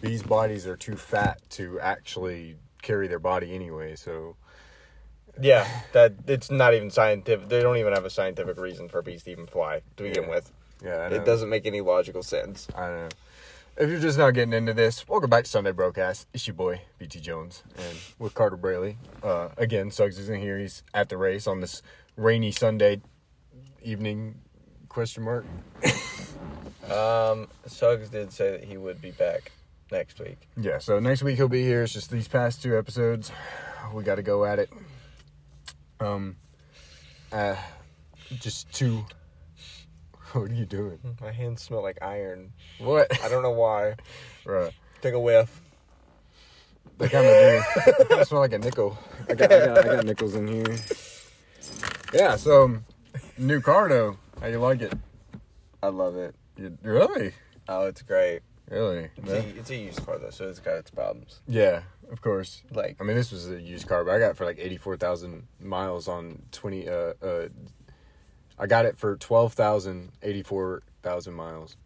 bees' 0.00 0.22
bodies 0.22 0.66
are 0.66 0.76
too 0.76 0.96
fat 0.96 1.40
to 1.50 1.80
actually 1.80 2.56
carry 2.82 3.08
their 3.08 3.18
body 3.18 3.54
anyway. 3.54 3.96
So 3.96 4.36
Yeah, 5.40 5.66
that 5.92 6.14
it's 6.26 6.50
not 6.50 6.74
even 6.74 6.90
scientific. 6.90 7.48
They 7.48 7.62
don't 7.62 7.76
even 7.78 7.92
have 7.92 8.04
a 8.04 8.10
scientific 8.10 8.58
reason 8.58 8.88
for 8.88 9.02
bees 9.02 9.22
to 9.24 9.30
even 9.30 9.46
fly 9.46 9.82
to 9.96 10.02
begin 10.02 10.24
Yeah. 10.24 10.30
with. 10.30 10.52
yeah, 10.84 10.96
I 10.98 11.08
know. 11.08 11.16
It 11.16 11.24
doesn't 11.24 11.48
make 11.48 11.66
any 11.66 11.80
logical 11.80 12.22
sense. 12.22 12.68
I 12.74 12.86
don't 12.86 12.96
know. 12.96 13.08
If 13.78 13.88
you're 13.88 14.00
just 14.00 14.18
not 14.18 14.32
getting 14.34 14.52
into 14.52 14.74
this, 14.74 15.08
welcome 15.08 15.30
back 15.30 15.44
to 15.44 15.50
Sunday 15.50 15.72
Brocast. 15.72 16.26
It's 16.34 16.46
your 16.46 16.54
boy 16.54 16.82
BT 16.98 17.20
Jones 17.20 17.62
and 17.78 17.96
with 18.18 18.34
Carter 18.34 18.56
Braley. 18.56 18.98
Uh, 19.22 19.50
again, 19.56 19.90
Suggs 19.90 20.18
isn't 20.18 20.40
here. 20.40 20.58
He's 20.58 20.82
at 20.92 21.08
the 21.08 21.16
race 21.16 21.46
on 21.46 21.60
this 21.60 21.80
rainy 22.16 22.50
Sunday 22.50 23.00
evening. 23.82 24.40
Question 24.88 25.22
mark. 25.24 25.44
Um, 26.90 27.46
Suggs 27.66 28.08
did 28.10 28.32
say 28.32 28.50
that 28.50 28.64
he 28.64 28.76
would 28.76 29.00
be 29.00 29.12
back 29.12 29.52
next 29.92 30.20
week. 30.20 30.48
Yeah. 30.56 30.78
So 30.78 30.98
next 31.00 31.22
week 31.22 31.36
he'll 31.36 31.48
be 31.48 31.62
here. 31.62 31.82
It's 31.82 31.92
just 31.92 32.10
these 32.10 32.28
past 32.28 32.62
two 32.62 32.76
episodes. 32.76 33.30
We 33.94 34.04
got 34.04 34.16
to 34.16 34.22
go 34.22 34.44
at 34.44 34.58
it. 34.58 34.70
Um. 36.00 36.36
Uh, 37.32 37.56
just 38.38 38.72
two. 38.72 39.04
What 40.32 40.52
are 40.52 40.54
you 40.54 40.64
doing? 40.64 41.00
My 41.20 41.32
hands 41.32 41.60
smell 41.60 41.82
like 41.82 41.98
iron. 42.02 42.52
What? 42.78 43.08
I 43.24 43.28
don't 43.28 43.42
know 43.42 43.50
why. 43.50 43.96
Right. 44.44 44.72
Take 45.02 45.14
a 45.14 45.18
whiff. 45.18 45.60
They 46.98 47.08
kind 47.08 47.26
of 47.26 47.64
do. 47.98 48.16
They 48.16 48.24
smell 48.24 48.40
like 48.40 48.52
a 48.52 48.58
nickel. 48.58 48.96
I 49.28 49.34
got, 49.34 49.52
I 49.52 49.66
got, 49.66 49.78
I 49.78 49.82
got 49.96 50.04
nickels 50.04 50.36
in 50.36 50.46
here. 50.46 50.76
Yeah. 52.14 52.36
So, 52.36 52.64
um, 52.64 52.84
new 53.38 53.60
car 53.60 53.88
though. 53.88 54.18
How 54.40 54.46
you 54.46 54.60
like 54.60 54.82
it? 54.82 54.92
I 55.82 55.88
love 55.88 56.16
it. 56.16 56.34
You, 56.56 56.78
really? 56.82 57.32
Oh, 57.68 57.86
it's 57.86 58.02
great. 58.02 58.42
Really? 58.70 59.10
It's, 59.16 59.30
a, 59.30 59.58
it's 59.58 59.70
a 59.70 59.76
used 59.76 60.06
car 60.06 60.18
though, 60.18 60.30
so 60.30 60.48
it's 60.48 60.60
got 60.60 60.76
its 60.76 60.90
problems. 60.90 61.40
Yeah. 61.46 61.82
Of 62.10 62.22
course. 62.22 62.62
Like, 62.72 62.96
I 63.00 63.04
mean, 63.04 63.16
this 63.16 63.30
was 63.32 63.50
a 63.50 63.60
used 63.60 63.86
car, 63.88 64.04
but 64.04 64.12
I 64.14 64.18
got 64.18 64.30
it 64.30 64.36
for 64.36 64.44
like 64.44 64.58
eighty-four 64.58 64.96
thousand 64.96 65.46
miles 65.60 66.08
on 66.08 66.42
twenty. 66.50 66.88
Uh, 66.88 67.12
uh, 67.22 67.48
I 68.58 68.66
got 68.66 68.84
it 68.86 68.96
for 68.98 69.16
twelve 69.16 69.52
thousand 69.54 70.12
eighty-four 70.22 70.82
thousand 71.02 71.34
miles. 71.34 71.76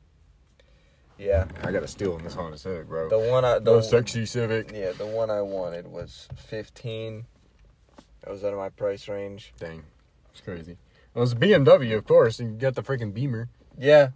yeah, 1.19 1.47
I 1.62 1.72
got 1.72 1.83
a 1.83 1.89
steal 1.89 2.17
in 2.17 2.25
this 2.25 2.34
Honda 2.34 2.56
Civic, 2.59 2.89
bro. 2.89 3.09
the 3.09 3.31
one 3.31 3.44
I 3.44 3.59
the 3.59 3.77
the 3.77 3.83
sexy 3.83 4.25
Civic. 4.27 4.72
yeah 4.72 4.92
the 4.92 5.06
one 5.06 5.31
I 5.31 5.41
wanted 5.42 5.87
was 5.87 6.27
fifteen. 6.37 7.27
That 8.22 8.31
was 8.31 8.42
out 8.44 8.53
of 8.55 8.59
my 8.59 8.70
price 8.70 9.06
range. 9.09 9.53
Dang, 9.59 9.83
it's 10.33 10.41
crazy. 10.41 10.78
Well, 11.12 11.25
it's 11.25 11.33
a 11.34 11.37
BMW, 11.37 11.97
of 11.97 12.06
course, 12.06 12.41
and 12.41 12.53
you 12.55 12.59
got 12.59 12.75
the 12.75 12.83
freaking 12.83 13.12
Beamer. 13.12 13.48
Yeah, 13.78 14.09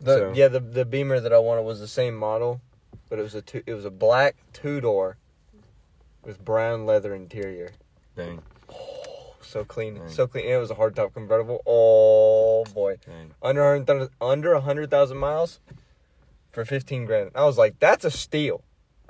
the 0.00 0.16
So- 0.18 0.32
yeah 0.34 0.48
the 0.48 0.60
the 0.60 0.84
Beamer 0.84 1.20
that 1.20 1.32
I 1.32 1.38
wanted 1.38 1.62
was 1.62 1.80
the 1.80 1.88
same 1.88 2.14
model, 2.16 2.60
but 3.08 3.18
it 3.18 3.22
was 3.22 3.34
a 3.34 3.42
two, 3.42 3.62
it 3.66 3.74
was 3.74 3.84
a 3.84 3.90
black 3.90 4.36
two 4.52 4.80
door 4.80 5.16
with 6.24 6.44
brown 6.44 6.86
leather 6.86 7.14
interior. 7.14 7.72
Dang, 8.16 8.42
So 9.42 9.64
clean, 9.64 9.94
Dang. 9.96 10.08
so 10.08 10.26
clean. 10.26 10.44
And 10.46 10.54
it 10.54 10.58
was 10.58 10.70
a 10.70 10.74
hardtop 10.74 11.12
convertible. 11.14 11.62
Oh 11.66 12.64
boy, 12.74 12.96
dang. 13.04 13.32
under 13.42 14.08
under 14.20 14.52
a 14.54 14.60
hundred 14.60 14.90
thousand 14.90 15.18
miles 15.18 15.60
for 16.52 16.64
fifteen 16.64 17.04
grand. 17.04 17.30
I 17.34 17.44
was 17.44 17.56
like, 17.58 17.78
that's 17.78 18.04
a 18.04 18.10
steal, 18.10 18.62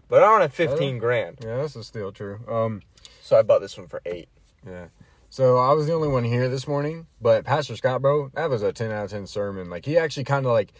but 0.09 0.23
I 0.23 0.27
don't 0.27 0.41
have 0.43 0.53
fifteen 0.53 0.97
Oh. 0.97 1.01
grand, 1.01 1.39
Yeah, 1.43 1.63
this 1.63 1.77
is 1.77 1.87
still 1.87 2.13
true. 2.13 2.41
Um, 2.49 2.83
so 3.23 3.39
I 3.39 3.43
bought 3.43 3.61
this 3.61 3.79
one 3.79 3.87
for 3.89 4.03
eight. 4.05 4.29
yeah. 4.67 4.87
So 5.37 5.59
I 5.59 5.75
was 5.75 5.87
the 5.87 5.93
only 5.93 6.09
one 6.09 6.25
here 6.25 6.49
this 6.49 6.67
morning, 6.67 7.09
but 7.21 7.45
Pastor 7.45 7.77
Scott, 7.77 8.01
bro, 8.01 8.31
that 8.33 8.49
was 8.49 8.63
a 8.63 8.73
ten 8.73 8.91
out 8.91 9.05
of 9.05 9.11
ten 9.11 9.27
sermon. 9.27 9.69
Like 9.69 9.85
he 9.85 9.99
actually 9.99 10.25
kind 10.25 10.47
of 10.47 10.53
like, 10.53 10.73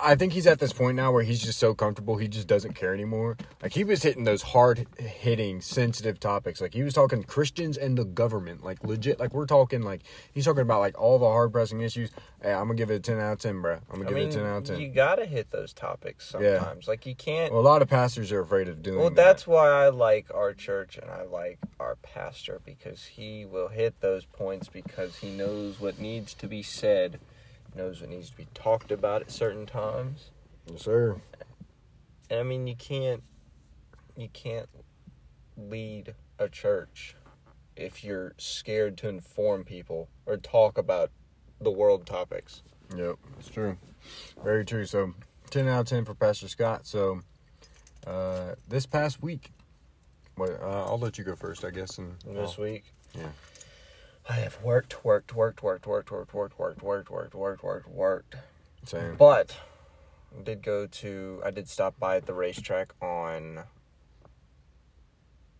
I 0.00 0.14
think 0.14 0.32
he's 0.32 0.46
at 0.46 0.58
this 0.58 0.72
point 0.72 0.96
now 0.96 1.12
where 1.12 1.22
he's 1.22 1.40
just 1.42 1.58
so 1.58 1.74
comfortable 1.74 2.16
he 2.16 2.28
just 2.28 2.46
doesn't 2.46 2.74
care 2.74 2.92
anymore. 2.94 3.36
Like 3.62 3.72
he 3.72 3.84
was 3.84 4.02
hitting 4.02 4.24
those 4.24 4.42
hard 4.42 4.86
hitting, 4.98 5.60
sensitive 5.60 6.18
topics. 6.20 6.60
Like 6.60 6.74
he 6.74 6.82
was 6.82 6.94
talking 6.94 7.22
Christians 7.24 7.76
and 7.76 7.96
the 7.96 8.04
government, 8.04 8.64
like 8.64 8.82
legit. 8.84 9.18
Like 9.18 9.32
we're 9.34 9.46
talking 9.46 9.82
like 9.82 10.02
he's 10.32 10.44
talking 10.44 10.62
about 10.62 10.80
like 10.80 11.00
all 11.00 11.18
the 11.18 11.26
hard 11.26 11.52
pressing 11.52 11.80
issues. 11.80 12.10
Hey, 12.42 12.52
I'm 12.52 12.64
gonna 12.66 12.74
give 12.74 12.90
it 12.90 12.96
a 12.96 13.00
ten 13.00 13.18
out 13.18 13.32
of 13.34 13.38
ten, 13.40 13.60
bro. 13.60 13.74
I'm 13.90 13.96
gonna 14.02 14.04
I 14.04 14.08
give 14.08 14.14
mean, 14.16 14.28
it 14.28 14.34
a 14.34 14.38
ten 14.38 14.46
out 14.46 14.56
of 14.58 14.64
ten. 14.64 14.80
you 14.80 14.88
gotta 14.88 15.26
hit 15.26 15.50
those 15.50 15.72
topics 15.72 16.34
Yeah. 16.40 16.58
sometimes. 16.58 16.88
Like 16.88 17.06
you 17.06 17.14
can't. 17.14 17.52
well, 17.52 17.60
a 17.60 17.62
lot 17.62 17.82
of 17.82 17.88
pastors 17.88 18.30
are 18.32 18.40
afraid 18.40 18.68
of 18.68 18.82
doing. 18.82 18.98
Well, 18.98 19.10
that. 19.10 19.16
that's 19.16 19.46
why 19.46 19.68
I 19.68 19.88
like 19.88 20.26
our 20.34 20.52
church 20.52 20.98
and 20.98 21.10
I 21.10 21.22
like 21.22 21.58
our 21.80 21.96
pastor 21.96 22.60
because 22.64 23.04
he 23.04 23.44
will 23.44 23.68
hit 23.68 24.00
those 24.00 24.24
points 24.26 24.68
because 24.68 25.16
he 25.16 25.30
knows 25.30 25.80
what 25.80 25.98
needs 25.98 26.34
to 26.34 26.46
be 26.46 26.62
said, 26.62 27.18
knows 27.76 28.00
what 28.00 28.10
needs 28.10 28.30
to 28.30 28.36
be 28.36 28.46
talked 28.54 28.90
about 28.90 29.22
at 29.22 29.30
certain 29.30 29.66
times. 29.66 30.30
yes, 30.70 30.82
sir. 30.82 31.16
And 32.30 32.40
I 32.40 32.42
mean, 32.42 32.66
you 32.66 32.74
can't 32.76 33.22
you 34.16 34.28
can't 34.32 34.68
lead 35.56 36.14
a 36.38 36.48
church 36.48 37.14
if 37.76 38.02
you're 38.02 38.34
scared 38.38 38.96
to 38.98 39.08
inform 39.08 39.62
people 39.64 40.08
or 40.24 40.38
talk 40.38 40.78
about 40.78 41.10
the 41.60 41.70
world 41.70 42.06
topics. 42.06 42.62
Yep, 42.96 43.16
it's 43.38 43.48
true. 43.48 43.76
Very 44.42 44.64
true. 44.64 44.86
So, 44.86 45.12
10 45.50 45.68
out 45.68 45.80
of 45.80 45.86
10 45.86 46.04
for 46.06 46.14
Pastor 46.14 46.48
Scott. 46.48 46.86
So, 46.86 47.20
uh, 48.06 48.54
this 48.68 48.86
past 48.86 49.22
week, 49.22 49.50
what, 50.36 50.50
uh, 50.62 50.84
I'll 50.86 50.98
let 50.98 51.18
you 51.18 51.24
go 51.24 51.34
first, 51.36 51.64
I 51.64 51.70
guess. 51.70 51.98
And 51.98 52.14
This 52.24 52.56
I'll- 52.56 52.64
week, 52.64 52.84
yeah. 53.14 53.28
I 54.28 54.34
have 54.34 54.60
worked, 54.62 55.04
worked, 55.04 55.32
worked, 55.34 55.62
worked, 55.62 55.86
worked, 55.86 56.10
worked, 56.10 56.34
worked, 56.34 56.58
worked, 56.58 56.82
worked, 56.82 57.10
worked, 57.10 57.34
worked, 57.34 57.62
worked, 57.62 57.88
worked. 57.88 58.36
Same. 58.84 59.16
But 59.16 59.56
I 60.36 60.42
did 60.42 60.62
go 60.62 60.86
to 60.86 61.40
I 61.44 61.50
did 61.50 61.68
stop 61.68 61.98
by 61.98 62.16
at 62.16 62.26
the 62.26 62.34
racetrack 62.34 62.92
on 63.00 63.60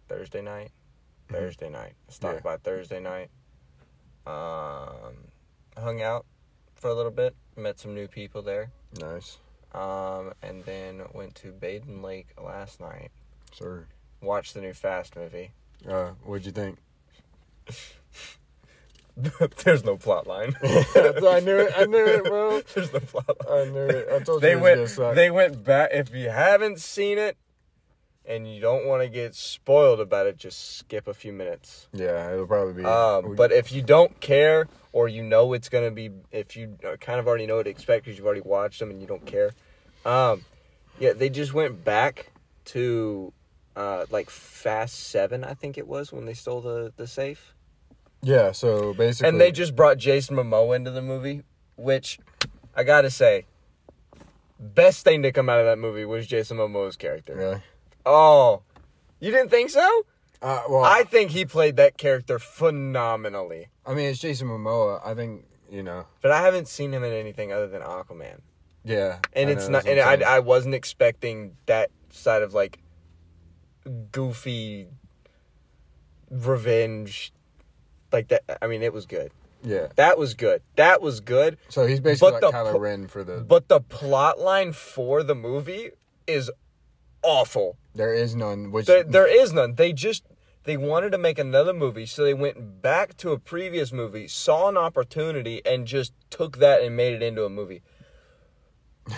Thursday 0.08 0.42
night. 0.42 0.70
Thursday 1.30 1.70
night. 1.70 1.94
Stopped 2.08 2.36
Yeah. 2.36 2.40
by 2.40 2.56
Thursday 2.56 3.00
night. 3.00 3.30
Um 4.26 5.28
hung 5.76 6.02
out 6.02 6.26
for 6.74 6.90
a 6.90 6.94
little 6.94 7.12
bit, 7.12 7.34
met 7.56 7.78
some 7.78 7.94
new 7.94 8.08
people 8.08 8.42
there. 8.42 8.70
Nice. 9.00 9.38
Um 9.72 10.32
and 10.42 10.64
then 10.64 11.02
went 11.14 11.34
to 11.36 11.52
Baden 11.52 12.02
Lake 12.02 12.28
last 12.42 12.80
night. 12.80 13.10
Sir. 13.52 13.86
Watched 14.20 14.54
the 14.54 14.60
new 14.60 14.72
Fast 14.72 15.14
movie. 15.14 15.52
Uh, 15.88 16.10
what'd 16.24 16.46
you 16.46 16.52
think? 16.52 16.78
There's 19.64 19.84
no 19.84 19.96
plot 19.96 20.26
line. 20.26 20.54
I 20.62 21.40
knew 21.40 21.56
it. 21.56 21.72
I 21.76 21.86
knew 21.86 22.04
it, 22.04 22.24
bro. 22.24 22.60
There's 22.74 22.92
no 22.92 23.00
plot 23.00 23.48
line. 23.48 23.68
I 23.68 23.70
knew 23.70 23.86
it. 23.86 24.08
I 24.12 24.18
told 24.20 24.42
they 24.42 24.52
you 24.52 24.60
went 24.60 24.96
they 25.14 25.30
went 25.30 25.64
back 25.64 25.90
if 25.92 26.14
you 26.14 26.28
haven't 26.28 26.80
seen 26.80 27.16
it 27.18 27.36
and 28.26 28.52
you 28.52 28.60
don't 28.60 28.86
want 28.86 29.02
to 29.02 29.08
get 29.08 29.34
spoiled 29.34 30.00
about 30.00 30.26
it 30.26 30.36
just 30.36 30.78
skip 30.78 31.06
a 31.06 31.14
few 31.14 31.32
minutes 31.32 31.88
yeah, 31.92 32.32
it'll 32.32 32.46
probably 32.46 32.74
be. 32.74 32.84
um, 32.84 33.34
but 33.36 33.52
if 33.52 33.72
you 33.72 33.82
don't 33.82 34.20
care 34.20 34.68
or 34.92 35.08
you 35.08 35.22
know 35.22 35.52
it's 35.52 35.68
gonna 35.68 35.90
be 35.90 36.10
if 36.32 36.56
you 36.56 36.76
kind 37.00 37.20
of 37.20 37.28
already 37.28 37.46
know 37.46 37.56
what 37.56 37.64
to 37.64 37.70
expect 37.70 38.04
because 38.04 38.18
you've 38.18 38.26
already 38.26 38.40
watched 38.40 38.80
them 38.80 38.90
and 38.90 39.00
you 39.00 39.06
don't 39.06 39.24
care 39.24 39.52
um, 40.04 40.44
yeah 40.98 41.12
they 41.12 41.28
just 41.28 41.54
went 41.54 41.84
back 41.84 42.32
to 42.64 43.32
uh, 43.76 44.06
like 44.10 44.28
fast 44.28 45.08
seven 45.08 45.44
i 45.44 45.54
think 45.54 45.78
it 45.78 45.86
was 45.86 46.12
when 46.12 46.26
they 46.26 46.34
stole 46.34 46.60
the, 46.60 46.92
the 46.96 47.06
safe 47.06 47.54
yeah, 48.26 48.52
so 48.52 48.92
basically. 48.94 49.28
and 49.28 49.40
they 49.40 49.50
just 49.52 49.74
brought 49.76 49.96
jason 49.98 50.36
momoa 50.36 50.74
into 50.76 50.90
the 50.90 51.02
movie 51.02 51.42
which 51.76 52.18
i 52.74 52.82
gotta 52.82 53.10
say 53.10 53.46
best 54.58 55.04
thing 55.04 55.22
to 55.22 55.30
come 55.32 55.48
out 55.48 55.58
of 55.60 55.66
that 55.66 55.78
movie 55.78 56.04
was 56.04 56.26
jason 56.26 56.56
momoa's 56.56 56.96
character 56.96 57.34
Really? 57.34 57.62
Oh, 58.04 58.62
you 59.20 59.30
didn't 59.32 59.50
think 59.50 59.70
so? 59.70 60.06
Uh, 60.40 60.62
well, 60.68 60.84
I 60.84 61.02
think 61.02 61.30
he 61.32 61.44
played 61.44 61.74
that 61.76 61.96
character 61.98 62.38
phenomenally. 62.38 63.66
I 63.84 63.94
mean, 63.94 64.04
it's 64.10 64.20
Jason 64.20 64.46
Momoa. 64.46 65.00
I 65.04 65.14
think, 65.14 65.44
you 65.70 65.82
know. 65.82 66.06
But 66.22 66.30
I 66.30 66.40
haven't 66.42 66.68
seen 66.68 66.92
him 66.92 67.02
in 67.02 67.12
anything 67.12 67.52
other 67.52 67.66
than 67.66 67.80
Aquaman, 67.82 68.40
Yeah. 68.84 69.18
and 69.32 69.48
I 69.48 69.52
it's 69.54 69.66
know, 69.66 69.78
not. 69.78 69.86
And 69.88 69.98
what 69.98 70.06
I'm 70.06 70.18
saying. 70.20 70.28
I, 70.30 70.36
I 70.36 70.38
wasn't 70.40 70.74
expecting 70.76 71.56
that 71.66 71.90
side 72.10 72.42
of 72.42 72.54
like 72.54 72.78
goofy 74.12 74.86
revenge, 76.30 77.32
like 78.12 78.28
that. 78.28 78.58
I 78.62 78.66
mean, 78.66 78.82
it 78.82 78.92
was 78.92 79.06
good. 79.06 79.30
Yeah. 79.62 79.88
That 79.96 80.18
was 80.18 80.34
good. 80.34 80.62
That 80.76 81.00
was 81.02 81.20
good. 81.20 81.58
So 81.68 81.86
he's 81.86 82.00
basically 82.00 82.32
But 82.32 82.42
like 82.42 82.52
the 82.52 82.58
Kylo 82.58 82.70
pl- 82.72 82.80
Ren 82.80 83.06
for 83.08 83.24
the. 83.24 83.38
But 83.38 83.68
the 83.68 83.80
plot 83.80 84.38
line 84.38 84.72
for 84.72 85.22
the 85.22 85.34
movie 85.34 85.90
is 86.26 86.50
awful. 87.22 87.76
there 87.94 88.14
is 88.14 88.34
none. 88.36 88.70
Which 88.70 88.86
There, 88.86 89.02
there 89.02 89.26
is 89.26 89.52
none. 89.52 89.74
They 89.74 89.92
just 89.92 90.24
they 90.64 90.76
wanted 90.76 91.10
to 91.12 91.18
make 91.18 91.38
another 91.38 91.72
movie, 91.72 92.06
so 92.06 92.24
they 92.24 92.34
went 92.34 92.82
back 92.82 93.16
to 93.18 93.30
a 93.30 93.38
previous 93.38 93.92
movie, 93.92 94.26
saw 94.28 94.68
an 94.68 94.76
opportunity, 94.76 95.62
and 95.64 95.86
just 95.86 96.12
took 96.30 96.58
that 96.58 96.82
and 96.82 96.96
made 96.96 97.14
it 97.14 97.22
into 97.22 97.44
a 97.44 97.48
movie. 97.48 97.82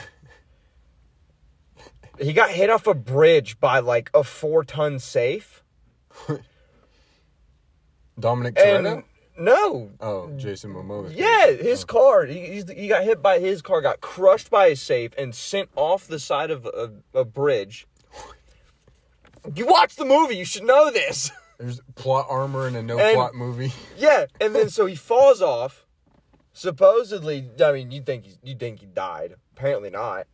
he 2.21 2.33
got 2.33 2.51
hit 2.51 2.69
off 2.71 2.87
a 2.87 2.95
bridge 2.95 3.59
by 3.61 3.79
like 3.79 4.11
a 4.15 4.23
four 4.25 4.65
ton 4.65 4.99
safe, 4.99 5.63
Dominic 8.19 8.55
Toretto. 8.55 9.05
No. 9.39 9.91
Oh, 10.01 10.31
Jason 10.37 10.75
Momoa. 10.75 11.13
Yeah, 11.15 11.53
his 11.53 11.85
oh. 11.85 11.87
car. 11.87 12.25
He, 12.27 12.63
he 12.77 12.89
got 12.89 13.05
hit 13.05 13.23
by 13.23 13.39
his 13.39 13.63
car, 13.63 13.81
got 13.81 14.01
crushed 14.01 14.51
by 14.51 14.67
a 14.67 14.77
safe, 14.77 15.13
and 15.17 15.35
sent 15.35 15.71
off 15.77 16.09
the 16.09 16.19
side 16.19 16.51
of 16.51 16.67
a, 16.67 16.93
a 17.15 17.25
bridge. 17.25 17.87
You 19.55 19.67
watch 19.67 19.95
the 19.95 20.05
movie. 20.05 20.37
You 20.37 20.45
should 20.45 20.65
know 20.65 20.91
this. 20.91 21.31
There's 21.59 21.81
plot 21.95 22.27
armor 22.29 22.67
in 22.67 22.75
a 22.77 22.83
no 22.83 22.99
And- 22.99 23.15
plot 23.15 23.35
movie. 23.35 23.73
Yeah, 23.97 24.27
and 24.41 24.55
then 24.55 24.71
so 24.71 24.87
he 24.87 24.95
falls 24.95 25.43
off. 25.43 25.85
Supposedly, 26.53 27.49
I 27.63 27.73
mean, 27.73 27.93
you 27.93 28.01
think 28.03 28.25
you 28.43 28.57
think 28.57 28.81
he 28.81 28.87
died? 28.87 29.35
Apparently 29.57 29.91
not. 29.91 30.27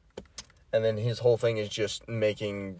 And 0.73 0.85
then 0.85 0.97
his 0.97 1.19
whole 1.19 1.37
thing 1.37 1.59
is 1.59 1.69
just 1.69 2.09
making 2.09 2.77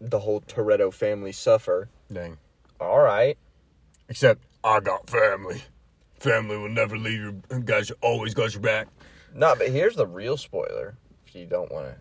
the 0.00 0.20
whole 0.20 0.40
Toretto 0.40 0.92
family 0.92 1.32
suffer. 1.32 1.88
Dang. 2.12 2.38
All 2.80 2.98
right. 2.98 3.38
Except 4.08 4.42
I 4.62 4.80
got 4.80 5.08
family. 5.08 5.62
Family 6.18 6.56
will 6.56 6.68
never 6.68 6.96
leave 6.96 7.20
you. 7.20 7.42
Guys, 7.64 7.90
always 8.00 8.34
got 8.34 8.52
your 8.54 8.62
back. 8.62 8.88
No, 9.34 9.54
but 9.56 9.68
here's 9.68 9.96
the 9.96 10.06
real 10.06 10.36
spoiler. 10.36 10.96
If 11.26 11.34
you 11.34 11.46
don't 11.46 11.70
want 11.70 11.86
to, 11.88 11.96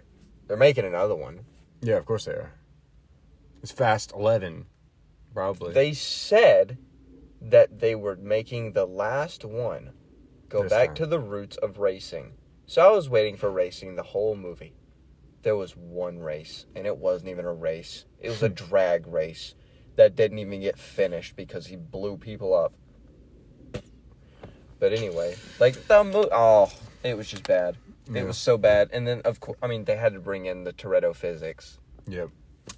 they're 0.48 0.56
making 0.57 0.86
another 0.86 1.16
one. 1.16 1.42
Yeah, 1.81 1.96
of 1.96 2.06
course 2.06 2.25
they 2.25 2.31
are. 2.34 2.54
It's 3.62 3.72
Fast 3.72 4.13
Eleven, 4.13 4.68
probably. 5.34 5.74
They 5.74 5.94
said 5.94 6.78
that 7.42 7.80
they 7.80 7.96
were 7.96 8.16
making 8.16 8.72
the 8.74 8.86
last 8.86 9.44
one 9.44 9.92
go 10.48 10.63
This 10.63 10.69
back 10.72 10.88
time. 10.90 10.96
to 10.96 11.06
the 11.07 11.19
roots 11.19 11.57
of 11.57 11.80
racing. 11.80 12.34
So 12.68 12.88
I 12.88 12.92
was 12.92 13.10
waiting 13.10 13.36
for 13.36 13.52
racing 13.52 13.96
the 13.96 14.04
whole 14.04 14.36
movie. 14.36 14.74
There 15.44 15.56
was 15.56 15.75
one 15.75 16.19
race, 16.19 16.66
and 16.75 16.88
it 16.88 16.98
wasn't 16.98 17.30
even 17.30 17.46
a 17.46 17.54
race. 17.54 18.06
It 18.19 18.30
was 18.30 18.42
a 18.44 18.50
drag 18.69 19.07
race 19.07 19.56
that 19.95 20.15
didn't 20.15 20.39
even 20.39 20.62
get 20.62 20.77
finished 20.77 21.36
because 21.36 21.68
he 21.68 21.75
blew 21.75 22.18
people 22.18 22.53
up. 22.53 22.74
But 24.80 24.94
anyway, 24.94 25.36
like 25.59 25.88
the 25.88 26.03
mo- 26.03 26.30
oh, 26.31 26.71
it 27.03 27.15
was 27.18 27.27
just 27.27 27.44
bad. 27.47 27.77
Yeah. 28.12 28.21
It 28.21 28.27
was 28.27 28.38
so 28.38 28.57
bad. 28.57 28.89
And 28.92 29.07
then 29.07 29.21
of 29.21 29.39
course, 29.39 29.57
I 29.62 29.68
mean, 29.68 29.86
they 29.86 29.95
had 29.95 30.13
to 30.13 30.19
bring 30.19 30.45
in 30.45 30.63
the 30.63 30.74
Toretto 30.74 31.15
physics, 31.15 31.80
Yep. 32.07 32.30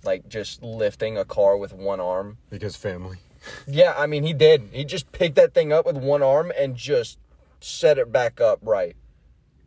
like 0.03 0.29
just 0.29 0.61
lifting 0.63 1.17
a 1.17 1.25
car 1.25 1.57
with 1.57 1.73
one 1.73 1.99
arm. 1.99 2.37
Because 2.49 2.75
family. 2.75 3.17
Yeah, 3.65 3.93
I 3.97 4.07
mean, 4.07 4.23
he 4.23 4.33
did. 4.33 4.69
He 4.71 4.83
just 4.83 5.11
picked 5.11 5.35
that 5.35 5.53
thing 5.53 5.71
up 5.73 5.85
with 5.85 5.97
one 5.97 6.21
arm 6.21 6.51
and 6.57 6.75
just 6.75 7.17
set 7.59 7.97
it 7.97 8.11
back 8.11 8.39
up 8.41 8.59
right. 8.61 8.95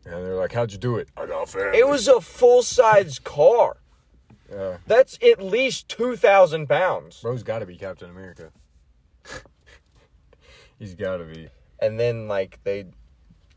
And 0.05 0.13
they're 0.13 0.35
like, 0.35 0.51
"How'd 0.53 0.71
you 0.71 0.77
do 0.77 0.97
it?" 0.97 1.09
I 1.15 1.25
got 1.27 1.49
family. 1.49 1.77
It 1.77 1.87
was 1.87 2.07
a 2.07 2.21
full 2.21 2.63
size 2.63 3.19
car. 3.19 3.77
Yeah. 4.51 4.77
That's 4.85 5.17
at 5.23 5.41
least 5.41 5.87
2,000 5.89 6.67
pounds. 6.67 7.21
Bro's 7.21 7.43
got 7.43 7.59
to 7.59 7.65
be 7.65 7.77
Captain 7.77 8.09
America. 8.09 8.51
He's 10.79 10.93
got 10.93 11.17
to 11.17 11.25
be. 11.25 11.47
And 11.79 11.99
then, 11.99 12.27
like, 12.27 12.59
they 12.63 12.85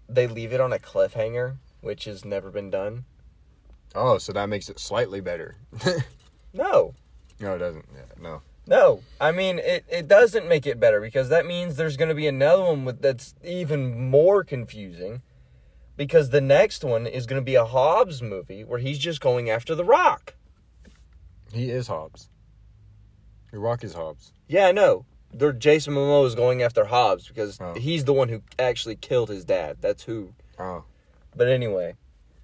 they 0.09 0.27
leave 0.27 0.53
it 0.53 0.61
on 0.61 0.73
a 0.73 0.79
cliffhanger, 0.79 1.57
which 1.81 2.05
has 2.05 2.25
never 2.25 2.51
been 2.51 2.71
done. 2.71 3.05
Oh, 3.95 4.19
so 4.19 4.33
that 4.33 4.49
makes 4.49 4.69
it 4.69 4.79
slightly 4.79 5.21
better. 5.21 5.57
No. 6.57 6.95
no, 7.41 7.57
it 7.57 7.59
doesn't. 7.59 7.85
Yeah, 7.93 8.23
no. 8.23 8.41
No. 8.69 9.01
I 9.21 9.33
mean, 9.33 9.59
it, 9.59 9.85
it 9.91 10.07
doesn't 10.07 10.49
make 10.49 10.69
it 10.69 10.79
better 10.79 11.01
because 11.01 11.29
that 11.29 11.47
means 11.47 11.75
there's 11.75 11.97
going 11.97 12.11
to 12.11 12.15
be 12.15 12.29
another 12.29 12.63
one 12.63 12.85
with, 12.85 13.03
that's 13.03 13.35
even 13.43 14.09
more 14.09 14.45
confusing. 14.45 15.23
Because 15.97 16.31
the 16.31 16.41
next 16.41 16.85
one 16.85 17.09
is 17.09 17.27
going 17.27 17.41
to 17.41 17.45
be 17.45 17.57
a 17.57 17.65
Hobbs 17.65 18.23
movie 18.23 18.63
where 18.63 18.79
he's 18.79 18.99
just 18.99 19.21
going 19.21 19.51
after 19.51 19.75
The 19.75 19.85
Rock. 19.85 20.35
He 21.55 21.71
is 21.71 21.87
Hobbs. 21.87 22.29
The 23.53 23.59
Rock 23.59 23.85
is 23.85 23.95
Hobbs. 23.95 24.33
Yeah, 24.49 24.67
I 24.67 24.73
know. 24.73 25.07
They're 25.33 25.53
Jason 25.53 25.95
Momoa 25.95 26.27
is 26.27 26.35
going 26.35 26.63
after 26.63 26.85
Hobbs 26.85 27.29
because 27.29 27.59
Oh. 27.61 27.75
he's 27.75 28.05
the 28.05 28.13
one 28.13 28.29
who 28.29 28.43
actually 28.59 28.97
killed 28.97 29.29
his 29.29 29.45
dad. 29.45 29.79
That's 29.81 30.05
who. 30.05 30.33
Oh. 30.59 30.85
But 31.37 31.49
anyway, 31.49 31.95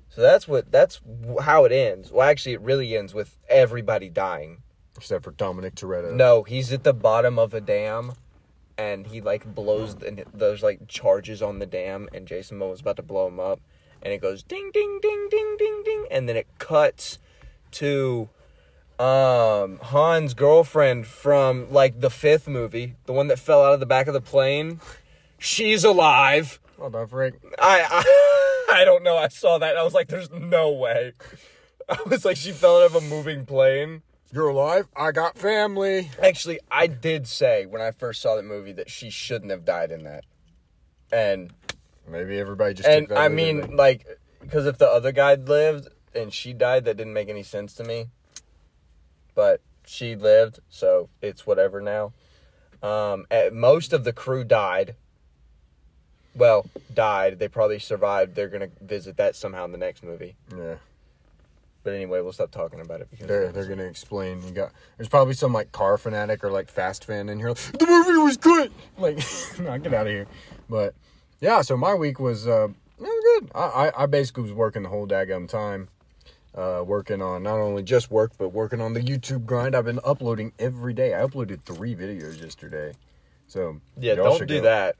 so 0.09 0.21
that's 0.21 0.49
what 0.49 0.71
that's 0.73 1.01
how 1.41 1.65
it 1.65 1.73
ends. 1.73 2.11
Well, 2.11 2.29
actually, 2.29 2.55
it 2.55 2.61
really 2.61 2.97
ends 2.97 3.15
with 3.15 3.37
everybody 3.49 4.09
dying. 4.09 4.63
Except 4.97 5.25
for 5.25 5.31
Dominic 5.31 5.77
Toretto. 5.77 6.13
No, 6.13 6.43
he's 6.43 6.73
at 6.73 6.83
the 6.85 6.93
bottom 6.93 7.39
of 7.39 7.55
a 7.55 7.61
dam, 7.61 8.13
and 8.77 9.07
he 9.07 9.21
like 9.21 9.55
blows. 9.55 9.95
And 10.03 10.25
there's 10.35 10.63
like 10.63 10.89
charges 10.89 11.43
on 11.43 11.59
the 11.61 11.67
dam, 11.67 12.09
and 12.13 12.27
Jason 12.27 12.59
Momoa's 12.59 12.81
about 12.81 12.97
to 12.97 13.03
blow 13.03 13.29
him 13.29 13.39
up, 13.41 13.61
and 14.03 14.13
it 14.13 14.21
goes 14.21 14.43
ding, 14.43 14.71
ding, 14.75 14.99
ding, 15.01 15.29
ding, 15.31 15.57
ding, 15.59 15.83
ding, 15.85 16.07
and 16.11 16.29
then 16.29 16.37
it 16.37 16.49
cuts 16.59 17.19
to 17.73 18.29
um 19.01 19.79
Han's 19.83 20.35
girlfriend 20.35 21.07
from 21.07 21.73
like 21.73 22.01
the 22.01 22.11
fifth 22.11 22.47
movie, 22.47 22.95
the 23.07 23.13
one 23.13 23.29
that 23.29 23.39
fell 23.39 23.65
out 23.65 23.73
of 23.73 23.81
the 23.81 23.87
back 23.87 24.07
of 24.07 24.15
the 24.15 24.21
plane. 24.21 24.81
She's 25.39 25.85
alive. 25.85 26.61
Hold 26.79 26.95
on, 26.95 27.07
Frank. 27.07 27.41
I, 27.59 27.87
I 27.89 28.67
I 28.81 28.85
don't 28.85 29.03
know. 29.03 29.17
I 29.17 29.29
saw 29.29 29.59
that. 29.59 29.71
And 29.71 29.79
I 29.79 29.83
was 29.83 29.95
like, 29.95 30.09
"There's 30.09 30.31
no 30.31 30.71
way." 30.71 31.15
I 31.89 31.99
was 32.07 32.25
like, 32.25 32.37
she 32.37 32.53
fell 32.53 32.83
out 32.83 32.87
of 32.87 32.95
a 32.95 33.01
moving 33.01 33.45
plane. 33.45 34.03
You're 34.33 34.49
alive? 34.49 34.87
I 34.95 35.11
got 35.11 35.37
family. 35.37 36.09
Actually, 36.23 36.61
I 36.71 36.87
did 36.87 37.27
say 37.27 37.67
when 37.67 37.83
I 37.83 37.91
first 37.91 38.23
saw 38.23 38.37
that 38.37 38.45
movie 38.45 38.73
that 38.75 38.89
she 38.89 39.11
shouldn't 39.11 39.51
have 39.51 39.65
died 39.65 39.91
in 39.91 40.05
that. 40.05 40.25
And 41.11 41.53
Maybe 42.11 42.39
everybody 42.39 42.75
just 42.75 42.89
and 42.89 43.11
I 43.13 43.29
mean, 43.29 43.77
like, 43.77 44.07
because 44.41 44.67
if 44.67 44.79
the 44.79 44.89
other 44.89 45.13
guy 45.13 45.35
lived 45.35 45.89
and 46.15 46.33
she 46.33 46.53
died, 46.53 46.85
that 46.85 46.97
didn't 46.97 47.13
make 47.13 47.29
any 47.29 47.43
sense 47.43 47.75
to 47.75 47.85
me. 47.85 48.09
But 49.41 49.63
she 49.87 50.17
lived, 50.17 50.59
so 50.69 51.09
it's 51.23 51.47
whatever 51.47 51.81
now. 51.81 52.13
Um, 52.83 53.25
most 53.51 53.95
of 53.95 54.05
the 54.05 54.13
crew 54.13 54.45
died. 54.45 54.97
Well, 56.35 56.67
died. 56.93 57.39
They 57.39 57.49
probably 57.49 57.79
survived. 57.79 58.35
They're 58.35 58.51
gonna 58.51 58.69
visit 58.83 59.17
that 59.17 59.35
somehow 59.35 59.65
in 59.65 59.73
the 59.73 59.79
next 59.79 60.03
movie. 60.05 60.37
yeah. 60.55 60.75
But 61.85 61.95
anyway, 61.95 62.21
we'll 62.21 62.35
stop 62.35 62.51
talking 62.51 62.81
about 62.81 63.01
it 63.01 63.11
because 63.11 63.29
They're 63.29 63.51
they're 63.51 63.65
gonna 63.65 63.85
explain. 63.85 64.43
You 64.47 64.51
got 64.51 64.73
there's 64.99 65.09
probably 65.09 65.33
some 65.33 65.55
like 65.55 65.73
car 65.73 65.97
fanatic 65.97 66.45
or 66.45 66.51
like 66.51 66.69
fast 66.69 67.07
fan 67.07 67.31
in 67.31 67.39
here. 67.39 67.49
Like, 67.49 67.79
the 67.79 67.87
movie 67.87 68.19
was 68.19 68.37
good. 68.37 68.71
Like, 68.99 69.17
no, 69.59 69.79
get 69.79 69.95
out 69.95 70.07
of 70.07 70.13
here. 70.13 70.27
But 70.69 70.95
yeah, 71.41 71.63
so 71.63 71.79
my 71.79 71.95
week 71.95 72.21
was 72.21 72.47
uh, 72.47 72.69
it 72.69 73.01
was 73.01 73.41
good. 73.41 73.51
I, 73.55 73.63
I 73.89 74.03
I 74.03 74.07
basically 74.07 74.43
was 74.43 74.53
working 74.53 74.83
the 74.83 74.91
whole 74.91 75.07
daggum 75.07 75.49
time, 75.49 75.89
uh, 76.55 76.83
working 76.85 77.23
on 77.23 77.43
not 77.43 77.59
only 77.59 77.83
just 77.83 78.11
work 78.11 78.33
but 78.39 78.49
working 78.51 78.81
on 78.81 78.93
the 78.95 79.01
YouTube 79.01 79.45
grind. 79.47 79.75
I've 79.75 79.85
been 79.85 80.01
uploading 80.05 80.53
every 80.59 80.93
day. 80.93 81.15
I 81.15 81.19
uploaded 81.21 81.63
three 81.63 81.95
videos 81.95 82.41
yesterday. 82.43 82.93
So 83.47 83.81
yeah, 83.97 84.15
don't 84.15 84.47
do 84.47 84.57
go. 84.59 84.63
that. 84.63 84.97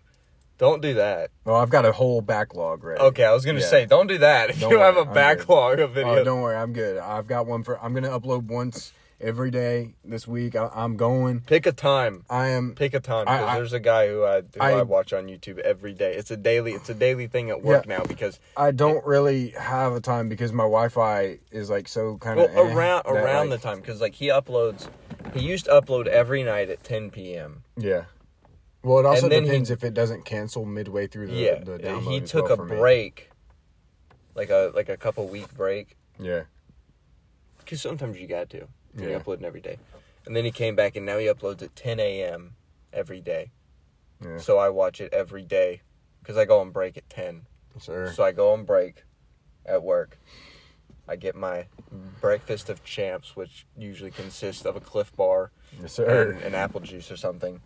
Don't 0.59 0.83
do 0.83 0.93
that. 0.95 1.31
Oh, 1.47 1.55
I've 1.55 1.71
got 1.71 1.87
a 1.87 1.93
whole 1.93 2.21
backlog 2.21 2.85
ready. 2.85 3.01
Okay, 3.01 3.25
I 3.25 3.33
was 3.33 3.47
gonna 3.47 3.61
Yeah. 3.61 3.67
say, 3.67 3.87
don't 3.87 4.07
do 4.09 4.19
that. 4.19 4.51
If 4.51 4.61
Don't 4.61 4.71
you 4.73 4.79
have 4.79 4.95
worry, 4.97 5.05
a 5.05 5.07
I'm 5.07 5.09
good. 5.09 5.15
backlog 5.15 5.79
of 5.81 5.97
Oh, 5.97 6.01
videos. 6.01 6.25
don't 6.25 6.43
worry, 6.43 6.57
I'm 6.57 6.73
good. 6.75 6.99
I've 6.99 7.27
got 7.27 7.47
one 7.47 7.63
for. 7.63 7.83
I'm 7.83 7.95
gonna 7.95 8.11
upload 8.11 8.43
once 8.45 8.93
every 9.21 9.51
day 9.51 9.95
this 10.05 10.27
week. 10.27 10.57
I, 10.57 10.71
I'm 10.75 10.97
going. 10.97 11.41
Pick 11.41 11.67
a 11.67 11.73
time. 11.73 12.25
I 12.31 12.49
am. 12.49 12.75
Pick 12.75 12.95
a 12.95 13.01
time 13.01 13.27
because 13.27 13.55
there's 13.57 13.73
a 13.73 13.81
guy 13.81 14.09
who 14.09 14.25
I 14.25 14.41
who 14.41 14.61
I, 14.61 14.73
I- 14.73 14.83
watch 14.83 15.13
on 15.13 15.27
YouTube 15.27 15.59
every 15.59 15.93
day. 15.93 16.15
It's 16.15 16.31
a 16.31 16.37
daily. 16.37 16.73
It's 16.73 16.89
a 16.89 16.95
daily 16.95 17.27
thing 17.27 17.51
at 17.51 17.63
work 17.63 17.87
Yeah. 17.87 17.99
now 17.99 18.05
because 18.05 18.41
I 18.57 18.71
don't 18.71 19.05
really 19.05 19.51
have 19.51 19.93
a 19.93 20.01
time 20.01 20.29
because 20.29 20.53
my 20.53 20.65
Wi-Fi 20.65 21.39
is 21.51 21.71
like 21.71 21.89
so 21.89 22.17
kind 22.19 22.39
well 22.39 22.49
of 22.49 22.75
around 22.77 23.03
around 23.07 23.51
the 23.51 23.59
time 23.59 23.81
because 23.81 24.01
like 24.01 24.15
he 24.15 24.29
uploads. 24.29 24.89
He 25.35 25.41
used 25.41 25.67
to 25.67 25.73
upload 25.73 26.07
every 26.07 26.43
night 26.43 26.71
at 26.71 26.83
10 26.83 27.11
p.m. 27.11 27.63
Yeah. 27.77 28.05
Well, 28.83 28.99
it 28.99 29.07
also 29.07 29.29
depends 29.29 29.69
he- 29.69 29.75
if 29.75 29.85
it 29.85 29.93
doesn't 29.95 30.25
cancel 30.25 30.65
midway 30.65 31.07
through 31.07 31.27
the 31.29 31.35
yeah, 31.35 31.59
the 31.63 31.79
download. 31.79 32.11
he 32.11 32.21
took 32.23 32.45
well 32.45 32.55
a 32.55 32.57
for 32.57 32.65
me. 32.65 32.77
break, 32.77 33.31
like 34.35 34.49
a 34.51 34.73
like 34.75 34.89
a 34.89 34.97
couple 34.97 35.29
week 35.29 35.55
break 35.55 35.97
Yeah. 36.19 36.45
because 37.59 37.83
sometimes 37.83 38.19
you 38.19 38.27
got 38.27 38.49
to. 38.51 38.67
When 38.95 39.09
Yeah. 39.09 39.17
Uploading 39.17 39.45
every 39.45 39.61
day, 39.61 39.79
and 40.27 40.35
then 40.37 40.45
he 40.45 40.51
came 40.51 40.75
back 40.77 40.97
and 40.97 41.07
now 41.07 41.19
he 41.19 41.27
uploads 41.27 41.63
at 41.63 41.75
10 41.77 42.01
a.m. 42.01 42.55
every 42.93 43.21
day. 43.21 43.51
Yeah. 44.23 44.39
So 44.39 44.59
I 44.59 44.69
watch 44.69 45.01
it 45.01 45.13
every 45.13 45.45
day 45.45 45.83
because 46.21 46.37
I 46.37 46.45
go 46.45 46.61
on 46.61 46.71
break 46.71 46.97
at 46.97 47.09
10. 47.09 47.47
Sure. 47.81 48.13
So 48.13 48.25
I 48.25 48.33
go 48.33 48.53
on 48.53 48.65
break 48.65 49.05
at 49.65 49.83
work. 49.83 50.19
I 51.09 51.17
get 51.17 51.35
my 51.35 51.67
breakfast 52.21 52.69
of 52.69 52.85
champs, 52.85 53.35
which 53.35 53.67
usually 53.77 54.11
consists 54.11 54.65
of 54.65 54.77
a 54.77 54.81
Clif 54.81 55.15
Bar 55.17 55.51
Yes, 55.81 55.93
sir. 55.95 56.33
and, 56.33 56.43
and 56.43 56.55
apple 56.55 56.81
juice 56.81 57.11
or 57.11 57.17
something, 57.17 57.61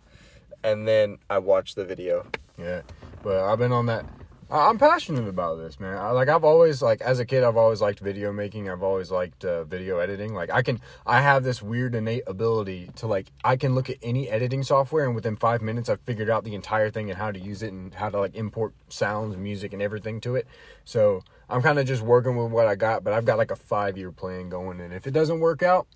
and 0.63 0.87
then 0.87 1.17
I 1.29 1.37
watch 1.39 1.75
the 1.75 1.85
video. 1.85 2.25
Yeah, 2.57 2.81
but 3.21 3.43
I've 3.43 3.59
been 3.59 3.71
on 3.71 3.85
that. 3.87 4.05
I'm 4.49 4.77
passionate 4.77 5.27
about 5.27 5.55
this, 5.55 5.79
man. 5.79 5.97
I, 5.97 6.11
like 6.11 6.29
I've 6.29 6.43
always 6.43 6.79
like 6.81 7.01
as 7.01 7.19
a 7.19 7.25
kid, 7.25 7.43
I've 7.43 7.57
always 7.57 7.81
liked 7.81 7.99
video 7.99 8.31
making. 8.31 8.69
I've 8.69 8.83
always 8.83 9.09
liked 9.09 9.43
uh, 9.43 9.63
video 9.63 9.97
editing. 9.97 10.35
Like 10.35 10.51
I 10.51 10.61
can, 10.61 10.79
I 11.03 11.21
have 11.21 11.43
this 11.43 11.63
weird 11.63 11.95
innate 11.95 12.23
ability 12.27 12.91
to 12.97 13.07
like 13.07 13.31
I 13.43 13.55
can 13.55 13.73
look 13.73 13.89
at 13.89 13.97
any 14.03 14.29
editing 14.29 14.61
software 14.61 15.05
and 15.05 15.15
within 15.15 15.35
five 15.35 15.63
minutes 15.63 15.89
I've 15.89 16.01
figured 16.01 16.29
out 16.29 16.43
the 16.43 16.53
entire 16.53 16.91
thing 16.91 17.09
and 17.09 17.17
how 17.17 17.31
to 17.31 17.39
use 17.39 17.63
it 17.63 17.73
and 17.73 17.91
how 17.93 18.09
to 18.09 18.19
like 18.19 18.35
import 18.35 18.75
sounds 18.87 19.35
music 19.35 19.73
and 19.73 19.81
everything 19.81 20.21
to 20.21 20.35
it. 20.35 20.45
So 20.83 21.23
I'm 21.49 21.63
kind 21.63 21.79
of 21.79 21.87
just 21.87 22.03
working 22.03 22.35
with 22.37 22.51
what 22.51 22.67
I 22.67 22.75
got, 22.75 23.03
but 23.03 23.13
I've 23.13 23.25
got 23.25 23.39
like 23.39 23.51
a 23.51 23.55
five 23.55 23.97
year 23.97 24.11
plan 24.11 24.49
going, 24.49 24.79
and 24.79 24.93
if 24.93 25.07
it 25.07 25.11
doesn't 25.11 25.39
work 25.39 25.63
out, 25.63 25.87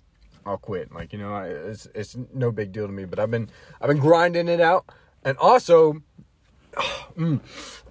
I'll 0.44 0.58
quit. 0.58 0.92
Like 0.92 1.12
you 1.12 1.20
know, 1.20 1.32
I, 1.32 1.46
it's 1.46 1.86
it's 1.94 2.16
no 2.34 2.50
big 2.50 2.72
deal 2.72 2.88
to 2.88 2.92
me. 2.92 3.04
But 3.04 3.20
I've 3.20 3.30
been 3.30 3.48
I've 3.80 3.88
been 3.88 4.00
grinding 4.00 4.48
it 4.48 4.60
out. 4.60 4.86
and 5.24 5.38
also, 5.38 6.02
mm, 7.16 7.40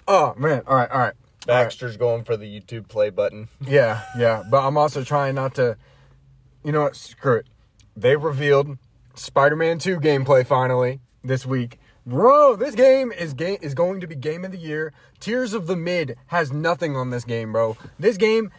oh 0.09 0.33
man, 0.37 0.63
all 0.67 0.75
right, 0.75 0.91
all 0.91 0.99
right. 0.99 1.13
Baxter's 1.47 1.95
going 1.95 2.25
for 2.25 2.35
the 2.35 2.45
YouTube 2.45 2.89
play 2.89 3.09
button. 3.09 3.47
Yeah, 3.65 4.03
yeah, 4.17 4.43
but 4.51 4.65
I'm 4.65 4.77
also 4.77 5.03
trying 5.03 5.35
not 5.35 5.55
to. 5.55 5.77
You 6.63 6.73
know 6.73 6.81
what? 6.81 6.95
Screw 6.97 7.37
it. 7.37 7.47
They 7.95 8.17
revealed 8.17 8.77
Spider-Man 9.15 9.79
2 9.79 9.99
gameplay 9.99 10.45
finally 10.45 10.99
this 11.23 11.45
week. 11.45 11.79
Bro, 12.05 12.57
this 12.57 12.75
game 12.75 13.11
is 13.11 13.33
game 13.33 13.59
is 13.61 13.73
going 13.73 14.01
to 14.01 14.07
be 14.07 14.15
game 14.15 14.43
of 14.43 14.51
the 14.51 14.57
year. 14.57 14.93
Tears 15.19 15.53
of 15.53 15.67
the 15.67 15.75
Mid 15.75 16.17
has 16.27 16.51
nothing 16.51 16.95
on 16.95 17.11
this 17.11 17.23
game, 17.23 17.51
bro. 17.53 17.77
This 17.97 18.17
game 18.17 18.51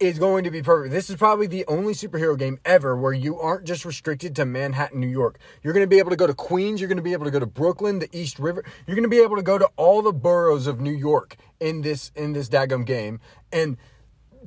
is 0.00 0.18
going 0.18 0.44
to 0.44 0.50
be 0.50 0.62
perfect. 0.62 0.92
This 0.92 1.10
is 1.10 1.16
probably 1.16 1.46
the 1.46 1.64
only 1.66 1.92
superhero 1.92 2.38
game 2.38 2.58
ever 2.64 2.96
where 2.96 3.12
you 3.12 3.38
aren't 3.38 3.64
just 3.64 3.84
restricted 3.84 4.36
to 4.36 4.44
Manhattan, 4.44 5.00
New 5.00 5.08
York. 5.08 5.38
You're 5.62 5.72
going 5.74 5.84
to 5.84 5.88
be 5.88 5.98
able 5.98 6.10
to 6.10 6.16
go 6.16 6.26
to 6.26 6.34
Queens, 6.34 6.80
you're 6.80 6.88
going 6.88 6.96
to 6.98 7.02
be 7.02 7.12
able 7.12 7.24
to 7.24 7.30
go 7.30 7.40
to 7.40 7.46
Brooklyn, 7.46 7.98
the 7.98 8.08
East 8.12 8.38
River. 8.38 8.64
You're 8.86 8.94
going 8.94 9.02
to 9.02 9.08
be 9.08 9.22
able 9.22 9.36
to 9.36 9.42
go 9.42 9.58
to 9.58 9.68
all 9.76 10.02
the 10.02 10.12
boroughs 10.12 10.66
of 10.66 10.80
New 10.80 10.92
York 10.92 11.36
in 11.58 11.82
this 11.82 12.12
in 12.14 12.32
this 12.32 12.48
daggum 12.48 12.86
game. 12.86 13.20
And 13.52 13.76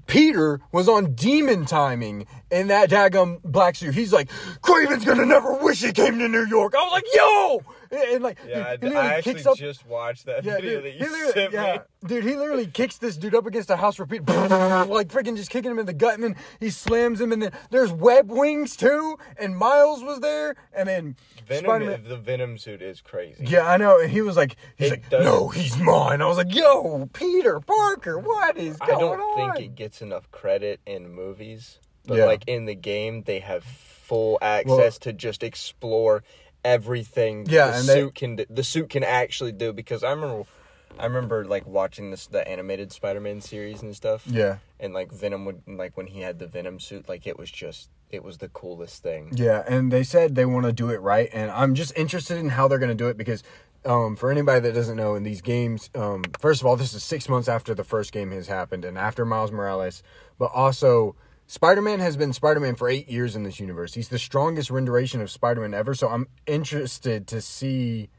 Peter 0.08 0.60
was 0.72 0.88
on 0.90 1.14
demon 1.14 1.66
timing 1.66 2.26
in 2.50 2.68
that 2.68 2.90
daggum 2.90 3.42
black 3.44 3.76
suit. 3.76 3.94
He's 3.96 4.12
like, 4.14 4.30
Kraven's 4.62 5.06
gonna 5.06 5.26
never 5.26 5.54
wish 5.56 5.82
he 5.82 5.92
came 5.92 6.20
to 6.20 6.28
New 6.28 6.46
York. 6.46 6.74
I 6.76 6.84
was 6.84 6.92
like, 6.92 7.06
yo! 7.14 7.64
And, 7.92 8.14
and 8.16 8.24
like, 8.24 8.38
Yeah, 8.48 8.76
dude, 8.76 8.94
I, 8.94 9.00
I 9.02 9.14
actually 9.16 9.34
kicks 9.36 9.46
up- 9.46 9.58
just 9.58 9.86
watched 9.86 10.26
that 10.26 10.44
yeah, 10.44 10.56
video 10.56 10.82
dude, 10.82 11.00
that 11.00 11.00
you 11.10 11.32
sent 11.32 11.54
yeah, 11.54 11.74
me. 12.02 12.08
dude, 12.08 12.24
he 12.24 12.36
literally 12.36 12.68
kicks 12.68 12.98
this 12.98 13.18
dude 13.18 13.36
up 13.36 13.46
against 13.46 13.70
a 13.70 13.76
house 13.78 14.00
repeat, 14.00 14.26
like 14.28 15.08
freaking 15.10 15.36
just 15.36 15.50
kicking 15.50 15.72
him 15.72 15.80
in 15.80 15.86
the 15.86 15.94
gut, 15.94 16.16
and 16.16 16.24
then 16.24 16.36
he 16.60 16.70
slams 16.70 17.20
him, 17.20 17.32
and 17.32 17.42
then 17.42 17.52
there's 17.70 17.92
web 17.92 18.30
wings 18.32 18.76
too, 18.76 19.18
and 19.38 19.56
Miles 19.58 20.04
was 20.04 20.20
there, 20.20 20.56
and 20.74 20.88
then 20.88 21.16
Venom, 21.56 21.66
Spider-Man. 21.66 22.04
the 22.08 22.18
Venom 22.18 22.58
suit 22.58 22.82
is 22.82 23.02
crazy. 23.02 23.46
Yeah, 23.46 23.68
I 23.70 23.78
know. 23.78 24.00
And 24.00 24.10
he 24.12 24.22
was 24.22 24.36
like, 24.38 24.56
he's 24.78 24.88
It 24.88 24.92
like, 24.92 25.10
doesn't- 25.10 25.26
no, 25.26 25.50
he's 25.50 25.78
mine. 25.78 26.22
I 26.22 26.26
was 26.28 26.38
like, 26.38 26.54
yo, 26.54 27.10
Peter 27.14 27.60
Parker, 27.60 28.18
what 28.20 28.58
is 28.58 28.78
I 28.82 28.88
going 28.88 29.00
don't 29.18 29.20
on? 29.20 29.54
think 29.56 29.66
it 29.66 29.76
gets 29.76 30.02
enough 30.02 30.30
credit 30.32 30.80
in 30.86 31.10
movies, 31.14 31.80
but 32.06 32.18
Yeah. 32.18 32.26
like 32.26 32.44
in 32.48 32.66
the 32.66 32.76
game, 32.76 33.24
they 33.24 33.40
have 33.40 33.64
full 33.64 34.38
access 34.42 34.98
to 35.00 35.14
just 35.14 35.44
explore 35.44 36.24
everything. 36.66 37.46
Yeah, 37.48 37.68
the 37.72 37.78
and 37.78 37.88
they- 37.88 37.94
suit 37.96 38.16
can 38.16 38.36
do, 38.38 38.46
the 38.50 38.64
suit 38.64 38.90
can 38.90 39.04
actually 39.04 39.52
do 39.52 39.74
because 39.74 40.04
I 40.04 40.12
remember. 40.12 40.44
I 41.00 41.06
remember 41.06 41.46
like 41.46 41.66
watching 41.66 42.12
this 42.12 42.28
the 42.28 42.46
animated 42.46 42.92
Spider-Man 42.92 43.40
series 43.40 43.82
and 43.82 43.96
stuff. 43.96 44.24
Yeah. 44.28 44.58
And 44.78 44.94
like 44.94 45.10
Venom 45.10 45.46
would 45.46 45.62
like 45.66 45.96
when 45.96 46.06
he 46.08 46.20
had 46.20 46.38
the 46.38 46.48
Venom 46.48 46.82
suit, 46.82 47.08
like 47.08 47.26
it 47.26 47.40
was 47.40 47.50
just 47.50 47.90
it 48.12 48.24
was 48.24 48.38
the 48.38 48.50
coolest 48.50 49.04
thing. 49.04 49.32
Yeah, 49.36 49.64
and 49.68 49.92
they 49.92 50.04
said 50.04 50.36
they 50.36 50.46
want 50.46 50.66
to 50.66 50.74
do 50.74 50.90
it 50.90 51.02
right, 51.02 51.30
and 51.34 51.52
I'm 51.52 51.76
just 51.76 51.98
interested 51.98 52.38
in 52.38 52.50
how 52.50 52.68
they're 52.68 52.80
going 52.80 52.90
to 52.90 52.96
do 52.96 53.08
it 53.08 53.18
because, 53.18 53.44
um, 53.86 54.16
for 54.16 54.32
anybody 54.32 54.60
that 54.62 54.74
doesn't 54.74 54.98
know, 54.98 55.16
in 55.16 55.24
these 55.24 55.42
games, 55.42 55.90
um, 55.96 56.24
first 56.40 56.62
of 56.62 56.68
all, 56.68 56.76
this 56.76 56.94
is 56.94 57.04
six 57.04 57.28
months 57.28 57.48
after 57.48 57.74
the 57.74 57.84
first 57.84 58.12
game 58.12 58.32
has 58.32 58.48
happened 58.48 58.86
and 58.86 58.98
after 58.98 59.26
Miles 59.26 59.52
Morales, 59.52 60.04
but 60.38 60.52
also 60.54 61.16
Spider-Man 61.48 62.00
has 62.00 62.16
been 62.16 62.34
Spider-Man 62.34 62.76
for 62.76 62.88
eight 62.88 63.10
years 63.10 63.36
in 63.36 63.44
this 63.44 63.60
universe. 63.60 63.94
He's 63.94 64.10
the 64.10 64.20
strongest 64.20 64.70
rendition 64.70 65.22
of 65.22 65.30
Spider-Man 65.30 65.74
ever, 65.74 65.94
so 65.94 66.08
I'm 66.08 66.28
interested 66.46 67.28
to 67.28 67.42
see 67.42 68.10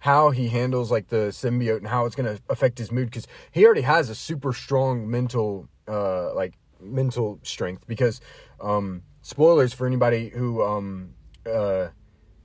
how 0.00 0.30
he 0.30 0.48
handles 0.48 0.90
like 0.90 1.08
the 1.08 1.28
symbiote 1.28 1.78
and 1.78 1.88
how 1.88 2.06
it's 2.06 2.16
going 2.16 2.36
to 2.36 2.42
affect 2.48 2.78
his 2.78 2.90
mood 2.90 3.06
because 3.06 3.26
he 3.52 3.64
already 3.64 3.82
has 3.82 4.10
a 4.10 4.14
super 4.14 4.52
strong 4.52 5.08
mental 5.08 5.68
uh 5.86 6.34
like 6.34 6.54
mental 6.80 7.38
strength 7.42 7.86
because 7.86 8.20
um 8.60 9.02
spoilers 9.22 9.72
for 9.72 9.86
anybody 9.86 10.30
who 10.30 10.62
um 10.62 11.14
uh 11.46 11.88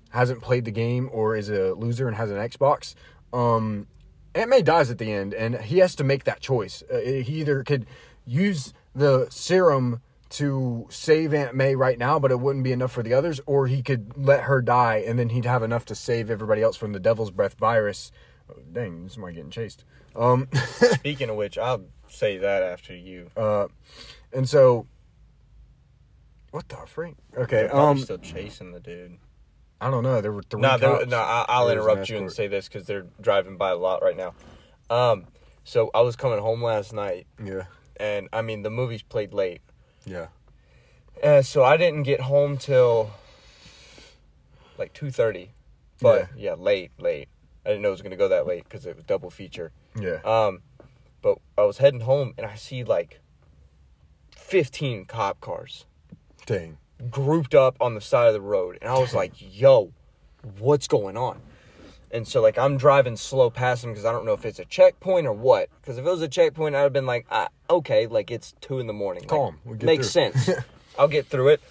hasn't 0.10 0.42
played 0.42 0.66
the 0.66 0.72
game 0.72 1.10
or 1.12 1.36
is 1.36 1.50
a 1.50 1.74
loser 1.74 2.08
and 2.08 2.16
has 2.18 2.32
an 2.32 2.38
Xbox 2.38 2.96
um 3.34 3.88
Aunt 4.34 4.50
May 4.50 4.62
dies 4.62 4.90
at 4.90 4.98
the 4.98 5.12
end 5.12 5.34
and 5.34 5.56
he 5.62 5.80
has 5.80 5.96
to 5.96 6.04
make 6.04 6.24
that 6.26 6.40
choice 6.40 6.84
uh, 6.94 6.98
he 6.98 7.42
either 7.42 7.64
could 7.64 7.86
use 8.26 8.74
the 8.94 9.28
serum 9.30 10.02
to 10.30 10.88
save 10.90 11.34
Aunt 11.34 11.56
May 11.56 11.76
right 11.76 11.98
now, 11.98 12.18
but 12.20 12.32
it 12.32 12.40
wouldn't 12.40 12.64
be 12.64 12.72
enough 12.72 12.92
for 12.92 13.04
the 13.04 13.14
others, 13.14 13.40
or 13.46 13.68
he 13.68 13.82
could 13.84 14.18
let 14.18 14.42
her 14.44 14.62
die 14.62 15.04
and 15.08 15.18
then 15.20 15.30
he'd 15.30 15.46
have 15.46 15.64
enough 15.64 15.86
to 15.86 15.96
save 15.96 16.30
everybody 16.30 16.62
else 16.62 16.76
from 16.76 16.92
the 16.94 17.00
devil's 17.00 17.32
breath 17.32 17.54
virus. 17.60 18.12
Oh, 18.50 18.60
dang, 18.72 19.08
somebody 19.08 19.36
getting 19.36 19.52
chased. 19.52 19.86
Um, 20.16 20.48
Speaking 20.96 21.30
of 21.30 21.36
which, 21.36 21.58
I'll 21.58 21.86
say 22.10 22.38
that 22.40 22.64
after 22.64 22.96
you. 22.96 23.30
uh, 23.38 23.68
and 24.34 24.50
so, 24.50 24.88
what 26.56 26.70
the 26.70 26.78
freak? 26.88 27.16
Okay, 27.38 27.68
um, 27.68 27.98
still 28.00 28.18
chasing 28.18 28.72
the 28.72 28.80
dude. 28.80 29.18
I 29.82 29.92
don't 29.92 30.04
know. 30.04 30.22
There 30.22 30.32
were 30.32 30.42
three. 30.42 30.62
No, 30.62 30.78
there- 30.78 30.90
cops. 31.00 31.08
no, 31.08 31.18
I, 31.20 31.46
I'll 31.50 31.68
There 31.68 31.76
was 31.78 31.86
an 31.86 31.92
interrupt 31.92 32.10
you 32.10 32.16
and 32.18 32.26
escort. 32.28 32.36
say 32.38 32.48
this 32.48 32.68
because 32.70 32.88
they're 32.88 33.06
driving 33.20 33.58
by 33.58 33.72
a 33.72 33.76
lot 33.76 34.02
right 34.02 34.16
now. 34.16 34.34
Um, 34.90 35.26
so 35.66 35.92
I 35.94 36.00
was 36.02 36.16
coming 36.16 36.40
home 36.40 36.64
last 36.64 36.94
night, 36.94 37.28
Yeah, 37.44 37.64
and 37.98 38.30
I 38.32 38.42
mean 38.42 38.62
the 38.64 38.70
movie's 38.70 39.02
played 39.04 39.34
late, 39.34 39.62
yeah, 40.06 40.28
uh, 41.24 41.42
so 41.42 41.64
I 41.64 41.76
didn't 41.76 42.04
get 42.04 42.22
home 42.22 42.58
till 42.58 43.12
like 44.78 44.94
two 44.94 45.10
thirty. 45.12 45.52
But 46.02 46.30
yeah. 46.38 46.54
late, 46.54 46.92
late. 47.00 47.30
I 47.66 47.70
didn't 47.70 47.82
know 47.82 47.88
it 47.90 47.92
was 47.92 48.02
gonna 48.02 48.16
go 48.18 48.28
that 48.28 48.46
late 48.48 48.64
because 48.66 48.86
it 48.86 48.96
was 48.96 49.04
double 49.06 49.30
feature. 49.30 49.72
yeah. 50.00 50.20
Um, 50.24 50.60
but 51.22 51.40
I 51.58 51.64
was 51.64 51.80
heading 51.80 52.02
home 52.02 52.34
and 52.38 52.46
I 52.46 52.56
see 52.56 52.84
like 52.84 53.20
fifteen 54.32 55.06
cop 55.06 55.42
cars. 55.42 55.86
Grouped 57.12 57.54
up 57.56 57.76
on 57.82 57.94
the 57.96 58.02
side 58.02 58.28
of 58.28 58.34
the 58.34 58.42
road 58.42 58.78
and 58.82 58.90
i 58.90 58.98
was 58.98 59.14
like 59.14 59.34
yo 59.38 59.92
what's 60.60 60.88
going 60.88 61.18
on 61.18 61.42
and 62.12 62.26
so 62.28 62.42
like 62.42 62.58
i'm 62.58 62.78
driving 62.78 63.18
slow 63.18 63.50
past 63.50 63.82
them 63.82 63.92
because 63.92 64.06
i 64.06 64.12
don't 64.12 64.26
know 64.26 64.34
if 64.34 64.46
it's 64.46 64.60
a 64.60 64.66
checkpoint 64.66 65.28
or 65.28 65.34
what 65.34 65.70
because 65.82 65.98
if 65.98 66.06
it 66.06 66.10
was 66.10 66.22
a 66.22 66.28
checkpoint 66.28 66.74
i'd 66.76 66.80
have 66.82 66.94
been 66.94 67.06
like 67.06 67.26
ah, 67.32 67.50
okay 67.70 68.08
like 68.08 68.32
it's 68.32 68.54
two 68.62 68.80
in 68.80 68.88
the 68.88 68.94
morning 68.94 69.24
Like, 69.24 69.30
Calm. 69.30 69.60
We'll 69.66 69.76
get 69.76 69.86
makes 69.86 70.12
through. 70.14 70.32
sense 70.32 70.50
i'll 71.00 71.08
get 71.10 71.26
through 71.28 71.50
it 71.50 71.62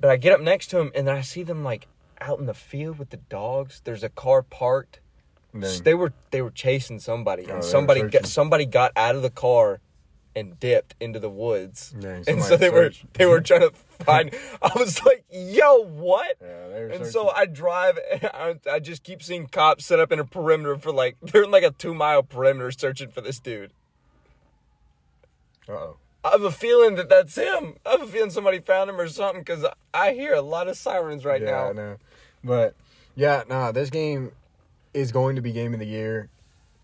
but 0.00 0.10
i 0.10 0.16
get 0.16 0.32
up 0.32 0.40
next 0.40 0.66
to 0.68 0.78
him 0.80 0.90
and 0.94 1.06
then 1.06 1.14
i 1.14 1.20
see 1.20 1.42
them 1.44 1.62
like 1.62 1.86
out 2.20 2.38
in 2.40 2.46
the 2.46 2.54
field 2.54 2.98
with 2.98 3.10
the 3.10 3.18
dogs 3.28 3.80
there's 3.84 4.02
a 4.02 4.08
car 4.08 4.42
parked 4.42 4.98
Dang. 5.58 5.82
they 5.84 5.94
were 5.94 6.12
they 6.32 6.42
were 6.42 6.50
chasing 6.50 6.98
somebody 6.98 7.44
Oh, 7.46 7.50
and 7.50 7.56
were 7.58 7.62
somebody 7.62 8.02
got 8.02 8.26
somebody 8.26 8.66
got 8.66 8.92
out 8.96 9.14
of 9.14 9.22
the 9.22 9.30
car 9.30 9.80
and 10.36 10.60
dipped 10.60 10.94
into 11.00 11.18
the 11.18 11.28
woods 11.30 11.92
Dang, 11.98 12.22
and 12.28 12.42
so 12.44 12.56
they 12.56 12.70
were 12.70 12.92
they 13.14 13.26
were 13.26 13.40
trying 13.40 13.62
to 13.62 13.70
find 13.70 14.30
i 14.62 14.70
was 14.76 15.02
like 15.04 15.24
yo 15.32 15.82
what 15.82 16.36
Yeah, 16.40 16.76
and 16.76 16.92
searching. 16.92 17.06
so 17.06 17.30
i 17.30 17.46
drive 17.46 17.98
and 18.12 18.30
I, 18.32 18.74
I 18.74 18.78
just 18.78 19.02
keep 19.02 19.22
seeing 19.22 19.46
cops 19.46 19.86
set 19.86 19.98
up 19.98 20.12
in 20.12 20.20
a 20.20 20.24
perimeter 20.24 20.76
for 20.76 20.92
like 20.92 21.16
they're 21.22 21.44
in 21.44 21.50
like 21.50 21.64
a 21.64 21.70
two 21.72 21.94
mile 21.94 22.22
perimeter 22.22 22.70
searching 22.70 23.10
for 23.10 23.22
this 23.22 23.40
dude 23.40 23.72
Uh 25.68 25.72
oh. 25.72 25.96
i 26.22 26.30
have 26.30 26.42
a 26.42 26.50
feeling 26.52 26.94
that 26.96 27.08
that's 27.08 27.34
him 27.34 27.74
i 27.86 27.92
have 27.92 28.02
a 28.02 28.06
feeling 28.06 28.30
somebody 28.30 28.58
found 28.60 28.90
him 28.90 29.00
or 29.00 29.08
something 29.08 29.40
because 29.40 29.64
i 29.94 30.12
hear 30.12 30.34
a 30.34 30.42
lot 30.42 30.68
of 30.68 30.76
sirens 30.76 31.24
right 31.24 31.40
yeah, 31.40 31.50
now 31.50 31.68
I 31.70 31.72
know. 31.72 31.96
But 32.44 32.74
yeah, 33.16 33.42
nah, 33.48 33.72
this 33.72 33.90
game 33.90 34.30
is 34.94 35.10
going 35.10 35.34
to 35.36 35.42
be 35.42 35.50
game 35.50 35.72
of 35.72 35.80
the 35.80 35.86
year. 35.86 36.28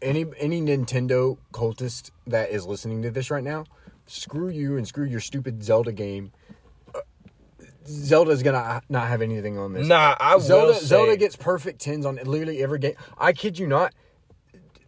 Any 0.03 0.27
any 0.39 0.61
Nintendo 0.61 1.39
cultist 1.53 2.11
that 2.27 2.51
is 2.51 2.67
listening 2.67 3.03
to 3.03 3.11
this 3.11 3.31
right 3.31 3.45
now, 3.45 3.65
screw 4.07 4.49
you 4.49 4.77
and 4.77 4.87
screw 4.87 5.05
your 5.07 5.21
stupid 5.21 5.63
Zelda 5.63 5.93
game. 5.93 6.33
Uh, 6.95 7.01
Zelda's 7.87 8.43
gonna 8.43 8.83
not 8.89 9.09
have 9.09 9.23
anything 9.23 9.59
on 9.59 9.73
this. 9.73 9.87
nah 9.87 10.17
i 10.19 10.37
Zelda 10.39 10.67
will 10.67 10.75
say, 10.75 10.87
Zelda 10.87 11.17
gets 11.17 11.37
perfect 11.37 11.81
tens 11.81 12.05
on 12.05 12.17
literally 12.25 12.63
every 12.63 12.79
game. 12.79 12.95
I 13.17 13.33
kid 13.33 13.59
you 13.59 13.67
not. 13.67 13.95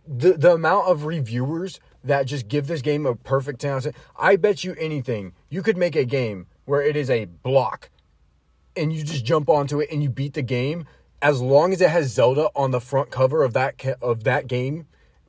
The 0.07 0.33
the 0.35 0.53
amount 0.55 0.89
of 0.89 1.05
reviewers 1.05 1.81
that 2.03 2.27
just 2.27 2.49
give 2.49 2.67
this 2.67 2.83
game 2.83 3.07
a 3.07 3.15
perfect 3.15 3.61
ten 3.61 3.71
out 3.71 3.87
of 3.87 3.95
10, 3.95 4.03
I 4.19 4.37
bet 4.37 4.65
you 4.65 4.75
anything 4.79 5.33
you 5.49 5.63
could 5.63 5.77
make 5.79 5.97
a 5.97 6.05
game 6.05 6.47
where 6.67 6.83
it 6.83 6.97
is 6.97 7.09
a 7.09 7.25
block, 7.27 7.89
and 8.77 8.93
you 8.93 9.03
just 9.05 9.25
jump 9.25 9.49
onto 9.49 9.81
it 9.81 9.89
and 9.91 10.03
you 10.03 10.11
beat 10.11 10.35
the 10.35 10.43
game. 10.43 10.87
As 11.23 11.41
long 11.41 11.73
as 11.73 11.81
it 11.81 11.89
has 11.89 12.13
Zelda 12.13 12.51
on 12.55 12.71
the 12.71 12.81
front 12.81 13.11
cover 13.11 13.45
of 13.45 13.55
that 13.55 13.79
ca- 13.79 13.95
of 14.03 14.25
that 14.25 14.47
game, 14.47 14.87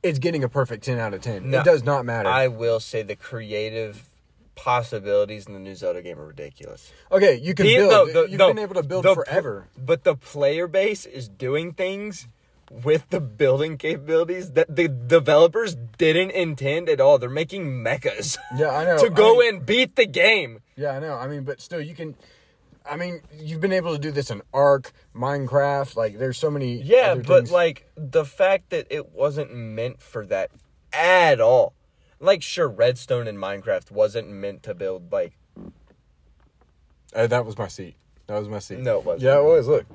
it's 0.08 0.18
getting 0.18 0.42
a 0.44 0.48
perfect 0.48 0.84
ten 0.84 0.98
out 0.98 1.14
of 1.14 1.20
ten. 1.22 1.50
No, 1.50 1.60
it 1.60 1.64
does 1.64 1.84
not 1.84 2.04
matter. 2.04 2.28
i 2.28 2.48
will 2.48 2.80
say 2.80 3.02
the 3.02 3.16
creative 3.16 4.08
possibilities 4.54 5.46
in 5.46 5.52
the 5.52 5.60
new 5.60 5.74
zelda 5.74 6.02
game 6.02 6.18
are 6.18 6.26
ridiculous 6.26 6.92
okay, 7.12 7.34
you 7.36 7.54
can 7.54 7.66
The- 7.66 7.76
build. 7.76 8.08
the- 8.08 8.12
the- 8.22 8.28
You've 8.30 8.38
been 8.38 8.58
able 8.58 8.74
to 8.76 8.82
build 8.82 9.04
forever. 9.04 9.68
but 9.78 10.02
the 10.04 10.14
player 10.16 10.66
base 10.66 11.04
is 11.06 11.28
doing 11.28 11.72
things 11.74 12.26
with 12.70 13.08
the 13.10 13.20
building 13.20 13.76
capabilities 13.78 14.52
that 14.52 14.74
the 14.74 14.88
developers 14.88 15.76
didn't 15.98 16.32
intend 16.32 16.88
at 16.88 17.00
all. 17.00 17.16
They're 17.16 17.30
making 17.30 17.66
mechas 17.84 18.38
Yeah, 18.56 18.70
I 18.70 18.84
know. 18.84 18.98
to 19.04 19.08
go 19.08 19.40
I- 19.40 19.46
and 19.50 19.64
beat 19.64 19.94
the 19.94 20.04
game. 20.06 20.58
Yeah, 20.74 20.90
I 20.96 20.98
know. 20.98 21.14
I 21.14 21.28
mean, 21.28 21.44
but 21.44 21.60
still, 21.60 21.80
you 21.80 21.94
can. 21.94 22.16
I 22.90 22.96
mean, 22.96 23.20
you've 23.38 23.60
been 23.60 23.72
able 23.72 23.92
to 23.94 23.98
do 24.00 24.10
this 24.10 24.30
in 24.30 24.42
Ark, 24.52 24.92
Minecraft. 25.14 25.96
Like, 25.96 26.18
there's 26.18 26.38
so 26.38 26.50
many. 26.50 26.80
Yeah, 26.82 27.14
but 27.14 27.26
things. 27.26 27.50
like 27.52 27.90
the 27.96 28.24
fact 28.24 28.70
that 28.70 28.86
it 28.90 29.10
wasn't 29.12 29.54
meant 29.54 30.00
for 30.00 30.24
that 30.26 30.50
at 30.92 31.40
all. 31.40 31.74
Like, 32.20 32.42
sure, 32.42 32.68
Redstone 32.68 33.28
in 33.28 33.36
Minecraft 33.36 33.90
wasn't 33.90 34.28
meant 34.30 34.62
to 34.64 34.74
build 34.74 35.12
like 35.12 35.32
Uh, 37.14 37.26
that 37.26 37.44
was 37.44 37.58
my 37.58 37.68
seat. 37.68 37.96
That 38.26 38.38
was 38.38 38.48
my 38.48 38.58
seat. 38.58 38.78
No, 38.80 38.98
it 38.98 39.04
wasn't. 39.04 39.22
Yeah, 39.22 39.38
it 39.38 39.44
was. 39.44 39.68
Look, 39.68 39.86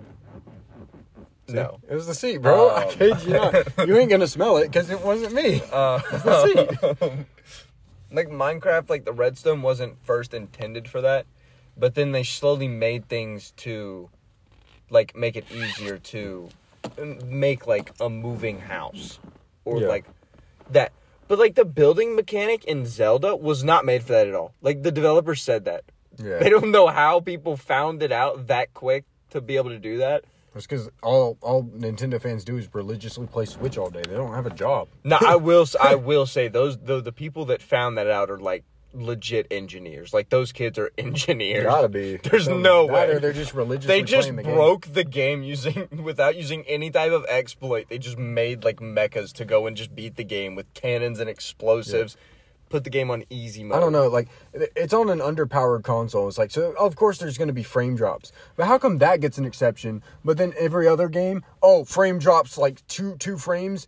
See? 1.48 1.54
No. 1.56 1.80
It 1.90 1.96
was 1.96 2.08
the 2.08 2.14
seat, 2.14 2.38
bro. 2.38 2.70
I 2.76 2.86
Oh. 2.86 2.90
kid 2.92 3.24
you 3.24 3.34
not. 3.34 3.88
You 3.88 3.98
ain't 3.98 4.10
gonna 4.10 4.28
smell 4.28 4.58
it 4.58 4.68
because 4.68 4.90
it 4.90 5.02
wasn't 5.02 5.34
me. 5.34 5.62
Uh, 5.72 6.00
the 6.12 6.46
seat. 6.46 7.26
like 8.12 8.30
Minecraft, 8.30 8.90
like 8.90 9.06
the 9.06 9.12
redstone 9.14 9.62
wasn't 9.62 9.98
first 10.06 10.34
intended 10.34 10.88
for 10.88 11.02
that, 11.02 11.26
but 11.78 11.96
then 11.96 12.12
they 12.12 12.24
slowly 12.24 12.68
made 12.68 13.08
things 13.08 13.52
to, 13.58 14.10
like, 14.90 15.16
make 15.16 15.36
it 15.36 15.46
easier 15.52 15.98
to 15.98 16.50
make 17.26 17.68
like 17.68 17.92
a 18.00 18.10
moving 18.10 18.60
house, 18.60 19.20
or 19.66 19.80
Yeah. 19.82 19.88
like 19.88 20.06
that. 20.72 20.92
But 21.28 21.38
like 21.40 21.56
the 21.56 21.64
building 21.66 22.16
mechanic 22.16 22.66
in 22.66 22.86
Zelda 22.86 23.36
was 23.36 23.64
not 23.64 23.86
made 23.86 24.04
for 24.04 24.14
that 24.14 24.28
at 24.28 24.34
all. 24.36 24.54
Like 24.62 24.82
the 24.84 24.92
developers 24.92 25.42
said 25.42 25.66
that. 25.66 25.84
Yeah. 26.18 26.40
They 26.40 26.50
don't 26.50 26.72
know 26.72 26.88
how 26.88 27.20
people 27.20 27.56
found 27.56 28.04
it 28.04 28.12
out 28.12 28.48
that 28.48 28.74
quick 28.74 29.06
to 29.30 29.40
be 29.42 29.56
able 29.58 29.70
to 29.70 29.80
do 29.80 29.98
that. 30.00 30.26
It's 30.54 30.66
because 30.68 30.90
all 31.02 31.38
all 31.42 31.64
Nintendo 31.64 32.22
fans 32.22 32.44
do 32.44 32.58
is 32.58 32.68
religiously 32.74 33.28
play 33.28 33.46
Switch 33.46 33.78
all 33.78 33.90
day. 33.90 34.02
They 34.06 34.16
don't 34.16 34.34
have 34.34 34.46
a 34.48 34.54
job. 34.54 34.90
No, 35.06 35.18
I 35.26 35.36
will. 35.48 35.66
I 35.80 35.96
will 35.96 36.26
say 36.26 36.50
those 36.50 36.78
the 36.80 37.00
the 37.00 37.14
people 37.14 37.46
that 37.46 37.62
found 37.62 37.98
that 37.98 38.08
out 38.08 38.30
are 38.30 38.40
like 38.40 38.66
legit 38.94 39.48
engineers. 39.52 40.14
Like 40.14 40.30
those 40.30 40.52
kids 40.52 40.78
are 40.78 40.92
engineers. 40.98 41.64
Gotta 41.66 41.90
be. 41.90 42.18
There's 42.24 42.46
Some- 42.46 42.62
no 42.62 42.86
way. 42.86 43.18
they're 43.20 43.34
just 43.34 43.54
religiously 43.54 43.88
They 43.96 44.02
just 44.04 44.36
the 44.36 44.44
game. 44.44 44.54
broke 44.56 44.88
the 44.94 45.04
game 45.04 45.44
using 45.44 45.88
without 46.04 46.36
using 46.36 46.64
any 46.68 46.90
type 46.92 47.12
of 47.12 47.26
exploit. 47.30 47.88
They 47.90 47.98
just 47.98 48.18
made 48.18 48.64
like 48.64 48.78
mechas 48.78 49.34
to 49.34 49.46
go 49.46 49.68
and 49.68 49.76
just 49.78 49.96
beat 49.96 50.16
the 50.16 50.24
game 50.24 50.56
with 50.56 50.74
cannons 50.74 51.20
and 51.20 51.30
explosives. 51.30 52.18
Put 52.70 52.86
the 52.86 52.90
game 52.90 53.12
on 53.12 53.26
easy 53.30 53.66
mode. 53.66 53.76
I 53.78 53.82
don't 53.82 53.92
know, 53.92 54.08
like 54.08 54.30
it's 54.54 54.94
on 54.94 55.10
an 55.10 55.20
underpowered 55.20 55.84
console. 55.84 56.30
It's 56.30 56.38
like 56.38 56.52
so 56.52 56.72
of 56.80 56.96
course 56.96 57.18
there's 57.18 57.38
gonna 57.38 57.52
be 57.52 57.64
frame 57.64 57.98
drops. 57.98 58.32
But 58.56 58.66
how 58.68 58.78
come 58.78 59.00
that 59.00 59.20
gets 59.20 59.38
an 59.38 59.44
exception? 59.44 60.02
But 60.24 60.38
then 60.38 60.54
every 60.58 60.88
other 60.88 61.10
game, 61.10 61.44
oh, 61.62 61.84
frame 61.84 62.18
drops 62.18 62.58
like 62.58 62.86
two 62.88 63.18
two 63.18 63.38
frames, 63.38 63.88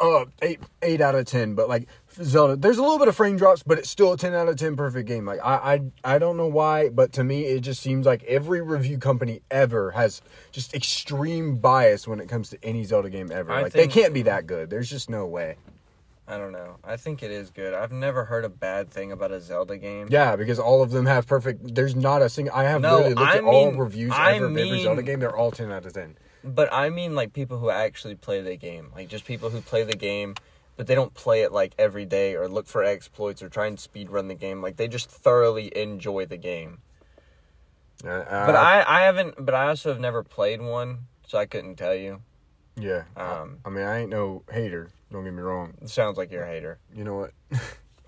uh 0.00 0.24
eight 0.42 0.60
eight 0.82 1.00
out 1.00 1.14
of 1.14 1.26
ten. 1.26 1.54
But 1.54 1.68
like 1.68 1.88
Zelda, 2.22 2.56
there's 2.56 2.78
a 2.78 2.82
little 2.82 2.98
bit 2.98 3.08
of 3.08 3.16
frame 3.16 3.36
drops, 3.36 3.62
but 3.62 3.78
it's 3.78 3.90
still 3.90 4.12
a 4.12 4.16
ten 4.16 4.34
out 4.34 4.48
of 4.48 4.56
ten 4.56 4.76
perfect 4.76 5.06
game. 5.08 5.24
Like 5.26 5.40
I 5.44 5.80
I 6.04 6.14
I 6.14 6.18
don't 6.18 6.36
know 6.36 6.48
why, 6.48 6.88
but 6.88 7.12
to 7.14 7.24
me 7.24 7.42
it 7.44 7.60
just 7.60 7.82
seems 7.82 8.06
like 8.06 8.22
every 8.24 8.62
review 8.62 8.98
company 8.98 9.42
ever 9.50 9.90
has 9.92 10.22
just 10.52 10.74
extreme 10.74 11.56
bias 11.56 12.08
when 12.08 12.20
it 12.20 12.28
comes 12.28 12.50
to 12.50 12.58
any 12.62 12.84
Zelda 12.84 13.10
game 13.10 13.30
ever. 13.32 13.52
I 13.52 13.62
like 13.62 13.72
think- 13.72 13.92
they 13.92 14.00
can't 14.02 14.14
be 14.14 14.22
that 14.22 14.46
good. 14.46 14.70
There's 14.70 14.90
just 14.90 15.10
no 15.10 15.26
way. 15.26 15.56
I 16.26 16.38
don't 16.38 16.52
know. 16.52 16.76
I 16.84 16.96
think 16.96 17.24
it 17.24 17.32
is 17.32 17.50
good. 17.50 17.74
I've 17.74 17.90
never 17.90 18.24
heard 18.24 18.44
a 18.44 18.48
bad 18.48 18.88
thing 18.92 19.10
about 19.10 19.32
a 19.32 19.40
Zelda 19.40 19.76
game. 19.76 20.06
Yeah, 20.10 20.36
because 20.36 20.60
all 20.60 20.80
of 20.80 20.92
them 20.92 21.04
have 21.06 21.26
perfect. 21.26 21.74
There's 21.74 21.96
not 21.96 22.22
a 22.22 22.28
single. 22.28 22.54
I 22.54 22.64
have 22.64 22.80
No, 22.82 22.94
literally 22.98 23.14
looked 23.16 23.32
I 23.32 23.36
at 23.38 23.42
all 23.42 23.72
reviews 23.72 24.12
I 24.14 24.34
ever 24.34 24.44
of 24.46 24.56
every 24.56 24.80
Zelda 24.80 25.02
game. 25.02 25.18
They're 25.18 25.36
all 25.36 25.50
ten 25.50 25.72
out 25.72 25.86
of 25.86 25.92
ten. 25.92 26.16
But 26.44 26.72
I 26.72 26.90
mean 26.90 27.14
like 27.14 27.32
people 27.32 27.58
who 27.58 27.70
actually 27.70 28.14
play 28.14 28.40
the 28.40 28.56
game. 28.56 28.90
Like 28.94 29.08
just 29.08 29.24
people 29.24 29.50
who 29.50 29.60
play 29.60 29.82
the 29.84 29.96
game 29.96 30.34
but 30.76 30.86
they 30.86 30.94
don't 30.94 31.12
play 31.12 31.42
it 31.42 31.52
like 31.52 31.74
every 31.78 32.06
day 32.06 32.34
or 32.34 32.48
look 32.48 32.66
for 32.66 32.82
exploits 32.82 33.42
or 33.42 33.50
try 33.50 33.66
and 33.66 33.78
speed 33.78 34.08
run 34.08 34.28
the 34.28 34.34
game. 34.34 34.62
Like 34.62 34.76
they 34.76 34.88
just 34.88 35.10
thoroughly 35.10 35.70
enjoy 35.76 36.24
the 36.24 36.38
game. 36.38 36.78
Uh, 38.02 38.46
But 38.46 38.56
I, 38.56 38.82
I 38.86 39.00
haven't 39.02 39.44
but 39.44 39.54
I 39.54 39.68
also 39.68 39.90
have 39.90 40.00
never 40.00 40.22
played 40.22 40.62
one, 40.62 41.00
so 41.26 41.36
I 41.36 41.44
couldn't 41.44 41.76
tell 41.76 41.94
you. 41.94 42.22
yeah. 42.76 43.02
Um, 43.14 43.58
I, 43.64 43.68
I 43.68 43.70
mean, 43.70 43.84
I 43.84 43.98
ain't 44.00 44.10
no 44.10 44.42
hater. 44.50 44.88
Don't 45.12 45.24
get 45.24 45.34
me 45.34 45.42
wrong. 45.42 45.74
It 45.82 45.90
sounds 45.90 46.16
like 46.16 46.30
you're 46.32 46.44
a 46.44 46.48
hater. 46.48 46.78
You 46.94 47.04
know 47.04 47.16
what? 47.16 47.32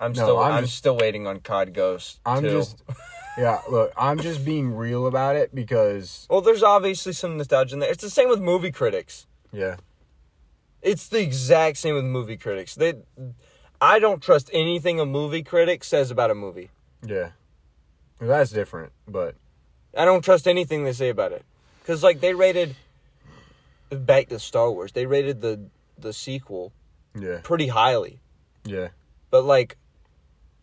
I'm 0.01 0.13
No, 0.15 0.23
still 0.23 0.39
I'm 0.39 0.53
I'm, 0.53 0.65
just- 0.65 0.77
still 0.77 0.97
waiting 0.97 1.27
on 1.27 1.41
COD 1.41 1.75
Ghost. 1.75 2.21
I'm 2.25 2.43
too. 2.43 2.51
just. 2.51 2.83
Yeah, 3.39 3.61
look, 3.71 3.93
I'm 3.97 4.19
just 4.21 4.45
being 4.45 4.75
real 4.75 5.07
about 5.07 5.37
it 5.37 5.55
because 5.55 6.27
Well, 6.31 6.43
there's 6.43 6.63
obviously 6.63 7.13
some 7.15 7.37
nostalgia 7.39 7.75
in 7.75 7.81
there. 7.81 7.91
It's 7.91 8.03
the 8.03 8.11
same 8.11 8.29
with 8.29 8.41
movie 8.41 8.71
critics. 8.73 9.27
yeah, 9.53 9.77
It's 10.83 11.09
the 11.09 11.21
exact 11.21 11.79
same 11.79 11.95
with 11.95 12.05
movie 12.05 12.37
critics. 12.37 12.75
They 12.75 12.95
I 13.81 13.99
don't 13.99 14.23
trust 14.23 14.51
anything 14.53 15.01
a 15.01 15.07
movie 15.07 15.43
critic 15.43 15.83
says 15.85 16.11
about 16.11 16.31
a 16.31 16.35
movie. 16.35 16.71
yeah. 17.05 17.31
That's 18.21 18.51
different, 18.53 18.93
but 19.09 19.35
I 19.97 20.05
don't 20.05 20.23
trust 20.25 20.47
anything 20.47 20.85
they 20.85 20.93
say 20.93 21.09
about 21.09 21.33
it. 21.33 21.45
Cuz 21.87 22.03
like 22.05 22.21
they 22.21 22.35
rated 22.35 22.77
back 23.91 24.29
to 24.29 24.39
Star 24.39 24.71
Wars. 24.71 24.93
They 24.93 25.07
rated 25.07 25.41
the 25.41 25.59
the 25.99 26.13
sequel 26.13 26.73
yeah, 27.19 27.41
pretty 27.43 27.67
highly. 27.69 28.21
yeah, 28.65 28.89
But 29.31 29.45
like 29.45 29.77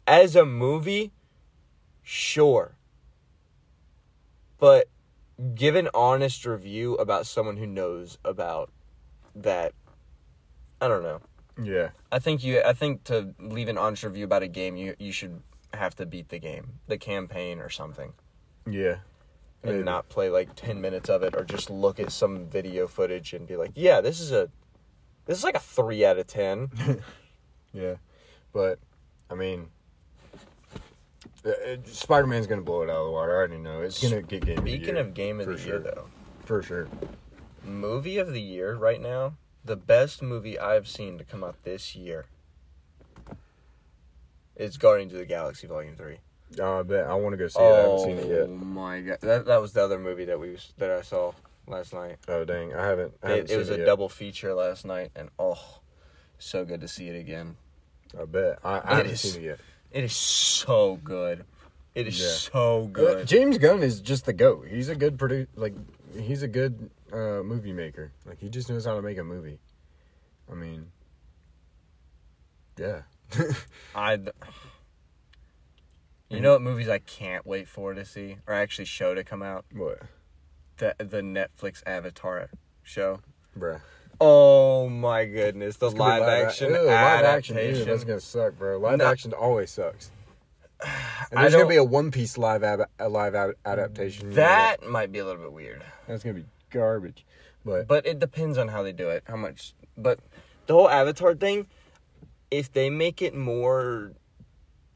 as 0.07 0.35
a 0.37 0.45
movie, 0.45 1.11
sure. 2.09 2.75
But 4.57 4.87
give 5.53 5.75
an 5.75 5.89
honest 5.93 6.43
review 6.45 6.95
about 6.95 7.27
someone 7.27 7.57
who 7.57 7.67
knows 7.67 8.17
about 8.25 8.71
that. 9.35 9.73
I 10.81 10.87
don't 10.87 11.03
know. 11.03 11.21
yeah, 11.61 11.89
I 12.11 12.19
think 12.19 12.43
you 12.43 12.61
I 12.65 12.73
think 12.73 13.03
to 13.05 13.33
leave 13.39 13.67
an 13.67 13.77
honest 13.77 14.03
review 14.03 14.25
about 14.25 14.41
a 14.43 14.47
game 14.47 14.75
you 14.75 14.95
you 14.97 15.11
should 15.11 15.41
have 15.73 15.95
to 15.97 16.05
beat 16.05 16.29
the 16.29 16.39
game, 16.39 16.79
the 16.87 16.97
campaign 16.97 17.59
or 17.59 17.69
something. 17.69 18.13
yeah. 18.69 18.97
And 19.61 19.73
Maybe. 19.73 19.83
not 19.83 20.07
play 20.07 20.29
like 20.29 20.55
10 20.55 20.79
minutes 20.79 21.09
of 21.09 21.21
it 21.21 21.35
or 21.35 21.43
just 21.43 21.69
look 21.69 21.99
at 21.99 22.13
some 22.13 22.45
video 22.47 22.87
footage 22.87 23.33
and 23.33 23.45
be 23.45 23.57
like, 23.57 23.71
"Yeah, 23.75 23.99
this 23.99 24.21
is 24.21 24.31
a 24.31 24.49
this 25.25 25.37
is 25.37 25.43
like 25.43 25.55
a 25.55 25.59
3 25.59 26.05
out 26.05 26.17
of 26.17 26.27
10." 26.27 26.69
Yeah, 27.73 27.95
but 28.51 28.79
I 29.29 29.35
mean, 29.35 29.67
Spider 31.85 32.27
Man's 32.27 32.47
gonna 32.47 32.61
blow 32.61 32.81
it 32.81 32.89
out 32.89 32.97
of 32.97 33.05
the 33.05 33.11
water. 33.11 33.31
I 33.31 33.35
already 33.37 33.57
know 33.57 33.81
it's 33.81 34.01
gonna 34.01 34.21
get 34.21 34.45
game. 34.45 34.57
of 34.57 34.63
the 34.65 34.71
Speaking 34.71 34.95
year, 34.95 35.03
of 35.05 35.13
game 35.13 35.39
of 35.39 35.47
the 35.47 35.57
sure. 35.57 35.67
year 35.67 35.79
though, 35.79 36.05
for 36.45 36.61
sure. 36.61 36.87
movie 37.63 38.17
of 38.17 38.33
the 38.33 38.41
year 38.41 38.75
right 38.75 39.01
now, 39.01 39.33
the 39.63 39.75
best 39.75 40.21
movie 40.21 40.59
I've 40.59 40.87
seen 40.87 41.17
to 41.17 41.23
come 41.23 41.43
out 41.43 41.63
this 41.63 41.95
year 41.95 42.25
is 44.55 44.77
Guardians 44.77 45.13
of 45.13 45.19
the 45.19 45.25
Galaxy 45.25 45.67
Volume 45.67 45.95
3. 45.95 46.17
Uh, 46.59 46.79
I 46.79 46.83
bet 46.83 47.05
I 47.05 47.13
want 47.13 47.33
to 47.33 47.37
go 47.37 47.47
see 47.47 47.59
it. 47.59 47.63
I 47.63 47.77
haven't 47.81 47.99
seen 47.99 48.17
it 48.17 48.27
yet. 48.27 48.41
Oh 48.41 48.47
my 48.47 49.01
god. 49.01 49.17
That 49.21 49.45
that 49.45 49.61
was 49.61 49.73
the 49.73 49.83
other 49.83 49.99
movie 49.99 50.25
that 50.25 50.39
we 50.39 50.51
was- 50.51 50.73
that 50.77 50.89
I 50.91 51.01
saw 51.03 51.31
last 51.67 51.93
night. 51.93 52.17
Oh 52.27 52.43
dang, 52.43 52.73
I 52.73 52.85
haven't. 52.85 53.13
I 53.23 53.29
haven't 53.29 53.51
It, 53.51 53.53
it 53.53 53.57
was 53.57 53.69
it 53.69 53.79
a 53.81 53.85
double 53.85 54.09
feature 54.09 54.53
last 54.53 54.83
night 54.85 55.11
and 55.15 55.29
oh, 55.37 55.79
so 56.39 56.65
good 56.65 56.81
to 56.81 56.87
see 56.87 57.07
it 57.07 57.17
again. 57.19 57.55
I 58.19 58.25
bet 58.25 58.57
I, 58.63 58.81
I 58.83 58.95
haven't 58.97 59.11
is. 59.11 59.21
seen 59.21 59.41
it 59.43 59.45
yet. 59.45 59.59
It 59.91 60.03
is 60.03 60.15
so 60.15 60.97
good. 61.03 61.45
It 61.95 62.07
is 62.07 62.19
Yeah. 62.19 62.27
so 62.51 62.83
Uh, 62.83 62.87
good. 62.87 63.27
James 63.27 63.57
Gunn 63.57 63.81
is 63.83 63.99
just 64.01 64.25
the 64.25 64.33
goat. 64.33 64.67
He's 64.67 64.89
a 64.89 64.95
good 64.95 65.17
produ 65.17 65.47
Like 65.55 65.73
he's 66.15 66.43
a 66.43 66.47
good 66.47 66.89
uh, 67.11 67.41
movie 67.43 67.73
maker. 67.73 68.11
Like 68.25 68.39
he 68.39 68.49
just 68.49 68.69
knows 68.69 68.85
how 68.85 68.95
to 68.95 69.01
make 69.01 69.17
a 69.17 69.23
movie. 69.23 69.59
I 70.51 70.55
mean, 70.55 70.91
yeah. 72.77 73.01
I 73.95 74.19
You 76.29 76.39
know 76.41 76.53
what 76.53 76.61
movies 76.61 76.87
I 76.89 76.99
can't 76.99 77.45
wait 77.45 77.67
for 77.67 77.93
to 77.93 78.05
see 78.05 78.37
or 78.47 78.53
actually 78.53 78.85
show 78.85 79.13
to 79.15 79.23
come 79.23 79.41
out? 79.41 79.65
what, 79.73 80.01
The 80.77 80.95
the 80.99 81.21
Netflix 81.21 81.81
Avatar 81.85 82.49
show. 82.83 83.21
bruh? 83.57 83.81
Oh 84.21 84.89
my 84.89 85.25
goodness, 85.25 85.77
the 85.77 85.91
live 85.91 86.21
be 86.23 86.27
action 86.47 86.69
Ew, 86.73 86.81
live 86.81 87.23
action. 87.25 87.57
adaptation—that's 87.57 88.03
gonna 88.03 88.19
suck, 88.19 88.57
bro. 88.57 88.77
Live 88.77 88.97
No. 88.99 89.05
action 89.05 89.33
always 89.33 89.71
sucks. 89.71 90.11
And 91.31 91.39
there's 91.43 91.53
gonna 91.53 91.67
be 91.67 91.75
a 91.75 91.83
One 91.83 92.09
Piece 92.11 92.37
live 92.37 92.63
ab- 92.63 92.89
a 92.99 93.07
live 93.07 93.35
ad- 93.35 93.53
adaptation. 93.65 94.23
you 94.23 94.29
know 94.29 94.35
that 94.35 94.87
might 94.87 95.11
be 95.11 95.19
a 95.19 95.25
little 95.25 95.41
bit 95.41 95.51
weird. 95.53 95.83
that's 96.07 96.23
gonna 96.23 96.33
be 96.35 96.45
garbage. 96.71 97.25
But 97.63 97.87
But 97.87 98.05
it 98.07 98.19
depends 98.19 98.57
on 98.57 98.67
how 98.69 98.81
they 98.83 98.91
do 98.93 99.09
it. 99.09 99.23
How 99.27 99.35
much 99.35 99.73
but 99.97 100.19
the 100.65 100.73
whole 100.73 100.89
Avatar 100.89 101.35
thing, 101.35 101.67
if 102.49 102.71
they 102.71 102.89
make 102.89 103.21
it 103.21 103.35
more 103.35 104.13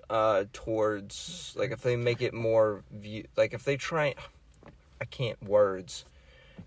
uh 0.09 0.45
towards 0.53 1.53
like 1.57 1.71
if 1.71 1.81
they 1.81 1.95
make 1.95 2.21
it 2.21 2.33
more 2.33 2.83
view 2.91 3.25
like 3.37 3.53
if 3.53 3.63
they 3.63 3.77
try 3.77 4.15
I 4.99 5.05
can't 5.05 5.41
words. 5.43 6.05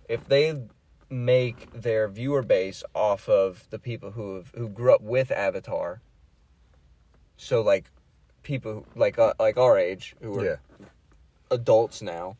If 0.08 0.28
they 0.28 0.60
make 1.08 1.70
their 1.72 2.08
viewer 2.08 2.42
base 2.42 2.82
off 2.94 3.28
of 3.28 3.66
the 3.70 3.78
people 3.78 4.12
who 4.12 4.36
have, 4.36 4.52
who 4.54 4.68
grew 4.68 4.94
up 4.94 5.02
with 5.02 5.30
Avatar. 5.30 6.00
So 7.36 7.60
like 7.62 7.90
people 8.42 8.72
who, 8.72 8.86
like 8.94 9.18
uh, 9.18 9.34
like 9.38 9.56
our 9.56 9.78
age 9.78 10.14
who 10.20 10.38
are 10.38 10.44
yeah, 10.44 10.56
adults 11.50 12.02
now. 12.02 12.36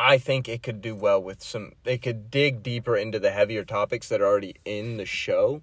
I 0.00 0.18
think 0.18 0.48
it 0.48 0.62
could 0.62 0.80
do 0.80 0.94
well 0.94 1.20
with 1.20 1.42
some. 1.42 1.72
They 1.82 1.98
could 1.98 2.30
dig 2.30 2.62
deeper 2.62 2.96
into 2.96 3.18
the 3.18 3.32
heavier 3.32 3.64
topics 3.64 4.08
that 4.08 4.20
are 4.20 4.26
already 4.26 4.54
in 4.64 4.96
the 4.96 5.04
show. 5.04 5.62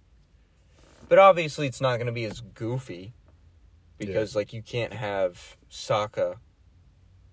But 1.08 1.20
obviously, 1.20 1.68
it's 1.68 1.80
not 1.80 1.98
going 1.98 2.08
to 2.08 2.12
be 2.12 2.26
as 2.26 2.42
goofy 2.42 3.14
because, 3.98 4.36
like, 4.36 4.52
you 4.52 4.62
can't 4.62 4.92
have 4.92 5.56
Sokka 5.70 6.38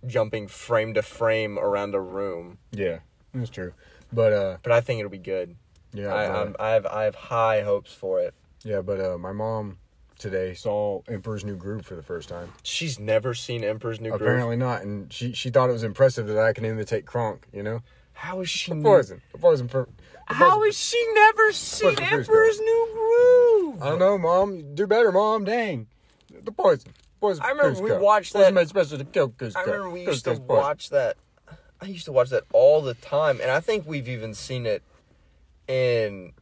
jumping 0.06 0.46
frame 0.46 0.94
to 0.94 1.02
frame 1.02 1.58
around 1.58 1.94
a 1.94 2.00
room. 2.00 2.58
yeah, 2.70 2.98
that's 3.34 3.50
true. 3.50 3.72
But 4.12 4.32
uh, 4.32 4.56
But 4.62 4.72
I 4.72 4.80
think 4.80 5.00
it'll 5.00 5.10
be 5.10 5.18
good. 5.18 5.56
yeah, 5.92 6.08
I, 6.14 6.24
I 6.58 6.70
have 6.72 6.86
I 6.86 7.02
have 7.04 7.14
high 7.14 7.62
hopes 7.62 7.92
for 7.92 8.20
it. 8.20 8.34
yeah. 8.64 8.80
But 8.82 9.00
uh, 9.00 9.18
my 9.18 9.32
mom 9.32 9.78
today 10.18 10.54
saw 10.54 11.02
Emperor's 11.08 11.44
New 11.44 11.56
Groove 11.56 11.84
for 11.86 11.96
the 11.96 12.02
first 12.02 12.28
time. 12.28 12.52
She's 12.62 12.98
never 13.00 13.34
seen 13.34 13.64
Emperor's 13.64 14.00
New 14.00 14.10
Groove. 14.10 14.22
Apparently 14.22 14.56
not, 14.56 14.82
and 14.82 15.12
she 15.12 15.32
she 15.32 15.50
thought 15.50 15.68
it 15.70 15.72
was 15.72 15.82
impressive 15.84 16.26
that 16.28 16.38
I 16.38 16.52
can 16.52 16.64
imitate 16.64 17.06
Kronk. 17.06 17.46
You 17.52 17.62
know. 17.62 17.80
How 18.14 18.40
is 18.40 18.50
she? 18.50 18.72
Poison. 18.72 19.22
Poison 19.40 19.68
for. 19.68 19.88
The 20.28 20.34
How 20.34 20.62
has 20.64 20.76
she 20.78 21.04
never 21.14 21.50
seen 21.52 21.98
Emperor's 21.98 22.60
New 22.60 22.88
Groove? 22.92 23.82
I 23.82 23.88
don't 23.88 23.98
know, 23.98 24.16
mom. 24.18 24.74
Do 24.74 24.86
better, 24.86 25.10
mom. 25.10 25.44
Dang. 25.44 25.88
The 26.44 26.52
poison. 26.52 26.92
Poison. 27.20 27.42
I 27.44 27.50
remember 27.50 27.80
Kuzco. 27.80 27.82
we 27.82 27.92
watched 28.04 28.32
Poison 28.32 28.54
that- 28.54 28.60
made 28.60 28.68
special 28.68 28.98
to 28.98 29.04
kill 29.04 29.30
Kuzco. 29.30 29.56
I 29.56 29.62
remember 29.62 29.90
we 29.90 30.06
used 30.06 30.24
to 30.24 30.32
poison. 30.32 30.46
watch 30.46 30.90
that. 30.90 31.16
I 31.82 31.86
used 31.86 32.04
to 32.04 32.12
watch 32.12 32.30
that 32.30 32.44
all 32.52 32.80
the 32.80 32.94
time, 32.94 33.40
and 33.40 33.50
I 33.50 33.58
think 33.58 33.86
we've 33.86 34.08
even 34.08 34.34
seen 34.34 34.66
it 34.66 34.84
in 35.66 36.32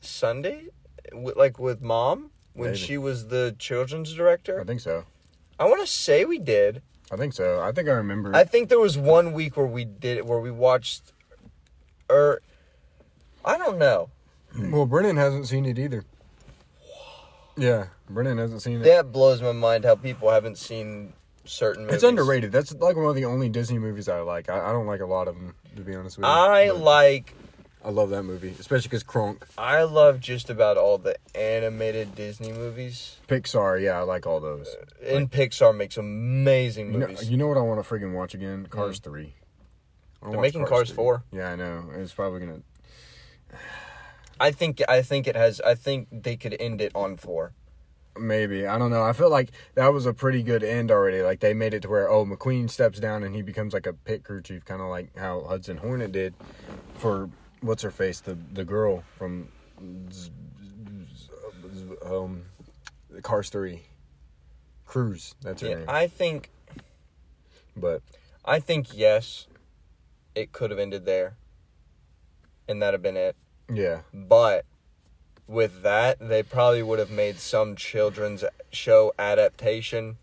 Sunday, 0.00 0.66
like 1.12 1.58
with 1.58 1.82
mom 1.82 2.30
when 2.54 2.70
Maybe. 2.70 2.78
she 2.78 2.96
was 2.96 3.26
the 3.26 3.56
children's 3.58 4.14
director. 4.14 4.60
I 4.60 4.64
think 4.64 4.80
so. 4.80 5.04
I 5.58 5.64
want 5.64 5.80
to 5.80 5.86
say 5.86 6.24
we 6.24 6.38
did. 6.38 6.80
I 7.10 7.16
think 7.16 7.32
so. 7.32 7.60
I 7.60 7.72
think 7.72 7.88
I 7.88 7.92
remember. 7.92 8.34
I 8.36 8.44
think 8.44 8.68
there 8.68 8.78
was 8.78 8.96
one 8.96 9.32
week 9.32 9.56
where 9.56 9.66
we 9.66 9.84
did 9.84 10.18
it, 10.18 10.24
where 10.24 10.38
we 10.38 10.52
watched, 10.52 11.12
or 12.08 12.40
I 13.44 13.58
don't 13.58 13.78
know. 13.78 14.10
Hmm. 14.52 14.70
well, 14.70 14.86
Brennan 14.86 15.16
hasn't 15.16 15.48
seen 15.48 15.66
it 15.66 15.76
either. 15.76 16.04
Yeah, 17.56 17.86
Brennan 18.08 18.38
hasn't 18.38 18.62
seen 18.62 18.80
it. 18.80 18.84
That 18.84 19.10
blows 19.10 19.42
my 19.42 19.52
mind 19.52 19.84
how 19.84 19.96
people 19.96 20.30
haven't 20.30 20.58
seen 20.58 21.14
certain 21.46 21.84
movies. 21.84 21.96
It's 21.96 22.04
underrated. 22.04 22.52
That's 22.52 22.74
like 22.74 22.96
one 22.96 23.06
of 23.06 23.14
the 23.14 23.24
only 23.24 23.48
Disney 23.48 23.78
movies 23.78 24.08
I 24.08 24.20
like. 24.20 24.48
I, 24.48 24.68
I 24.68 24.72
don't 24.72 24.86
like 24.86 25.00
a 25.00 25.06
lot 25.06 25.28
of 25.28 25.34
them, 25.34 25.54
to 25.76 25.82
be 25.82 25.94
honest 25.94 26.18
with 26.18 26.26
you. 26.26 26.30
I 26.30 26.68
But 26.68 26.78
like 26.78 27.34
I 27.84 27.90
love 27.90 28.10
that 28.10 28.24
movie, 28.24 28.54
especially 28.58 28.88
because 28.88 29.04
Kronk, 29.04 29.46
I 29.56 29.84
love 29.84 30.20
just 30.20 30.50
about 30.50 30.76
all 30.76 30.98
the 30.98 31.16
animated 31.36 32.14
Disney 32.16 32.52
movies. 32.52 33.18
Pixar. 33.28 33.80
Yeah, 33.80 33.98
I 33.98 34.02
like 34.02 34.26
all 34.26 34.40
those. 34.40 34.66
Uh, 34.68 35.14
and 35.14 35.30
Pixar 35.30 35.76
makes 35.76 35.96
amazing 35.96 36.92
You 36.92 36.98
know, 36.98 37.06
movies. 37.06 37.30
you 37.30 37.36
know 37.36 37.46
what 37.46 37.56
I 37.56 37.60
want 37.60 37.84
to 37.84 37.88
friggin' 37.88 38.12
watch 38.12 38.34
again? 38.34 38.66
Cars 38.66 38.98
mm. 38.98 39.04
three. 39.04 39.34
They're 40.22 40.30
watch 40.30 40.40
making 40.40 40.66
Cars 40.66 40.88
3. 40.88 40.96
4. 40.96 41.22
Yeah, 41.32 41.50
I 41.50 41.56
know. 41.56 41.84
It's 41.94 42.12
probably 42.12 42.40
gonna. 42.40 42.60
I 44.40 44.50
think 44.50 44.82
I 44.88 45.02
think 45.02 45.26
it 45.26 45.36
has 45.36 45.60
I 45.60 45.74
think 45.74 46.08
they 46.10 46.36
could 46.36 46.56
end 46.58 46.80
it 46.80 46.92
on 46.94 47.16
4. 47.16 47.52
Maybe 48.18 48.66
I 48.66 48.78
don't 48.78 48.90
know. 48.90 49.02
I 49.02 49.12
feel 49.12 49.30
like 49.30 49.50
that 49.74 49.92
was 49.92 50.06
a 50.06 50.12
pretty 50.12 50.42
good 50.42 50.62
end 50.62 50.90
already. 50.90 51.22
Like 51.22 51.40
they 51.40 51.54
made 51.54 51.74
it 51.74 51.82
to 51.82 51.88
where 51.88 52.08
oh 52.10 52.24
McQueen 52.24 52.68
steps 52.70 52.98
down 53.00 53.22
and 53.22 53.34
he 53.34 53.42
becomes 53.42 53.72
like 53.72 53.86
a 53.86 53.92
pit 53.92 54.24
crew 54.24 54.42
chief, 54.42 54.64
kind 54.64 54.80
of 54.80 54.88
like 54.88 55.16
how 55.16 55.42
Hudson 55.42 55.76
Hornet 55.76 56.12
did 56.12 56.34
for 56.94 57.28
what's 57.60 57.82
her 57.82 57.90
face 57.90 58.20
the 58.20 58.36
the 58.52 58.64
girl 58.64 59.02
from 59.16 59.48
um 62.04 62.42
Cars 63.22 63.48
three. 63.50 63.82
Cruz, 64.84 65.34
that's 65.42 65.62
her 65.62 65.68
Yeah, 65.68 65.74
name. 65.76 65.84
I 65.88 66.06
think 66.06 66.50
but 67.76 68.02
I 68.44 68.60
think 68.60 68.96
yes. 68.96 69.46
It 70.34 70.52
could 70.52 70.70
have 70.70 70.78
ended 70.78 71.06
there. 71.06 71.36
And 72.68 72.82
that'd 72.82 72.92
have 72.94 73.02
been 73.02 73.16
it. 73.16 73.36
yeah, 73.72 74.00
But 74.12 74.66
with 75.46 75.82
that, 75.82 76.18
they 76.20 76.42
probably 76.42 76.82
would 76.82 76.98
have 76.98 77.10
made 77.10 77.38
some 77.38 77.76
children's 77.76 78.44
show 78.72 79.12
adaptation 79.18 80.16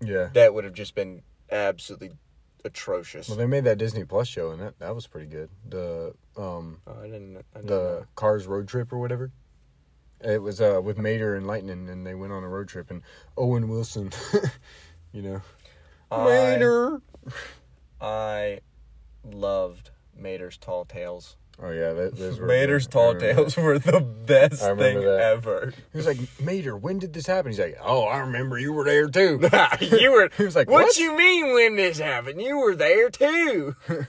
yeah. 0.00 0.28
that 0.34 0.54
would 0.54 0.64
have 0.64 0.74
just 0.74 0.94
been 0.94 1.22
absolutely 1.50 2.12
atrocious. 2.64 3.28
Well, 3.28 3.38
they 3.38 3.46
made 3.46 3.64
that 3.64 3.78
Disney 3.78 4.04
Plus 4.04 4.28
show 4.28 4.50
and 4.50 4.60
that 4.60 4.78
that 4.78 4.94
was 4.94 5.06
pretty 5.06 5.26
good. 5.26 5.50
The 5.68 6.14
um 6.36 6.78
Oh, 6.86 7.00
I 7.00 7.06
didn't. 7.06 7.36
I 7.54 7.58
didn't 7.58 7.68
the 7.68 7.74
know. 7.74 8.06
Cars 8.14 8.46
road 8.46 8.68
trip 8.68 8.92
or 8.92 8.98
whatever. 8.98 9.30
It 10.20 10.40
was 10.40 10.60
uh 10.60 10.80
with 10.82 10.98
Mater 10.98 11.34
and 11.34 11.46
Lightning, 11.46 11.88
and 11.88 12.06
they 12.06 12.14
went 12.14 12.32
on 12.32 12.42
a 12.42 12.48
road 12.48 12.68
trip, 12.68 12.90
and 12.90 13.02
Owen 13.36 13.68
Wilson, 13.68 14.10
you 15.12 15.22
know, 15.22 15.42
I, 16.10 16.24
Mater. 16.24 17.02
I 18.00 18.60
loved 19.24 19.90
Mater's 20.16 20.56
Tall 20.56 20.84
Tales. 20.84 21.36
Oh 21.62 21.70
yeah, 21.70 21.92
that, 21.92 22.16
those 22.16 22.40
were 22.40 22.46
Mater's. 22.46 22.86
Tall 22.88 23.14
Tales 23.14 23.56
were 23.56 23.78
the 23.78 24.00
best 24.00 24.60
thing 24.60 24.76
that. 25.00 25.20
ever. 25.20 25.72
He 25.92 25.96
was 25.96 26.06
like, 26.06 26.18
Mater, 26.40 26.76
when 26.76 26.98
did 26.98 27.12
this 27.12 27.26
happen? 27.26 27.52
He's 27.52 27.60
like, 27.60 27.78
Oh, 27.80 28.02
I 28.04 28.18
remember 28.18 28.58
you 28.58 28.72
were 28.72 28.84
there 28.84 29.08
too. 29.08 29.40
you 29.80 30.12
were. 30.12 30.30
He 30.36 30.44
was 30.44 30.56
like, 30.56 30.68
what, 30.68 30.84
"What?" 30.84 30.96
you 30.96 31.16
mean 31.16 31.52
when 31.54 31.76
this 31.76 31.98
happened? 31.98 32.42
You 32.42 32.58
were 32.58 32.74
there 32.74 33.08
too. 33.08 33.76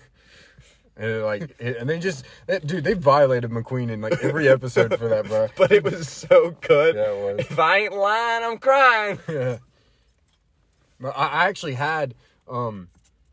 and 0.98 1.24
like, 1.24 1.56
and 1.60 1.88
they 1.88 2.00
just, 2.00 2.26
that, 2.48 2.66
dude, 2.66 2.84
they 2.84 2.94
violated 2.94 3.52
McQueen 3.52 3.92
in 3.92 4.02
like 4.02 4.24
every 4.24 4.50
episode 4.50 4.98
for 4.98 5.08
that, 5.10 5.28
bro. 5.28 5.48
but 5.56 5.72
it 5.72 5.84
was 5.84 6.10
so 6.10 6.56
good. 6.62 6.96
Yeah, 6.96 7.12
it 7.12 7.36
was. 7.38 7.46
If 7.46 7.60
I 7.60 7.78
ain't 7.78 7.94
lying, 7.94 8.44
I'm 8.44 8.58
crying. 8.58 9.20
Yeah. 9.30 9.58
I 11.16 11.46
actually 11.48 11.74
had 11.76 12.16
um 12.48 12.88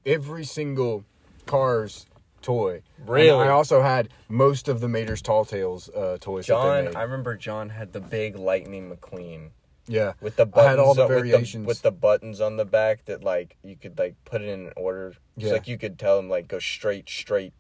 every 0.04 0.44
single 0.44 1.04
Cars 1.46 2.06
toy. 2.42 2.82
And 2.98 3.08
Really? 3.08 3.30
I 3.46 3.48
also 3.48 3.80
had 3.82 4.08
most 4.28 4.68
of 4.68 4.80
the 4.80 4.88
Mater's 4.88 5.22
Tall 5.22 5.44
Tales 5.44 5.88
uh, 5.90 6.18
toys. 6.20 6.46
John. 6.46 6.94
I 6.96 7.02
remember 7.02 7.36
John 7.36 7.70
had 7.70 7.92
the 7.92 8.00
big 8.00 8.36
Lightning 8.36 8.90
McQueen 8.90 9.50
yeah, 9.88 10.12
with 10.20 10.36
the 10.36 10.46
buttons 10.46 10.66
I 10.66 10.70
had 10.70 10.78
all 10.78 10.94
the 10.94 11.02
on- 11.04 11.08
with 11.08 11.18
variations. 11.18 11.66
with 11.66 11.82
the, 11.82 11.90
buttons 11.90 12.40
on 12.40 12.56
the 12.56 12.64
back 12.64 13.04
that 13.06 13.24
like 13.24 13.56
you 13.64 13.74
could 13.76 13.98
like 13.98 14.14
put 14.24 14.40
it 14.42 14.48
in 14.48 14.66
an 14.66 14.72
order. 14.76 15.14
It's 15.36 15.46
Yeah. 15.46 15.52
like 15.52 15.66
you 15.68 15.76
could 15.78 15.98
tell 15.98 16.16
them 16.16 16.28
like 16.28 16.46
go 16.48 16.58
straight, 16.58 17.08
straight, 17.08 17.52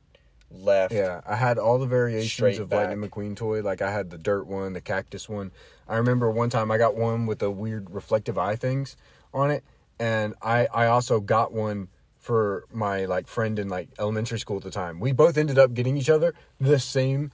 left. 0.50 0.92
Yeah, 0.92 1.20
I 1.26 1.36
had 1.36 1.58
all 1.58 1.78
the 1.78 1.86
variations 1.86 2.58
of 2.58 2.70
Lightning. 2.70 2.98
McQueen 3.08 3.34
toy. 3.36 3.60
Like 3.62 3.82
I 3.82 3.90
had 3.90 4.10
the 4.10 4.18
dirt 4.18 4.46
one, 4.46 4.72
the 4.74 4.80
cactus 4.80 5.28
one. 5.28 5.50
I 5.88 5.96
remember 5.96 6.30
one 6.30 6.50
time 6.50 6.70
I 6.70 6.78
got 6.78 6.94
one 6.96 7.26
with 7.26 7.38
the 7.40 7.50
weird 7.50 7.90
reflective 7.90 8.38
eye 8.38 8.56
things 8.56 8.96
on 9.34 9.50
it, 9.50 9.64
and 9.98 10.34
I 10.42 10.66
I 10.72 10.86
also 10.86 11.20
got 11.20 11.52
one 11.52 11.88
for 12.22 12.64
my 12.72 13.04
like 13.04 13.26
friend 13.26 13.58
in 13.58 13.68
like 13.68 13.88
elementary 13.98 14.38
school 14.38 14.56
at 14.56 14.62
the 14.62 14.70
time. 14.70 15.00
We 15.00 15.12
both 15.12 15.36
ended 15.36 15.58
up 15.58 15.74
getting 15.74 15.96
each 15.96 16.08
other 16.08 16.34
the 16.60 16.78
same 16.78 17.32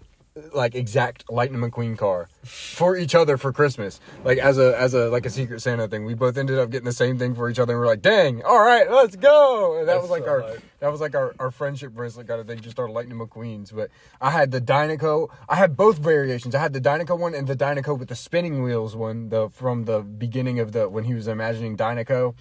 like 0.53 0.75
exact 0.75 1.31
Lightning 1.31 1.61
McQueen 1.61 1.97
car 1.97 2.29
for 2.45 2.97
each 2.97 3.15
other 3.15 3.37
for 3.37 3.53
Christmas. 3.53 4.01
Like 4.25 4.39
as 4.39 4.59
a 4.59 4.79
as 4.79 4.95
a 4.95 5.09
like 5.09 5.27
a 5.27 5.31
secret 5.31 5.61
Santa 5.61 5.89
thing. 5.89 6.05
We 6.05 6.15
both 6.15 6.37
ended 6.37 6.59
up 6.59 6.71
getting 6.71 6.85
the 6.87 6.93
same 6.93 7.19
thing 7.19 7.35
for 7.35 7.49
each 7.51 7.59
other 7.59 7.73
and 7.75 7.81
we're 7.81 7.87
like, 7.87 8.03
"Dang, 8.03 8.43
all 8.45 8.61
right, 8.61 8.91
let's 8.91 9.17
go." 9.17 9.79
And 9.79 9.89
that 9.89 9.95
That's 9.95 10.03
was 10.03 10.11
like 10.11 10.25
so 10.25 10.31
our 10.31 10.41
hype. 10.43 10.63
that 10.81 10.93
was 10.93 11.01
like 11.01 11.15
our, 11.15 11.35
our 11.39 11.51
friendship 11.51 11.93
bracelet 11.93 12.29
kind 12.29 12.41
of 12.41 12.47
thing, 12.47 12.61
just 12.61 12.79
our 12.79 12.89
Lightning 12.89 13.19
McQueens. 13.19 13.75
But 13.75 13.91
I 14.21 14.31
had 14.31 14.51
the 14.51 14.61
Dinoco. 14.61 15.29
I 15.49 15.57
had 15.57 15.77
both 15.77 15.99
variations. 15.99 16.55
I 16.55 16.61
had 16.61 16.73
the 16.73 16.81
Dinoco 16.81 17.19
one 17.19 17.35
and 17.35 17.47
the 17.47 17.57
Dinoco 17.57 17.99
with 17.99 18.09
the 18.09 18.17
spinning 18.17 18.63
wheels 18.63 18.95
one, 18.97 19.29
the 19.29 19.49
from 19.51 19.85
the 19.85 20.01
beginning 20.01 20.61
of 20.61 20.73
the 20.73 20.89
when 20.89 21.05
he 21.05 21.15
was 21.15 21.29
imagining 21.29 21.77
Dinoco. 21.77 22.35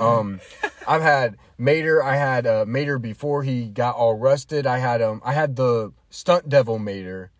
Um, 0.00 0.40
I've 0.86 1.02
had 1.02 1.36
Mater. 1.58 2.02
I 2.02 2.16
had 2.16 2.46
uh, 2.46 2.64
Mater 2.66 2.98
before 2.98 3.42
he 3.42 3.66
got 3.66 3.94
all 3.96 4.14
rusted. 4.14 4.66
I 4.66 4.78
had 4.78 5.02
um 5.02 5.20
I 5.24 5.32
had 5.32 5.56
the 5.56 5.92
Stunt 6.10 6.48
Devil 6.48 6.78
Mater, 6.78 7.30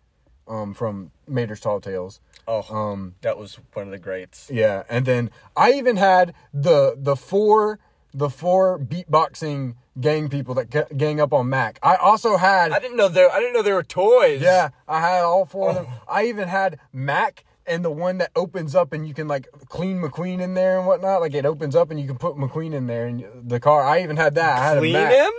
um 0.47 0.73
from 0.73 1.11
Mater's 1.27 1.59
Tall 1.59 1.79
Tales. 1.79 2.19
Oh, 2.47 2.63
Um, 2.75 3.15
that 3.21 3.37
was 3.37 3.59
one 3.73 3.85
of 3.85 3.91
the 3.91 3.99
greats. 3.99 4.49
yeah, 4.51 4.83
and 4.89 5.05
then 5.05 5.29
I 5.55 5.73
even 5.73 5.97
had 5.97 6.33
the 6.53 6.95
the 6.97 7.15
four 7.15 7.79
the 8.13 8.29
four 8.29 8.77
beatboxing 8.77 9.75
gang 9.99 10.27
people 10.29 10.53
that 10.55 10.69
ga- 10.69 10.87
gang 10.97 11.21
up 11.21 11.31
on 11.33 11.47
Mack. 11.49 11.79
I 11.83 11.95
also 11.95 12.37
had 12.37 12.71
I 12.71 12.79
didn't 12.79 12.97
know 12.97 13.07
there. 13.07 13.31
I 13.31 13.39
didn't 13.39 13.53
know 13.53 13.61
there 13.61 13.75
were 13.75 13.83
toys. 13.83 14.41
yeah, 14.41 14.69
I 14.87 14.99
had 15.01 15.21
all 15.21 15.45
four 15.45 15.69
of 15.69 15.75
them. 15.75 15.87
I 16.09 16.25
even 16.25 16.47
had 16.47 16.79
Mack 16.91 17.45
and 17.67 17.85
the 17.85 17.91
one 17.91 18.17
that 18.17 18.31
opens 18.35 18.75
up 18.75 18.91
and 18.91 19.07
you 19.07 19.13
can 19.13 19.27
like 19.27 19.47
clean 19.69 20.01
McQueen 20.01 20.41
in 20.41 20.55
there 20.55 20.77
and 20.77 20.87
whatnot. 20.87 21.21
Like 21.21 21.33
it 21.35 21.45
opens 21.45 21.75
up 21.75 21.91
and 21.91 21.99
you 21.99 22.07
can 22.07 22.17
put 22.17 22.35
McQueen 22.35 22.73
in 22.73 22.87
there 22.87 23.05
and 23.05 23.23
the 23.49 23.59
car. 23.59 23.83
I 23.83 24.01
even 24.01 24.17
had 24.17 24.35
that. 24.35 24.59
I 24.59 24.65
had 24.69 24.77
Clean 24.79 24.95
him? 24.95 25.31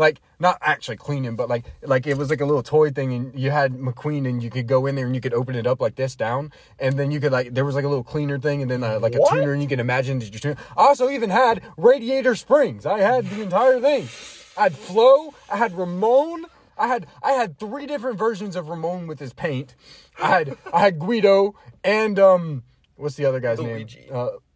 Like 0.00 0.20
not 0.38 0.56
actually 0.62 0.96
clean 0.96 1.22
him, 1.24 1.36
but 1.36 1.48
like 1.48 1.64
like 1.82 2.06
it 2.06 2.16
was 2.16 2.30
like 2.30 2.40
a 2.40 2.46
little 2.46 2.62
toy 2.62 2.88
thing, 2.90 3.12
and 3.12 3.38
you 3.38 3.50
had 3.50 3.72
McQueen, 3.74 4.26
and 4.28 4.42
you 4.42 4.50
could 4.50 4.66
go 4.66 4.86
in 4.86 4.94
there 4.96 5.04
and 5.06 5.14
you 5.14 5.20
could 5.20 5.34
open 5.34 5.54
it 5.54 5.66
up 5.66 5.80
like 5.80 5.96
this 5.96 6.16
down, 6.16 6.52
and 6.78 6.98
then 6.98 7.10
you 7.10 7.20
could 7.20 7.32
like 7.32 7.52
there 7.54 7.64
was 7.66 7.74
like 7.74 7.84
a 7.84 7.88
little 7.88 8.02
cleaner 8.02 8.38
thing, 8.38 8.62
and 8.62 8.70
then 8.70 8.82
uh, 8.82 8.98
like 8.98 9.14
a 9.14 9.18
What? 9.18 9.34
tuner, 9.34 9.52
and 9.52 9.60
you 9.62 9.68
can 9.68 9.78
imagine 9.78 10.18
that 10.20 10.32
you 10.32 10.38
tune. 10.40 10.56
I 10.76 10.86
also 10.86 11.10
even 11.10 11.28
had 11.30 11.62
radiator 11.76 12.34
springs. 12.34 12.86
I 12.86 13.00
had 13.00 13.26
the 13.28 13.42
entire 13.42 13.78
thing. 13.80 14.08
I 14.56 14.62
had 14.64 14.74
Flo. 14.74 15.34
I 15.52 15.56
had 15.58 15.76
Ramon. 15.76 16.46
I 16.78 16.86
had 16.88 17.06
I 17.22 17.32
had 17.32 17.58
three 17.58 17.86
different 17.86 18.18
versions 18.18 18.56
of 18.56 18.68
Ramon 18.70 19.06
with 19.06 19.18
his 19.20 19.34
paint. 19.34 19.74
I 20.20 20.28
had 20.28 20.56
I 20.72 20.80
had 20.80 20.98
Guido 20.98 21.54
and 21.84 22.18
um 22.18 22.62
what's 22.96 23.16
the 23.16 23.26
other 23.26 23.40
guy's 23.40 23.58
Luigi. 23.58 24.00
name? 24.10 24.10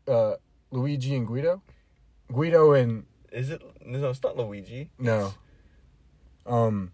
Uh, 0.07 0.11
uh, 0.11 0.37
Luigi 0.71 1.15
and 1.15 1.27
Guido. 1.27 1.61
Guido 2.33 2.73
and 2.73 3.05
Is 3.31 3.51
it? 3.51 3.61
No, 3.85 4.11
it's 4.11 4.23
not 4.23 4.37
Luigi. 4.37 4.91
no. 4.99 5.35
Um. 6.47 6.93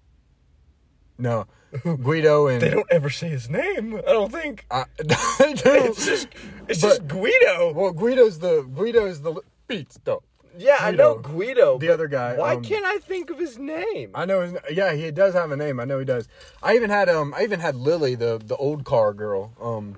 No. 1.19 1.47
Guido 1.85 2.47
and 2.49 2.61
They 2.63 2.71
don't 2.71 2.87
ever 2.91 3.11
say 3.11 3.29
his 3.29 3.49
name. 3.51 3.95
I 3.97 4.01
don't 4.13 4.33
think. 4.33 4.65
I, 4.71 4.85
they 4.99 5.53
do. 5.55 5.63
It's 5.65 6.07
just. 6.07 6.29
It's 6.69 6.81
But- 6.81 6.89
just 6.89 7.09
Guido. 7.09 7.73
well, 7.73 7.93
Guido's 7.93 8.39
the 8.39 8.63
Guido's 8.63 9.21
the 9.23 9.41
beats 9.69 9.99
though. 10.05 10.23
yeah, 10.59 10.79
I 10.81 10.91
know 10.93 11.17
Guido. 11.19 11.77
Guido. 11.77 11.79
The 11.79 11.93
other 11.93 12.09
guy, 12.09 12.37
Why 12.37 12.55
um, 12.55 12.63
can't 12.63 12.85
I 12.85 12.99
think 12.99 13.31
of 13.31 13.39
his 13.39 13.59
name? 13.59 14.11
I 14.15 14.25
know 14.25 14.41
his. 14.43 14.55
Yeah, 14.73 14.93
he 14.95 15.11
does 15.11 15.35
have 15.35 15.51
a 15.53 15.57
name. 15.57 15.79
I 15.79 15.85
know 15.85 15.99
he 15.99 16.05
does. 16.05 16.27
I 16.63 16.75
even 16.75 16.91
had 16.91 17.09
um. 17.09 17.35
I 17.37 17.43
even 17.43 17.61
had 17.61 17.75
Lily, 17.77 18.15
the 18.15 18.41
the 18.45 18.57
old 18.57 18.85
car 18.85 19.13
girl. 19.13 19.53
Um, 19.61 19.97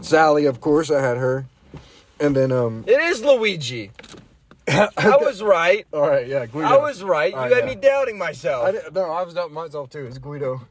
Sally, 0.00 0.44
of 0.46 0.60
course, 0.60 0.90
I 0.90 1.00
had 1.00 1.16
her, 1.18 1.46
and 2.18 2.34
then 2.36 2.52
um. 2.52 2.84
It 2.86 3.00
is 3.00 3.22
Luigi. 3.22 3.92
I 4.68 5.16
was 5.20 5.42
right. 5.42 5.86
All 5.92 6.00
right, 6.08 6.26
yeah, 6.26 6.46
Guido. 6.46 6.66
I 6.66 6.76
was 6.78 7.02
right. 7.02 7.32
You 7.32 7.38
Oh, 7.38 7.42
had 7.42 7.58
yeah. 7.58 7.64
me 7.66 7.74
doubting 7.74 8.16
myself. 8.18 8.64
I 8.66 8.72
didn't, 8.72 8.94
no, 8.94 9.10
I 9.10 9.22
was 9.22 9.34
doubting 9.34 9.54
myself 9.54 9.90
too. 9.90 10.06
It's 10.06 10.18
Guido. 10.18 10.62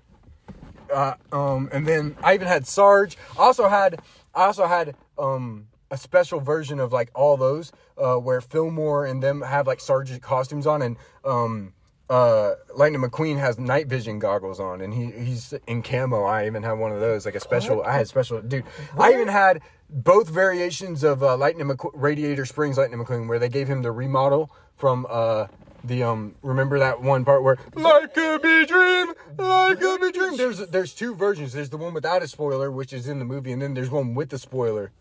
Uh, 0.93 1.13
um, 1.31 1.69
and 1.71 1.87
then 1.87 2.15
I 2.23 2.33
even 2.35 2.47
had 2.47 2.67
Sarge. 2.67 3.17
I 3.37 3.41
also 3.43 3.67
had, 3.67 4.01
I 4.35 4.45
also 4.45 4.65
had 4.67 4.95
um 5.17 5.67
a 5.91 5.97
special 5.97 6.39
version 6.39 6.79
of 6.79 6.91
like 6.91 7.11
all 7.13 7.37
those 7.37 7.71
uh 7.99 8.15
where 8.15 8.41
Fillmore 8.41 9.05
and 9.05 9.21
them 9.21 9.41
have 9.41 9.67
like 9.67 9.79
Sarge 9.79 10.19
costumes 10.21 10.65
on, 10.67 10.81
and 10.81 10.97
um 11.23 11.73
uh 12.09 12.53
Lightning 12.75 13.01
McQueen 13.01 13.37
has 13.39 13.57
night 13.59 13.87
vision 13.87 14.19
goggles 14.19 14.59
on, 14.59 14.81
and 14.81 14.93
he 14.93 15.11
he's 15.23 15.53
in 15.67 15.81
camo. 15.83 16.23
I 16.23 16.47
even 16.47 16.63
had 16.63 16.73
one 16.73 16.91
of 16.91 16.99
those, 16.99 17.25
like 17.25 17.35
a 17.35 17.39
special. 17.39 17.83
I 17.83 17.93
had 17.97 18.07
special, 18.07 18.41
dude. 18.41 18.65
I 18.97 19.13
even 19.13 19.27
had 19.27 19.61
both 19.93 20.27
variations 20.27 21.03
of 21.03 21.21
uh, 21.23 21.37
Lightning 21.37 21.67
McQu- 21.67 21.91
Radiator 21.93 22.45
Springs 22.45 22.77
Lightning 22.77 22.99
McQueen, 22.99 23.27
where 23.27 23.39
they 23.39 23.49
gave 23.49 23.67
him 23.67 23.81
the 23.83 23.91
remodel 23.91 24.51
from 24.75 25.05
uh 25.09 25.47
the 25.83 26.01
um 26.01 26.33
remember 26.41 26.79
that 26.79 27.01
one 27.01 27.23
part 27.25 27.43
where 27.43 27.57
like 27.75 28.15
a 28.17 28.39
bee 28.41 28.65
dream 28.65 29.13
like 29.37 29.81
a 29.81 29.97
bee 29.99 30.11
dream. 30.11 30.35
There's 30.37 30.59
there's 30.69 30.93
two 30.93 31.13
versions. 31.13 31.53
There's 31.53 31.69
the 31.69 31.77
one 31.77 31.93
without 31.93 32.23
a 32.23 32.27
spoiler 32.27 32.71
which 32.71 32.93
is 32.93 33.07
in 33.07 33.19
the 33.19 33.25
movie 33.25 33.51
and 33.51 33.61
then 33.61 33.73
there's 33.73 33.89
one 33.91 34.15
with 34.15 34.29
the 34.29 34.39
spoiler. 34.39 34.91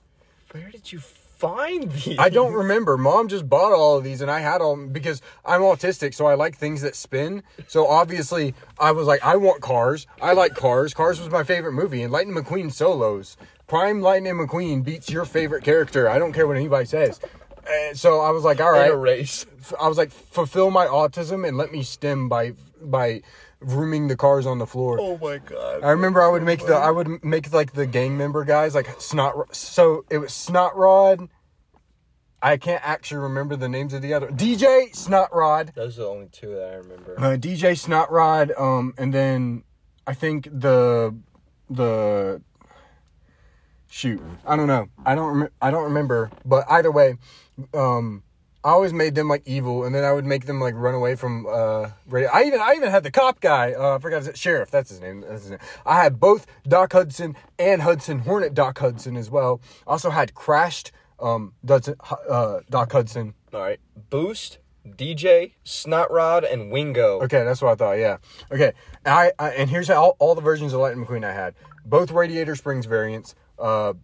Where 0.50 0.70
did 0.70 0.92
you 0.92 1.00
find 1.42 1.90
these? 1.90 2.18
i 2.18 2.28
don't 2.28 2.54
remember. 2.54 2.96
Mom 2.96 3.26
just 3.28 3.48
bought 3.48 3.72
all 3.72 3.98
of 3.98 4.04
these 4.04 4.20
and 4.20 4.30
i 4.30 4.40
had 4.40 4.60
all 4.60 4.76
because 4.76 5.20
i'm 5.44 5.60
autistic 5.60 6.14
so 6.14 6.26
i 6.26 6.34
like 6.34 6.56
things 6.56 6.82
that 6.82 6.94
spin. 6.94 7.42
So 7.66 7.86
obviously 7.86 8.54
i 8.78 8.92
was 8.92 9.06
like 9.06 9.22
i 9.24 9.36
want 9.36 9.60
cars. 9.60 10.06
I 10.20 10.32
like 10.32 10.54
cars. 10.54 10.94
Cars 10.94 11.18
was 11.18 11.30
my 11.30 11.44
favorite 11.44 11.72
movie 11.72 12.02
and 12.02 12.12
lightning 12.12 12.36
mcqueen 12.36 12.72
solos. 12.72 13.36
Prime 13.66 14.00
lightning 14.00 14.34
mcqueen 14.34 14.84
beats 14.84 15.10
your 15.10 15.24
favorite 15.24 15.64
character. 15.64 16.08
I 16.08 16.18
don't 16.18 16.32
care 16.32 16.46
what 16.46 16.56
anybody 16.56 16.86
says. 16.86 17.20
And 17.68 17.98
so 17.98 18.20
i 18.20 18.30
was 18.30 18.44
like 18.44 18.60
all 18.60 18.72
right, 18.72 18.96
race. 18.96 19.46
I 19.80 19.88
was 19.88 19.98
like, 19.98 20.10
fulfill 20.10 20.70
my 20.70 20.86
autism 20.86 21.46
and 21.46 21.56
let 21.56 21.72
me 21.72 21.82
stim 21.82 22.28
by 22.28 22.52
by 22.80 23.22
rooming 23.64 24.08
the 24.08 24.16
cars 24.16 24.46
on 24.46 24.58
the 24.58 24.66
floor. 24.66 24.98
Oh 25.00 25.18
my 25.18 25.38
god. 25.38 25.82
I 25.82 25.90
remember 25.90 26.22
I 26.22 26.28
would 26.28 26.42
make 26.42 26.66
the 26.66 26.74
I 26.74 26.90
would 26.90 27.24
make 27.24 27.52
like 27.52 27.72
the 27.72 27.86
gang 27.86 28.16
member 28.16 28.44
guys 28.44 28.74
like 28.74 28.88
snot. 29.00 29.54
So 29.54 30.04
it 30.10 30.18
was 30.18 30.32
snot 30.32 30.76
rod. 30.76 31.28
I 32.44 32.56
can't 32.56 32.82
actually 32.84 33.18
remember 33.20 33.54
the 33.54 33.68
names 33.68 33.92
of 33.94 34.02
the 34.02 34.12
other 34.14 34.26
DJ 34.26 34.94
Snot 34.96 35.32
Rod, 35.32 35.70
Those 35.76 35.96
are 35.98 36.02
the 36.02 36.08
only 36.08 36.26
two 36.26 36.54
that 36.56 36.70
I 36.72 36.74
remember. 36.74 37.14
uh, 37.16 37.36
DJ 37.36 37.78
Snot 37.78 38.10
Rod, 38.10 38.50
um, 38.58 38.94
and 38.98 39.14
then 39.14 39.62
I 40.08 40.14
think 40.14 40.48
the 40.50 41.14
the 41.70 42.42
shoot 43.88 44.20
I 44.44 44.56
don't 44.56 44.66
know 44.66 44.88
I 45.06 45.14
don't 45.14 45.38
rem- 45.38 45.50
I 45.60 45.70
don't 45.70 45.84
remember, 45.84 46.30
but 46.44 46.64
either 46.68 46.90
way, 46.90 47.16
um, 47.74 48.24
I 48.64 48.70
always 48.70 48.92
made 48.92 49.14
them 49.16 49.28
like 49.28 49.42
evil, 49.44 49.84
and 49.84 49.94
then 49.94 50.04
I 50.04 50.12
would 50.12 50.24
make 50.24 50.46
them 50.46 50.60
like 50.60 50.74
run 50.76 50.94
away 50.94 51.16
from. 51.16 51.46
Uh, 51.46 51.90
radio. 52.06 52.30
I 52.32 52.44
even 52.44 52.60
I 52.60 52.74
even 52.74 52.90
had 52.90 53.02
the 53.02 53.10
cop 53.10 53.40
guy. 53.40 53.72
Uh, 53.72 53.96
I 53.96 53.98
forgot 53.98 54.24
his 54.24 54.38
sheriff. 54.38 54.70
That's 54.70 54.90
his 54.90 55.00
name. 55.00 55.22
That's 55.22 55.42
his 55.42 55.50
name. 55.50 55.60
I 55.84 56.00
had 56.02 56.20
both 56.20 56.46
Doc 56.66 56.92
Hudson 56.92 57.36
and 57.58 57.82
Hudson 57.82 58.20
Hornet 58.20 58.54
Doc 58.54 58.78
Hudson 58.78 59.16
as 59.16 59.30
well. 59.30 59.60
Also 59.86 60.10
had 60.10 60.34
crashed 60.34 60.92
um 61.18 61.54
Dudson, 61.64 61.96
uh, 62.30 62.60
Doc 62.70 62.92
Hudson. 62.92 63.34
All 63.52 63.60
right. 63.60 63.80
Boost, 64.10 64.58
DJ, 64.86 65.52
Snot 65.64 66.10
Rod, 66.10 66.44
and 66.44 66.70
Wingo. 66.70 67.20
Okay, 67.22 67.44
that's 67.44 67.62
what 67.62 67.72
I 67.72 67.74
thought. 67.74 67.98
Yeah. 67.98 68.18
Okay. 68.50 68.72
I, 69.04 69.32
I 69.38 69.50
and 69.50 69.68
here's 69.70 69.88
how 69.88 70.02
all, 70.02 70.16
all 70.18 70.34
the 70.34 70.40
versions 70.40 70.72
of 70.72 70.80
Lightning 70.80 71.04
McQueen 71.04 71.24
I 71.24 71.32
had. 71.32 71.54
Both 71.84 72.10
Radiator 72.12 72.54
Springs 72.54 72.86
variants. 72.86 73.34
Uh, 73.58 73.94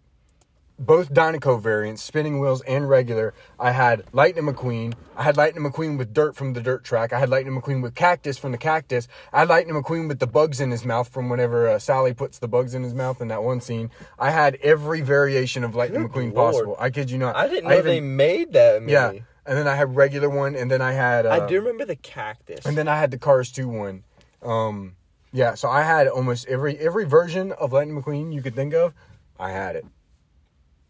both 0.79 1.13
Dinoco 1.13 1.61
variants, 1.61 2.01
spinning 2.01 2.39
wheels 2.39 2.61
and 2.61 2.87
regular. 2.87 3.33
I 3.59 3.71
had 3.71 4.03
Lightning 4.13 4.45
McQueen. 4.45 4.93
I 5.17 5.23
had 5.23 5.35
Lightning 5.35 5.63
McQueen 5.69 5.97
with 5.97 6.13
dirt 6.13 6.35
from 6.35 6.53
the 6.53 6.61
dirt 6.61 6.83
track. 6.85 7.11
I 7.11 7.19
had 7.19 7.29
Lightning 7.29 7.59
McQueen 7.59 7.83
with 7.83 7.95
cactus 7.95 8.37
from 8.37 8.53
the 8.53 8.57
cactus. 8.57 9.07
I 9.33 9.39
had 9.39 9.49
Lightning 9.49 9.75
McQueen 9.75 10.07
with 10.07 10.19
the 10.19 10.27
bugs 10.27 10.61
in 10.61 10.71
his 10.71 10.85
mouth 10.85 11.09
from 11.09 11.29
whenever 11.29 11.67
uh, 11.67 11.79
Sally 11.79 12.13
puts 12.13 12.39
the 12.39 12.47
bugs 12.47 12.73
in 12.73 12.83
his 12.83 12.93
mouth 12.93 13.19
in 13.21 13.27
that 13.27 13.43
one 13.43 13.59
scene. 13.59 13.91
I 14.17 14.31
had 14.31 14.55
every 14.63 15.01
variation 15.01 15.63
of 15.65 15.75
Lightning 15.75 16.07
Good 16.07 16.11
McQueen 16.11 16.33
Lord. 16.33 16.53
possible. 16.53 16.75
I 16.79 16.89
kid 16.89 17.11
you 17.11 17.17
not. 17.17 17.35
I 17.35 17.47
didn't 17.47 17.69
know 17.69 17.81
they 17.81 17.97
even- 17.97 18.15
made 18.15 18.53
that 18.53 18.81
movie. 18.81 18.93
Yeah, 18.93 19.11
and 19.45 19.57
then 19.57 19.67
I 19.67 19.75
had 19.75 19.95
regular 19.95 20.29
one, 20.29 20.55
and 20.55 20.71
then 20.71 20.81
I 20.81 20.93
had. 20.93 21.25
Uh, 21.25 21.31
I 21.31 21.47
do 21.47 21.59
remember 21.59 21.85
the 21.85 21.95
cactus. 21.97 22.65
and 22.65 22.77
then 22.77 22.87
I 22.87 22.97
had 22.97 23.11
the 23.11 23.17
Cars 23.17 23.51
2 23.51 23.67
one. 23.67 24.03
Um, 24.41 24.95
yeah, 25.33 25.55
so 25.55 25.67
I 25.69 25.83
had 25.83 26.07
almost 26.07 26.47
every 26.47 26.77
every 26.77 27.03
version 27.05 27.51
of 27.51 27.73
Lightning 27.73 28.01
McQueen 28.01 28.33
you 28.33 28.41
could 28.41 28.55
think 28.55 28.73
of. 28.73 28.93
I 29.37 29.51
had 29.51 29.75
it. 29.75 29.85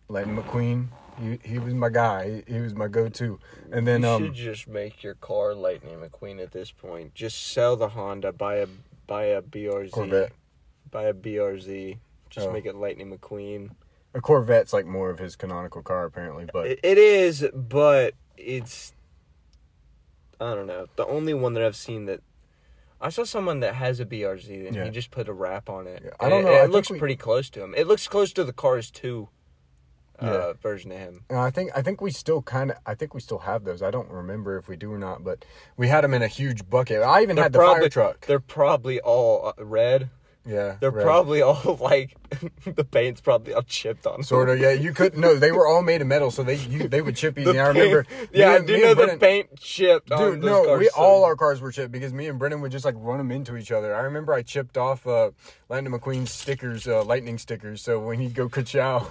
Lightning 0.10 0.38
McQueen, 0.38 0.88
he, 1.22 1.40
he 1.44 1.60
was 1.60 1.74
my 1.74 1.90
guy. 1.90 2.42
He, 2.48 2.56
he 2.56 2.60
was 2.62 2.74
my 2.76 2.88
go-to. 2.88 3.40
And 3.72 3.88
then 3.88 4.02
you 4.02 4.08
um, 4.10 4.24
should 4.26 4.34
just 4.34 4.68
make 4.68 5.04
your 5.04 5.14
car 5.16 5.54
Lightning 5.54 6.00
McQueen 6.00 6.42
at 6.42 6.52
this 6.52 6.72
point. 6.72 7.14
Just 7.14 7.52
sell 7.54 7.76
the 7.76 7.90
Honda, 7.90 8.32
buy 8.34 8.56
a 8.56 8.68
buy 9.08 9.26
a 9.26 9.42
BRZ, 9.42 9.92
Corvette. 9.92 10.32
buy 10.92 11.04
a 11.04 11.14
BRZ. 11.14 11.98
Just 12.30 12.48
Oh. 12.48 12.52
make 12.52 12.66
it 12.66 12.76
Lightning 12.76 13.16
McQueen. 13.16 13.72
a 14.14 14.22
Corvette's 14.22 14.74
like 14.74 14.86
more 14.86 15.10
of 15.10 15.20
his 15.20 15.36
canonical 15.36 15.82
car 15.84 16.06
apparently, 16.06 16.46
but 16.52 16.66
It, 16.68 16.80
it 16.84 16.98
is, 16.98 17.48
but 17.54 18.14
it's 18.38 18.94
I 20.42 20.56
don't 20.56 20.68
know. 20.68 20.88
The 20.96 21.06
only 21.06 21.34
one 21.34 21.54
that 21.56 21.64
I've 21.64 21.76
seen 21.76 22.06
that 22.06 22.22
I 23.02 23.10
saw 23.10 23.24
someone 23.24 23.60
that 23.62 23.76
has 23.76 24.00
a 24.00 24.06
BRZ 24.06 24.68
and 24.68 24.76
Yeah. 24.76 24.86
he 24.86 24.90
just 24.92 25.12
put 25.12 25.28
a 25.28 25.34
wrap 25.34 25.70
on 25.70 25.86
it. 25.88 26.02
Yeah, 26.06 26.12
I 26.20 26.30
don't 26.30 26.44
know, 26.44 26.52
It, 26.54 26.62
think 26.64 26.74
looks 26.74 26.90
we- 26.92 27.00
pretty 27.00 27.16
close 27.16 27.50
to 27.52 27.64
him. 27.64 27.74
It 27.78 27.88
looks 27.88 28.08
close 28.08 28.32
to 28.34 28.44
the 28.44 28.54
Cars 28.54 28.90
2 30.20 30.26
uh, 30.26 30.32
Yeah. 30.32 30.54
version 30.62 30.92
of 30.92 30.98
him. 30.98 31.22
uh, 31.30 31.40
I 31.40 31.52
think 31.52 31.72
I 31.76 31.82
think 31.82 32.02
we 32.02 32.12
still 32.12 32.42
kind 32.42 32.72
of 32.72 32.78
I 32.86 32.96
think 32.96 33.14
we 33.14 33.22
still 33.22 33.40
have 33.40 33.64
those. 33.64 33.82
I 33.82 33.92
don't 33.92 34.10
remember 34.10 34.58
if 34.58 34.68
we 34.68 34.76
do 34.76 34.92
or 34.92 34.98
not, 34.98 35.24
but 35.24 35.46
we 35.78 35.88
had 35.88 36.04
them 36.04 36.14
in 36.14 36.22
a 36.22 36.28
huge 36.28 36.70
bucket. 36.70 37.02
I 37.02 37.22
even 37.22 37.38
had 37.38 37.54
the 37.54 37.60
probably, 37.60 37.82
fire 37.82 37.90
truck. 37.90 38.26
They're 38.28 38.40
probably 38.40 39.00
all 39.00 39.54
uh, 39.58 39.64
red. 39.64 40.10
Yeah, 40.50 40.78
They're 40.80 40.90
red. 40.90 41.04
probably 41.06 41.42
all 41.44 41.78
like 41.80 42.16
the 42.66 42.84
paint's 42.84 43.22
probably 43.22 43.54
all 43.54 43.62
chipped 43.62 44.08
on. 44.08 44.24
Sort 44.24 44.50
of, 44.50 44.60
yeah. 44.60 44.72
You 44.72 44.94
couldn't. 44.94 45.20
No, 45.22 45.36
they 45.36 45.52
were 45.52 45.68
all 45.68 45.84
made 45.84 46.02
of 46.02 46.08
metal, 46.08 46.32
so 46.32 46.42
they 46.44 46.56
you, 46.56 46.88
they 46.88 47.02
would 47.02 47.16
chip 47.16 47.38
easy. 47.38 47.60
I 47.60 47.68
remember. 47.68 48.06
yeah, 48.34 48.52
I 48.52 48.60
do 48.62 48.78
know 48.82 48.92
and 48.92 49.12
the 49.12 49.18
paint 49.20 49.60
chipped. 49.60 50.12
on 50.12 50.32
Dude, 50.32 50.44
no, 50.44 50.66
cars, 50.66 50.80
we 50.80 50.90
so- 50.90 51.00
all 51.02 51.24
our 51.26 51.36
cars 51.36 51.62
were 51.62 51.72
chipped 51.72 51.92
because 51.92 52.14
me 52.14 52.28
and 52.28 52.40
Brennan 52.40 52.62
would 52.62 52.72
just 52.72 52.86
like 52.86 52.96
run 52.98 53.20
them 53.20 53.32
into 53.32 53.56
each 53.58 53.72
other. 53.72 53.94
I 53.96 54.02
remember 54.02 54.34
I 54.34 54.42
chipped 54.42 54.78
off 54.78 55.06
uh, 55.06 55.32
Landon 55.70 55.94
McQueen's 55.94 56.32
stickers, 56.32 56.88
uh, 56.88 57.04
lightning 57.04 57.38
stickers. 57.38 57.82
So 57.84 58.00
when 58.00 58.20
he'd 58.20 58.34
go 58.34 58.50
ka-chow, 58.50 59.08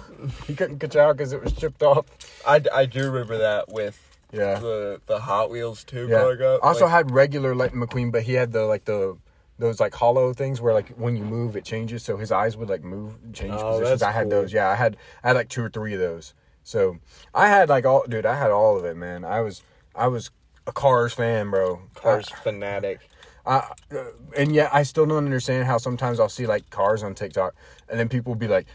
he 0.47 0.55
couldn't 0.55 0.79
ka-chow 0.79 1.13
because 1.13 1.31
it 1.31 1.41
was 1.41 1.53
chipped 1.53 1.81
off. 1.83 2.05
I, 2.45 2.61
I 2.73 2.85
do 2.85 3.09
remember 3.09 3.37
that 3.37 3.69
with 3.69 3.97
Yeah, 4.33 4.59
the 4.59 5.01
the 5.07 5.19
Hot 5.19 5.49
Wheels 5.49 5.83
too. 5.83 6.07
yeah. 6.09 6.17
Up. 6.47 6.59
Also 6.63 6.85
Like, 6.85 6.91
had 6.91 7.11
regular 7.11 7.55
Lightning 7.55 7.85
McQueen, 7.85 8.11
but 8.11 8.23
he 8.23 8.33
had 8.33 8.51
the 8.51 8.65
like 8.65 8.85
the 8.85 9.17
those 9.59 9.79
like 9.79 9.93
hollow 9.93 10.33
things 10.33 10.59
where 10.61 10.73
like 10.73 10.89
when 10.97 11.15
you 11.15 11.23
move 11.23 11.55
it 11.55 11.63
changes, 11.65 12.01
so 12.03 12.17
his 12.17 12.31
eyes 12.31 12.57
would 12.57 12.69
like 12.69 12.83
move 12.83 13.15
change 13.33 13.53
Oh, 13.55 13.73
positions. 13.77 14.01
I 14.01 14.11
had 14.11 14.23
cool. 14.23 14.29
those. 14.41 14.51
Yeah, 14.53 14.69
I 14.69 14.75
had 14.75 14.97
I 15.23 15.27
had 15.27 15.35
like 15.35 15.49
two 15.49 15.63
or 15.63 15.69
three 15.69 15.93
of 15.93 15.99
those. 15.99 16.33
So 16.63 16.97
I 17.33 17.47
had 17.49 17.69
like 17.69 17.85
all, 17.85 18.05
dude. 18.07 18.25
I 18.25 18.35
had 18.39 18.49
all 18.51 18.77
of 18.79 18.85
it, 18.85 18.95
man. 18.97 19.23
I 19.25 19.41
was 19.41 19.61
I 19.95 20.07
was 20.07 20.31
a 20.65 20.71
Cars 20.71 21.13
fan, 21.13 21.49
bro. 21.51 21.81
Cars 21.93 22.29
I- 22.31 22.35
fanatic. 22.37 22.99
Uh, 23.49 23.63
and 24.37 24.53
yet 24.53 24.69
I 24.71 24.83
still 24.83 25.07
don't 25.07 25.25
understand 25.25 25.65
how 25.65 25.79
sometimes 25.79 26.19
I'll 26.19 26.29
see 26.29 26.45
like 26.45 26.69
cars 26.69 27.01
on 27.01 27.15
TikTok, 27.15 27.55
and 27.89 27.99
then 27.99 28.07
people 28.07 28.33
will 28.33 28.39
be 28.39 28.47
like, 28.47 28.67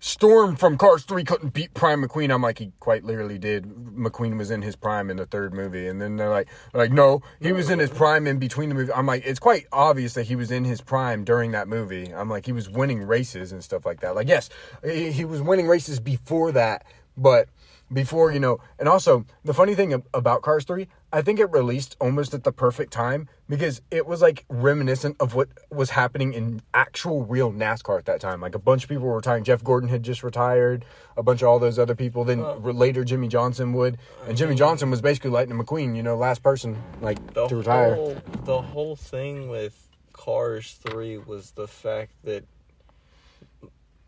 "Storm 0.00 0.56
from 0.56 0.78
Cars 0.78 1.02
Three 1.02 1.24
couldn't 1.24 1.52
beat 1.52 1.74
Prime 1.74 2.02
McQueen." 2.02 2.32
I'm 2.32 2.40
like, 2.40 2.58
he 2.58 2.72
quite 2.80 3.04
literally 3.04 3.36
did. 3.36 3.66
McQueen 3.66 4.38
was 4.38 4.50
in 4.50 4.62
his 4.62 4.76
prime 4.76 5.10
in 5.10 5.18
the 5.18 5.26
third 5.26 5.52
movie, 5.52 5.88
and 5.88 6.00
then 6.00 6.16
they're 6.16 6.30
like, 6.30 6.48
like, 6.72 6.90
no, 6.90 7.20
he 7.38 7.52
was 7.52 7.68
in 7.68 7.78
his 7.78 7.90
prime 7.90 8.26
in 8.26 8.38
between 8.38 8.70
the 8.70 8.74
movie. 8.74 8.94
I'm 8.94 9.04
like, 9.04 9.26
it's 9.26 9.38
quite 9.38 9.66
obvious 9.72 10.14
that 10.14 10.24
he 10.24 10.36
was 10.36 10.50
in 10.50 10.64
his 10.64 10.80
prime 10.80 11.22
during 11.22 11.50
that 11.50 11.68
movie. 11.68 12.14
I'm 12.14 12.30
like, 12.30 12.46
he 12.46 12.52
was 12.52 12.70
winning 12.70 13.02
races 13.02 13.52
and 13.52 13.62
stuff 13.62 13.84
like 13.84 14.00
that. 14.00 14.14
Like, 14.14 14.26
yes, 14.26 14.48
he, 14.82 15.12
he 15.12 15.26
was 15.26 15.42
winning 15.42 15.68
races 15.68 16.00
before 16.00 16.50
that, 16.52 16.86
but 17.14 17.50
before 17.92 18.32
you 18.32 18.40
know 18.40 18.60
and 18.78 18.88
also 18.88 19.24
the 19.44 19.52
funny 19.52 19.74
thing 19.74 20.02
about 20.14 20.42
cars 20.42 20.64
3 20.64 20.86
i 21.12 21.20
think 21.22 21.38
it 21.40 21.50
released 21.50 21.96
almost 22.00 22.34
at 22.34 22.44
the 22.44 22.52
perfect 22.52 22.92
time 22.92 23.28
because 23.48 23.82
it 23.90 24.06
was 24.06 24.22
like 24.22 24.44
reminiscent 24.48 25.16
of 25.18 25.34
what 25.34 25.48
was 25.70 25.90
happening 25.90 26.32
in 26.32 26.62
actual 26.72 27.24
real 27.24 27.52
nascar 27.52 27.98
at 27.98 28.04
that 28.04 28.20
time. 28.20 28.40
Like 28.40 28.54
a 28.54 28.60
bunch 28.60 28.84
of 28.84 28.88
people 28.88 29.06
were 29.06 29.16
retiring. 29.16 29.42
Jeff 29.42 29.64
gordon 29.64 29.88
had 29.88 30.04
just 30.04 30.22
retired. 30.22 30.84
A 31.16 31.22
bunch 31.24 31.42
of 31.42 31.48
all 31.48 31.58
those 31.58 31.76
other 31.78 31.96
people. 31.96 32.24
Then 32.24 32.40
r- 32.40 32.56
later 32.72 33.02
jimmie 33.04 33.26
johnson 33.28 33.72
would. 33.72 33.98
And 34.28 34.36
jimmy 34.36 34.52
oh. 34.52 34.56
johnson 34.56 34.88
was 34.90 35.00
basically 35.00 35.30
lightning 35.30 35.58
mcqueen 35.58 35.96
you 35.96 36.02
know 36.04 36.16
last 36.16 36.42
person 36.44 36.80
like 37.00 37.18
The 37.34 37.48
to 37.48 37.56
retire. 37.56 37.94
whole 37.96 38.16
the 38.44 38.62
whole 38.62 38.94
thing 38.96 39.48
with 39.48 39.76
Cars 40.12 40.78
Three 40.86 41.18
was 41.18 41.50
the 41.52 41.66
fact 41.66 42.12
that 42.24 42.44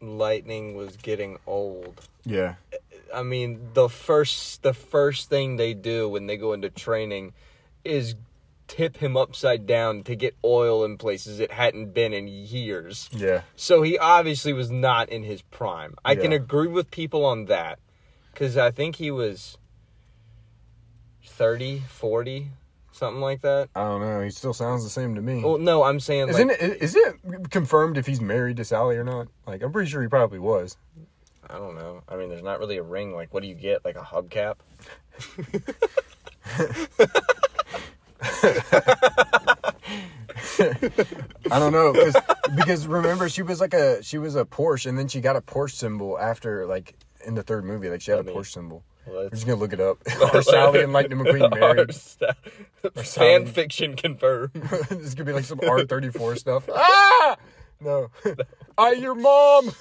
Lightning 0.00 0.74
was 0.74 0.96
getting 0.96 1.38
old. 1.46 2.00
yeah 2.24 2.54
I 3.14 3.22
mean, 3.22 3.70
the 3.74 3.88
first 3.88 4.62
the 4.62 4.74
first 4.74 5.28
thing 5.28 5.56
they 5.56 5.74
do 5.74 6.08
when 6.08 6.26
they 6.26 6.36
go 6.36 6.52
into 6.52 6.70
training 6.70 7.32
is 7.84 8.14
tip 8.68 8.96
him 8.96 9.16
upside 9.16 9.66
down 9.66 10.02
to 10.04 10.14
get 10.14 10.34
oil 10.44 10.84
in 10.84 10.96
places 10.96 11.40
it 11.40 11.52
hadn't 11.52 11.92
been 11.92 12.12
in 12.12 12.26
years. 12.26 13.10
yeah 13.12 13.42
So 13.54 13.82
he 13.82 13.98
obviously 13.98 14.52
was 14.52 14.70
not 14.70 15.10
in 15.10 15.24
his 15.24 15.42
prime. 15.42 15.94
I 16.04 16.14
can 16.14 16.32
agree 16.32 16.68
with 16.68 16.90
people 16.90 17.24
on 17.24 17.46
that 17.46 17.78
cuz 18.34 18.56
I 18.56 18.70
think 18.70 18.96
he 18.96 19.10
was 19.10 19.58
30, 21.24 21.80
40, 21.80 22.50
something 22.92 23.20
like 23.20 23.42
that. 23.42 23.68
I 23.74 23.84
don't 23.84 24.00
know. 24.00 24.22
He 24.22 24.30
still 24.30 24.54
sounds 24.54 24.84
the 24.84 24.90
same 24.90 25.14
to 25.16 25.20
me. 25.22 25.42
Well, 25.42 25.58
no, 25.58 25.82
I'm 25.82 26.00
saying 26.00 26.28
Isn't 26.30 26.50
it? 26.50 26.82
Is 26.82 26.96
it 26.96 27.50
confirmed 27.50 27.98
if 27.98 28.06
he's 28.06 28.20
married 28.20 28.56
to 28.58 28.64
Sally 28.64 28.96
or 28.96 29.04
not? 29.04 29.28
Like, 29.46 29.62
I'm 29.62 29.72
pretty 29.72 29.90
sure 29.90 30.02
he 30.02 30.08
probably 30.08 30.38
was. 30.38 30.76
I 31.52 31.58
don't 31.58 31.74
know. 31.74 32.02
I 32.08 32.16
mean, 32.16 32.30
there's 32.30 32.42
not 32.42 32.58
really 32.58 32.78
a 32.78 32.82
ring. 32.82 33.14
Like, 33.14 33.34
what 33.34 33.42
do 33.42 33.48
you 33.48 33.54
get? 33.54 33.84
Like 33.84 33.96
a 33.96 34.00
hubcap? 34.00 34.56
I 41.50 41.58
don't 41.58 41.72
know 41.72 41.92
cause, 41.92 42.16
because 42.54 42.86
remember 42.86 43.28
she 43.28 43.42
was 43.42 43.60
like 43.60 43.74
a 43.74 44.02
she 44.02 44.18
was 44.18 44.36
a 44.36 44.44
Porsche 44.44 44.86
and 44.86 44.98
then 44.98 45.08
she 45.08 45.20
got 45.20 45.36
a 45.36 45.40
Porsche 45.40 45.72
symbol 45.72 46.18
after 46.18 46.66
like 46.66 46.94
in 47.26 47.34
the 47.34 47.42
third 47.42 47.64
movie 47.64 47.88
like 47.88 48.00
she 48.00 48.10
had 48.10 48.20
a 48.20 48.24
Porsche 48.24 48.52
symbol. 48.52 48.82
We're 49.06 49.30
just 49.30 49.46
gonna 49.46 49.58
look 49.58 49.72
it 49.72 49.80
up. 49.80 49.98
Are 50.34 50.42
Sally 50.42 50.82
and 50.82 50.92
Lightning 50.92 51.18
McQueen 51.18 51.58
married? 51.58 51.94
Fan 53.04 53.46
fiction 53.46 53.96
confirmed. 53.96 54.52
this 54.90 55.14
could 55.14 55.26
be 55.26 55.32
like 55.32 55.44
some 55.44 55.60
R 55.68 55.84
thirty 55.84 56.10
four 56.10 56.36
stuff. 56.36 56.68
Ah, 56.72 57.36
no, 57.80 58.10
I 58.78 58.92
your 58.92 59.14
mom. 59.14 59.72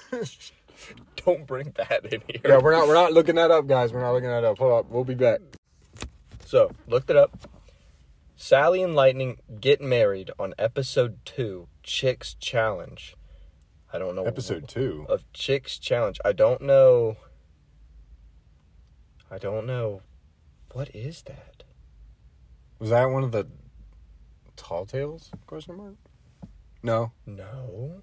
Don't 1.24 1.46
bring 1.46 1.72
that 1.76 2.04
in 2.12 2.22
here. 2.26 2.40
yeah, 2.44 2.58
we're 2.58 2.72
not 2.72 2.88
we're 2.88 2.94
not 2.94 3.12
looking 3.12 3.36
that 3.36 3.50
up, 3.50 3.66
guys. 3.66 3.92
We're 3.92 4.00
not 4.00 4.12
looking 4.12 4.28
that 4.30 4.44
up. 4.44 4.58
Hold 4.58 4.72
up, 4.72 4.90
we'll 4.90 5.04
be 5.04 5.14
back. 5.14 5.40
So, 6.46 6.70
looked 6.86 7.10
it 7.10 7.16
up. 7.16 7.48
Sally 8.36 8.82
and 8.82 8.94
Lightning 8.94 9.38
get 9.60 9.80
married 9.80 10.30
on 10.38 10.52
episode 10.58 11.18
two, 11.24 11.68
Chicks 11.82 12.34
Challenge. 12.34 13.16
I 13.92 13.98
don't 13.98 14.16
know. 14.16 14.24
Episode 14.24 14.68
two. 14.68 15.06
of 15.08 15.24
Chicks 15.32 15.78
Challenge. 15.78 16.18
I 16.24 16.32
don't 16.32 16.62
know. 16.62 17.16
I 19.30 19.38
don't 19.38 19.66
know. 19.66 20.02
What 20.72 20.94
is 20.94 21.22
that? 21.22 21.62
Was 22.78 22.90
that 22.90 23.04
one 23.10 23.22
of 23.22 23.32
the 23.32 23.46
Tall 24.56 24.86
Tales? 24.86 25.30
Question 25.46 25.76
mark. 25.76 25.94
No. 26.82 27.12
No. 27.26 28.02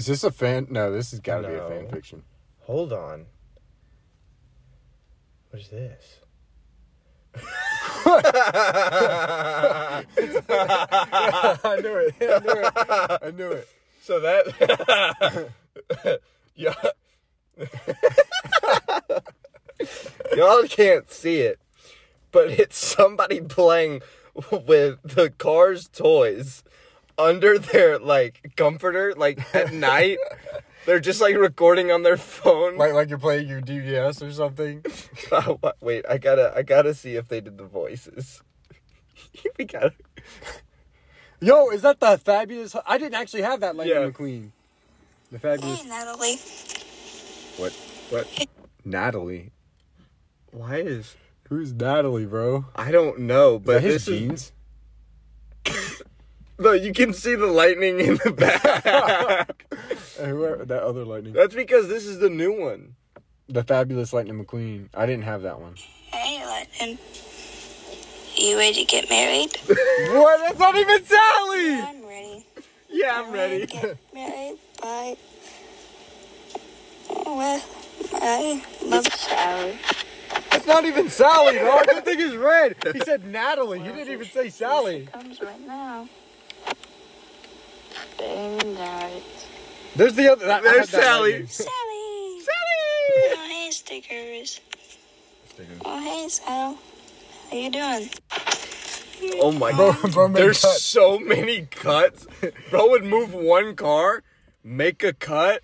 Is 0.00 0.06
this 0.06 0.24
a 0.24 0.30
fan? 0.30 0.66
No, 0.70 0.90
this 0.90 1.10
has 1.10 1.20
got 1.20 1.42
to 1.42 1.48
be 1.48 1.54
a 1.56 1.68
fan 1.68 1.86
fiction. 1.90 2.22
Hold 2.60 2.90
on. 2.90 3.26
What 5.50 5.60
is 5.60 5.68
this? 5.68 6.20
I 8.06 10.04
knew 11.82 11.96
it. 11.96 12.14
I 12.18 12.38
knew 12.38 12.60
it. 12.62 12.72
I 13.22 13.30
knew 13.36 13.50
it. 13.50 13.68
So 14.00 14.20
that 14.20 15.50
yeah. 16.56 16.74
Y'all 20.34 20.62
can't 20.62 21.10
see 21.10 21.40
it, 21.40 21.60
but 22.32 22.48
it's 22.48 22.78
somebody 22.78 23.42
playing 23.42 24.00
with 24.50 24.98
the 25.04 25.28
car's 25.36 25.88
toys 25.88 26.64
under 27.20 27.58
their 27.58 27.98
like 27.98 28.52
comforter, 28.56 29.14
like 29.16 29.38
at 29.54 29.72
night. 29.88 30.18
They're 30.86 31.00
just 31.00 31.20
like 31.20 31.36
recording 31.36 31.92
on 31.92 32.02
their 32.02 32.16
phone. 32.16 32.76
Like 32.76 32.92
like 32.94 33.08
you're 33.10 33.18
playing 33.18 33.48
your 33.48 33.60
DVS 33.60 34.26
or 34.26 34.32
something. 34.32 34.84
Uh, 35.32 35.54
Wa- 35.62 35.72
wait, 35.80 36.04
I 36.10 36.18
gotta, 36.18 36.52
I 36.56 36.62
gotta 36.62 36.92
see 36.92 37.14
if 37.14 37.28
they 37.28 37.40
did 37.40 37.56
the 37.56 37.64
voices. 37.64 38.42
we 39.58 39.64
gotta. 39.64 39.92
Yo, 41.40 41.68
is 41.70 41.82
that 41.82 42.00
the 42.00 42.18
fabulous? 42.18 42.74
I 42.84 42.98
didn't 42.98 43.14
actually 43.14 43.42
have 43.42 43.60
that 43.60 43.76
Lightning 43.76 43.96
Yeah. 43.96 44.08
McQueen. 44.10 44.50
The 45.30 45.38
fabulous. 45.38 45.82
Hey, 45.82 45.88
Natalie. 45.88 46.36
What? 47.58 47.72
What? 48.10 48.48
Natalie. 48.84 49.52
Why 50.50 50.76
is? 50.78 51.14
Who's 51.48 51.72
Natalie, 51.72 52.26
bro? 52.26 52.64
I 52.74 52.90
don't 52.90 53.20
know, 53.20 53.60
But 53.60 53.74
but 53.74 53.82
his 53.82 54.06
this 54.06 54.08
is 54.08 54.18
jeans. 54.20 54.52
No, 56.60 56.72
you 56.72 56.92
can 56.92 57.14
see 57.14 57.34
the 57.36 57.46
lightning 57.46 57.98
in 58.00 58.16
the 58.22 58.32
back. 58.32 59.64
Whoever 60.18 60.66
that 60.66 60.82
other 60.82 61.06
Lightning. 61.06 61.32
That's 61.32 61.54
because 61.54 61.88
this 61.88 62.04
is 62.04 62.18
the 62.18 62.28
new 62.28 62.52
one. 62.52 62.96
The 63.48 63.64
fabulous 63.64 64.12
Lightning 64.12 64.44
McQueen. 64.44 64.90
I 64.92 65.06
didn't 65.06 65.24
have 65.24 65.40
that 65.42 65.58
one. 65.58 65.76
Hey, 66.12 66.44
Lightning. 66.44 66.98
You 68.36 68.58
ready 68.58 68.84
to 68.84 68.84
get 68.84 69.08
married? 69.08 69.56
what? 69.66 70.40
That's 70.40 70.58
not 70.58 70.76
even 70.76 71.02
Sally. 71.02 71.80
I'm 71.80 72.06
ready. 72.06 72.46
Yeah, 72.90 73.22
I'm 73.22 73.32
ready. 73.32 73.64
Get 73.64 73.96
married 74.14 74.58
by. 74.82 75.16
With 77.08 78.10
my 78.12 78.62
love 78.84 79.06
Sally. 79.06 79.78
That's 80.50 80.66
not 80.66 80.84
even 80.84 81.08
Sally, 81.08 81.54
dog. 81.54 81.86
That 81.86 82.04
thing 82.04 82.20
is 82.20 82.36
red. 82.36 82.76
He 82.92 83.00
said 83.00 83.24
Natalie. 83.24 83.78
He 83.80 83.88
didn't 83.88 84.12
even 84.12 84.26
say 84.26 84.50
Sally. 84.50 85.08
Comes 85.10 85.40
right 85.40 85.66
now. 85.66 86.06
Bang 88.18 88.74
that. 88.74 89.22
There's 89.96 90.14
the 90.14 90.28
other. 90.32 90.46
That, 90.46 90.62
There's 90.62 90.90
that 90.90 91.02
Sally. 91.02 91.30
Lightning. 91.32 91.48
Sally. 91.48 92.40
Sally! 92.40 93.34
Oh, 93.36 93.46
hey, 93.50 93.70
stickers. 93.70 94.60
Oh, 95.84 96.00
hey, 96.02 96.28
Sal. 96.28 96.78
How 97.50 97.56
you 97.56 97.70
doing? 97.70 98.08
Oh 99.42 99.52
my 99.52 99.72
Bro, 99.72 99.92
god. 99.94 100.12
bro 100.12 100.28
made 100.28 100.40
There's 100.42 100.62
cuts. 100.62 100.82
so 100.82 101.18
many 101.18 101.62
cuts. 101.66 102.26
Bro 102.70 102.90
would 102.90 103.04
move 103.04 103.34
one 103.34 103.74
car, 103.76 104.22
make 104.64 105.02
a 105.04 105.12
cut, 105.12 105.62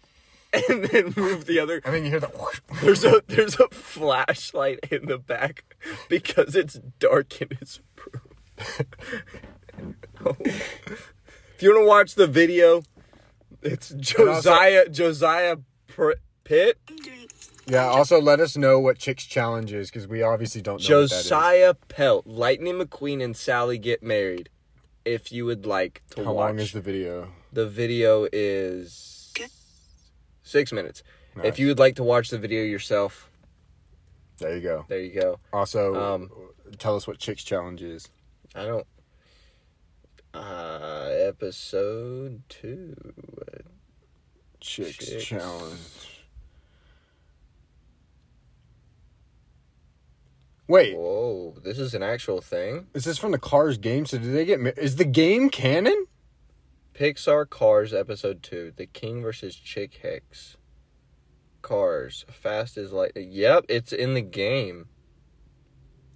and 0.53 0.85
then 0.85 1.15
move 1.17 1.47
the 1.47 1.59
other. 1.61 1.81
And 1.85 1.95
then 1.95 2.05
you 2.05 2.11
hear 2.11 2.21
the. 2.21 2.27
whoosh. 2.27 2.61
There's 2.83 3.05
a 3.05 3.23
there's 3.29 3.59
a 3.59 3.69
flashlight 3.69 4.81
in 4.91 5.07
the 5.07 5.17
back 5.19 5.65
because 6.11 6.55
it's 6.55 6.75
dark 6.99 7.41
in 7.41 7.57
his 7.59 7.81
room. 8.13 8.87
Oh. 10.25 10.37
If 11.57 11.63
you 11.63 11.71
want 11.73 11.85
to 11.85 11.87
watch 11.89 12.15
the 12.17 12.27
video, 12.27 12.83
it's 13.63 13.89
Josiah 13.89 14.91
Josiah 14.91 15.57
Pr- 15.87 16.13
Pitt. 16.45 16.79
Yeah. 17.67 17.87
Also, 17.87 18.21
let 18.21 18.41
us 18.41 18.59
know 18.59 18.79
what 18.79 18.99
Chicks 18.99 19.25
Challenge 19.25 19.73
is 19.73 19.89
because 19.91 20.07
we 20.07 20.21
obviously 20.23 20.61
don't 20.61 20.87
know 20.87 21.01
what 21.01 21.09
that 21.11 21.17
is. 21.17 21.23
Josiah 21.25 21.73
Pelt, 21.89 22.27
Lightning 22.27 22.75
McQueen 22.75 23.25
and 23.25 23.35
Sally 23.35 23.79
get 23.79 24.03
married. 24.03 24.51
If 25.07 25.33
you 25.33 25.47
would 25.47 25.65
like 25.65 26.03
to 26.11 26.25
How 26.25 26.35
watch 26.35 26.49
long 26.51 26.59
is 26.59 26.73
the 26.73 26.81
video? 26.83 27.29
the 27.55 27.67
video 27.67 28.29
is 28.31 29.33
six 30.43 30.73
minutes. 30.73 31.03
Nice. 31.37 31.47
If 31.47 31.59
you 31.59 31.69
would 31.69 31.79
like 31.79 31.97
to 31.97 32.03
watch 32.03 32.29
the 32.29 32.39
video 32.39 32.65
yourself, 32.65 33.31
There 34.41 34.55
you 34.55 34.61
go. 34.61 34.85
there 34.89 35.01
you 35.01 35.19
go. 35.19 35.39
Also, 35.55 35.95
Um, 35.95 36.31
tell 36.77 36.97
us 36.97 37.07
what 37.07 37.17
Chicks 37.19 37.45
Challenge 37.45 37.83
is. 37.83 38.09
I 38.55 38.65
don't. 38.67 38.87
Uh, 40.37 41.09
episode 41.27 42.43
two. 42.49 42.95
Chicks, 44.61 44.97
Chicks. 45.07 45.25
Challenge. 45.25 45.79
Wait, 50.69 50.97
Whoa, 50.97 51.55
this 51.63 51.79
is 51.79 51.95
an 51.95 52.03
actual 52.03 52.41
thing. 52.41 52.89
is 52.93 53.05
this 53.05 53.19
from 53.19 53.31
the 53.31 53.39
Cars 53.39 53.79
game? 53.79 54.05
So 54.05 54.19
did 54.19 54.35
they 54.35 54.45
get? 54.45 54.61
ma- 54.61 54.71
Is 54.77 54.97
the 54.97 55.05
game 55.05 55.49
canon? 55.49 56.07
Pixar 56.93 57.49
Cars 57.49 57.95
episode 57.95 58.43
two: 58.43 58.73
The 58.77 58.87
King 58.87 59.23
versus 59.23 59.55
Chick 59.55 59.95
Hicks. 60.03 60.57
Cars, 61.63 62.25
fast 62.31 62.77
as 62.77 62.93
light. 62.93 63.13
Yep, 63.17 63.67
it's 63.69 63.93
in 63.93 64.15
the 64.15 64.21
game. 64.23 64.87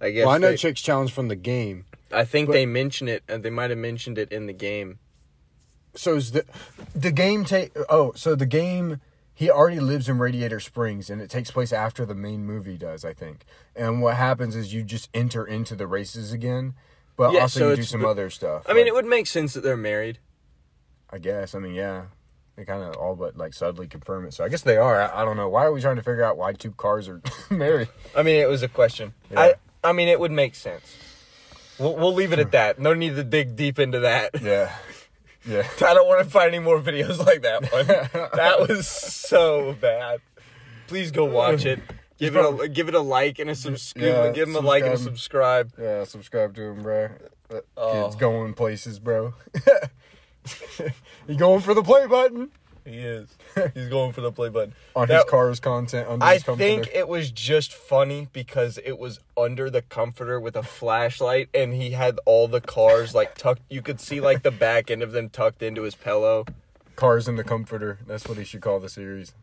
I 0.01 0.11
guess. 0.11 0.25
Well, 0.25 0.35
I 0.35 0.37
know 0.37 0.49
they- 0.51 0.57
Chicks 0.57 0.81
Challenge 0.81 1.11
from 1.11 1.27
the 1.29 1.35
game. 1.35 1.85
I 2.13 2.25
think 2.25 2.47
but- 2.47 2.53
they 2.53 2.65
mention 2.65 3.07
it, 3.07 3.23
and 3.27 3.43
they 3.43 3.49
might 3.49 3.69
have 3.69 3.79
mentioned 3.79 4.17
it 4.17 4.31
in 4.31 4.45
the 4.47 4.53
game. 4.53 4.99
So 5.95 6.15
is 6.15 6.31
the 6.31 6.45
the 6.95 7.11
game 7.11 7.43
take? 7.43 7.71
Oh, 7.89 8.13
so 8.15 8.33
the 8.35 8.45
game 8.45 9.01
he 9.33 9.49
already 9.49 9.79
lives 9.79 10.07
in 10.07 10.19
Radiator 10.19 10.59
Springs, 10.59 11.09
and 11.09 11.21
it 11.21 11.29
takes 11.29 11.51
place 11.51 11.73
after 11.73 12.05
the 12.05 12.15
main 12.15 12.45
movie 12.45 12.77
does, 12.77 13.03
I 13.03 13.13
think. 13.13 13.43
And 13.75 14.01
what 14.01 14.15
happens 14.15 14.55
is 14.55 14.73
you 14.73 14.83
just 14.83 15.09
enter 15.13 15.45
into 15.45 15.75
the 15.75 15.87
races 15.87 16.31
again, 16.31 16.75
but 17.17 17.33
Yeah, 17.33 17.41
also 17.41 17.59
so 17.59 17.69
you 17.71 17.75
do 17.77 17.83
some 17.83 18.01
the- 18.01 18.07
other 18.07 18.29
stuff. 18.29 18.63
I 18.69 18.73
mean, 18.73 18.87
it 18.87 18.93
would 18.93 19.05
make 19.05 19.27
sense 19.27 19.53
that 19.53 19.63
they're 19.63 19.75
married. 19.75 20.19
I 21.09 21.17
guess. 21.17 21.55
I 21.55 21.59
mean, 21.59 21.73
yeah. 21.73 22.03
They 22.55 22.63
kind 22.65 22.83
of 22.83 22.95
all 22.95 23.15
but 23.15 23.35
like 23.35 23.53
subtly 23.53 23.87
confirm 23.87 24.25
it. 24.25 24.33
So 24.33 24.43
I 24.45 24.49
guess 24.49 24.61
they 24.61 24.77
are. 24.77 25.01
I, 25.01 25.21
I 25.21 25.25
don't 25.25 25.35
know. 25.37 25.49
Why 25.49 25.65
are 25.65 25.71
we 25.73 25.81
trying 25.81 25.95
to 25.97 26.03
figure 26.03 26.23
out 26.23 26.37
why 26.37 26.53
two 26.53 26.71
cars 26.71 27.09
are 27.09 27.21
married? 27.49 27.89
I 28.15 28.23
mean, 28.23 28.35
it 28.35 28.47
was 28.47 28.61
a 28.63 28.67
question. 28.69 29.13
Yeah. 29.29 29.39
I 29.41 29.53
I 29.83 29.93
mean, 29.93 30.07
it 30.07 30.19
would 30.19 30.31
make 30.31 30.55
sense. 30.55 30.95
We'll, 31.81 31.95
we'll 31.95 32.13
leave 32.13 32.31
it 32.31 32.39
at 32.39 32.51
that. 32.51 32.79
No 32.79 32.93
need 32.93 33.15
to 33.15 33.23
dig 33.23 33.55
deep 33.55 33.79
into 33.79 34.01
that. 34.01 34.39
Yeah. 34.41 34.73
Yeah. 35.45 35.67
I 35.85 35.93
don't 35.95 36.07
want 36.07 36.23
to 36.23 36.29
find 36.29 36.49
any 36.53 36.59
more 36.59 36.79
videos 36.79 37.17
like 37.25 37.41
that 37.41 37.71
one. 37.71 37.87
that 38.35 38.59
was 38.67 38.87
so 38.87 39.73
bad. 39.81 40.21
Please 40.87 41.11
go 41.11 41.25
watch 41.25 41.65
it. 41.65 41.79
Give 42.19 42.35
it 42.35 42.39
a 42.63 42.67
give 42.69 42.87
it 42.87 42.93
a 42.93 42.99
like 42.99 43.39
and 43.39 43.49
a 43.49 43.55
subscribe. 43.55 44.05
Yeah, 44.05 44.31
give 44.31 44.47
him 44.47 44.55
a 44.55 44.59
like 44.59 44.83
and 44.83 44.93
a 44.93 44.97
subscribe. 44.97 45.69
subscribe. 45.71 45.83
Yeah, 45.83 46.03
subscribe 46.03 46.55
to 46.55 46.61
him, 46.61 46.83
bro. 46.83 47.09
That 47.49 47.65
Oh. 47.75 48.03
Kid's 48.03 48.15
going 48.15 48.53
places, 48.53 48.99
bro. 48.99 49.33
you 51.27 51.35
going 51.35 51.61
for 51.61 51.73
the 51.73 51.81
play 51.81 52.05
button? 52.05 52.51
He 52.85 52.97
is. 52.97 53.29
He's 53.75 53.89
going 53.89 54.11
for 54.11 54.21
the 54.21 54.31
play 54.31 54.49
button. 54.49 54.73
on 54.95 55.07
That- 55.07 55.15
his 55.23 55.23
car's 55.29 55.59
content. 55.59 56.07
Under 56.09 56.25
I 56.25 56.33
his 56.35 56.43
comforter. 56.43 56.67
think 56.83 56.89
it 56.95 57.07
was 57.07 57.29
just 57.31 57.73
funny 57.73 58.27
because 58.33 58.79
it 58.83 58.97
was 58.97 59.19
under 59.37 59.69
the 59.69 59.81
comforter 59.83 60.39
with 60.39 60.55
a 60.55 60.63
flashlight 60.63 61.49
and 61.53 61.73
he 61.73 61.91
had 61.91 62.19
all 62.25 62.47
the 62.47 62.61
cars 62.61 63.13
like 63.13 63.35
tucked 63.35 63.61
you 63.69 63.81
could 63.81 63.99
see 63.99 64.19
like 64.19 64.41
the 64.43 64.51
back 64.51 64.89
end 64.89 65.03
of 65.03 65.11
them 65.11 65.29
tucked 65.29 65.61
into 65.61 65.83
his 65.83 65.93
pillow. 65.95 66.45
cars 66.95 67.27
in 67.27 67.35
the 67.35 67.43
comforter. 67.43 67.99
That's 68.07 68.27
what 68.27 68.37
he 68.37 68.43
should 68.43 68.61
call 68.61 68.79
the 68.79 68.89
series. 68.89 69.33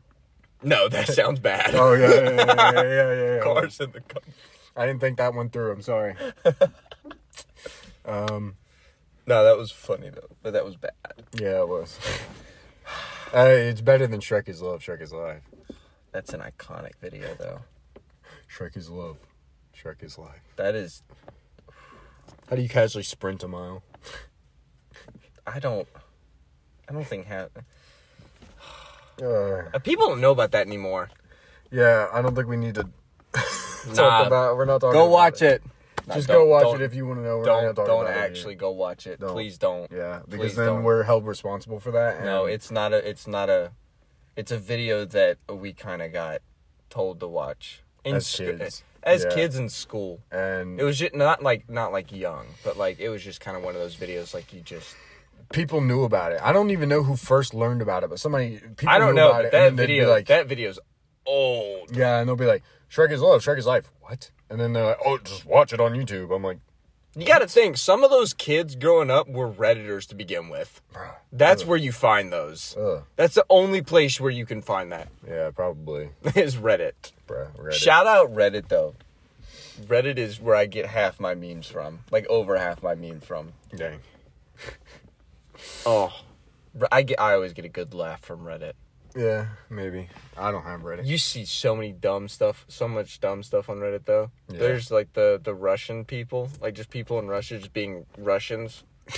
No, 0.63 0.89
that 0.89 1.07
sounds 1.15 1.39
bad. 1.39 1.75
Oh 1.77 1.95
yeah, 1.95 2.09
yeah, 2.11 2.31
yeah, 2.45 2.73
yeah, 2.73 2.83
yeah. 2.83 3.35
yeah. 3.37 3.41
Cars 3.43 3.79
in 3.81 3.93
the 3.93 4.01
comforter. 4.01 4.33
I 4.77 4.87
didn't 4.87 5.01
think 5.01 5.19
that 5.19 5.33
one 5.35 5.49
through. 5.51 5.73
I'm 5.73 5.83
sorry. 5.83 6.15
um, 8.05 8.57
No, 9.27 9.45
that 9.45 9.57
was 9.57 9.71
funny 9.71 10.11
though, 10.11 10.29
but 10.43 10.53
that 10.55 10.65
was 10.65 10.77
bad. 10.77 10.93
yeah, 11.35 11.61
it 11.61 11.69
was. 11.69 11.99
Uh, 13.35 13.47
it's 13.49 13.81
better 13.81 14.07
than 14.07 14.21
Shrek 14.21 14.49
is 14.49 14.63
Love. 14.63 14.81
Shrek 14.81 15.03
is 15.03 15.13
Life. 15.13 15.43
That's 16.13 16.33
an 16.33 16.41
iconic 16.41 16.93
video 17.01 17.35
though. 17.39 17.61
Shrek 18.51 18.77
is 18.77 18.89
Love. 18.89 19.19
Shrek 19.77 20.03
is 20.03 20.19
Life. 20.19 20.41
That 20.57 20.75
is 20.75 21.03
How 22.49 22.57
do 22.57 22.63
you 22.63 22.69
casually 22.69 23.05
sprint 23.05 23.43
a 23.43 23.49
mile? 23.49 23.83
I 25.47 25.59
don't 25.59 25.87
I 26.89 26.93
don't 26.93 27.05
think 27.07 27.27
ha- 27.27 27.49
Uh, 29.21 29.65
uh, 29.75 29.79
people 29.81 30.09
don't 30.09 30.21
know 30.21 30.31
about 30.31 30.53
that 30.53 30.67
anymore. 30.67 31.11
yeah, 31.71 32.09
I 32.13 32.23
don't 32.23 32.35
think 32.35 32.49
we 32.49 32.57
need 32.57 32.77
to 32.77 32.89
Nah, 33.89 33.93
talk 33.95 34.27
about. 34.27 34.57
We're 34.57 34.65
not 34.65 34.81
talking. 34.81 34.99
Go 34.99 35.09
watch 35.09 35.43
it. 35.43 35.63
Nah, 36.09 36.15
Just 36.15 36.27
go 36.29 36.45
watch 36.47 36.75
it 36.75 36.83
if 36.83 36.95
you 36.95 37.07
want 37.07 37.19
to 37.21 37.23
know. 37.23 37.45
Don't 37.45 37.75
don't 37.77 38.07
actually 38.09 38.55
go 38.55 38.71
watch 38.71 39.07
it. 39.07 39.21
Don't. 39.21 39.31
Please 39.33 39.59
don't. 39.59 39.91
Yeah, 39.93 40.21
because 40.29 40.53
Please 40.53 40.57
then 40.57 40.67
don't. 40.67 40.83
we're 40.83 41.03
held 41.03 41.27
responsible 41.27 41.81
for 41.81 41.91
that. 41.93 42.25
No, 42.25 42.47
it's 42.47 42.71
not 42.71 42.93
a. 42.93 43.09
It's 43.09 43.27
not 43.27 43.51
a. 43.51 43.73
It's 44.37 44.51
a 44.53 44.59
video 44.59 45.05
that 45.05 45.37
we 45.53 45.73
kind 45.73 46.01
of 46.01 46.13
got 46.13 46.41
told 46.91 47.21
to 47.21 47.27
watch 47.29 47.83
in 48.05 48.17
As 48.17 48.27
sc- 48.27 48.39
kids. 48.39 48.83
As 49.03 49.25
Yeah. 49.25 49.35
kids 49.35 49.57
in 49.57 49.69
school, 49.69 50.21
and 50.33 50.81
it 50.81 50.85
was 50.85 50.99
just 50.99 51.15
not 51.15 51.43
like 51.43 51.69
not 51.69 51.93
like 51.93 52.11
young, 52.11 52.47
but 52.65 52.77
like 52.77 52.99
it 53.01 53.11
was 53.11 53.23
just 53.23 53.41
kind 53.41 53.57
of 53.57 53.63
one 53.63 53.75
of 53.75 53.81
those 53.81 53.95
videos 53.97 54.33
like 54.35 54.53
you 54.53 54.61
just. 54.61 54.97
people 55.53 55.81
knew 55.81 56.05
about 56.05 56.33
it. 56.33 56.41
I 56.43 56.53
don't 56.53 56.71
even 56.71 56.89
know 56.89 57.03
who 57.03 57.17
first 57.17 57.53
learned 57.55 57.81
about 57.83 58.03
it, 58.03 58.11
but 58.11 58.19
somebody. 58.19 58.59
People 58.77 58.89
I 58.89 58.99
don't 58.99 59.15
knew 59.15 59.21
know, 59.21 59.29
about 59.31 59.37
but 59.39 59.45
it, 59.47 59.53
that 59.53 59.67
and 59.69 59.79
then 59.79 59.87
they'd 59.87 59.87
be 59.95 59.99
video, 60.01 60.11
like, 60.11 60.27
that 60.27 60.47
video's 60.49 60.79
old. 61.27 61.95
yeah, 61.97 62.19
and 62.19 62.29
they'll 62.29 62.37
be 62.37 62.47
like, 62.47 62.63
Shrek 62.91 63.11
is 63.13 63.21
love, 63.21 63.43
Shrek 63.43 63.59
is 63.59 63.67
life. 63.67 63.91
What? 64.01 64.31
And 64.51 64.59
then 64.61 64.73
they're 64.73 64.85
like, 64.87 64.99
oh, 65.05 65.19
just 65.19 65.45
watch 65.47 65.73
it 65.73 65.81
on 65.81 65.93
YouTube. 65.93 66.35
I'm 66.35 66.43
like, 66.43 66.59
You 67.17 67.27
got 67.27 67.41
to 67.41 67.47
think 67.49 67.77
some 67.77 68.03
of 68.05 68.11
those 68.11 68.33
kids 68.33 68.77
growing 68.77 69.11
up 69.11 69.29
were 69.29 69.51
redditors 69.51 70.07
to 70.09 70.15
begin 70.15 70.49
with. 70.49 70.81
That's 71.33 71.65
where 71.67 71.77
you 71.77 71.93
find 71.93 72.33
those. 72.33 72.77
Ugh. 72.79 73.03
That's 73.17 73.35
the 73.35 73.45
only 73.51 73.83
place 73.83 74.21
where 74.21 74.31
you 74.31 74.47
can 74.47 74.63
find 74.63 74.91
that 74.93 75.09
Yeah, 75.29 75.51
probably, 75.55 76.11
is 76.35 76.57
Reddit. 76.57 77.13
bruh. 77.27 77.55
Reddit. 77.57 77.73
Shout 77.73 78.07
out 78.07 78.33
Reddit 78.35 78.69
though. 78.69 78.95
Reddit 79.83 80.17
is 80.19 80.41
where 80.41 80.57
I 80.57 80.67
get 80.67 80.87
half 80.87 81.21
my 81.21 81.35
memes 81.35 81.67
from, 81.69 82.01
like 82.11 82.27
over 82.29 82.57
half 82.59 82.83
my 82.83 82.95
memes 82.95 83.25
from. 83.25 83.53
Dang. 83.75 84.01
Oh, 85.85 86.13
I 86.93 87.03
get. 87.03 87.21
I 87.21 87.35
always 87.35 87.53
get 87.53 87.65
a 87.65 87.69
good 87.69 87.93
laugh 87.95 88.21
from 88.21 88.41
Reddit. 88.45 88.75
Yeah, 89.19 89.47
maybe. 89.69 90.09
I 90.37 90.53
don't 90.53 90.63
have 90.63 90.83
Reddit. 90.83 91.05
You 91.05 91.19
see 91.19 91.45
so 91.45 91.75
many 91.75 91.91
dumb 91.91 92.29
stuff, 92.29 92.65
so 92.69 92.87
much 92.87 93.19
dumb 93.19 93.43
stuff 93.43 93.69
on 93.69 93.79
Reddit 93.79 94.05
though. 94.05 94.31
Yeah. 94.49 94.59
There's 94.61 94.93
like 94.93 95.13
the 95.15 95.41
the 95.43 95.55
Russian 95.55 96.05
people, 96.05 96.49
like 96.61 96.75
just 96.75 96.89
people 96.89 97.19
in 97.19 97.27
Russia 97.27 97.59
just 97.59 97.73
being 97.73 98.07
Russians. 98.17 98.85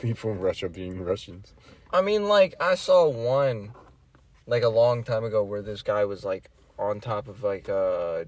People 0.00 0.32
in 0.32 0.40
Russia 0.40 0.68
being 0.68 1.00
Russians. 1.00 1.54
I 1.92 2.02
mean, 2.02 2.26
like 2.26 2.56
I 2.58 2.74
saw 2.74 3.08
one, 3.08 3.72
like 4.48 4.64
a 4.64 4.68
long 4.68 5.04
time 5.04 5.22
ago, 5.22 5.44
where 5.44 5.62
this 5.62 5.82
guy 5.82 6.04
was 6.04 6.24
like 6.24 6.50
on 6.76 6.98
top 6.98 7.28
of 7.28 7.44
like 7.44 7.68
a, 7.68 8.26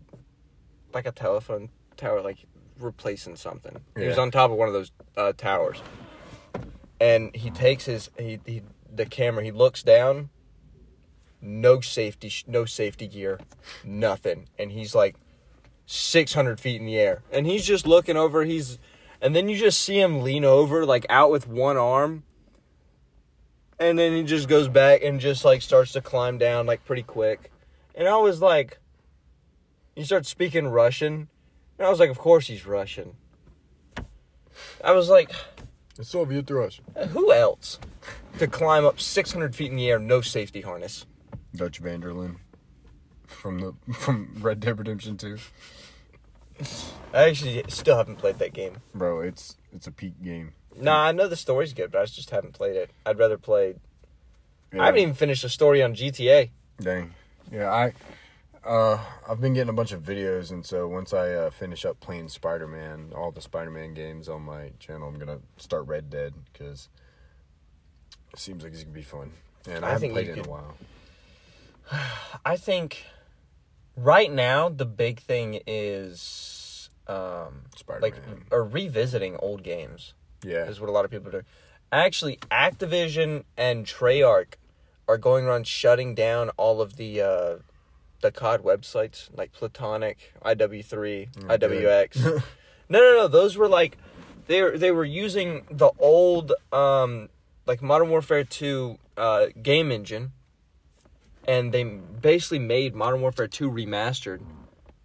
like 0.92 1.04
a 1.04 1.10
telephone 1.10 1.70
tower, 1.96 2.22
like 2.22 2.38
replacing 2.78 3.34
something. 3.34 3.76
Yeah. 3.96 4.02
He 4.02 4.08
was 4.08 4.18
on 4.18 4.30
top 4.30 4.52
of 4.52 4.56
one 4.56 4.68
of 4.68 4.74
those 4.74 4.92
uh, 5.16 5.32
towers, 5.32 5.82
and 7.00 7.34
he 7.34 7.50
takes 7.50 7.86
his 7.86 8.08
he, 8.16 8.38
he 8.46 8.62
the 8.94 9.06
camera. 9.06 9.42
He 9.42 9.50
looks 9.50 9.82
down. 9.82 10.30
No 11.46 11.82
safety, 11.82 12.32
no 12.46 12.64
safety 12.64 13.06
gear, 13.06 13.38
nothing, 13.84 14.48
and 14.58 14.72
he's 14.72 14.94
like 14.94 15.14
six 15.84 16.32
hundred 16.32 16.58
feet 16.58 16.80
in 16.80 16.86
the 16.86 16.96
air, 16.96 17.22
and 17.30 17.46
he's 17.46 17.66
just 17.66 17.86
looking 17.86 18.16
over. 18.16 18.44
He's, 18.44 18.78
and 19.20 19.36
then 19.36 19.50
you 19.50 19.56
just 19.58 19.82
see 19.82 20.00
him 20.00 20.22
lean 20.22 20.46
over, 20.46 20.86
like 20.86 21.04
out 21.10 21.30
with 21.30 21.46
one 21.46 21.76
arm, 21.76 22.22
and 23.78 23.98
then 23.98 24.12
he 24.12 24.22
just 24.22 24.48
goes 24.48 24.68
back 24.68 25.02
and 25.02 25.20
just 25.20 25.44
like 25.44 25.60
starts 25.60 25.92
to 25.92 26.00
climb 26.00 26.38
down 26.38 26.64
like 26.64 26.82
pretty 26.86 27.02
quick. 27.02 27.52
And 27.94 28.08
I 28.08 28.16
was 28.16 28.40
like, 28.40 28.78
he 29.94 30.02
starts 30.02 30.30
speaking 30.30 30.68
Russian, 30.68 31.28
and 31.78 31.86
I 31.86 31.90
was 31.90 32.00
like, 32.00 32.10
of 32.10 32.18
course 32.18 32.46
he's 32.46 32.64
Russian. 32.64 33.16
I 34.82 34.92
was 34.92 35.10
like, 35.10 35.30
The 35.96 36.04
Soviet 36.04 36.48
Russian. 36.48 36.84
who 37.10 37.30
else 37.32 37.78
to 38.38 38.46
climb 38.46 38.86
up 38.86 38.98
600 38.98 39.54
feet 39.54 39.70
in 39.70 39.76
the 39.76 39.90
air, 39.90 39.98
no 39.98 40.22
safety 40.22 40.62
harness? 40.62 41.04
Dutch 41.54 41.78
van 41.78 42.00
der 42.00 42.12
Linde. 42.12 42.36
From 43.26 43.58
the 43.58 43.74
from 43.94 44.36
Red 44.40 44.60
Dead 44.60 44.78
Redemption 44.78 45.16
2. 45.16 45.38
I 47.12 47.28
actually 47.28 47.64
still 47.68 47.96
haven't 47.96 48.16
played 48.16 48.38
that 48.38 48.52
game. 48.52 48.76
Bro, 48.94 49.20
it's 49.20 49.56
it's 49.72 49.86
a 49.86 49.92
peak 49.92 50.22
game. 50.22 50.52
Nah, 50.76 51.06
I 51.06 51.12
know 51.12 51.28
the 51.28 51.36
story's 51.36 51.72
good, 51.72 51.92
but 51.92 52.00
I 52.00 52.04
just 52.04 52.30
haven't 52.30 52.52
played 52.54 52.76
it. 52.76 52.90
I'd 53.06 53.18
rather 53.18 53.38
play. 53.38 53.74
Yeah. 54.72 54.82
I 54.82 54.86
haven't 54.86 55.00
even 55.00 55.14
finished 55.14 55.42
the 55.42 55.48
story 55.48 55.82
on 55.82 55.94
GTA. 55.94 56.50
Dang. 56.80 57.14
Yeah, 57.52 57.70
I 57.70 57.92
uh 58.68 58.98
I've 59.28 59.40
been 59.40 59.54
getting 59.54 59.68
a 59.68 59.74
bunch 59.74 59.92
of 59.92 60.02
videos 60.02 60.50
and 60.50 60.64
so 60.64 60.88
once 60.88 61.12
I 61.12 61.32
uh, 61.32 61.50
finish 61.50 61.84
up 61.84 62.00
playing 62.00 62.28
Spider-Man, 62.28 63.12
all 63.14 63.30
the 63.30 63.40
Spider-Man 63.40 63.94
games 63.94 64.28
on 64.28 64.42
my 64.42 64.70
channel, 64.80 65.08
I'm 65.08 65.18
going 65.18 65.38
to 65.38 65.40
start 65.62 65.86
Red 65.86 66.10
Dead 66.10 66.34
cuz 66.54 66.88
it 68.32 68.38
seems 68.38 68.64
like 68.64 68.72
it's 68.72 68.82
going 68.82 68.94
to 68.94 68.98
be 69.00 69.04
fun. 69.04 69.32
And 69.68 69.84
I, 69.84 69.88
I 69.88 69.92
haven't 69.92 70.10
played 70.10 70.28
it 70.28 70.38
in 70.38 70.46
a 70.46 70.48
while. 70.48 70.74
I 72.44 72.56
think 72.56 73.04
right 73.96 74.32
now 74.32 74.68
the 74.68 74.84
big 74.84 75.20
thing 75.20 75.60
is 75.66 76.88
um 77.06 77.62
like 78.00 78.14
or 78.50 78.64
revisiting 78.64 79.36
old 79.36 79.62
games 79.62 80.14
yeah. 80.42 80.64
is 80.64 80.80
what 80.80 80.88
a 80.88 80.92
lot 80.92 81.04
of 81.04 81.10
people 81.10 81.28
are 81.28 81.32
doing. 81.32 81.44
Actually, 81.92 82.38
Activision 82.50 83.44
and 83.56 83.86
Treyarch 83.86 84.54
are 85.06 85.18
going 85.18 85.44
around 85.44 85.66
shutting 85.66 86.14
down 86.14 86.50
all 86.56 86.80
of 86.80 86.96
the 86.96 87.20
uh 87.20 87.56
the 88.20 88.32
COD 88.32 88.62
websites 88.62 89.28
like 89.36 89.52
Plutonium, 89.52 90.14
IW3, 90.44 91.28
Oh, 91.36 91.58
IWX. 91.58 92.42
no, 92.88 92.98
no, 92.98 93.14
no. 93.16 93.28
Those 93.28 93.56
were 93.56 93.68
like 93.68 93.98
they 94.46 94.62
were, 94.62 94.76
they 94.78 94.90
were 94.90 95.04
using 95.04 95.64
the 95.70 95.90
old 95.98 96.52
um 96.72 97.28
like 97.66 97.82
Modern 97.82 98.08
Warfare 98.08 98.44
2 98.44 98.98
uh 99.16 99.46
game 99.62 99.92
engine 99.92 100.32
and 101.46 101.72
they 101.72 101.84
basically 101.84 102.58
made 102.58 102.94
Modern 102.94 103.20
Warfare 103.20 103.48
2 103.48 103.70
remastered 103.70 104.40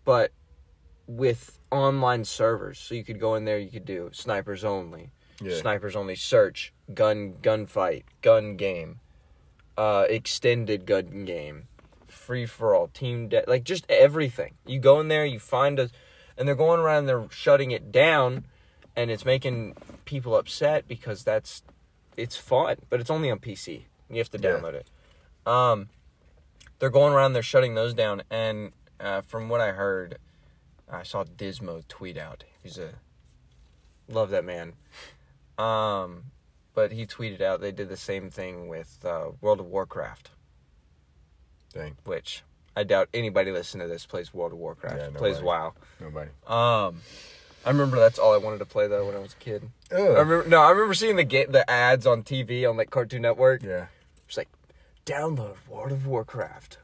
but 0.06 0.32
with 1.06 1.60
online 1.72 2.24
servers. 2.26 2.80
So 2.80 2.96
you 2.96 3.04
could 3.04 3.20
go 3.20 3.36
in 3.36 3.46
there, 3.46 3.60
you 3.60 3.70
could 3.70 3.86
do 3.86 4.10
snipers 4.14 4.64
only, 4.64 5.12
Yeah. 5.42 5.56
snipers 5.56 5.96
only 5.96 6.16
search, 6.16 6.74
gun 6.94 7.36
gunfight, 7.42 8.04
gun 8.22 8.56
game, 8.58 9.00
uh 9.78 10.06
extended 10.10 10.86
gun 10.86 11.26
game, 11.26 11.68
free 12.08 12.46
for 12.46 12.74
all, 12.76 12.88
team 12.88 13.28
de- 13.30 13.44
like 13.48 13.64
just 13.64 13.86
everything. 13.90 14.56
You 14.66 14.80
go 14.80 15.00
in 15.00 15.08
there, 15.10 15.26
you 15.26 15.40
find 15.40 15.80
a 15.80 15.90
and 16.38 16.48
they're 16.48 16.56
going 16.56 16.80
around 16.80 17.06
they're 17.06 17.28
shutting 17.30 17.72
it 17.72 17.92
down 17.92 18.46
and 18.96 19.12
it's 19.12 19.26
making 19.26 19.76
people 20.06 20.36
upset 20.36 20.88
because 20.88 21.24
that's 21.24 21.64
it's 22.18 22.36
fun, 22.36 22.78
but 22.90 23.00
it's 23.00 23.10
only 23.10 23.30
on 23.30 23.40
PC. 23.40 23.86
You 24.10 24.18
have 24.18 24.30
to 24.32 24.40
Yeah. 24.40 24.52
download 24.52 24.74
it. 24.74 24.90
Um 25.46 25.90
they're 26.80 26.90
going 26.90 27.14
around 27.14 27.34
they're 27.34 27.44
shutting 27.44 27.76
those 27.76 27.94
down 27.94 28.24
and 28.30 28.72
uh, 29.00 29.22
from 29.22 29.50
what 29.50 29.62
I 29.62 29.72
heard 29.72 30.18
I 30.92 31.04
saw 31.04 31.24
Dismo 31.24 31.88
tweet 31.88 32.18
out. 32.18 32.44
He's 32.64 32.78
a 32.78 32.96
love 34.08 34.32
that 34.32 34.44
man. 34.46 34.74
Um 35.58 36.24
but 36.74 36.92
he 36.92 37.06
tweeted 37.06 37.42
out 37.42 37.62
they 37.62 37.72
did 37.72 37.90
the 37.90 37.98
same 37.98 38.30
thing 38.30 38.70
with 38.70 39.00
uh, 39.04 39.32
World 39.42 39.60
of 39.60 39.66
Warcraft, 39.66 40.30
Dang. 41.74 41.98
which 42.06 42.44
I 42.76 42.84
doubt 42.84 43.10
anybody 43.14 43.52
listening 43.52 43.86
to 43.86 43.92
this 43.92 44.06
plays 44.06 44.34
World 44.34 44.54
of 44.54 44.60
Warcraft. 44.60 44.98
Yeah, 44.98 45.10
plays. 45.18 45.42
WoW. 45.42 45.74
Nobody. 46.00 46.30
Um, 46.48 47.02
I 47.66 47.72
remember 47.72 47.98
that's 47.98 48.18
all 48.18 48.34
I 48.34 48.38
wanted 48.38 48.60
to 48.60 48.66
play 48.66 48.88
though 48.88 49.06
when 49.06 49.16
I 49.16 49.20
was 49.20 49.34
a 49.34 49.44
kid. 49.44 49.64
Ugh. 49.92 50.00
I 50.00 50.20
remember 50.22 50.46
no, 50.48 50.62
I 50.62 50.70
remember 50.70 50.94
seeing 50.94 51.18
the 51.18 51.26
ga- 51.26 51.48
the 51.48 51.70
ads 51.70 52.08
on 52.08 52.24
TV 52.24 52.70
on 52.70 52.78
like 52.78 52.90
Cartoon 52.90 53.22
Network. 53.24 53.62
Yeah. 53.64 53.88
It's 54.28 54.38
like 54.38 54.48
download 55.14 55.55
World 55.68 55.91
of 55.91 56.05
Warcraft. 56.07 56.78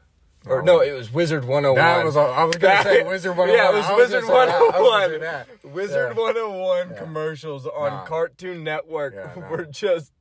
Or 0.46 0.62
no, 0.62 0.80
it 0.80 0.92
was 0.92 1.12
Wizard 1.12 1.44
101. 1.44 1.74
That 1.76 2.04
was 2.04 2.16
I 2.16 2.44
was 2.44 2.56
going 2.56 2.76
to 2.76 2.82
say 2.84 3.02
Wizard 3.02 3.36
101. 3.36 3.48
Yeah, 3.56 3.70
it 3.70 3.74
was 3.74 3.86
oh 3.88 3.94
I 3.94 3.96
Wizard 3.96 4.22
gonna 4.24 4.46
say 4.46 4.46
that. 4.46 4.60
Was 4.60 4.80
101. 4.80 5.20
that. 5.20 5.48
Wizard 5.74 6.12
Yeah. 6.16 6.22
101 6.22 6.90
Yeah. 6.90 6.98
commercials 6.98 7.66
on 7.66 7.90
Nah. 7.90 8.04
Cartoon 8.06 8.62
Network 8.64 9.14
Yeah, 9.14 9.32
nah. 9.40 9.48
were 9.48 9.64
just 9.64 10.12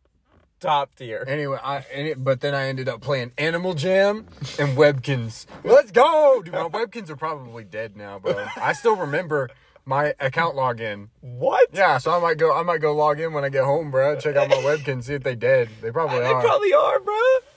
top 0.59 0.95
tier. 0.95 1.23
Anyway, 1.27 1.59
I 1.63 1.77
it, 1.93 2.23
but 2.23 2.41
then 2.41 2.55
I 2.55 2.67
ended 2.69 2.89
up 2.89 3.01
playing 3.01 3.33
Animal 3.37 3.75
Jam 3.75 4.25
and 4.57 4.75
Webkinz. 4.77 5.45
Let's 5.63 5.91
go, 5.91 6.41
dude. 6.43 6.53
My 6.55 6.69
Webkinz 6.69 7.09
are 7.11 7.15
probably 7.15 7.63
dead 7.63 7.95
now, 7.95 8.17
bro. 8.17 8.47
I 8.57 8.73
still 8.73 8.95
remember 8.95 9.49
my 9.86 10.13
account 10.19 10.55
login. 10.55 11.09
What? 11.21 11.69
Yeah, 11.73 11.97
so 11.97 12.11
I 12.11 12.19
might 12.19 12.38
go. 12.38 12.53
I 12.53 12.63
might 12.63 12.81
go 12.81 12.95
log 12.95 13.19
in 13.19 13.33
when 13.33 13.43
I 13.43 13.49
get 13.49 13.63
home, 13.63 13.91
bro. 13.91 14.19
Check 14.19 14.36
out 14.36 14.49
my 14.49 14.55
Webkinz, 14.55 15.05
see 15.05 15.13
if 15.13 15.23
they 15.23 15.36
dead. 15.36 15.69
They 15.81 15.91
probably 15.91 16.19
They 16.19 16.25
are. 16.25 16.41
They 16.41 16.47
probably 16.47 16.73
are, 16.73 16.99
bro. 16.99 17.13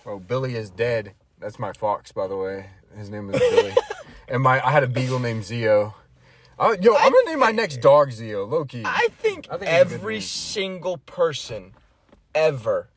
Oh, 0.06 0.22
Billy 0.26 0.54
is 0.54 0.70
dead. 0.70 1.14
That's 1.38 1.58
my 1.58 1.72
fox, 1.72 2.12
by 2.12 2.26
the 2.26 2.36
way. 2.36 2.70
His 2.96 3.10
name 3.10 3.30
is 3.30 3.38
Billy. 3.38 3.74
and 4.28 4.42
my 4.42 4.64
I 4.64 4.70
had 4.70 4.82
a 4.82 4.88
beagle 4.88 5.18
named 5.18 5.44
Zio. 5.44 5.94
Oh, 6.58 6.72
yo, 6.80 6.96
I'm 6.96 7.12
gonna 7.12 7.30
name 7.30 7.38
my 7.38 7.52
next 7.52 7.80
dog 7.80 8.10
Zio, 8.10 8.44
Loki. 8.44 8.82
I 8.84 9.08
think, 9.12 9.46
I 9.50 9.58
think 9.58 9.70
it's 9.70 9.80
a 9.82 9.84
good 9.84 9.94
every 9.94 10.20
single 10.20 10.98
person 10.98 11.72
ever 12.34 12.88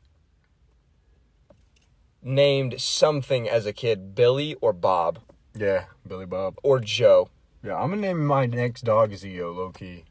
named 2.20 2.80
something 2.80 3.48
as 3.48 3.66
a 3.66 3.72
kid 3.72 4.14
Billy 4.14 4.54
or 4.60 4.72
Bob 4.72 5.20
yeah, 5.54 5.84
Billy 6.06 6.26
Bob. 6.26 6.58
or 6.62 6.80
Joe. 6.80 7.28
Yeah, 7.64 7.76
I'm 7.76 7.90
gonna 7.90 8.02
name 8.02 8.24
my 8.26 8.46
next 8.46 8.82
dog 8.82 9.14
Zio, 9.14 9.52
low 9.52 9.70
key. 9.70 10.04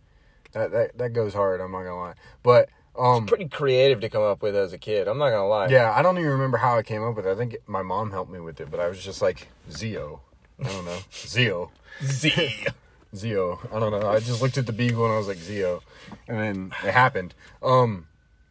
That 0.53 0.71
that 0.71 0.97
that 0.97 1.13
goes 1.13 1.33
hard. 1.33 1.61
I'm 1.61 1.71
not 1.71 1.83
gonna 1.83 1.95
lie, 1.97 2.13
but 2.43 2.69
um, 2.97 3.23
it's 3.23 3.29
Pretty 3.29 3.47
creative 3.49 4.01
to 4.01 4.09
come 4.09 4.21
up 4.23 4.41
with 4.41 4.55
as 4.55 4.73
a 4.73 4.77
kid. 4.77 5.07
I'm 5.07 5.17
not 5.17 5.29
gonna 5.29 5.47
lie. 5.47 5.67
yeah, 5.67 5.93
I 5.95 6.01
don't 6.01 6.17
even 6.17 6.31
remember 6.31 6.57
how 6.57 6.77
I 6.77 6.83
came 6.83 7.03
up 7.03 7.15
with 7.15 7.25
it. 7.25 7.31
I 7.31 7.35
think 7.35 7.57
my 7.67 7.81
mom 7.81 8.11
helped 8.11 8.31
me 8.31 8.39
with 8.39 8.59
it, 8.59 8.69
but 8.69 8.79
I 8.79 8.87
was 8.87 9.03
just 9.03 9.21
like 9.21 9.47
Zio. 9.71 10.21
I 10.59 10.67
don't 10.67 10.85
know, 10.85 10.99
Zio. 11.13 11.71
Z. 12.03 12.67
Zio. 13.15 13.59
I 13.73 13.79
don't 13.79 13.91
know. 13.91 14.09
I 14.09 14.19
just 14.19 14.41
looked 14.41 14.57
at 14.57 14.65
the 14.65 14.73
beagle 14.73 15.05
and 15.05 15.13
I 15.13 15.17
was 15.17 15.27
like 15.27 15.37
Zio, 15.37 15.81
and 16.27 16.37
then 16.39 16.73
it 16.85 16.93
happened. 16.93 17.33
Um, 17.61 18.07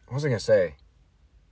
what 0.07 0.15
was 0.15 0.25
I 0.25 0.29
gonna 0.29 0.39
say? 0.39 0.75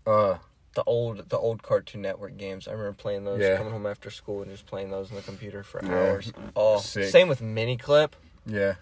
Uh, 0.05 0.37
the 0.75 0.83
old 0.83 1.29
the 1.29 1.37
old 1.37 1.63
Cartoon 1.63 2.01
Network 2.01 2.37
games. 2.37 2.67
I 2.67 2.71
remember 2.71 2.93
playing 2.93 3.25
those, 3.25 3.39
Yeah. 3.41 3.57
coming 3.57 3.73
home 3.73 3.85
after 3.85 4.09
school 4.09 4.41
and 4.41 4.51
just 4.51 4.65
playing 4.65 4.91
those 4.91 5.09
on 5.09 5.15
the 5.15 5.21
computer 5.23 5.63
for 5.63 5.83
Yeah. 5.83 5.91
hours. 5.93 6.31
Oh, 6.55 6.79
Sick. 6.79 7.09
same 7.09 7.27
with 7.27 7.41
Miniclip. 7.41 8.11
yeah. 8.45 8.75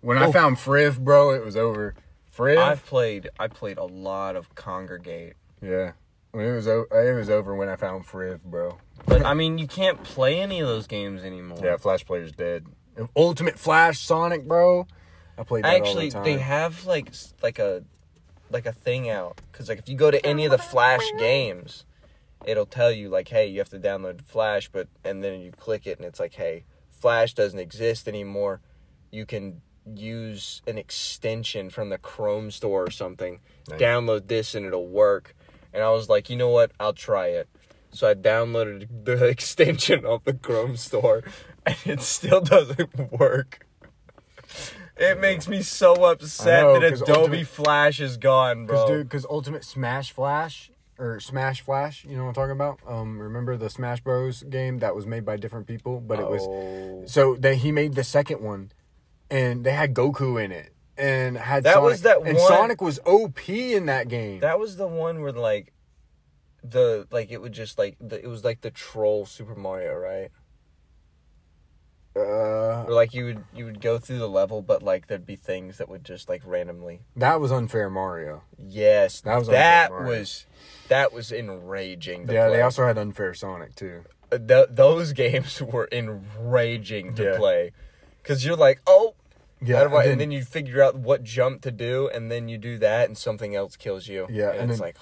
When 0.00 0.16
I 0.18 0.26
Oh. 0.26 0.32
found 0.32 0.56
Friv, 0.58 0.98
bro, 1.00 1.30
it 1.30 1.44
was 1.44 1.56
over. 1.56 1.94
Friv. 2.36 2.58
I've 2.58 2.84
played 2.86 3.30
I 3.38 3.48
played 3.48 3.78
a 3.78 3.84
lot 3.84 4.36
of 4.36 4.54
Kongregate. 4.54 5.32
yeah. 5.60 5.92
When 6.30 6.44
it 6.44 6.52
was 6.54 6.68
o- 6.68 6.86
it 6.92 7.14
was 7.16 7.30
over 7.30 7.54
when 7.56 7.68
I 7.68 7.76
found 7.76 8.06
Friv, 8.06 8.42
bro. 8.44 8.78
But 9.06 9.24
I 9.24 9.34
mean, 9.40 9.58
you 9.58 9.66
can't 9.66 10.02
play 10.04 10.38
any 10.40 10.60
of 10.60 10.68
those 10.68 10.86
games 10.86 11.24
anymore. 11.24 11.58
Yeah, 11.62 11.78
Flash 11.78 12.04
Player's 12.04 12.32
dead. 12.32 12.66
Ultimate 13.16 13.58
Flash 13.58 14.00
Sonic, 14.00 14.46
bro. 14.46 14.86
I 15.38 15.44
played 15.44 15.64
that 15.64 15.74
Actually, 15.76 16.12
all 16.12 16.22
the 16.22 16.30
they 16.32 16.38
have 16.38 16.84
like 16.84 17.10
like 17.42 17.58
a 17.58 17.82
like 18.50 18.66
a 18.66 18.72
thing 18.72 19.08
out 19.08 19.40
because 19.50 19.68
like 19.68 19.78
if 19.78 19.88
you 19.88 19.96
go 19.96 20.10
to 20.10 20.24
any 20.24 20.44
of 20.44 20.50
the 20.50 20.58
Flash 20.58 21.04
games, 21.18 21.84
it'll 22.44 22.66
tell 22.66 22.90
you 22.90 23.08
like, 23.08 23.28
hey, 23.28 23.46
you 23.46 23.58
have 23.58 23.68
to 23.70 23.78
download 23.78 24.22
Flash, 24.22 24.68
but 24.68 24.88
and 25.04 25.22
then 25.22 25.40
you 25.40 25.52
click 25.52 25.86
it 25.86 25.98
and 25.98 26.06
it's 26.06 26.20
like, 26.20 26.34
hey, 26.34 26.64
Flash 26.90 27.34
doesn't 27.34 27.58
exist 27.58 28.08
anymore. 28.08 28.60
You 29.10 29.26
can 29.26 29.60
use 29.94 30.62
an 30.66 30.78
extension 30.78 31.70
from 31.70 31.90
the 31.90 31.98
Chrome 31.98 32.50
store 32.50 32.84
or 32.84 32.90
something. 32.90 33.40
Nice. 33.68 33.80
Download 33.80 34.26
this 34.26 34.54
and 34.54 34.66
it'll 34.66 34.88
work. 34.88 35.34
And 35.72 35.82
I 35.82 35.90
was 35.90 36.08
like, 36.08 36.30
you 36.30 36.36
know 36.36 36.48
what? 36.48 36.72
I'll 36.80 36.92
try 36.92 37.28
it. 37.28 37.48
So 37.90 38.08
I 38.08 38.14
downloaded 38.14 39.04
the 39.04 39.24
extension 39.28 40.04
off 40.04 40.24
the 40.24 40.34
Chrome 40.34 40.76
store, 40.76 41.22
and 41.64 41.76
it 41.84 42.00
still 42.00 42.40
doesn't 42.40 43.12
work. 43.12 43.66
It 44.98 45.20
makes 45.20 45.46
me 45.48 45.62
so 45.62 45.94
upset 46.04 46.62
know, 46.62 46.80
that 46.80 46.92
Adobe 46.94 47.12
Ultimate- 47.12 47.46
Flash 47.46 48.00
is 48.00 48.16
gone, 48.16 48.66
bro. 48.66 48.76
Cause 48.76 48.88
dude, 48.90 49.10
cause 49.10 49.26
Ultimate 49.28 49.64
Smash 49.64 50.12
Flash 50.12 50.70
or 50.98 51.20
Smash 51.20 51.60
Flash, 51.60 52.04
you 52.04 52.16
know 52.16 52.22
what 52.24 52.28
I'm 52.30 52.34
talking 52.34 52.52
about? 52.52 52.80
Um, 52.86 53.20
remember 53.20 53.56
the 53.56 53.70
Smash 53.70 54.00
Bros 54.00 54.42
game 54.42 54.78
that 54.80 54.94
was 54.96 55.06
made 55.06 55.24
by 55.24 55.36
different 55.36 55.66
people, 55.68 56.00
but 56.00 56.18
it 56.18 56.28
was 56.28 56.42
Oh. 56.42 57.02
so 57.06 57.36
that 57.36 57.56
he 57.56 57.70
made 57.70 57.94
the 57.94 58.02
second 58.02 58.40
one, 58.42 58.72
and 59.30 59.64
they 59.64 59.72
had 59.72 59.94
Goku 59.94 60.42
in 60.42 60.50
it, 60.50 60.72
and 60.96 61.38
had 61.38 61.62
That 61.62 61.74
Sonic, 61.74 61.90
was 61.90 62.02
that 62.02 62.16
and 62.26 62.36
one- 62.36 62.48
Sonic 62.48 62.80
was 62.82 62.98
OP 63.06 63.72
in 63.74 63.86
that 63.86 64.08
game. 64.08 64.40
That 64.40 64.58
was 64.58 64.76
the 64.76 64.88
one 64.88 65.20
where 65.22 65.30
like 65.32 65.72
the 66.64 67.06
like 67.12 67.30
it 67.30 67.40
would 67.40 67.52
just 67.52 67.78
like 67.78 67.96
the, 68.00 68.20
it 68.20 68.26
was 68.26 68.42
like 68.44 68.60
the 68.62 68.70
troll 68.72 69.24
Super 69.24 69.54
Mario, 69.54 69.94
right? 69.94 70.30
Uh, 72.18 72.84
Or 72.86 72.92
like 72.92 73.14
you 73.14 73.24
would 73.26 73.44
you 73.54 73.64
would 73.64 73.80
go 73.80 73.98
through 73.98 74.18
the 74.18 74.28
level, 74.28 74.62
but 74.62 74.82
like 74.82 75.06
there'd 75.06 75.26
be 75.26 75.36
things 75.36 75.78
that 75.78 75.88
would 75.88 76.04
just 76.04 76.28
like 76.28 76.42
randomly. 76.44 77.00
that 77.16 77.40
was 77.40 77.50
unfair 77.52 77.88
Mario. 77.90 78.42
Yes, 78.58 79.20
That 79.22 79.36
was 79.38 79.48
that 79.48 79.90
was 79.92 80.46
that 80.88 81.12
was 81.12 81.32
enraging. 81.32 82.26
To 82.26 82.32
Yeah, 82.32 82.48
play. 82.48 82.56
they 82.56 82.62
also 82.62 82.86
had 82.86 82.98
unfair 82.98 83.34
Sonic 83.34 83.74
too. 83.74 84.04
Uh, 84.32 84.38
th- 84.38 84.68
those 84.70 85.12
games 85.24 85.60
were 85.62 85.88
enraging 85.92 87.14
to 87.16 87.24
Yeah. 87.24 87.36
play 87.38 87.72
because 88.22 88.44
you're 88.44 88.56
like, 88.56 88.80
oh, 88.86 89.14
Yeah, 89.60 89.78
how 89.78 89.88
do 89.88 89.94
I-" 89.96 90.02
and 90.02 90.12
and, 90.12 90.20
then- 90.20 90.28
then 90.28 90.30
you 90.32 90.44
figure 90.44 90.82
out 90.82 90.96
what 90.96 91.22
jump 91.24 91.62
to 91.62 91.70
do, 91.70 92.08
and 92.12 92.30
then 92.30 92.48
you 92.48 92.58
do 92.58 92.78
that, 92.78 93.08
and 93.08 93.16
something 93.18 93.54
else 93.56 93.76
kills 93.76 94.06
you. 94.06 94.26
Yeah, 94.30 94.50
and, 94.50 94.60
and 94.62 94.70
it's 94.70 94.80
then- 94.80 94.88
like, 94.88 94.96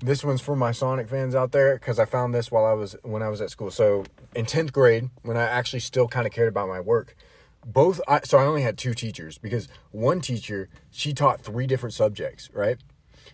This 0.00 0.24
one's 0.24 0.40
for 0.40 0.54
my 0.54 0.70
Sonic 0.70 1.08
fans 1.08 1.34
out 1.34 1.52
there 1.52 1.74
because 1.74 1.98
I 1.98 2.04
found 2.04 2.34
this 2.34 2.50
while 2.50 2.64
I 2.64 2.72
was 2.72 2.96
when 3.02 3.22
I 3.22 3.28
was 3.28 3.40
at 3.40 3.50
school. 3.50 3.70
So 3.70 4.04
in 4.34 4.46
tenth 4.46 4.72
grade, 4.72 5.10
when 5.22 5.36
I 5.36 5.42
actually 5.42 5.80
still 5.80 6.06
kind 6.06 6.26
of 6.26 6.32
cared 6.32 6.48
about 6.48 6.68
my 6.68 6.80
work, 6.80 7.16
both 7.64 8.00
I, 8.06 8.20
so 8.20 8.38
I 8.38 8.44
only 8.44 8.62
had 8.62 8.78
two 8.78 8.94
teachers 8.94 9.38
because 9.38 9.68
one 9.90 10.20
teacher 10.20 10.68
she 10.90 11.12
taught 11.12 11.40
three 11.40 11.66
different 11.66 11.94
subjects, 11.94 12.48
right? 12.52 12.78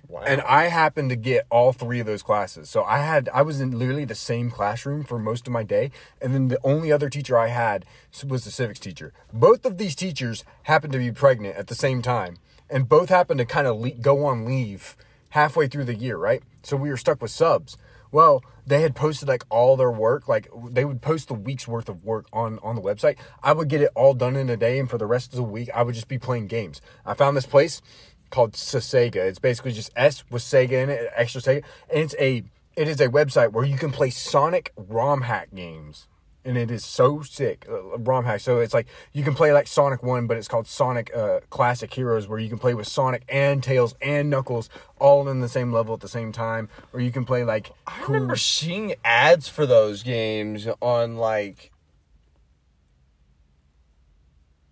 wow. 0.08 0.22
And 0.26 0.40
I 0.42 0.64
happened 0.64 1.10
to 1.10 1.16
get 1.16 1.46
all 1.50 1.72
three 1.72 2.00
of 2.00 2.06
those 2.06 2.22
classes. 2.22 2.68
So 2.70 2.84
I 2.84 2.98
had 2.98 3.28
I 3.32 3.42
was 3.42 3.60
in 3.60 3.78
literally 3.78 4.04
the 4.04 4.14
same 4.14 4.50
classroom 4.50 5.04
for 5.04 5.18
most 5.18 5.46
of 5.46 5.52
my 5.52 5.62
day, 5.62 5.90
and 6.20 6.34
then 6.34 6.48
the 6.48 6.58
only 6.64 6.92
other 6.92 7.08
teacher 7.08 7.38
I 7.38 7.48
had 7.48 7.84
was 8.26 8.44
the 8.44 8.50
civics 8.50 8.80
teacher. 8.80 9.12
Both 9.32 9.64
of 9.64 9.78
these 9.78 9.94
teachers 9.94 10.44
happened 10.64 10.92
to 10.92 10.98
be 10.98 11.12
pregnant 11.12 11.56
at 11.56 11.68
the 11.68 11.74
same 11.74 12.02
time, 12.02 12.36
and 12.70 12.88
both 12.88 13.08
happened 13.08 13.38
to 13.38 13.44
kind 13.44 13.66
of 13.66 13.78
le- 13.78 13.90
go 13.90 14.24
on 14.24 14.44
leave 14.44 14.96
halfway 15.34 15.66
through 15.66 15.84
the 15.84 15.96
year, 15.96 16.16
right? 16.16 16.44
So 16.62 16.76
we 16.76 16.90
were 16.90 16.96
stuck 16.96 17.20
with 17.20 17.32
subs. 17.32 17.76
Well, 18.12 18.44
they 18.64 18.82
had 18.82 18.94
posted 18.94 19.26
like 19.26 19.42
all 19.50 19.76
their 19.76 19.90
work, 19.90 20.28
like 20.28 20.48
they 20.70 20.84
would 20.84 21.02
post 21.02 21.26
the 21.26 21.34
week's 21.34 21.66
worth 21.66 21.88
of 21.88 22.04
work 22.04 22.26
on 22.32 22.60
on 22.62 22.76
the 22.76 22.80
website. 22.80 23.16
I 23.42 23.52
would 23.52 23.68
get 23.68 23.80
it 23.80 23.90
all 23.96 24.14
done 24.14 24.36
in 24.36 24.48
a 24.48 24.56
day, 24.56 24.78
and 24.78 24.88
for 24.88 24.96
the 24.96 25.06
rest 25.06 25.32
of 25.32 25.36
the 25.36 25.42
week, 25.42 25.68
I 25.74 25.82
would 25.82 25.96
just 25.96 26.06
be 26.06 26.18
playing 26.18 26.46
games. 26.46 26.80
I 27.04 27.14
found 27.14 27.36
this 27.36 27.46
place 27.46 27.82
called 28.30 28.52
Sega. 28.52 29.16
It's 29.16 29.40
basically 29.40 29.72
just 29.72 29.90
S 29.96 30.22
with 30.30 30.42
Sega 30.42 30.84
in 30.84 30.88
it, 30.88 31.10
extra 31.16 31.40
Sega, 31.40 31.64
and 31.90 32.00
it's 32.04 32.14
a 32.20 32.44
it 32.76 32.86
is 32.86 33.00
a 33.00 33.08
website 33.08 33.50
where 33.50 33.64
you 33.64 33.76
can 33.76 33.90
play 33.90 34.10
Sonic 34.10 34.72
ROM 34.76 35.22
hack 35.22 35.48
games, 35.52 36.06
and 36.44 36.56
it 36.56 36.70
is 36.70 36.84
so 36.84 37.22
sick. 37.22 37.66
Uh, 37.68 37.98
ROM 37.98 38.24
hack. 38.24 38.40
So 38.40 38.58
it's 38.58 38.74
like 38.74 38.86
you 39.12 39.24
can 39.24 39.34
play 39.34 39.52
like 39.52 39.66
Sonic 39.66 40.02
One, 40.02 40.26
but 40.26 40.36
it's 40.36 40.48
called 40.48 40.66
Sonic 40.66 41.14
uh, 41.16 41.40
Classic 41.50 41.92
Heroes, 41.92 42.28
where 42.28 42.38
you 42.38 42.48
can 42.48 42.58
play 42.58 42.74
with 42.74 42.86
Sonic 42.86 43.24
and 43.28 43.62
Tails 43.62 43.94
and 44.00 44.30
Knuckles 44.30 44.68
all 44.98 45.28
in 45.28 45.40
the 45.40 45.48
same 45.48 45.72
level 45.72 45.94
at 45.94 46.00
the 46.00 46.08
same 46.08 46.32
time, 46.32 46.68
or 46.92 47.00
you 47.00 47.10
can 47.10 47.24
play 47.24 47.44
like 47.44 47.72
I 47.86 48.02
remember 48.04 48.36
seeing 48.36 48.94
ads 49.04 49.48
for 49.48 49.66
those 49.66 50.02
games 50.02 50.68
on 50.80 51.16
like 51.16 51.72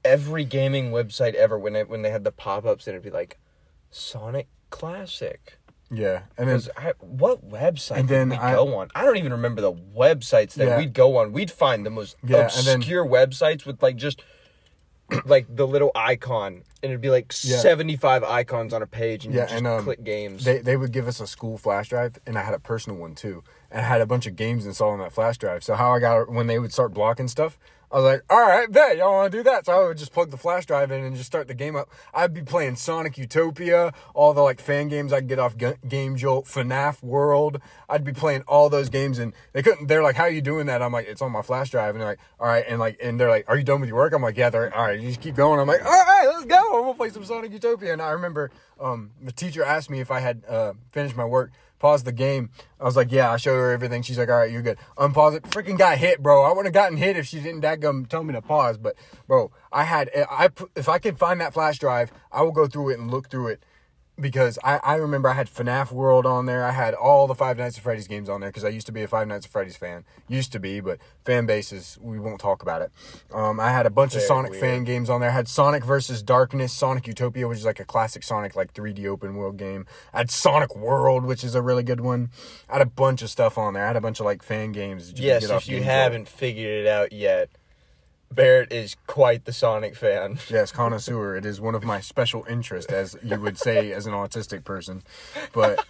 every 0.05 0.45
gaming 0.45 0.91
website 0.91 1.35
ever 1.35 1.59
when 1.59 1.77
it, 1.77 1.89
when 1.89 2.03
they 2.03 2.11
had 2.11 2.25
the 2.25 2.33
pop-ups 2.33 2.87
and 2.87 2.95
it'd 2.95 3.05
be 3.05 3.11
like 3.11 3.39
Sonic 3.91 4.49
Classic. 4.70 5.59
Yeah, 5.93 6.22
and 6.38 6.49
then 6.49 6.61
I, 6.76 6.93
what 7.01 7.49
website 7.49 7.97
And 7.99 8.09
did 8.09 8.14
then 8.14 8.28
we 8.30 8.36
I- 8.36 8.53
go 8.55 8.74
on? 8.76 8.88
I 8.95 9.05
don't 9.05 9.16
even 9.18 9.32
remember 9.32 9.61
the 9.61 9.72
websites 9.72 10.55
that 10.55 10.66
Yeah. 10.66 10.78
we'd 10.78 10.95
go 10.95 11.18
on. 11.18 11.32
We'd 11.32 11.51
find 11.51 11.84
the 11.86 11.90
most 11.90 12.16
Yeah, 12.24 12.49
and 12.57 12.66
then- 12.66 12.76
obscure 12.78 13.05
websites 13.07 13.66
with 13.66 13.82
like 13.82 13.97
just 13.97 14.22
like 15.26 15.47
the 15.55 15.66
little 15.66 15.90
icon, 15.95 16.62
and 16.82 16.90
it'd 16.90 17.01
be 17.03 17.11
like 17.11 17.32
Yeah. 17.43 17.59
seventy-five 17.59 18.24
icons 18.24 18.72
on 18.72 18.80
a 18.82 18.86
page, 18.86 19.26
and 19.26 19.34
Yeah, 19.34 19.43
you 19.43 19.47
just 19.49 19.59
and, 19.59 19.66
um, 19.66 19.84
click 19.84 20.03
games. 20.03 20.45
they 20.45 20.59
they 20.59 20.76
would 20.76 20.93
give 20.93 21.07
us 21.07 21.20
a 21.20 21.26
school 21.26 21.59
flash 21.59 21.88
drive, 21.90 22.18
and 22.26 22.38
I 22.38 22.43
had 22.43 22.55
a 22.55 22.59
personal 22.59 22.99
one 22.99 23.14
too, 23.14 23.43
and 23.70 23.80
I 23.84 23.88
had 23.88 24.01
a 24.01 24.07
bunch 24.07 24.26
of 24.26 24.36
games 24.36 24.64
installed 24.64 24.95
on 24.95 24.99
that 25.01 25.12
flash 25.12 25.36
drive. 25.36 25.62
So 25.64 25.74
how 25.74 25.93
I 25.93 25.99
got 25.99 26.30
when 26.30 26.47
they 26.47 26.59
would 26.59 26.72
start 26.72 26.95
blocking 26.95 27.28
stuff, 27.28 27.59
I 27.93 27.97
was 27.97 28.05
like, 28.05 28.22
all 28.30 28.40
right, 28.40 28.70
bet 28.72 28.97
y'all 28.97 29.12
want 29.12 29.30
to 29.30 29.38
do 29.38 29.43
that. 29.45 29.66
So 29.66 29.72
I 29.72 29.86
would 29.86 29.99
just 29.99 30.12
plug 30.12 30.30
the 30.30 30.38
flash 30.38 30.64
drive 30.64 30.90
in 30.90 31.05
and 31.05 31.14
just 31.14 31.26
start 31.26 31.47
the 31.47 31.55
game 31.55 31.76
up. 31.76 31.90
I'd 32.14 32.32
be 32.32 32.40
playing 32.40 32.76
Sonic 32.76 33.18
Utopia, 33.18 33.93
all 34.14 34.32
the 34.32 34.40
like 34.40 34.61
fan 34.61 34.88
games 34.88 35.12
I 35.12 35.20
get 35.20 35.38
off 35.38 35.59
Ga- 35.59 35.76
Game 35.86 36.16
Jolt, 36.16 36.47
FNAF 36.47 37.03
World. 37.03 37.61
I'd 37.90 38.03
be 38.03 38.14
playing 38.14 38.45
all 38.49 38.70
those 38.70 38.88
games, 38.88 39.18
and 39.18 39.34
they 39.53 39.62
couldn't. 39.62 39.88
They're 39.88 40.03
like, 40.03 40.16
how 40.16 40.24
are 40.24 40.30
you 40.30 40.40
doing 40.40 40.66
that? 40.66 40.80
I'm 40.80 40.93
like, 40.93 41.07
it's 41.07 41.20
on 41.20 41.32
my 41.32 41.43
flash 41.43 41.68
drive, 41.68 41.95
and 41.95 42.01
they're 42.01 42.09
like, 42.09 42.20
all 42.40 42.47
right, 42.47 42.64
and 42.66 42.80
like, 42.80 42.97
and 43.03 43.20
they're 43.20 43.28
like, 43.28 43.45
are 43.49 43.59
you 43.59 43.64
done 43.64 43.80
with 43.80 43.88
your 43.88 43.99
work? 43.99 44.14
I'm 44.14 44.22
like, 44.22 44.38
yeah. 44.38 44.49
They're 44.49 44.64
like, 44.64 44.76
all 44.76 44.84
right, 44.84 44.99
you 44.99 45.09
just 45.09 45.20
keep 45.20 45.34
going. 45.34 45.61
I'm 45.61 45.68
like, 45.68 45.84
all 45.84 45.90
right, 45.90 46.24
let's 46.32 46.47
go. 46.47 46.78
I'm 46.78 46.84
gonna 46.84 46.95
play 46.95 47.11
some 47.11 47.26
Sonic 47.26 47.53
Utopia. 47.53 47.93
And 47.93 48.01
I 48.01 48.12
remember 48.12 48.51
um, 48.80 49.11
the 49.20 49.32
teacher 49.32 49.62
asked 49.62 49.90
me 49.90 50.01
if 50.01 50.11
I 50.11 50.20
had 50.20 50.45
uh, 50.49 50.72
finished 50.93 51.14
my 51.14 51.26
work. 51.26 51.51
Paused 51.83 52.05
the 52.05 52.12
game. 52.12 52.51
I 52.80 52.85
was 52.85 52.95
like, 52.95 53.11
yeah, 53.11 53.33
I 53.33 53.39
showed 53.39 53.57
her 53.57 53.72
everything. 53.72 54.03
She's 54.03 54.16
like, 54.16 54.28
all 54.28 54.37
right, 54.37 54.53
you're 54.53 54.62
good. 54.62 54.78
Unpause 54.97 55.35
it. 55.35 55.43
Freaking 55.43 55.76
got 55.76 55.99
hit, 55.99 56.22
bro. 56.22 56.45
I 56.45 56.51
wouldn't 56.51 56.66
have 56.66 56.72
gotten 56.72 56.97
hit 56.97 57.16
if 57.16 57.26
she 57.26 57.41
didn't 57.41 57.61
dadgum 57.61 58.07
tell 58.09 58.22
me 58.22 58.33
to 58.35 58.41
pause. 58.41 58.78
But, 58.78 58.95
bro, 59.26 59.51
I 59.72 59.83
had, 59.83 60.09
I, 60.30 60.51
if 60.76 60.89
I 60.89 61.01
could 61.01 61.18
find 61.18 61.41
that 61.41 61.53
flash 61.53 61.80
drive, 61.80 62.12
I 62.30 62.43
will 62.43 62.53
go 62.53 62.68
through 62.68 62.91
it 62.91 63.01
and 63.01 63.11
look 63.11 63.30
through 63.30 63.49
it 63.49 63.64
because 64.20 64.58
I, 64.62 64.78
I 64.78 64.94
remember 64.96 65.28
I 65.28 65.34
had 65.34 65.48
FNAF 65.48 65.90
World 65.90 66.26
on 66.26 66.46
there. 66.46 66.64
I 66.64 66.70
had 66.70 66.94
all 66.94 67.26
the 67.26 67.34
Five 67.34 67.56
Nights 67.58 67.78
at 67.78 67.82
Freddy's 67.82 68.06
games 68.06 68.28
on 68.28 68.40
there 68.40 68.50
because 68.50 68.64
I 68.64 68.68
used 68.68 68.86
to 68.86 68.92
be 68.92 69.02
a 69.02 69.08
Five 69.08 69.26
Nights 69.26 69.46
at 69.46 69.52
Freddy's 69.52 69.76
fan. 69.76 70.04
Used 70.28 70.52
to 70.52 70.60
be, 70.60 70.80
but 70.80 70.98
fan 71.24 71.46
bases, 71.46 71.98
we 72.00 72.18
won't 72.18 72.40
talk 72.40 72.62
about 72.62 72.82
it. 72.82 72.92
Um, 73.32 73.58
I 73.58 73.70
had 73.70 73.86
a 73.86 73.90
bunch 73.90 74.12
Very 74.12 74.24
of 74.24 74.28
Sonic 74.28 74.50
weird. 74.52 74.60
fan 74.60 74.84
games 74.84 75.08
on 75.08 75.20
there. 75.20 75.30
I 75.30 75.32
had 75.32 75.48
Sonic 75.48 75.84
versus 75.84 76.22
Darkness, 76.22 76.72
Sonic 76.72 77.06
Utopia, 77.06 77.48
which 77.48 77.58
is 77.58 77.64
like 77.64 77.80
a 77.80 77.84
classic 77.84 78.22
Sonic 78.22 78.54
like 78.54 78.74
3D 78.74 79.06
open 79.06 79.34
world 79.34 79.56
game. 79.56 79.86
I 80.12 80.18
had 80.18 80.30
Sonic 80.30 80.76
World, 80.76 81.24
which 81.24 81.42
is 81.42 81.54
a 81.54 81.62
really 81.62 81.82
good 81.82 82.00
one. 82.00 82.30
I 82.68 82.74
had 82.74 82.82
a 82.82 82.86
bunch 82.86 83.22
of 83.22 83.30
stuff 83.30 83.56
on 83.56 83.74
there. 83.74 83.84
I 83.84 83.86
had 83.88 83.96
a 83.96 84.00
bunch 84.00 84.20
of 84.20 84.26
like 84.26 84.42
fan 84.42 84.72
games. 84.72 85.12
Yes, 85.16 85.44
if 85.44 85.68
you 85.68 85.82
haven't 85.82 86.28
figured 86.28 86.84
it 86.84 86.86
out 86.86 87.12
yet, 87.12 87.50
Barrett 88.35 88.72
is 88.72 88.97
quite 89.07 89.45
the 89.45 89.53
Sonic 89.53 89.97
fan. 89.97 90.39
Yes, 90.49 90.72
connoisseur. 90.72 91.37
It 91.37 91.47
is 91.47 91.61
one 91.61 91.74
of 91.74 91.85
my 91.85 92.01
special 92.01 92.45
interests, 92.49 92.93
as 92.93 93.16
you 93.22 93.41
would 93.41 93.59
say, 93.59 93.93
as 93.93 94.07
an 94.07 94.12
autistic 94.12 94.64
person. 94.64 95.03
But, 95.53 95.85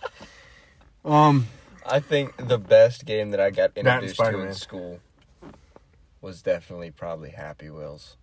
um, 1.05 1.47
I 1.87 2.01
think 2.01 2.49
the 2.49 2.59
best 2.59 3.05
game 3.05 3.31
that 3.31 3.41
I 3.41 3.51
got 3.51 3.73
introduced 3.77 4.17
to 4.17 4.41
in 4.41 4.55
school 4.55 5.01
was 6.21 6.43
definitely 6.43 6.91
probably 6.91 7.31
Happy 7.31 7.71
Wheels. 7.71 8.17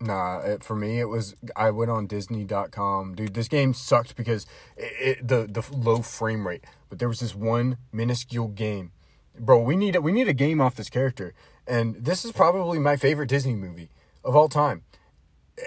Nah, 0.00 0.40
it, 0.40 0.62
for 0.62 0.76
me 0.76 1.00
it 1.00 1.06
was 1.06 1.34
I 1.54 1.70
went 1.70 1.90
on 1.90 2.06
Disney.com. 2.06 3.14
Dude, 3.14 3.34
this 3.34 3.48
game 3.48 3.72
sucked 3.72 4.14
because 4.14 4.44
it, 4.76 4.92
it, 5.00 5.28
the 5.28 5.46
the 5.48 5.64
low 5.74 6.02
frame 6.02 6.46
rate. 6.46 6.64
But 6.90 6.98
there 6.98 7.08
was 7.08 7.20
this 7.20 7.34
one 7.34 7.78
minuscule 7.92 8.48
game, 8.48 8.92
bro. 9.38 9.62
We 9.62 9.74
need 9.74 9.96
a, 9.96 10.02
we 10.02 10.12
need 10.12 10.28
a 10.28 10.34
game 10.34 10.60
off 10.60 10.74
this 10.74 10.90
character, 10.90 11.32
and 11.66 11.96
this 11.96 12.24
is 12.24 12.32
probably 12.32 12.78
my 12.78 12.96
favorite 12.96 13.28
Disney 13.28 13.54
movie 13.54 13.90
of 14.24 14.34
all 14.36 14.48
time. 14.48 14.82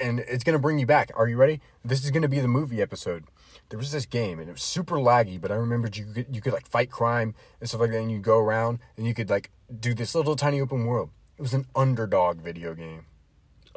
And 0.02 0.20
it's 0.20 0.44
gonna 0.44 0.60
bring 0.60 0.78
you 0.80 0.86
back. 0.86 1.12
Are 1.16 1.28
you 1.28 1.36
ready? 1.38 1.62
This 1.84 2.04
is 2.04 2.12
gonna 2.12 2.28
be 2.28 2.40
the 2.40 2.48
movie 2.48 2.82
episode. 2.82 3.26
There 3.70 3.80
was 3.80 3.92
this 3.92 4.06
game, 4.06 4.40
and 4.40 4.48
it 4.50 4.52
was 4.54 4.62
super 4.64 4.96
laggy. 4.98 5.40
But 5.42 5.52
I 5.52 5.56
remembered 5.56 5.98
you 5.98 6.06
could 6.06 6.28
you 6.36 6.42
could 6.42 6.54
like 6.54 6.68
fight 6.68 6.92
crime 6.92 7.34
and 7.60 7.68
stuff 7.68 7.82
like 7.82 7.92
that, 7.92 8.00
and 8.00 8.12
you 8.12 8.20
go 8.20 8.38
around 8.40 8.80
and 8.98 9.08
you 9.08 9.14
could 9.14 9.30
like 9.30 9.50
do 9.80 9.94
this 9.94 10.14
little 10.16 10.36
tiny 10.36 10.62
open 10.62 10.86
world. 10.86 11.10
It 11.38 11.42
was 11.42 11.54
an 11.54 11.66
underdog 11.76 12.42
video 12.42 12.74
game. 12.76 13.06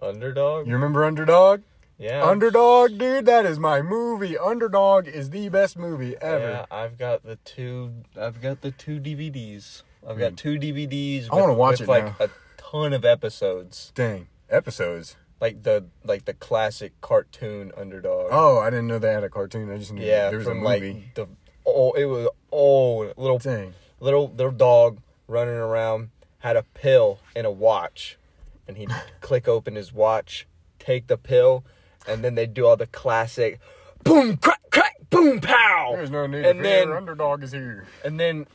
Underdog? 0.02 0.66
You 0.66 0.72
remember 0.74 1.04
Underdog? 1.04 1.62
yeah. 1.96 2.24
Underdog, 2.24 2.98
dude, 2.98 3.26
that 3.26 3.46
is 3.46 3.58
my 3.58 3.80
movie. 3.82 4.36
Underdog 4.36 5.06
is 5.06 5.30
the 5.30 5.48
best 5.48 5.78
movie 5.78 6.10
Yeah, 6.20 6.26
ever. 6.26 6.66
I've 6.70 6.98
got 6.98 7.22
the 7.22 7.36
two. 7.36 7.92
I've 8.20 8.40
got 8.42 8.62
the 8.62 8.72
two 8.72 8.98
DVDs. 8.98 9.82
I've 10.06 10.18
got 10.18 10.30
hmm. 10.30 10.36
two 10.36 10.58
DVDs. 10.58 11.28
I 11.30 11.46
with- 11.46 11.56
watch 11.56 11.80
with, 11.80 11.88
it 11.88 11.88
like 11.88 12.04
now. 12.04 12.26
a 12.26 12.30
ton 12.56 12.92
of 12.92 13.04
episodes, 13.04 13.92
Dang, 13.94 14.28
episodes. 14.50 15.16
like 15.40 15.62
the 15.62 15.86
like 16.04 16.24
the 16.24 16.34
classic 16.34 16.92
cartoon 17.00 17.72
Underdog. 17.76 18.28
Oh, 18.30 18.58
I 18.58 18.70
didn't 18.70 18.86
know 18.86 18.98
they 18.98 19.12
had 19.12 19.24
a 19.24 19.30
cartoon. 19.30 19.70
I 19.70 19.78
just 19.78 19.92
knew 19.92 20.04
yeah, 20.04 20.30
there 20.30 20.38
was 20.38 20.46
a 20.46 20.54
movie. 20.54 20.92
like 20.92 21.14
the 21.14 21.28
oh, 21.66 21.92
it 21.92 22.06
was 22.06 22.28
old 22.50 23.12
little 23.16 23.38
Dang. 23.38 23.74
little 24.00 24.32
little 24.34 24.52
dog 24.52 24.98
running 25.28 25.54
around 25.54 26.10
had 26.42 26.56
a 26.56 26.64
pill 26.74 27.20
in 27.36 27.44
a 27.44 27.50
watch, 27.50 28.18
and 28.66 28.76
he'd 28.76 28.90
click 29.20 29.46
open 29.46 29.76
his 29.76 29.92
watch, 29.92 30.46
take 30.78 31.06
the 31.06 31.16
pill, 31.16 31.64
and 32.06 32.24
then 32.24 32.34
they'd 32.34 32.52
do 32.52 32.66
all 32.66 32.76
the 32.76 32.86
classic 32.86 33.60
boom 34.02 34.36
crack 34.36 34.60
crack 34.70 34.96
boom 35.10 35.40
pow. 35.40 35.92
There's 35.94 36.10
no 36.10 36.26
need 36.26 36.44
and 36.44 36.58
to 36.58 36.64
fear. 36.64 36.86
then 36.86 36.96
Underdog 36.96 37.42
is 37.44 37.52
here. 37.52 37.86
and 38.04 38.18
then 38.18 38.46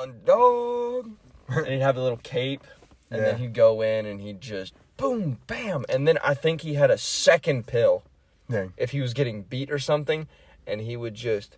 underdog, 0.00 1.10
and 1.48 1.66
he'd 1.66 1.80
have 1.80 1.96
a 1.96 2.02
little 2.02 2.18
cape, 2.18 2.64
and 3.10 3.22
then 3.22 3.38
he'd 3.38 3.54
go 3.54 3.80
in 3.82 4.06
and 4.06 4.20
he'd 4.20 4.40
just 4.40 4.74
boom 4.96 5.38
bam, 5.46 5.84
and 5.88 6.06
then 6.06 6.18
I 6.22 6.34
think 6.34 6.60
he 6.60 6.74
had 6.74 6.90
a 6.90 6.98
second 6.98 7.66
pill 7.66 8.02
Dang. 8.50 8.72
if 8.76 8.90
he 8.90 9.00
was 9.00 9.14
getting 9.14 9.42
beat 9.42 9.70
or 9.70 9.78
something, 9.78 10.28
and 10.66 10.80
he 10.80 10.96
would 10.96 11.14
just 11.14 11.56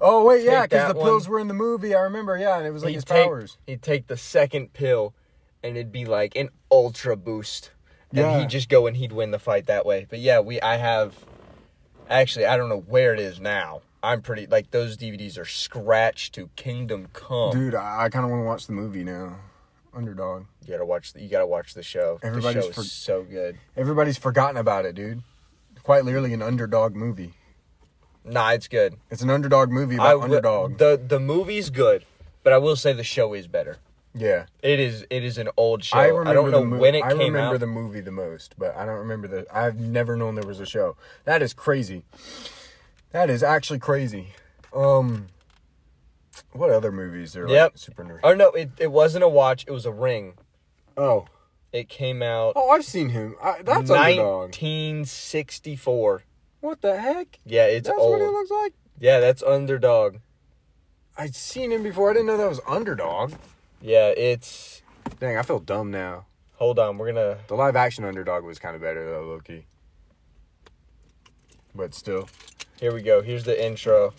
Oh 0.00 0.24
wait, 0.24 0.44
yeah, 0.44 0.62
because 0.62 0.88
the 0.88 0.94
pills 0.94 1.28
were 1.28 1.40
in 1.40 1.48
the 1.48 1.54
movie. 1.54 1.94
I 1.94 2.00
remember. 2.00 2.36
Yeah, 2.36 2.58
and 2.58 2.66
it 2.66 2.70
was 2.70 2.82
like 2.82 2.90
he'd 2.90 2.96
his 2.96 3.04
take, 3.04 3.24
powers. 3.24 3.56
He'd 3.66 3.82
take 3.82 4.08
the 4.08 4.16
second 4.16 4.72
pill, 4.72 5.14
and 5.62 5.76
it'd 5.76 5.92
be 5.92 6.04
like 6.04 6.36
an 6.36 6.50
ultra 6.70 7.16
boost, 7.16 7.70
and 8.10 8.18
Yeah. 8.18 8.40
he'd 8.40 8.50
just 8.50 8.68
go 8.68 8.86
and 8.86 8.96
he'd 8.96 9.12
win 9.12 9.30
the 9.30 9.38
fight 9.38 9.66
that 9.66 9.86
way. 9.86 10.06
But 10.08 10.18
yeah, 10.18 10.40
we 10.40 10.60
I 10.60 10.76
have 10.76 11.14
actually 12.10 12.44
I 12.46 12.56
don't 12.56 12.68
know 12.68 12.80
where 12.86 13.14
it 13.14 13.20
is 13.20 13.40
now. 13.40 13.80
I'm 14.02 14.22
pretty 14.22 14.46
like 14.46 14.70
those 14.70 14.96
DVDs 14.96 15.38
are 15.38 15.44
scratched 15.44 16.34
to 16.34 16.48
Kingdom 16.56 17.08
Come. 17.12 17.50
Dude, 17.52 17.74
I, 17.74 18.04
I 18.04 18.08
kind 18.08 18.24
of 18.24 18.30
want 18.30 18.42
to 18.42 18.46
watch 18.46 18.66
the 18.66 18.72
movie 18.72 19.04
now. 19.04 19.36
Underdog. 19.94 20.44
You 20.64 20.72
gotta 20.72 20.84
watch. 20.84 21.12
The, 21.14 21.22
you 21.22 21.28
gotta 21.28 21.46
watch 21.46 21.74
the 21.74 21.82
show. 21.82 22.18
Everybody's 22.22 22.62
the 22.66 22.68
show 22.68 22.72
for- 22.74 22.80
is 22.82 22.92
so 22.92 23.22
good. 23.22 23.58
Everybody's 23.76 24.18
forgotten 24.18 24.56
about 24.58 24.84
it, 24.84 24.94
dude. 24.94 25.22
Quite 25.82 26.04
literally 26.04 26.32
an 26.34 26.42
underdog 26.42 26.94
movie. 26.94 27.32
Nah, 28.24 28.50
it's 28.50 28.68
good. 28.68 28.96
It's 29.10 29.22
an 29.22 29.30
underdog 29.30 29.70
movie 29.70 29.94
I 29.98 30.12
about 30.12 30.20
wi- 30.20 30.24
underdog. 30.36 30.78
The 30.78 31.00
the 31.02 31.18
movie's 31.20 31.70
good, 31.70 32.04
but 32.42 32.52
I 32.52 32.58
will 32.58 32.76
say 32.76 32.92
the 32.92 33.04
show 33.04 33.32
is 33.34 33.46
better. 33.46 33.78
yeah. 34.14 34.46
It 34.62 34.80
is. 34.80 35.06
It 35.10 35.24
is 35.24 35.38
an 35.38 35.48
old 35.56 35.82
show. 35.84 35.96
I 35.96 36.04
I, 36.04 36.08
remember 36.08 36.34
don't 36.34 36.50
know 36.50 36.64
mo- 36.64 36.78
when 36.78 36.94
it 36.94 37.04
I 37.04 37.12
came 37.14 37.20
out. 37.20 37.20
I 37.20 37.24
remember 37.46 37.58
the 37.58 37.66
movie 37.66 38.00
the 38.00 38.10
most, 38.12 38.54
but 38.58 38.76
I 38.76 38.84
don't 38.84 38.98
remember 38.98 39.28
the. 39.28 39.46
I've 39.50 39.76
never 39.80 40.16
known 40.16 40.34
there 40.34 40.44
was 40.46 40.60
a 40.60 40.66
show. 40.66 40.96
That 41.24 41.40
is 41.40 41.54
crazy. 41.54 42.02
That 43.16 43.30
is 43.30 43.42
actually 43.42 43.78
crazy. 43.78 44.34
Um, 44.74 45.28
what 46.52 46.68
other 46.68 46.92
movies 46.92 47.34
are 47.34 47.48
Yep. 47.48 47.72
like 47.72 47.78
super 47.78 48.04
nerd? 48.04 48.20
Oh 48.22 48.34
no, 48.34 48.50
it, 48.50 48.72
it 48.78 48.92
wasn't 48.92 49.24
a 49.24 49.28
watch. 49.28 49.64
It 49.66 49.70
was 49.70 49.86
a 49.86 49.90
ring. 49.90 50.34
Oh, 50.98 51.24
It 51.72 51.88
came 51.88 52.22
out 52.22 52.52
oh, 52.56 52.68
I've 52.68 52.84
seen 52.84 53.08
him. 53.08 53.34
I, 53.42 53.62
that's 53.62 53.88
underdog. 53.90 54.50
1964. 54.50 56.24
What 56.60 56.82
the 56.82 57.00
heck? 57.00 57.38
Yeah, 57.46 57.64
it's 57.64 57.88
That's 57.88 57.98
old. 57.98 58.12
what 58.12 58.20
it 58.20 58.30
looks 58.30 58.50
like. 58.50 58.74
Yeah, 59.00 59.20
that's 59.20 59.42
underdog. 59.42 60.16
I'd 61.16 61.34
seen 61.34 61.72
him 61.72 61.82
before. 61.82 62.10
I 62.10 62.12
didn't 62.12 62.26
know 62.26 62.36
that 62.36 62.50
was 62.50 62.60
underdog. 62.68 63.32
Yeah, 63.80 64.08
it's. 64.08 64.82
Dang, 65.20 65.38
I 65.38 65.42
feel 65.42 65.60
dumb 65.60 65.90
now. 65.90 66.26
Hold 66.56 66.78
on, 66.78 66.98
we're 66.98 67.14
gonna. 67.14 67.38
The 67.48 67.54
live 67.54 67.76
action 67.76 68.04
underdog 68.04 68.44
was 68.44 68.58
kind 68.58 68.76
of 68.76 68.82
better 68.82 69.10
though, 69.10 69.24
Loki. 69.24 69.64
But 71.74 71.94
still, 71.94 72.28
Here 72.80 72.92
we 72.92 73.00
go. 73.02 73.22
Here's 73.22 73.44
the 73.44 73.64
intro. 73.64 74.12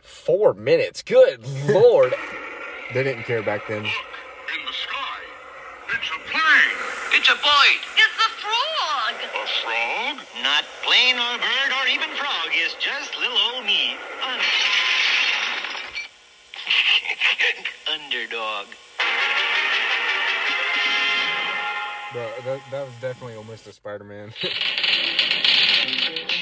Four 0.00 0.54
minutes. 0.54 1.02
Good 1.02 1.46
lord. 1.68 2.14
they 2.94 3.02
didn't 3.02 3.24
care 3.24 3.42
back 3.42 3.66
then. 3.68 3.84
in 3.84 3.84
the 3.84 4.72
sky. 4.72 5.20
It's 5.90 6.08
a 6.08 6.18
plane. 6.30 6.78
It's 7.12 7.28
a 7.28 7.34
boy. 7.34 7.68
It's 7.94 8.18
a 8.24 8.30
frog. 8.40 9.14
A 9.34 9.46
frog? 9.62 10.26
Not 10.42 10.64
plane 10.82 11.16
or 11.16 11.38
bird 11.38 11.72
or 11.82 11.88
even 11.88 12.08
frog. 12.16 12.48
It's 12.52 12.74
just 12.74 13.16
little 13.18 13.36
old 13.54 13.66
me. 13.66 13.96
Un- 14.24 14.40
Underdog. 18.04 18.66
But 22.14 22.44
that, 22.46 22.60
that 22.70 22.84
was 22.86 22.94
definitely 23.02 23.36
almost 23.36 23.66
a 23.66 23.72
Spider-Man. 23.72 24.32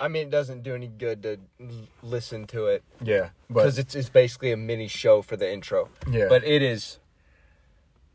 I 0.00 0.08
mean, 0.08 0.22
it 0.26 0.30
doesn't 0.30 0.62
do 0.62 0.74
any 0.74 0.88
good 0.88 1.22
to 1.22 1.38
l- 1.60 1.68
listen 2.02 2.46
to 2.48 2.66
it 2.66 2.82
yeah, 3.02 3.30
because 3.48 3.78
it's 3.78 3.94
it's 3.94 4.08
basically 4.08 4.50
a 4.52 4.56
mini 4.56 4.88
show 4.88 5.22
for 5.22 5.36
the 5.36 5.50
intro. 5.50 5.88
yeah, 6.10 6.26
But 6.28 6.44
it 6.44 6.62
is. 6.62 6.98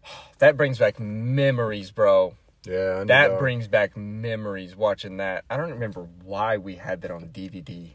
That 0.39 0.55
brings 0.55 0.77
back 0.79 0.99
memories, 1.01 1.91
bro. 1.91 2.35
yeah, 2.65 3.03
That 3.05 3.37
brings 3.39 3.67
back 3.67 3.97
memories 3.97 4.73
watching 4.75 5.17
that. 5.17 5.43
I 5.49 5.57
don't 5.57 5.69
remember 5.71 6.07
why 6.23 6.55
we 6.57 6.75
had 6.75 7.01
that 7.01 7.11
on 7.11 7.27
DVD, 7.29 7.89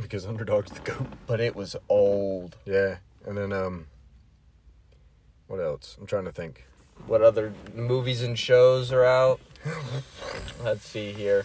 because 0.00 0.24
underdog's 0.26 0.70
the 0.70 0.80
goat. 0.80 1.06
but 1.26 1.40
it 1.40 1.54
was 1.54 1.76
old. 1.90 2.56
Yeah, 2.64 2.96
and 3.26 3.36
then 3.36 3.52
um, 3.52 3.86
what 5.46 5.60
else? 5.60 5.96
I'm 6.00 6.06
trying 6.06 6.24
to 6.24 6.32
think. 6.32 6.64
What 7.06 7.20
other 7.22 7.52
movies 7.74 8.22
and 8.22 8.38
shows 8.38 8.92
are 8.92 9.04
out? 9.04 9.40
Let's 10.64 10.84
see 10.86 11.12
here. 11.12 11.44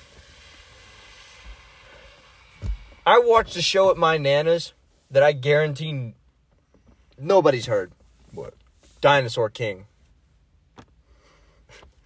I 3.05 3.19
watched 3.19 3.55
a 3.55 3.61
show 3.61 3.91
at 3.91 3.97
my 3.97 4.17
nana's 4.17 4.73
that 5.11 5.21
I 5.23 5.31
guarantee 5.31 6.13
nobody's 7.17 7.67
heard. 7.67 7.91
What? 8.31 8.55
Dinosaur 9.01 9.49
King. 9.49 9.85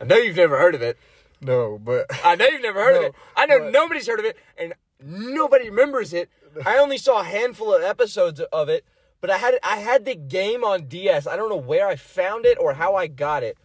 I 0.01 0.05
know 0.05 0.17
you've 0.17 0.35
never 0.35 0.57
heard 0.57 0.75
of 0.75 0.81
it. 0.81 0.97
No, 1.41 1.77
but 1.81 2.05
I 2.25 2.35
know 2.35 2.45
you've 2.47 2.61
never 2.61 2.81
heard 2.83 2.97
of 2.97 3.03
it. 3.03 3.15
I 3.35 3.45
know 3.45 3.59
but- 3.59 3.71
nobody's 3.71 4.07
heard 4.07 4.19
of 4.19 4.25
it, 4.25 4.37
and 4.57 4.73
nobody 5.01 5.69
remembers 5.69 6.13
it. 6.13 6.29
I 6.65 6.77
only 6.77 6.97
saw 6.97 7.21
a 7.21 7.23
handful 7.23 7.73
of 7.73 7.81
episodes 7.81 8.41
of 8.41 8.67
it, 8.69 8.83
but 9.21 9.29
I 9.29 9.37
had 9.37 9.59
I 9.63 9.77
had 9.77 10.03
the 10.05 10.15
game 10.15 10.63
on 10.63 10.87
DS. 10.87 11.27
I 11.27 11.35
don't 11.37 11.49
know 11.49 11.55
where 11.55 11.87
I 11.87 11.95
found 11.95 12.45
it 12.45 12.57
or 12.59 12.73
how 12.73 12.95
I 12.95 13.07
got 13.07 13.43
it. 13.43 13.57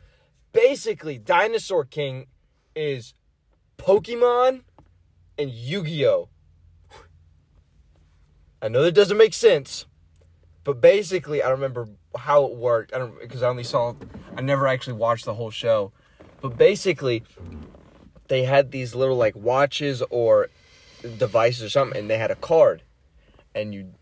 Basically, 0.53 1.19
Dinosaur 1.19 1.85
King 1.85 2.27
is 2.77 3.15
Pokemon 3.79 4.63
and 5.37 5.51
Yu-Gi-Oh. 5.51 6.29
I 8.65 8.69
know 8.69 8.83
that 8.83 8.93
doesn't 8.93 9.19
make 9.19 9.35
sense, 9.35 9.85
but 10.65 10.81
basically, 10.81 11.43
I 11.43 11.51
remember 11.51 11.87
how 12.17 12.47
it 12.47 12.55
worked. 12.57 12.95
I 12.95 12.99
don't 12.99 13.21
because 13.21 13.43
I 13.43 13.49
only 13.49 13.63
saw. 13.63 13.95
I 14.35 14.41
never 14.41 14.67
actually 14.67 14.95
watched 14.95 15.27
the 15.27 15.35
whole 15.35 15.51
show, 15.51 15.93
but 16.41 16.57
basically, 16.57 17.23
they 18.29 18.45
had 18.45 18.71
these 18.71 18.95
little 18.95 19.17
like 19.19 19.37
watches 19.37 20.03
or 20.09 20.49
devices 21.19 21.63
or 21.65 21.69
something, 21.69 21.99
and 21.99 22.09
they 22.09 22.17
had 22.17 22.31
a 22.31 22.37
card, 22.37 22.83
and 23.55 23.75
you 23.75 23.93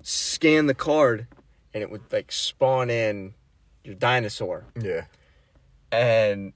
scan 0.00 0.66
the 0.68 0.74
card, 0.74 1.26
and 1.74 1.82
it 1.82 1.90
would 1.90 2.10
like 2.10 2.32
spawn 2.32 2.88
in 2.88 3.34
your 3.84 3.94
dinosaur, 3.94 4.64
Yeah. 4.80 5.04
and 5.92 6.54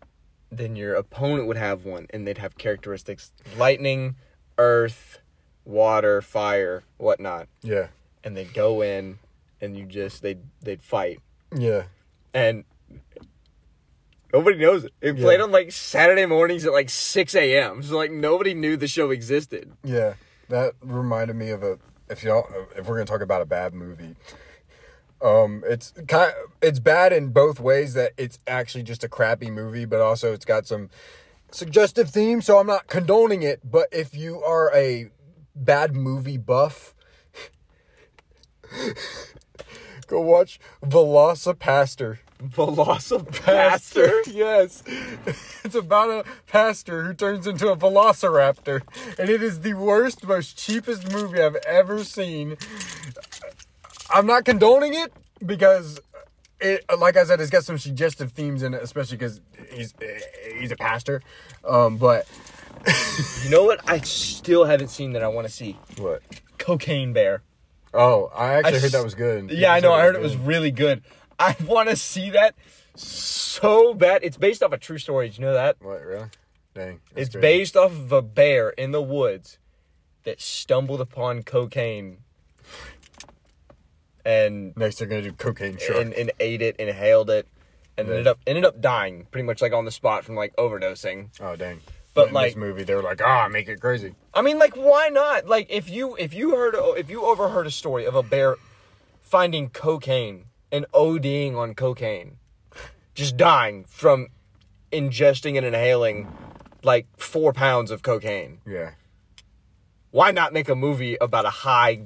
then 0.51 0.75
your 0.75 0.95
opponent 0.95 1.47
would 1.49 1.59
have 1.59 1.85
one, 1.85 2.07
and 2.11 2.27
they'd 2.27 2.39
have 2.39 2.57
characteristics 2.57 3.31
lightning, 3.59 4.17
earth, 4.57 5.19
water, 5.65 6.21
fire, 6.23 6.83
whatnot, 6.99 7.49
Yeah. 7.63 7.89
and 8.25 8.37
they'd 8.37 8.53
go 8.55 8.83
in, 8.83 9.19
and 9.61 9.77
you 9.77 9.85
just 9.87 10.23
they'd 10.23 10.41
they'd 10.63 10.83
fight, 10.83 11.21
Yeah. 11.57 11.85
and 12.35 12.65
nobody 14.33 14.59
knows 14.59 14.85
it. 14.85 14.93
It 15.01 15.17
Yeah. 15.17 15.23
played 15.25 15.41
on 15.41 15.51
like 15.51 15.73
Saturday 15.73 16.27
mornings 16.27 16.65
at 16.65 16.73
like 16.73 16.91
six 16.91 17.35
a.m. 17.35 17.83
So 17.83 17.97
like 17.97 18.11
nobody 18.11 18.55
knew 18.55 18.77
the 18.77 18.89
show 18.89 19.11
existed. 19.11 19.73
Yeah. 19.85 20.15
That 20.49 20.75
reminded 20.83 21.37
me 21.37 21.51
of 21.51 21.63
a 21.63 21.79
if 22.09 22.23
y'all 22.25 22.47
if 22.77 22.87
we're 22.89 22.97
gonna 22.97 23.05
talk 23.07 23.21
about 23.21 23.43
a 23.43 23.47
bad 23.47 23.75
movie. 23.75 24.17
Um, 25.23 25.63
it's 25.67 25.93
kind 26.09 26.33
it's 26.63 26.79
bad 26.79 27.13
in 27.13 27.29
both 27.29 27.61
ways 27.61 27.95
that 27.95 28.13
it's 28.17 28.39
actually 28.47 28.85
just 28.85 29.05
a 29.05 29.09
crappy 29.09 29.51
movie, 29.51 29.85
but 29.85 30.01
also 30.01 30.33
it's 30.33 30.47
got 30.47 30.67
some 30.67 30.89
suggestive 31.51 32.09
themes. 32.11 32.47
So 32.47 32.59
I'm 32.59 32.67
not 32.67 32.87
condoning 32.87 33.43
it, 33.43 33.61
but 33.69 33.89
if 33.93 34.15
you 34.15 34.43
are 34.43 34.75
a 34.75 35.11
bad 35.55 35.95
movie 35.95 36.39
buff, 36.39 36.95
go 40.07 40.21
watch 40.21 40.61
VelociPastor. 40.85 42.19
VelociPastor. 42.43 44.23
yes. 44.35 44.83
It's 45.65 45.75
about 45.75 46.11
a 46.11 46.25
pastor 46.47 47.05
who 47.05 47.15
turns 47.15 47.47
into 47.47 47.69
a 47.69 47.77
velociraptor. 47.77 48.83
And 49.19 49.29
it 49.29 49.43
is 49.43 49.61
the 49.61 49.75
worst, 49.75 50.27
most 50.27 50.57
cheapest 50.57 51.13
movie 51.13 51.41
I've 51.41 51.57
ever 51.67 52.03
seen. 52.03 52.57
I'm 54.11 54.27
not 54.27 54.45
condoning 54.45 54.95
it 54.95 55.13
because 55.45 56.01
it, 56.61 56.85
like 56.99 57.17
I 57.17 57.25
said, 57.25 57.41
it's 57.41 57.51
got 57.51 57.65
some 57.65 57.79
suggestive 57.79 58.33
themes 58.33 58.63
in 58.63 58.75
it, 58.75 58.83
especially 58.83 59.17
because 59.17 59.41
he's 59.73 59.95
he's 60.59 60.71
a 60.71 60.77
pastor. 60.77 61.23
Um, 61.65 61.97
but 61.97 62.27
You 63.45 63.51
know 63.51 63.65
what? 63.65 63.81
I 63.89 64.01
still 64.01 64.65
haven't 64.65 64.89
seen 64.89 65.13
that. 65.13 65.23
I 65.23 65.29
want 65.29 65.47
to 65.47 65.53
see 65.53 65.77
what? 65.99 66.23
Cocaine 66.59 67.13
Bear. 67.13 67.43
Oh, 67.93 68.31
I 68.35 68.55
actually 68.55 68.77
I 68.77 68.81
heard 68.81 68.93
that 68.93 69.05
was 69.05 69.15
good. 69.15 69.51
Yeah, 69.51 69.73
I 69.73 69.81
know. 69.81 69.93
I 69.93 70.03
heard 70.03 70.15
it 70.15 70.21
was 70.23 70.37
good. 70.37 70.47
really 70.47 70.71
good. 70.71 71.03
I 71.39 71.57
want 71.67 71.89
to 71.89 71.97
see 71.97 72.31
that 72.31 72.55
so 72.95 73.95
bad. 73.95 74.21
It's 74.23 74.37
based 74.37 74.63
off 74.63 74.73
a 74.73 74.79
true 74.79 74.99
story. 74.99 75.29
Did 75.29 75.39
you 75.39 75.45
know 75.47 75.55
that? 75.55 75.77
What 75.81 76.03
really? 76.05 76.27
Dang, 76.75 77.01
It's 77.17 77.31
crazy. 77.31 77.41
based 77.41 77.77
off 77.77 77.91
of 77.93 78.13
a 78.13 78.23
bear 78.23 78.71
in 78.71 78.93
the 78.93 79.03
woods 79.03 79.59
that 80.25 80.41
stumbled 80.41 81.01
upon 81.01 81.43
cocaine 81.43 82.19
and 84.25 84.77
Next, 84.77 84.99
they're 84.99 85.09
gonna 85.09 85.23
do 85.23 85.33
cocaine 85.33 85.79
shark. 85.79 85.99
and, 86.01 86.13
and 86.13 86.31
ate 86.41 86.63
it, 86.63 86.77
inhaled 86.77 87.31
it, 87.31 87.49
and 87.97 88.07
Yeah. 88.07 88.13
ended 88.15 88.27
up 88.27 88.39
ended 88.47 88.65
up 88.65 88.81
dying 88.81 89.27
pretty 89.31 89.47
much 89.47 89.61
like 89.63 89.73
on 89.73 89.85
the 89.85 89.91
spot 89.91 90.25
from 90.25 90.35
like 90.37 90.55
overdosing. 90.57 91.29
oh 91.41 91.57
dang! 91.57 91.81
But, 92.15 92.29
in 92.29 92.35
like- 92.35 92.49
this 92.53 92.57
movie, 92.57 92.83
they 92.83 92.95
were 92.95 93.03
like, 93.03 93.21
ah, 93.23 93.49
make 93.49 93.69
it 93.69 93.81
crazy. 93.81 94.15
I 94.35 94.43
mean, 94.43 94.59
like, 94.59 94.77
why 94.77 95.09
not? 95.09 95.47
Like, 95.47 95.67
if 95.71 95.89
you 95.89 96.17
if 96.17 96.35
you 96.35 96.57
heard 96.57 96.75
if 96.99 97.09
you 97.11 97.23
overheard 97.25 97.67
a 97.67 97.71
story 97.71 98.05
of 98.07 98.15
a 98.15 98.23
bear 98.23 98.57
finding 99.23 99.69
cocaine 99.71 100.47
and 100.73 100.87
ODing 100.93 101.57
on 101.57 101.75
cocaine, 101.75 102.39
just 103.15 103.37
dying 103.37 103.85
from 103.85 104.29
ingesting 104.93 105.57
and 105.57 105.65
inhaling 105.67 106.33
like 106.83 107.07
four 107.17 107.53
pounds 107.53 107.91
of 107.91 108.03
cocaine, 108.03 108.61
Yeah. 108.67 108.93
why 110.11 110.31
not 110.33 110.53
make 110.53 110.69
a 110.69 110.75
movie 110.75 111.17
about 111.21 111.45
a 111.45 111.51
high? 111.51 112.05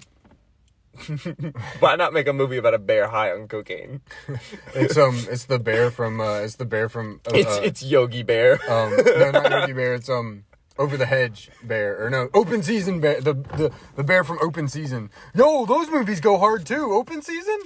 why 1.81 1.97
not 1.97 2.13
make 2.13 2.27
a 2.29 2.33
movie 2.33 2.57
about 2.57 2.75
a 2.75 2.79
bear 2.79 3.09
high 3.09 3.31
on 3.33 3.49
cocaine? 3.49 4.01
It's 4.75 4.97
um, 4.97 5.17
it's 5.31 5.45
the 5.45 5.59
bear 5.59 5.91
from 5.91 6.21
uh, 6.21 6.39
it's 6.41 6.57
the 6.57 6.65
bear 6.65 6.89
from 6.89 7.21
uh, 7.27 7.33
It's 7.35 7.57
it's 7.59 7.83
Yogi 7.83 8.23
Bear. 8.23 8.55
um, 8.71 8.97
no, 8.97 9.31
not 9.31 9.51
Yogi 9.51 9.73
Bear. 9.73 9.95
It's 9.95 10.09
um, 10.09 10.45
over 10.79 10.97
the 10.97 11.07
hedge 11.07 11.51
bear 11.63 12.05
or 12.05 12.11
no, 12.11 12.29
open 12.35 12.63
season 12.63 13.01
bear. 13.01 13.21
The 13.21 13.35
the 13.35 13.73
the 13.97 14.05
bear 14.05 14.25
from 14.25 14.39
Open 14.43 14.67
Season. 14.69 15.11
No, 15.35 15.65
those 15.67 15.89
movies 15.91 16.21
go 16.21 16.39
hard 16.39 16.67
too. 16.67 16.93
Open 16.93 17.23
Season 17.23 17.59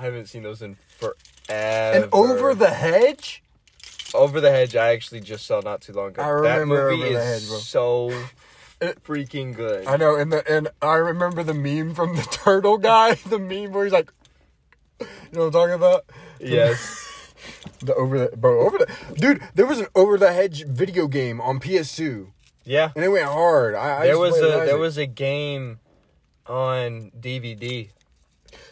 I 0.00 0.04
haven't 0.04 0.26
seen 0.26 0.42
those 0.42 0.62
in 0.62 0.76
forever. 0.98 1.16
and 1.50 2.08
Over 2.12 2.54
the 2.54 2.70
Hedge. 2.70 3.42
Over 4.14 4.40
the 4.40 4.50
Hedge, 4.50 4.74
I 4.74 4.92
actually 4.92 5.20
just 5.20 5.46
saw 5.46 5.60
not 5.60 5.82
too 5.82 5.92
long 5.92 6.08
ago. 6.08 6.22
I 6.22 6.28
remember 6.28 6.90
that 6.90 6.96
movie 6.96 7.02
Over 7.04 7.14
the 7.14 7.20
is 7.20 7.42
Hedge, 7.42 7.48
bro. 7.50 7.58
so 7.58 8.24
freaking 9.06 9.54
good. 9.54 9.86
I 9.86 9.96
know, 9.96 10.16
and 10.16 10.32
the 10.32 10.48
and 10.50 10.68
I 10.82 10.94
remember 10.96 11.42
the 11.42 11.54
meme 11.54 11.94
from 11.94 12.16
the 12.16 12.22
turtle 12.30 12.78
guy. 12.78 13.14
The 13.14 13.38
meme 13.38 13.72
where 13.72 13.84
he's 13.84 13.92
like, 13.92 14.10
you 15.00 15.06
know 15.32 15.40
what 15.40 15.46
I'm 15.46 15.52
talking 15.52 15.74
about? 15.74 16.04
yes. 16.40 17.06
The 17.82 17.94
over 17.94 18.18
the 18.28 18.36
bro 18.36 18.60
over 18.66 18.76
the 18.76 18.86
dude. 19.14 19.40
There 19.54 19.64
was 19.64 19.78
an 19.80 19.86
Over 19.94 20.18
the 20.18 20.30
Hedge 20.30 20.66
video 20.66 21.06
game 21.08 21.40
on 21.40 21.58
PS2, 21.58 22.26
Yeah. 22.64 22.90
and 22.94 23.02
it 23.02 23.08
went 23.08 23.24
hard. 23.24 23.74
I, 23.74 24.00
I 24.02 24.04
There 24.08 24.18
was 24.18 24.36
a 24.36 24.40
there 24.42 24.62
Isaac. 24.64 24.78
was 24.78 24.98
a 24.98 25.06
game 25.06 25.78
on 26.46 27.10
DVD. 27.18 27.88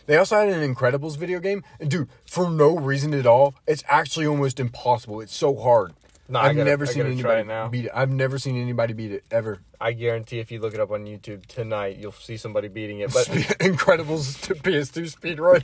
They 0.05 0.17
also 0.19 0.37
had 0.37 0.51
an 0.51 0.75
Incredibles 0.75 1.17
video 1.17 1.41
game, 1.41 1.65
and 1.81 1.91
dude, 1.91 2.09
for 2.27 2.51
no 2.51 2.77
reason 2.77 3.15
at 3.15 3.25
all, 3.27 3.55
it's 3.67 3.83
actually 3.89 4.27
almost 4.27 4.61
impossible. 4.61 5.23
It's 5.23 5.35
so 5.35 5.57
hard. 5.57 5.95
No, 6.29 6.39
I've 6.41 6.55
gotta- 6.55 6.69
never 6.69 6.85
seen 6.85 7.07
anybody 7.07 7.41
it 7.41 7.47
now. 7.47 7.69
beat 7.69 7.87
it. 7.87 7.93
I've 7.95 8.11
never 8.11 8.39
seen 8.39 8.61
anybody 8.61 8.93
beat 8.93 9.13
it 9.13 9.25
ever. 9.31 9.61
I 9.81 9.93
guarantee 9.93 10.41
if 10.41 10.51
you 10.51 10.61
look 10.61 10.75
it 10.75 10.81
up 10.81 10.91
on 10.91 11.05
YouTube 11.05 11.47
tonight, 11.47 11.99
you'll 11.99 12.13
see 12.13 12.37
somebody 12.37 12.69
beating 12.69 13.01
it. 13.01 13.13
But 13.13 13.27
Incredibles 13.61 14.41
to 14.43 14.55
PS2 14.55 15.09
speed 15.11 15.39
run. 15.39 15.63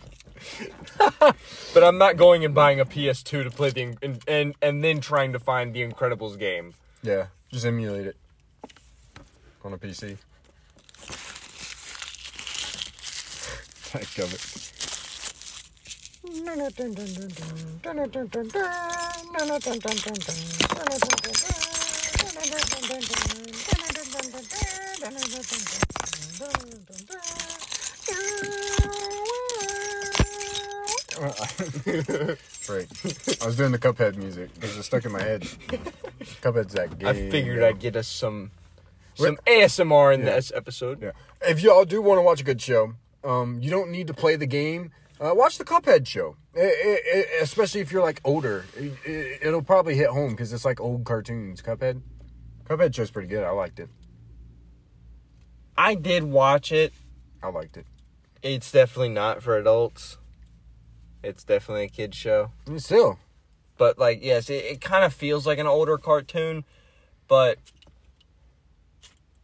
but 1.75 1.85
I'm 1.85 1.99
not 1.99 2.17
going 2.17 2.45
and 2.45 2.55
buying 2.55 2.79
a 2.81 2.85
PS2 2.85 3.45
to 3.45 3.51
play 3.51 3.71
the 3.71 3.97
and 4.03 4.23
and, 4.29 4.55
and 4.62 4.85
then 4.85 5.01
trying 5.01 5.33
to 5.33 5.39
find 5.39 5.75
the 5.75 5.87
Incredibles 5.87 6.39
game. 6.39 6.75
Yeah, 7.03 7.27
just 7.51 7.67
emulate 7.67 8.07
it 8.07 8.17
on 9.65 9.73
a 9.73 9.79
PC. 9.79 10.17
Heck 13.93 14.19
of 14.19 14.35
it. 14.35 14.65
right. 32.68 32.87
I 33.43 33.47
was 33.47 33.57
doing 33.57 33.72
the 33.72 33.78
Cuphead 33.78 34.16
music 34.16 34.53
because 34.55 34.76
it's 34.76 34.87
stuck 34.87 35.05
in 35.05 35.12
my 35.12 35.22
head. 35.22 35.43
Cuphead's 36.43 36.74
that 36.74 36.99
game. 36.99 37.09
I 37.09 37.14
figured 37.30 37.61
yeah. 37.61 37.68
I'd 37.68 37.78
get 37.78 37.97
us 37.97 38.09
some 38.09 38.51
some 39.14 39.37
ASMR 39.47 40.14
in 40.14 40.20
Yeah. 40.20 40.37
this 40.37 40.53
episode. 40.55 41.03
Yeah. 41.03 41.12
If 41.43 41.62
y'all 41.62 41.85
do 41.85 42.03
want 42.03 42.18
to 42.18 42.22
watch 42.22 42.41
a 42.41 42.45
good 42.45 42.61
show, 42.61 42.95
um, 43.22 43.59
you 43.61 43.70
don't 43.70 43.91
need 43.91 44.07
to 44.09 44.14
play 44.14 44.37
the 44.37 44.47
game. 44.47 44.91
Uh, 45.20 45.32
watch 45.35 45.59
the 45.59 45.64
Cuphead 45.64 46.07
show, 46.09 46.37
I- 46.57 46.61
I- 46.61 47.01
I- 47.14 47.26
especially 47.43 47.80
if 47.80 47.93
you're 47.93 48.03
like 48.03 48.20
older. 48.24 48.64
It, 48.76 48.93
it, 49.05 49.39
it'll 49.43 49.62
probably 49.62 49.95
hit 49.95 50.09
home 50.09 50.30
because 50.30 50.53
it's 50.53 50.64
like 50.64 50.80
old 50.80 51.05
cartoons. 51.05 51.62
Cuphead, 51.62 52.01
Cuphead 52.69 52.95
show's 52.95 53.11
pretty 53.11 53.29
good. 53.29 53.45
I 53.45 53.51
liked 53.51 53.79
it. 53.79 53.89
I 55.77 55.95
did 55.95 56.25
watch 56.25 56.73
it. 56.73 56.93
I 57.43 57.49
liked 57.49 57.77
it. 57.77 57.87
It's 58.43 58.71
definitely 58.71 59.11
not 59.11 59.43
for 59.43 59.57
adults. 59.57 60.19
It's 61.23 61.45
definitely 61.45 61.85
a 61.85 61.89
kid 61.89 62.15
show. 62.15 62.51
Still, 62.77 63.19
but 63.79 63.99
like 63.99 64.23
yes 64.23 64.51
it, 64.51 64.65
it 64.65 64.81
kind 64.81 65.05
of 65.05 65.12
feels 65.12 65.47
like 65.47 65.59
an 65.59 65.67
older 65.67 65.99
cartoon 65.99 66.65
but 67.29 67.59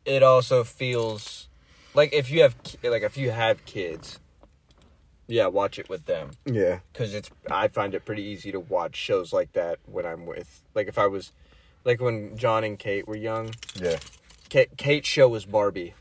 it 0.05 0.23
also 0.23 0.65
feels 0.65 1.49
like 1.95 2.13
if 2.13 2.31
you 2.31 2.43
have 2.43 2.57
like 2.83 3.03
if 3.03 3.17
you 3.17 3.31
have 3.31 3.65
kids 3.65 4.19
yeah 5.27 5.47
watch 5.47 5.79
it 5.79 5.89
with 5.89 6.07
them 6.07 6.31
yeah, 6.47 6.81
because 6.93 7.15
it's 7.15 7.31
i 7.51 7.69
find 7.69 7.95
it 7.95 8.05
pretty 8.05 8.23
easy 8.23 8.51
to 8.53 8.61
watch 8.61 8.97
shows 8.97 9.33
like 9.33 9.53
that 9.53 9.79
when 9.87 10.07
i'm 10.07 10.27
with 10.27 10.63
like 10.75 10.89
if 10.89 10.99
i 10.99 11.07
was 11.07 11.33
like 11.85 12.01
when 12.01 12.37
john 12.37 12.65
and 12.65 12.79
kate 12.79 13.07
were 13.07 13.17
young 13.17 13.51
yeah. 13.75 13.99
kate, 14.49 14.77
kate's 14.77 15.09
show 15.09 15.29
was 15.29 15.45
barbie 15.45 15.95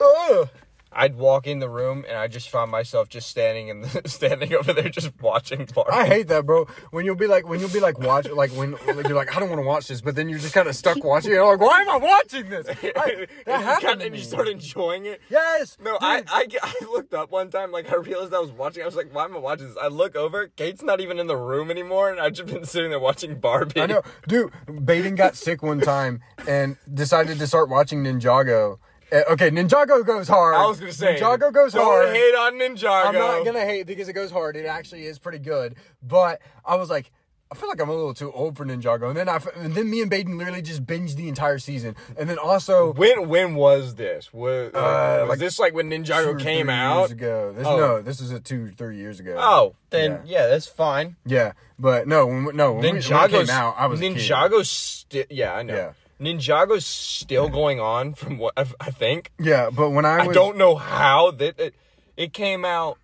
Ugh. 0.00 0.48
I'd 0.92 1.16
walk 1.16 1.46
in 1.46 1.58
the 1.58 1.68
room 1.68 2.04
and 2.08 2.16
i 2.18 2.26
just 2.26 2.48
find 2.48 2.70
myself 2.70 3.08
just 3.08 3.28
standing 3.28 3.70
and 3.70 3.86
standing 4.10 4.54
over 4.54 4.72
there 4.72 4.88
just 4.88 5.12
watching 5.20 5.66
barbie 5.74 5.90
I 5.92 6.06
hate 6.06 6.28
that, 6.28 6.46
bro. 6.46 6.66
When 6.90 7.04
you'll 7.04 7.16
be 7.16 7.26
like, 7.26 7.48
when 7.48 7.60
you'll 7.60 7.70
be 7.70 7.80
like, 7.80 7.98
watch, 7.98 8.28
like 8.28 8.50
when 8.52 8.72
like, 8.72 9.08
you're 9.08 9.16
like, 9.16 9.34
I 9.36 9.40
don't 9.40 9.48
want 9.48 9.60
to 9.60 9.66
watch 9.66 9.88
this, 9.88 10.00
but 10.00 10.14
then 10.14 10.28
you're 10.28 10.38
just 10.38 10.54
kind 10.54 10.68
of 10.68 10.76
stuck 10.76 11.02
watching 11.02 11.32
it. 11.32 11.34
You're 11.34 11.56
like, 11.56 11.60
why 11.60 11.80
am 11.82 11.90
I 11.90 11.96
watching 11.96 12.48
this? 12.48 12.68
I, 12.96 13.26
that 13.46 13.62
happened 13.62 14.00
to 14.00 14.06
and 14.06 14.16
you 14.16 14.22
start 14.22 14.48
enjoying 14.48 15.06
it 15.06 15.20
yes. 15.28 15.76
No, 15.80 15.92
dude. 15.92 16.02
I, 16.02 16.22
I 16.28 16.46
I 16.62 16.74
looked 16.84 17.14
up 17.14 17.30
one 17.30 17.50
time, 17.50 17.72
like 17.72 17.90
I 17.90 17.96
realized 17.96 18.34
I 18.34 18.38
was 18.38 18.52
watching. 18.52 18.82
I 18.82 18.86
was 18.86 18.96
like, 18.96 19.12
"Why 19.14 19.24
am 19.24 19.36
I 19.36 19.38
watching 19.38 19.68
this?" 19.68 19.76
I 19.80 19.88
look 19.88 20.16
over, 20.16 20.48
Kate's 20.48 20.82
not 20.82 21.00
even 21.00 21.18
in 21.18 21.26
the 21.26 21.36
room 21.36 21.70
anymore, 21.70 22.10
and 22.10 22.20
I've 22.20 22.34
just 22.34 22.52
been 22.52 22.64
sitting 22.64 22.90
there 22.90 23.00
watching 23.00 23.38
Barbie. 23.38 23.80
I 23.80 23.86
know, 23.86 24.02
dude. 24.26 24.52
Baden 24.84 25.14
got 25.14 25.36
sick 25.36 25.62
one 25.62 25.80
time 25.80 26.20
and 26.46 26.76
decided 26.92 27.38
to 27.38 27.46
start 27.46 27.68
watching 27.68 28.04
Ninjago, 28.04 28.78
Eh, 29.10 29.22
okay, 29.30 29.50
Ninjago 29.50 30.04
goes 30.04 30.28
hard. 30.28 30.54
I 30.54 30.66
was 30.66 30.78
gonna 30.78 30.92
say 30.92 31.16
Ninjago 31.18 31.52
goes 31.52 31.72
don't 31.72 31.84
hard. 31.84 32.08
hate 32.14 32.34
on 32.34 32.54
Ninjago. 32.54 33.06
I'm 33.06 33.14
not 33.14 33.44
gonna 33.44 33.64
hate 33.64 33.86
because 33.86 34.08
it 34.08 34.12
goes 34.12 34.30
hard. 34.30 34.56
It 34.56 34.66
actually 34.66 35.06
is 35.06 35.18
pretty 35.18 35.38
good. 35.38 35.76
But 36.02 36.40
I 36.64 36.76
was 36.76 36.90
like, 36.90 37.10
I 37.50 37.54
feel 37.54 37.70
like 37.70 37.80
I'm 37.80 37.88
a 37.88 37.94
little 37.94 38.12
too 38.12 38.30
old 38.30 38.58
for 38.58 38.66
Ninjago. 38.66 39.08
And 39.08 39.16
then 39.16 39.26
I, 39.26 39.40
and 39.56 39.74
then 39.74 39.88
me 39.88 40.02
and 40.02 40.10
Baden 40.10 40.36
literally 40.36 40.60
just 40.60 40.84
binged 40.84 41.16
the 41.16 41.28
entire 41.28 41.58
season. 41.58 41.96
And 42.18 42.28
then 42.28 42.36
also, 42.36 42.92
When 42.92 43.30
when 43.30 43.54
was 43.54 43.94
this? 43.94 44.30
Was, 44.34 44.72
uh, 44.74 44.78
uh, 44.78 45.18
was 45.22 45.28
like 45.30 45.38
this 45.38 45.58
like 45.58 45.72
when 45.72 45.88
two 45.88 45.96
Ninjago 46.02 46.34
or 46.34 46.38
came 46.38 46.68
out? 46.68 46.98
years 46.98 47.10
ago. 47.12 47.52
This, 47.56 47.66
Oh. 47.66 47.76
No, 47.78 48.02
this 48.02 48.20
is 48.20 48.32
a 48.32 48.36
uh, 48.36 48.40
two, 48.44 48.68
three 48.72 48.98
years 48.98 49.20
ago. 49.20 49.36
Oh, 49.38 49.74
then 49.88 50.20
Yeah. 50.26 50.40
yeah, 50.42 50.46
that's 50.48 50.66
fine. 50.66 51.16
yeah. 51.24 51.52
But 51.78 52.06
no, 52.06 52.26
when, 52.26 52.56
no, 52.56 52.72
when, 52.72 52.82
we, 52.82 53.00
when 53.00 53.30
came 53.30 53.48
out, 53.50 53.76
I 53.78 53.86
was 53.86 54.00
kid. 54.00 54.66
Still 54.68 55.24
yeah, 55.30 55.54
I 55.54 55.62
know. 55.62 55.74
Yeah. 55.74 55.92
Ninjago's 56.20 56.84
still 56.84 57.48
going 57.48 57.78
on 57.80 58.14
from 58.14 58.38
what 58.38 58.54
I, 58.56 58.66
I 58.80 58.90
think. 58.90 59.30
Yeah, 59.38 59.70
but 59.70 59.90
when 59.90 60.04
I 60.04 60.18
I 60.20 60.26
don't 60.32 60.56
know 60.56 60.74
how 60.74 61.30
that 61.32 61.58
it, 61.60 61.74
it 62.16 62.32
came 62.32 62.64
out 62.64 62.98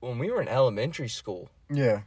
when 0.00 0.18
we 0.18 0.30
were 0.30 0.40
in 0.40 0.48
elementary 0.48 1.08
school. 1.08 1.50
Yeah, 1.72 2.00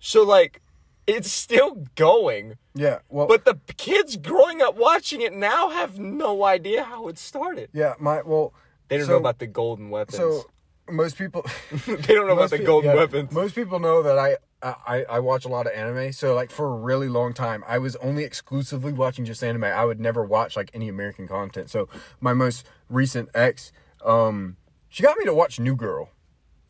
So 0.00 0.24
like 0.24 0.60
it's 1.06 1.30
still 1.30 1.84
going, 1.94 2.56
yeah. 2.74 2.98
Well, 3.08 3.26
but 3.26 3.44
the 3.44 3.58
kids 3.76 4.16
growing 4.16 4.60
up 4.62 4.76
watching 4.76 5.20
it 5.20 5.32
now 5.32 5.68
have 5.70 5.98
no 5.98 6.44
idea 6.44 6.84
how 6.84 7.08
it 7.08 7.18
started. 7.18 7.70
yeah, 7.72 7.94
my 8.00 8.22
well, 8.22 8.52
They 8.88 8.96
don't 8.98 9.06
so- 9.06 9.12
know 9.12 9.18
about 9.18 9.38
the 9.38 9.46
golden 9.46 9.90
weapons. 9.90 10.16
So 10.16 10.46
most 10.90 11.16
people, 11.16 11.44
they 11.86 12.14
don't 12.14 12.26
know 12.26 12.32
about 12.34 12.50
the 12.50 12.58
peo- 12.58 12.66
golden 12.66 12.90
yeah, 12.90 12.96
weapons. 12.96 13.30
Most 13.32 13.54
people 13.54 13.78
know 13.78 14.02
that 14.02 14.18
I, 14.18 14.36
I 14.62 15.04
I 15.08 15.18
watch 15.18 15.44
a 15.44 15.48
lot 15.48 15.66
of 15.66 15.72
anime. 15.72 16.12
So 16.12 16.34
like 16.34 16.50
for 16.50 16.66
a 16.72 16.76
really 16.76 17.08
long 17.08 17.32
time, 17.34 17.64
I 17.66 17.78
was 17.78 17.96
only 17.96 18.24
exclusively 18.24 18.92
watching 18.92 19.24
just 19.24 19.42
anime. 19.42 19.64
I 19.64 19.84
would 19.84 20.00
never 20.00 20.24
watch 20.24 20.56
like 20.56 20.70
any 20.74 20.88
American 20.88 21.26
content. 21.26 21.70
So 21.70 21.88
my 22.20 22.32
most 22.32 22.64
recent 22.88 23.28
ex, 23.34 23.72
um, 24.04 24.56
she 24.88 25.02
got 25.02 25.18
me 25.18 25.24
to 25.24 25.34
watch 25.34 25.58
New 25.58 25.74
Girl, 25.76 26.10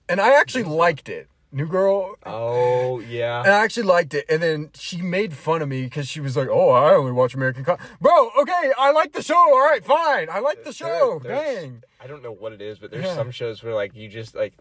and 0.08 0.20
I 0.20 0.34
actually 0.38 0.64
liked 0.64 1.08
it. 1.08 1.28
New 1.54 1.66
Girl. 1.66 2.14
Oh 2.24 3.00
yeah. 3.00 3.40
And 3.42 3.50
I 3.50 3.62
actually 3.62 3.82
liked 3.82 4.14
it, 4.14 4.24
and 4.30 4.42
then 4.42 4.70
she 4.74 5.02
made 5.02 5.34
fun 5.34 5.60
of 5.60 5.68
me 5.68 5.82
because 5.84 6.08
she 6.08 6.18
was 6.20 6.34
like, 6.34 6.48
"Oh, 6.50 6.70
I 6.70 6.94
only 6.94 7.12
watch 7.12 7.34
American 7.34 7.62
content." 7.62 7.86
Bro, 8.00 8.30
okay, 8.40 8.72
I 8.78 8.90
like 8.92 9.12
the 9.12 9.22
show. 9.22 9.36
All 9.36 9.60
right, 9.60 9.84
fine, 9.84 10.28
I 10.30 10.38
like 10.38 10.64
the 10.64 10.72
show. 10.72 11.20
There- 11.22 11.32
Dang, 11.34 11.82
I 12.02 12.06
don't 12.06 12.22
know 12.22 12.32
what 12.32 12.52
it 12.54 12.62
is, 12.62 12.78
but 12.78 12.90
there's 12.90 13.04
Yeah. 13.04 13.14
some 13.16 13.30
shows 13.30 13.62
where 13.62 13.74
like 13.74 13.94
you 13.94 14.08
just 14.08 14.34
like 14.34 14.54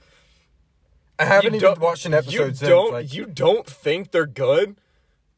I 1.21 1.25
haven't 1.25 1.55
even 1.55 1.79
watched 1.79 2.05
an 2.05 2.13
episode 2.13 2.31
You 2.33 2.45
since. 2.55 2.59
don't 2.59 2.91
like- 2.93 3.13
you 3.13 3.25
don't 3.25 3.65
think 3.67 4.11
they're 4.11 4.25
good? 4.25 4.75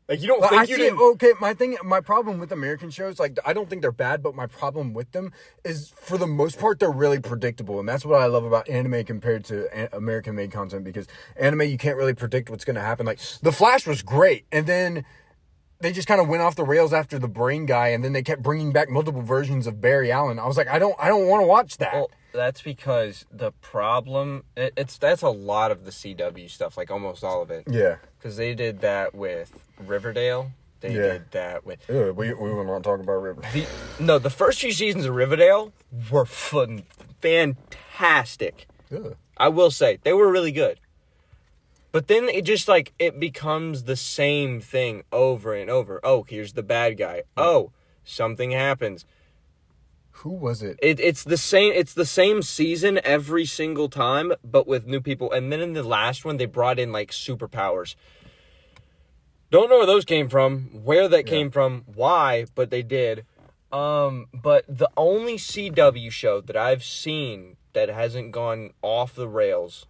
Like 0.10 0.22
you 0.22 0.28
don't 0.28 0.42
Well, 0.42 0.50
think 0.50 0.60
I 0.62 0.66
you 0.66 0.76
see. 0.76 0.82
didn't 0.82 1.00
Okay, 1.00 1.32
my 1.40 1.54
thing, 1.54 1.78
my 1.84 2.02
problem 2.02 2.38
with 2.38 2.52
American 2.52 2.90
shows, 2.90 3.20
like 3.20 3.38
I 3.46 3.54
don't 3.54 3.70
think 3.70 3.82
they're 3.82 3.92
bad, 3.94 4.22
but 4.22 4.36
my 4.36 4.48
problem 4.48 4.94
with 4.94 5.12
them 5.14 5.32
is, 5.64 5.94
for 5.96 6.18
the 6.18 6.28
most 6.28 6.60
part, 6.60 6.80
they're 6.80 6.92
really 6.92 7.20
predictable, 7.22 7.80
and 7.80 7.88
that's 7.88 8.06
what 8.06 8.22
I 8.22 8.26
love 8.26 8.44
about 8.44 8.68
anime 8.68 9.06
compared 9.06 9.46
to 9.46 9.68
a- 9.74 9.96
American-made 9.96 10.52
content. 10.52 10.84
Because 10.84 11.08
anime, 11.38 11.62
you 11.62 11.78
can't 11.78 11.96
really 11.98 12.14
predict 12.14 12.50
what's 12.50 12.66
going 12.66 12.76
to 12.76 12.82
happen. 12.82 13.06
Like 13.06 13.20
The 13.42 13.54
Flash 13.54 13.88
was 13.88 14.02
great, 14.02 14.46
and 14.52 14.68
then 14.68 15.06
they 15.84 15.92
just 15.92 16.08
kind 16.08 16.20
of 16.20 16.28
went 16.28 16.42
off 16.42 16.56
the 16.56 16.64
rails 16.64 16.92
after 16.94 17.20
the 17.20 17.28
Brain 17.28 17.68
guy, 17.68 17.90
and 17.90 18.04
then 18.04 18.14
they 18.14 18.24
kept 18.24 18.42
bringing 18.42 18.72
back 18.72 18.90
multiple 18.90 19.22
versions 19.22 19.68
of 19.68 19.80
Barry 19.80 20.12
Allen. 20.12 20.40
I 20.40 20.48
was 20.48 20.58
like, 20.58 20.68
I 20.68 20.80
don't, 20.80 20.96
I 21.00 21.08
don't 21.10 21.28
want 21.28 21.44
to 21.44 21.48
watch 21.48 21.78
that. 21.78 21.94
Well, 21.94 22.10
that's 22.34 22.64
because 22.64 23.26
the 23.32 23.52
problem 23.62 24.44
it, 24.58 24.74
it's 24.76 24.98
that's 24.98 25.22
a 25.22 25.30
lot 25.30 25.70
of 25.72 25.86
the 25.86 25.92
CW 25.92 26.50
stuff, 26.50 26.76
like 26.78 26.90
almost 26.90 27.24
all 27.24 27.44
of 27.44 27.52
it. 27.52 27.66
yeah. 27.70 27.98
Because 28.18 28.38
they 28.38 28.56
did 28.56 28.80
that 28.82 29.14
with 29.14 29.52
Riverdale. 29.86 30.52
They 30.80 30.96
Yeah. 30.96 31.02
did 31.14 31.32
that 31.32 31.66
with 31.66 31.80
Ew, 31.88 32.12
we 32.14 32.34
we 32.34 32.52
will 32.54 32.66
not 32.66 32.84
talk 32.84 33.00
about 33.00 33.14
Riverdale. 33.22 33.52
the 33.54 33.68
no. 34.04 34.18
The 34.20 34.30
first 34.32 34.60
few 34.62 34.72
seasons 34.72 35.06
of 35.06 35.14
Riverdale 35.16 35.72
were 36.12 36.26
fun, 36.26 36.84
fantastic. 37.22 38.68
Ugh. 38.94 39.16
I 39.38 39.48
will 39.50 39.72
say 39.72 40.00
they 40.04 40.14
were 40.14 40.32
really 40.32 40.52
good. 40.52 40.80
But 41.94 42.08
then 42.08 42.28
it 42.28 42.44
just 42.44 42.68
like 42.68 42.92
it 42.98 43.20
becomes 43.20 43.84
the 43.84 43.96
same 43.96 44.60
thing 44.60 45.04
over 45.12 45.54
and 45.54 45.70
over. 45.70 46.00
Oh, 46.04 46.24
here's 46.24 46.54
the 46.54 46.64
bad 46.64 46.98
guy. 46.98 47.22
Oh, 47.38 47.72
something 48.04 48.50
happens. 48.50 49.06
Who 50.18 50.32
was 50.32 50.64
it? 50.64 50.80
It, 50.82 51.00
it's 51.00 51.24
the 51.24 51.38
same. 51.38 51.72
It's 51.72 51.94
the 51.94 52.06
same 52.06 52.42
season 52.42 53.00
every 53.04 53.46
single 53.46 53.90
time, 53.90 54.34
but 54.44 54.66
with 54.66 54.88
new 54.88 55.02
people. 55.02 55.32
And 55.32 55.52
then 55.52 55.62
in 55.62 55.74
the 55.74 55.84
last 55.84 56.26
one, 56.26 56.38
they 56.38 56.48
brought 56.48 56.80
in 56.80 56.92
like 56.92 57.12
superpowers. 57.12 57.96
Don't 59.52 59.70
know 59.70 59.78
where 59.78 59.86
those 59.86 60.04
came 60.04 60.30
from, 60.30 60.84
where 60.84 61.08
that 61.08 61.28
came 61.28 61.52
from, 61.52 61.84
why, 61.86 62.48
but 62.56 62.72
they 62.72 62.82
did. 62.82 63.24
Um, 63.72 64.26
but 64.34 64.66
the 64.68 64.90
only 64.98 65.36
CW 65.36 66.10
show 66.10 66.42
that 66.42 66.58
I've 66.58 66.84
seen 66.84 67.58
that 67.74 67.90
hasn't 67.90 68.32
gone 68.32 68.72
off 68.82 69.14
the 69.14 69.28
rails 69.28 69.86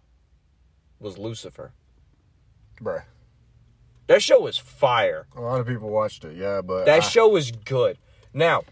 was 1.00 1.16
Lucifer. 1.16 1.72
Bruh. 2.84 3.02
That 4.06 4.22
show 4.22 4.40
was 4.40 4.58
fire. 4.58 5.26
A 5.34 5.40
lot 5.40 5.58
of 5.60 5.66
people 5.66 5.88
watched 5.88 6.24
it, 6.24 6.36
yeah, 6.36 6.60
but 6.60 6.84
That 6.84 6.98
I- 6.98 7.00
show 7.00 7.26
was 7.28 7.50
good. 7.50 7.96
Now, 8.34 8.64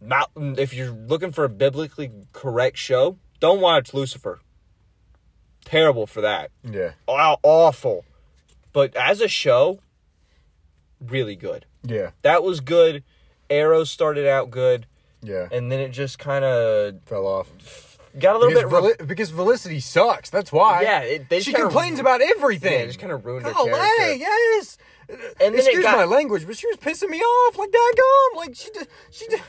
not 0.00 0.30
if 0.36 0.74
you're 0.74 0.90
looking 0.90 1.32
for 1.32 1.44
a 1.44 1.48
biblically 1.48 2.10
correct 2.32 2.76
show, 2.78 3.18
don't 3.40 3.60
watch 3.60 3.94
Lucifer. 3.94 4.40
Terrible 5.64 6.06
for 6.06 6.20
that. 6.22 6.50
yeah, 6.64 6.92
Aw- 7.06 7.36
Awful. 7.42 8.04
But 8.72 8.96
as 8.96 9.20
a 9.20 9.28
show, 9.28 9.80
really 11.00 11.36
good. 11.36 11.66
yeah, 11.84 12.10
That 12.22 12.42
was 12.42 12.60
good. 12.60 13.04
Arrow 13.50 13.84
started 13.84 14.26
out 14.26 14.50
good, 14.50 14.86
yeah. 15.22 15.46
and 15.52 15.70
then 15.70 15.78
it 15.78 15.90
just 15.90 16.18
kind 16.18 16.44
of 16.44 17.02
fell 17.04 17.26
off. 17.26 17.91
Got 18.18 18.36
a 18.36 18.38
little 18.38 18.54
because, 18.62 18.82
bit. 18.96 19.00
re- 19.00 19.06
because 19.06 19.30
Felicity 19.30 19.80
sucks. 19.80 20.30
That's 20.30 20.52
why. 20.52 20.82
Yeah, 20.82 21.00
it- 21.00 21.28
they 21.28 21.40
she 21.40 21.52
just 21.52 21.62
complains 21.62 21.98
about 21.98 22.20
everything. 22.20 22.72
yeah, 22.80 22.86
just 22.86 22.98
kind 22.98 23.12
of 23.12 23.24
ruined 23.24 23.46
her 23.46 23.52
Golly, 23.52 23.70
character. 23.72 24.14
yes. 24.16 24.78
And 25.40 25.54
Excuse 25.54 25.82
got- 25.84 25.96
my 25.96 26.04
language, 26.04 26.46
but 26.46 26.56
she 26.56 26.66
was 26.68 26.76
pissing 26.76 27.10
me 27.10 27.20
off. 27.20 27.58
Like 27.58 27.70
daggum. 27.70 28.36
Like 28.36 28.54
she 28.56 28.70
did. 28.70 28.88
She 29.10 29.26
did. 29.26 29.40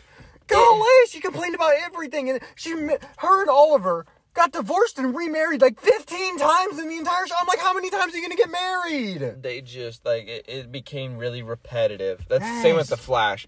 Golly, 0.48 0.88
she 1.10 1.20
complained 1.22 1.56
about 1.56 1.74
everything, 1.82 2.30
and 2.30 2.40
she, 2.56 2.72
her 2.72 3.42
and 3.42 3.50
Oliver 3.50 4.06
got 4.34 4.52
divorced 4.52 4.98
and 5.00 5.16
remarried 5.16 5.62
like 5.62 5.80
fifteen 5.80 6.38
times 6.38 6.80
in 6.80 6.90
the 6.90 6.98
entire 6.98 7.26
show. 7.28 7.36
I'm 7.40 7.48
like, 7.48 7.60
how 7.60 7.74
many 7.74 7.90
times 7.90 8.14
are 8.14 8.18
you 8.18 8.24
gonna 8.24 8.36
get 8.36 8.52
married? 8.52 9.42
they 9.42 9.62
just 9.62 10.06
like 10.06 10.28
it, 10.28 10.46
it 10.50 10.72
became 10.72 11.18
really 11.18 11.42
repetitive. 11.44 12.26
That's 12.28 12.44
the 12.44 12.62
same 12.62 12.76
with 12.76 12.88
the 12.90 12.98
Flash. 12.98 13.48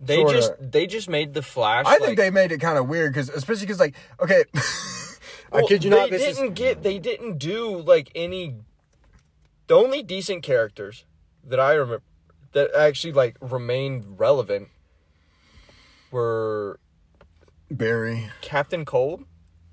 They 0.00 0.16
Sorta. 0.16 0.32
just 0.34 0.52
they 0.60 0.86
just 0.86 1.08
made 1.08 1.34
the 1.34 1.42
Flash. 1.42 1.86
I 1.86 1.92
like, 1.92 2.02
think 2.02 2.18
they 2.18 2.30
made 2.30 2.52
it 2.52 2.58
kind 2.60 2.78
of 2.78 2.88
weird 2.88 3.12
because, 3.12 3.28
especially 3.30 3.66
because, 3.66 3.80
like, 3.80 3.96
okay, 4.20 4.44
I 4.54 4.60
well, 5.52 5.66
kid 5.68 5.82
you 5.82 5.90
they 5.90 5.96
not, 5.96 6.12
is 6.12 6.36
didn't 6.36 6.54
get 6.54 6.82
they 6.82 6.98
didn't 6.98 7.38
do 7.38 7.78
like 7.80 8.10
any. 8.14 8.56
The 9.66 9.74
only 9.74 10.02
decent 10.02 10.42
characters 10.44 11.04
that 11.44 11.58
I 11.60 11.72
remember 11.74 12.02
that 12.52 12.70
actually 12.74 13.12
like 13.12 13.36
remained 13.40 14.18
relevant 14.20 14.68
were 16.10 16.78
Barry. 17.70 18.30
Captain 18.40 18.84
Cold, 18.84 19.24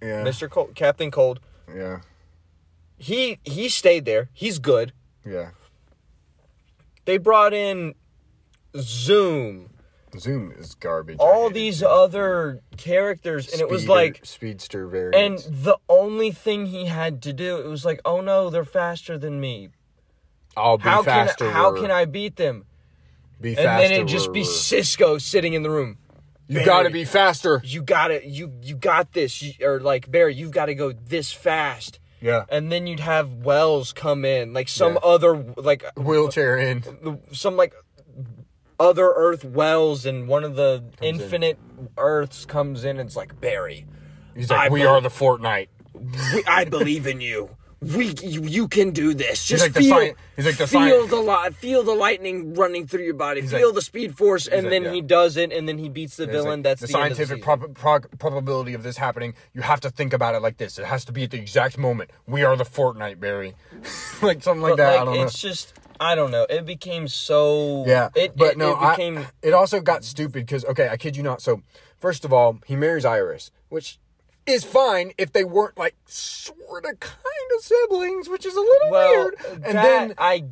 Yeah, 0.02 0.24
Mister 0.24 0.50
Cold, 0.50 0.76
Captain 0.76 1.12
Cold. 1.12 1.40
yeah, 1.74 2.00
He 2.98 3.40
he 3.44 3.70
stayed 3.70 4.06
there. 4.06 4.30
He's 4.34 4.60
good. 4.60 4.92
yeah. 5.26 5.52
They 7.06 7.18
brought 7.20 7.54
in 7.54 7.94
Zoom, 8.76 9.70
Zoom 10.20 10.52
is 10.58 10.76
garbage. 10.76 11.18
All 11.20 11.48
it. 11.48 11.54
these 11.54 11.82
other 11.84 12.62
characters, 12.78 13.52
and 13.52 13.62
it 13.62 13.70
was 13.70 13.88
like 13.88 14.22
speedster 14.24 14.88
very 14.88 15.14
And 15.16 15.40
the 15.40 15.78
only 15.90 16.32
thing 16.32 16.68
he 16.68 16.86
had 16.86 17.22
to 17.24 17.34
do, 17.34 17.58
it 17.58 17.68
was 17.68 17.86
like, 17.86 18.02
oh 18.06 18.22
no, 18.22 18.50
they're 18.50 18.66
faster 18.66 19.18
than 19.18 19.40
me. 19.40 19.70
I'll 20.58 20.78
be 20.78 20.84
How 20.84 20.98
can 21.04 21.28
faster. 21.28 21.52
how 21.52 21.74
can 21.80 21.92
I 21.92 22.06
beat 22.06 22.36
them? 22.38 22.66
be 23.42 23.50
And 23.50 23.58
faster? 23.58 23.70
And 23.70 23.82
then 23.84 23.92
it'd 23.92 24.08
just 24.08 24.32
be 24.32 24.44
Cisco 24.44 25.18
sitting 25.18 25.54
in 25.54 25.64
the 25.64 25.70
room. 25.70 25.98
you 26.48 26.56
Barry. 26.56 26.66
gotta 26.66 26.90
be 26.90 27.04
faster. 27.06 27.62
You 27.66 27.82
got 27.84 28.12
it. 28.12 28.24
You 28.24 28.54
you 28.62 28.76
got 28.78 29.12
this. 29.14 29.42
You, 29.42 29.54
or 29.68 29.80
like 29.82 30.10
Barry, 30.10 30.34
you've 30.34 30.52
got 30.52 30.68
to 30.68 30.76
go 30.76 30.92
this 30.94 31.32
fast. 31.34 32.00
Yeah, 32.22 32.46
And 32.50 32.72
then 32.72 32.88
you'd 32.88 33.02
have 33.02 33.34
Wells 33.34 33.92
come 33.94 34.26
in, 34.26 34.52
like 34.54 34.68
some 34.70 34.94
Yeah. 34.94 35.00
other 35.10 35.36
like 35.58 35.84
wheelchair 35.98 36.58
in. 36.58 37.20
some 37.34 37.56
like 37.58 37.76
other 38.80 39.12
Earth 39.16 39.44
Wells, 39.46 40.06
and 40.06 40.28
one 40.28 40.44
of 40.44 40.56
the 40.56 40.84
in. 41.02 41.16
infinite 41.22 41.58
Earths 41.98 42.46
comes 42.46 42.84
in. 42.84 43.00
and 43.00 43.08
It's 43.08 43.16
like 43.16 43.40
Barry. 43.40 43.86
He's 44.36 44.50
like, 44.50 44.60
I 44.60 44.70
we 44.70 44.82
bel- 44.82 44.96
are 44.96 45.02
the 45.02 45.10
Fortnite. 45.10 45.68
we, 45.94 46.44
I 46.48 46.66
believe 46.66 47.08
in 47.08 47.22
you. 47.22 47.50
We 47.94 48.14
you, 48.24 48.44
you 48.44 48.68
can 48.68 48.92
do 48.92 49.14
this. 49.14 49.46
Just 49.46 49.64
like 49.64 49.74
the 49.74 49.82
feel, 49.82 50.00
sci- 50.00 50.16
like 50.38 50.58
the 50.58 50.68
feel 50.68 51.04
sci- 51.04 51.08
the 51.10 51.22
li- 51.22 51.50
feel 51.52 51.84
the 51.84 51.94
lightning 51.94 52.54
running 52.56 52.88
through 52.88 53.04
your 53.04 53.14
body. 53.14 53.42
He's 53.42 53.52
feel 53.52 53.68
like- 53.68 53.76
the 53.76 53.82
speed 53.82 54.18
force, 54.18 54.48
and 54.48 54.68
then 54.72 54.84
yeah. 54.84 54.92
he 54.94 55.02
does 55.02 55.38
it, 55.38 55.52
and 55.52 55.68
then 55.68 55.78
he 55.78 55.90
beats 55.90 56.16
the 56.16 56.26
villain. 56.26 56.62
That's 56.62 56.82
the 56.82 56.88
the, 56.88 56.94
scientific 56.94 57.28
season. 57.28 57.42
prob- 57.42 57.76
prog- 57.76 58.20
probability 58.20 58.74
of 58.74 58.84
this 58.84 58.98
happening. 58.98 59.36
You 59.54 59.62
have 59.62 59.82
to 59.82 59.90
think 59.90 60.14
about 60.14 60.36
it 60.36 60.42
like 60.42 60.58
this. 60.58 60.80
It 60.80 60.86
has 60.86 61.06
to 61.06 61.12
be 61.12 61.24
at 61.24 61.32
the 61.32 61.38
exact 61.38 61.78
moment. 61.78 62.10
We 62.28 62.44
are 62.44 62.56
the 62.56 62.66
Fortnite, 62.66 63.20
Barry. 63.20 63.54
like 64.22 64.42
something 64.42 64.62
like 64.62 64.72
But 64.72 64.78
that. 64.78 64.90
like, 64.92 65.02
I 65.02 65.06
don't 65.06 65.16
know. 65.16 65.24
it's 65.24 65.40
just 65.42 65.74
I 66.00 66.16
don't 66.16 66.32
know. 66.32 66.46
It 66.50 66.66
became 66.66 67.08
so 67.08 67.86
Yeah, 67.86 68.10
It, 68.16 68.36
but 68.36 68.54
it, 68.54 68.58
no, 68.58 68.72
it 68.82 68.90
became 68.92 69.18
I, 69.20 69.28
it 69.42 69.54
also 69.54 69.80
got 69.80 70.04
stupid 70.04 70.46
because 70.46 70.66
okay, 70.66 70.90
I 70.90 70.98
kid 70.98 71.16
you 71.16 71.24
not. 71.24 71.42
So 71.42 71.62
first 72.00 72.26
of 72.26 72.34
all, 72.34 72.60
he 72.66 72.76
marries 72.76 73.06
Iris, 73.06 73.52
which 73.70 74.00
is 74.46 74.64
fine 74.64 75.12
if 75.18 75.32
they 75.34 75.44
weren't 75.44 75.78
like 75.78 75.96
sort 76.06 76.86
of 76.86 77.00
kind 77.00 77.52
of 77.58 77.64
siblings, 77.64 78.30
which 78.30 78.46
is 78.46 78.56
a 78.56 78.60
little 78.60 78.92
well. 78.92 79.12
weird. 79.12 79.36
And 79.54 79.64
that, 79.64 79.74
then 79.74 80.14
I 80.18 80.46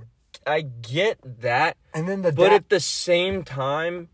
I 0.45 0.61
get 0.61 1.19
that, 1.41 1.77
and 1.93 2.07
then 2.07 2.21
the 2.21 2.31
but 2.31 2.49
dad, 2.49 2.53
at 2.53 2.69
the 2.69 2.79
same 2.79 3.43
time, 3.43 4.09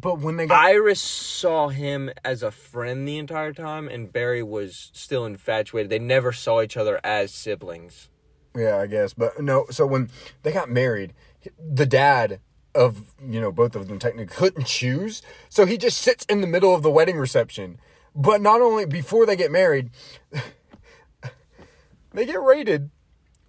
but 0.00 0.18
when 0.18 0.36
they 0.36 0.46
got 0.46 0.64
Iris 0.64 1.00
saw 1.00 1.68
him 1.68 2.10
as 2.24 2.42
a 2.42 2.50
friend 2.50 3.08
the 3.08 3.18
entire 3.18 3.52
time, 3.52 3.88
and 3.88 4.12
Barry 4.12 4.42
was 4.42 4.90
still 4.92 5.24
infatuated. 5.24 5.90
They 5.90 5.98
never 5.98 6.32
saw 6.32 6.62
each 6.62 6.76
other 6.76 7.00
as 7.02 7.32
siblings. 7.32 8.10
Yeah, 8.54 8.78
I 8.78 8.86
guess. 8.86 9.14
But 9.14 9.42
no, 9.42 9.66
so 9.70 9.86
when 9.86 10.10
they 10.42 10.52
got 10.52 10.70
married, 10.70 11.12
the 11.58 11.86
dad 11.86 12.40
of, 12.74 13.14
you 13.26 13.40
know, 13.40 13.50
both 13.50 13.74
of 13.74 13.88
them 13.88 13.98
technically 13.98 14.34
couldn't 14.34 14.66
choose. 14.66 15.22
So 15.48 15.66
he 15.66 15.78
just 15.78 15.98
sits 15.98 16.24
in 16.26 16.40
the 16.40 16.46
middle 16.46 16.74
of 16.74 16.82
the 16.82 16.90
wedding 16.90 17.16
reception. 17.16 17.78
But 18.16 18.40
not 18.40 18.62
only 18.62 18.86
before 18.86 19.26
they 19.26 19.36
get 19.36 19.52
married, 19.52 19.90
they 22.12 22.24
get 22.24 22.42
raided 22.42 22.90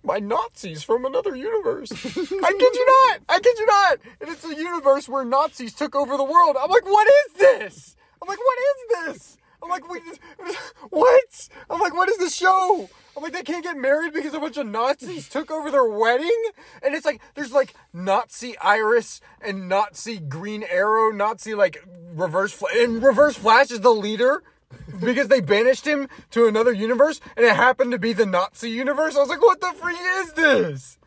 by 0.03 0.20
Nazis 0.20 0.84
from 0.84 1.05
another 1.05 1.36
universe. 1.36 1.91
I 1.91 1.95
kid 1.95 2.76
you 2.76 2.86
not. 2.86 3.20
I 3.30 3.39
kid 3.39 3.57
you 3.57 3.65
not. 3.65 3.99
And 4.22 4.30
it's 4.30 4.43
a 4.43 4.55
universe 4.55 5.07
where 5.07 5.24
Nazis 5.24 5.74
took 5.74 5.95
over 5.95 6.18
the 6.18 6.24
world. 6.24 6.57
I'm 6.59 6.70
like, 6.70 6.86
what 6.86 7.07
is 7.07 7.34
this? 7.34 7.95
I'm 8.22 8.28
like, 8.28 8.39
what 8.39 8.57
is 8.59 9.15
this? 9.15 9.38
I'm 9.63 9.70
like, 9.70 9.84
what? 10.89 11.49
I'm 11.70 11.80
like, 11.80 11.93
what 11.93 12.09
is 12.09 12.18
this 12.18 12.36
show? 12.36 12.89
I'm 13.15 13.24
like, 13.24 13.34
they 13.34 13.43
can't 13.43 13.63
get 13.63 13.78
married 13.78 14.13
because 14.13 14.34
a 14.34 14.39
bunch 14.39 14.57
of 14.57 14.68
Nazis 14.68 15.28
took 15.28 15.49
over 15.49 15.72
their 15.72 15.88
wedding? 15.88 16.43
And 16.84 16.93
it's 16.93 17.05
like, 17.05 17.22
there's 17.36 17.51
like 17.51 17.74
Nazi 17.93 18.57
Iris 18.59 19.22
and 19.41 19.68
Nazi 19.68 20.20
Green 20.20 20.63
Arrow, 20.63 21.11
Nazi 21.11 21.55
like 21.55 21.84
Reverse 22.13 22.51
Flash. 22.51 22.76
And 22.78 23.01
Reverse 23.01 23.36
Flash 23.36 23.72
is 23.72 23.82
the 23.82 23.93
leader 23.93 24.43
because 24.99 25.28
they 25.28 25.41
banished 25.41 25.86
him 25.86 26.07
to 26.32 26.47
another 26.47 26.72
universe 26.72 27.20
and 27.36 27.45
it 27.45 27.55
happened 27.55 27.91
to 27.91 27.99
be 27.99 28.13
the 28.13 28.26
Nazi 28.26 28.70
universe. 28.70 29.15
I 29.15 29.20
was 29.20 29.30
like, 29.30 29.41
what 29.41 29.59
the 29.61 29.74
freak 29.74 29.97
is 29.99 30.34
this? 30.34 30.97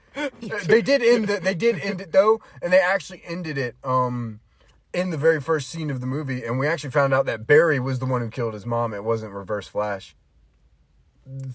they 0.67 0.83
did 0.83 1.03
end 1.03 1.31
it. 1.31 1.43
They 1.43 1.55
did 1.55 1.79
end 1.81 2.01
it 2.01 2.13
though, 2.13 2.41
and 2.61 2.73
they 2.73 2.81
actually 2.81 3.23
ended 3.25 3.59
it. 3.59 3.77
Um, 3.85 4.41
in 4.93 5.11
the 5.11 5.17
very 5.17 5.41
first 5.41 5.69
scene 5.69 5.89
of 5.89 6.01
the 6.01 6.07
movie, 6.07 6.43
and 6.45 6.59
we 6.59 6.67
actually 6.67 6.91
found 6.91 7.15
out 7.15 7.25
that 7.27 7.47
Barry 7.47 7.79
was 7.79 8.01
the 8.01 8.07
one 8.07 8.23
who 8.23 8.29
killed 8.29 8.55
his 8.55 8.67
mom. 8.67 8.93
It 8.93 9.05
wasn't 9.05 9.33
Reverse 9.33 9.69
Flash. 9.69 10.17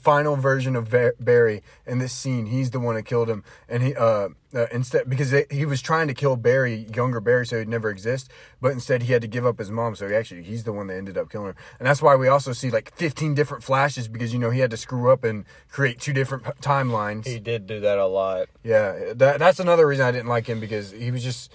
Final 0.01 0.35
version 0.35 0.75
of 0.75 0.93
Barry 1.19 1.61
in 1.85 1.99
this 1.99 2.13
scene, 2.13 2.45
he's 2.45 2.71
the 2.71 2.79
one 2.79 2.95
that 2.95 3.03
killed 3.03 3.29
him, 3.29 3.43
and 3.67 3.83
he 3.83 3.95
uh, 3.95 4.29
uh 4.53 4.67
instead 4.71 5.09
because 5.09 5.31
they, 5.31 5.45
he 5.49 5.65
was 5.65 5.81
trying 5.81 6.07
to 6.07 6.13
kill 6.13 6.35
Barry, 6.35 6.87
younger 6.95 7.19
Barry, 7.19 7.45
so 7.45 7.59
he'd 7.59 7.67
never 7.67 7.89
exist, 7.89 8.31
but 8.61 8.71
instead 8.71 9.03
he 9.03 9.11
had 9.11 9.21
to 9.21 9.27
give 9.27 9.45
up 9.45 9.59
his 9.59 9.71
mom. 9.71 9.95
So 9.95 10.07
he 10.07 10.15
actually 10.15 10.43
he's 10.43 10.63
the 10.63 10.71
one 10.71 10.87
that 10.87 10.95
ended 10.95 11.17
up 11.17 11.29
killing 11.29 11.47
her, 11.47 11.55
and 11.79 11.87
that's 11.87 12.01
why 12.01 12.15
we 12.15 12.27
also 12.27 12.53
see 12.53 12.69
like 12.69 12.95
15 12.95 13.33
different 13.33 13.63
flashes 13.63 14.07
because 14.07 14.31
you 14.31 14.39
know 14.39 14.49
he 14.49 14.59
had 14.59 14.71
to 14.71 14.77
screw 14.77 15.11
up 15.11 15.23
and 15.23 15.45
create 15.69 15.99
two 15.99 16.13
different 16.13 16.45
p- 16.45 16.51
timelines. 16.61 17.25
He 17.25 17.39
did 17.39 17.67
do 17.67 17.79
that 17.81 17.97
a 17.97 18.07
lot. 18.07 18.47
Yeah, 18.63 19.13
that 19.15 19.39
that's 19.39 19.59
another 19.59 19.87
reason 19.87 20.05
I 20.05 20.11
didn't 20.11 20.29
like 20.29 20.47
him 20.47 20.59
because 20.59 20.91
he 20.91 21.11
was 21.11 21.23
just 21.23 21.51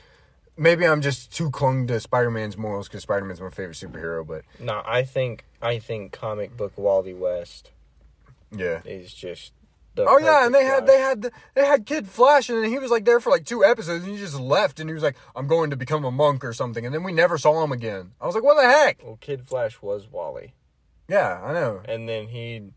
maybe 0.60 0.86
I'm 0.86 1.00
just 1.00 1.34
too 1.34 1.50
clung 1.50 1.86
to 1.88 1.98
Spider-Man's 1.98 2.56
morals 2.56 2.86
because 2.86 3.02
Spider-Man's 3.02 3.40
my 3.40 3.50
favorite 3.50 3.76
superhero, 3.76 4.26
but 4.26 4.42
No, 4.60 4.82
I 4.84 5.02
think 5.02 5.44
I 5.60 5.78
think 5.78 6.12
comic 6.12 6.56
book 6.56 6.72
Wally 6.76 7.14
West 7.14 7.70
yeah. 8.52 8.80
is 8.84 9.12
just. 9.12 9.52
The 9.96 10.04
Oh 10.04 10.18
yeah, 10.18 10.46
and 10.46 10.54
they 10.54 10.62
perfect 10.62 10.74
had 10.74 10.86
they 10.86 10.98
had 11.00 11.22
the, 11.22 11.32
they 11.54 11.66
had 11.66 11.84
Kid 11.84 12.06
Flash, 12.08 12.48
and 12.48 12.62
then 12.62 12.70
he 12.70 12.78
was 12.78 12.92
like 12.92 13.04
there 13.04 13.18
for 13.18 13.30
like 13.30 13.44
two 13.44 13.64
episodes, 13.64 14.04
and 14.04 14.12
he 14.12 14.18
just 14.20 14.38
left, 14.38 14.78
and 14.78 14.88
he 14.88 14.94
was 14.94 15.02
like, 15.02 15.16
"I'm 15.34 15.48
going 15.48 15.70
to 15.70 15.76
become 15.76 16.04
a 16.04 16.12
monk 16.12 16.44
or 16.44 16.52
something," 16.52 16.86
and 16.86 16.94
then 16.94 17.02
we 17.02 17.12
never 17.12 17.36
saw 17.36 17.64
him 17.64 17.72
again. 17.72 18.12
I 18.20 18.26
was 18.26 18.36
like, 18.36 18.44
"What 18.44 18.54
the 18.56 18.68
heck?" 18.68 19.02
Well, 19.04 19.18
Kid 19.20 19.48
Flash 19.48 19.82
was 19.82 20.06
Wally, 20.08 20.54
Yeah, 21.08 21.40
I 21.42 21.52
know. 21.52 21.82
and 21.86 22.08
then 22.08 22.28
he. 22.28 22.70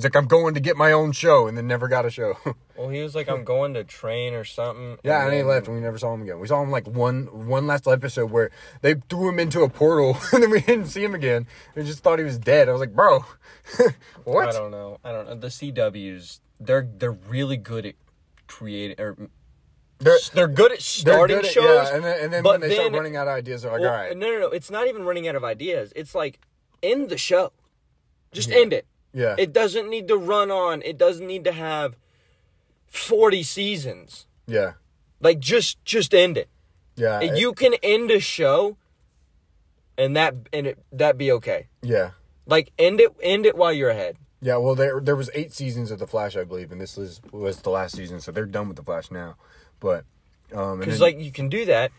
He's 0.00 0.04
like, 0.04 0.16
"I'm 0.16 0.26
going 0.26 0.54
to 0.54 0.60
get 0.60 0.78
my 0.78 0.92
own 0.92 1.12
show," 1.12 1.46
and 1.46 1.58
then 1.58 1.66
never 1.66 1.86
got 1.88 2.06
a 2.06 2.10
show. 2.10 2.34
Well, 2.80 2.88
he 2.88 3.02
was 3.02 3.14
like, 3.14 3.28
"I'm 3.28 3.44
going 3.44 3.74
to 3.74 3.84
train 3.84 4.32
or 4.32 4.42
something." 4.44 4.96
yeah, 5.04 5.24
and 5.24 5.32
he 5.34 5.40
then- 5.40 5.48
left, 5.48 5.66
and 5.66 5.76
we 5.76 5.82
never 5.82 5.98
saw 5.98 6.14
him 6.14 6.22
again. 6.22 6.38
We 6.40 6.46
saw 6.48 6.62
him 6.62 6.70
like 6.70 6.86
one 6.86 7.46
one 7.46 7.66
last 7.66 7.86
episode 7.86 8.30
where 8.30 8.50
they 8.80 8.94
threw 9.10 9.28
him 9.28 9.38
into 9.38 9.60
a 9.60 9.68
portal, 9.68 10.16
and 10.32 10.42
then 10.42 10.50
we 10.50 10.62
didn't 10.62 10.86
see 10.86 11.04
him 11.04 11.14
again. 11.14 11.46
We 11.74 11.82
just 11.82 11.98
thought 12.02 12.18
he 12.18 12.24
was 12.24 12.38
dead. 12.38 12.70
I 12.70 12.72
was 12.72 12.80
like, 12.80 12.94
"Bro, 12.94 13.26
what?" 14.24 14.48
I 14.48 14.52
don't 14.52 14.70
know. 14.70 14.96
I 15.04 15.12
don't 15.12 15.26
know. 15.28 15.34
The 15.34 15.48
CWs, 15.48 16.40
they're 16.58 16.88
they're 16.96 17.12
really 17.12 17.58
good 17.58 17.84
at 17.84 17.96
creating 18.46 18.98
or 18.98 19.28
They're- 19.98 20.16
they're 20.32 20.48
good 20.48 20.72
at 20.72 20.80
starting 20.80 21.36
good 21.36 21.44
at- 21.44 21.52
shows. 21.52 21.88
Yeah, 21.90 21.94
and 21.96 22.02
then, 22.04 22.24
and 22.24 22.32
then 22.32 22.44
when 22.44 22.60
they 22.62 22.72
start 22.74 22.92
running 22.94 23.16
out 23.16 23.28
of 23.28 23.34
ideas, 23.34 23.60
they're 23.62 23.72
like, 23.72 23.82
Well, 23.82 23.90
all 23.92 23.96
right. 23.96 24.16
No, 24.16 24.30
no, 24.30 24.38
no. 24.40 24.46
It's 24.48 24.70
not 24.70 24.86
even 24.88 25.04
running 25.04 25.28
out 25.28 25.34
of 25.36 25.44
ideas. 25.44 25.92
It's 25.94 26.14
like 26.14 26.40
end 26.82 27.10
the 27.10 27.18
show. 27.18 27.52
Just 28.32 28.48
Yeah. 28.48 28.56
end 28.60 28.72
it. 28.72 28.86
Yeah. 29.12 29.34
It 29.38 29.52
doesn't 29.52 29.88
need 29.90 30.08
to 30.08 30.16
run 30.16 30.50
on. 30.50 30.82
It 30.82 30.96
doesn't 30.98 31.26
need 31.26 31.44
to 31.44 31.52
have 31.52 31.96
forty 32.86 33.42
seasons. 33.42 34.26
yeah. 34.46 34.72
Like 35.22 35.38
just 35.38 35.84
just 35.84 36.14
end 36.14 36.38
it. 36.38 36.48
Yeah. 36.96 37.20
it- 37.20 37.36
you 37.38 37.52
can 37.52 37.74
end 37.82 38.10
a 38.10 38.20
show, 38.20 38.76
and 39.98 40.16
that 40.16 40.34
and 40.52 40.66
it 40.66 40.78
that 40.92 41.18
be 41.18 41.30
okay. 41.32 41.68
yeah. 41.82 42.10
Like 42.46 42.72
end 42.78 43.00
it 43.00 43.14
end 43.22 43.46
it 43.46 43.56
while 43.56 43.72
you're 43.72 43.90
ahead. 43.90 44.16
Yeah, 44.42 44.56
well, 44.56 44.74
there 44.74 45.00
there 45.00 45.14
was 45.16 45.28
eight 45.34 45.52
seasons 45.52 45.90
of 45.90 45.98
the 45.98 46.06
Flash, 46.06 46.34
I 46.36 46.44
believe, 46.44 46.72
and 46.72 46.80
this 46.80 46.96
was 46.96 47.20
was 47.30 47.60
the 47.60 47.70
last 47.70 47.94
season, 47.96 48.20
so 48.20 48.32
they're 48.32 48.46
done 48.46 48.66
with 48.68 48.76
the 48.78 48.82
Flash 48.82 49.10
now. 49.10 49.36
But 49.78 50.04
um, 50.54 50.78
Because 50.80 51.00
like 51.00 51.18
you 51.20 51.30
can 51.30 51.48
do 51.50 51.66
that, 51.66 51.92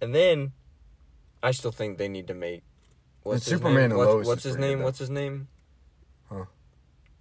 and 0.00 0.14
then 0.14 0.52
I 1.42 1.50
still 1.50 1.72
think 1.72 1.98
they 1.98 2.08
need 2.08 2.28
to 2.28 2.34
make 2.34 2.62
what's 3.24 3.44
his 3.44 3.54
Superman 3.58 3.74
name? 3.74 3.84
and 3.90 3.98
What's, 3.98 4.08
Lois 4.08 4.26
what's 4.28 4.42
his 4.44 4.56
name? 4.56 4.82
What's 4.82 4.98
his 5.00 5.10
name? 5.10 5.48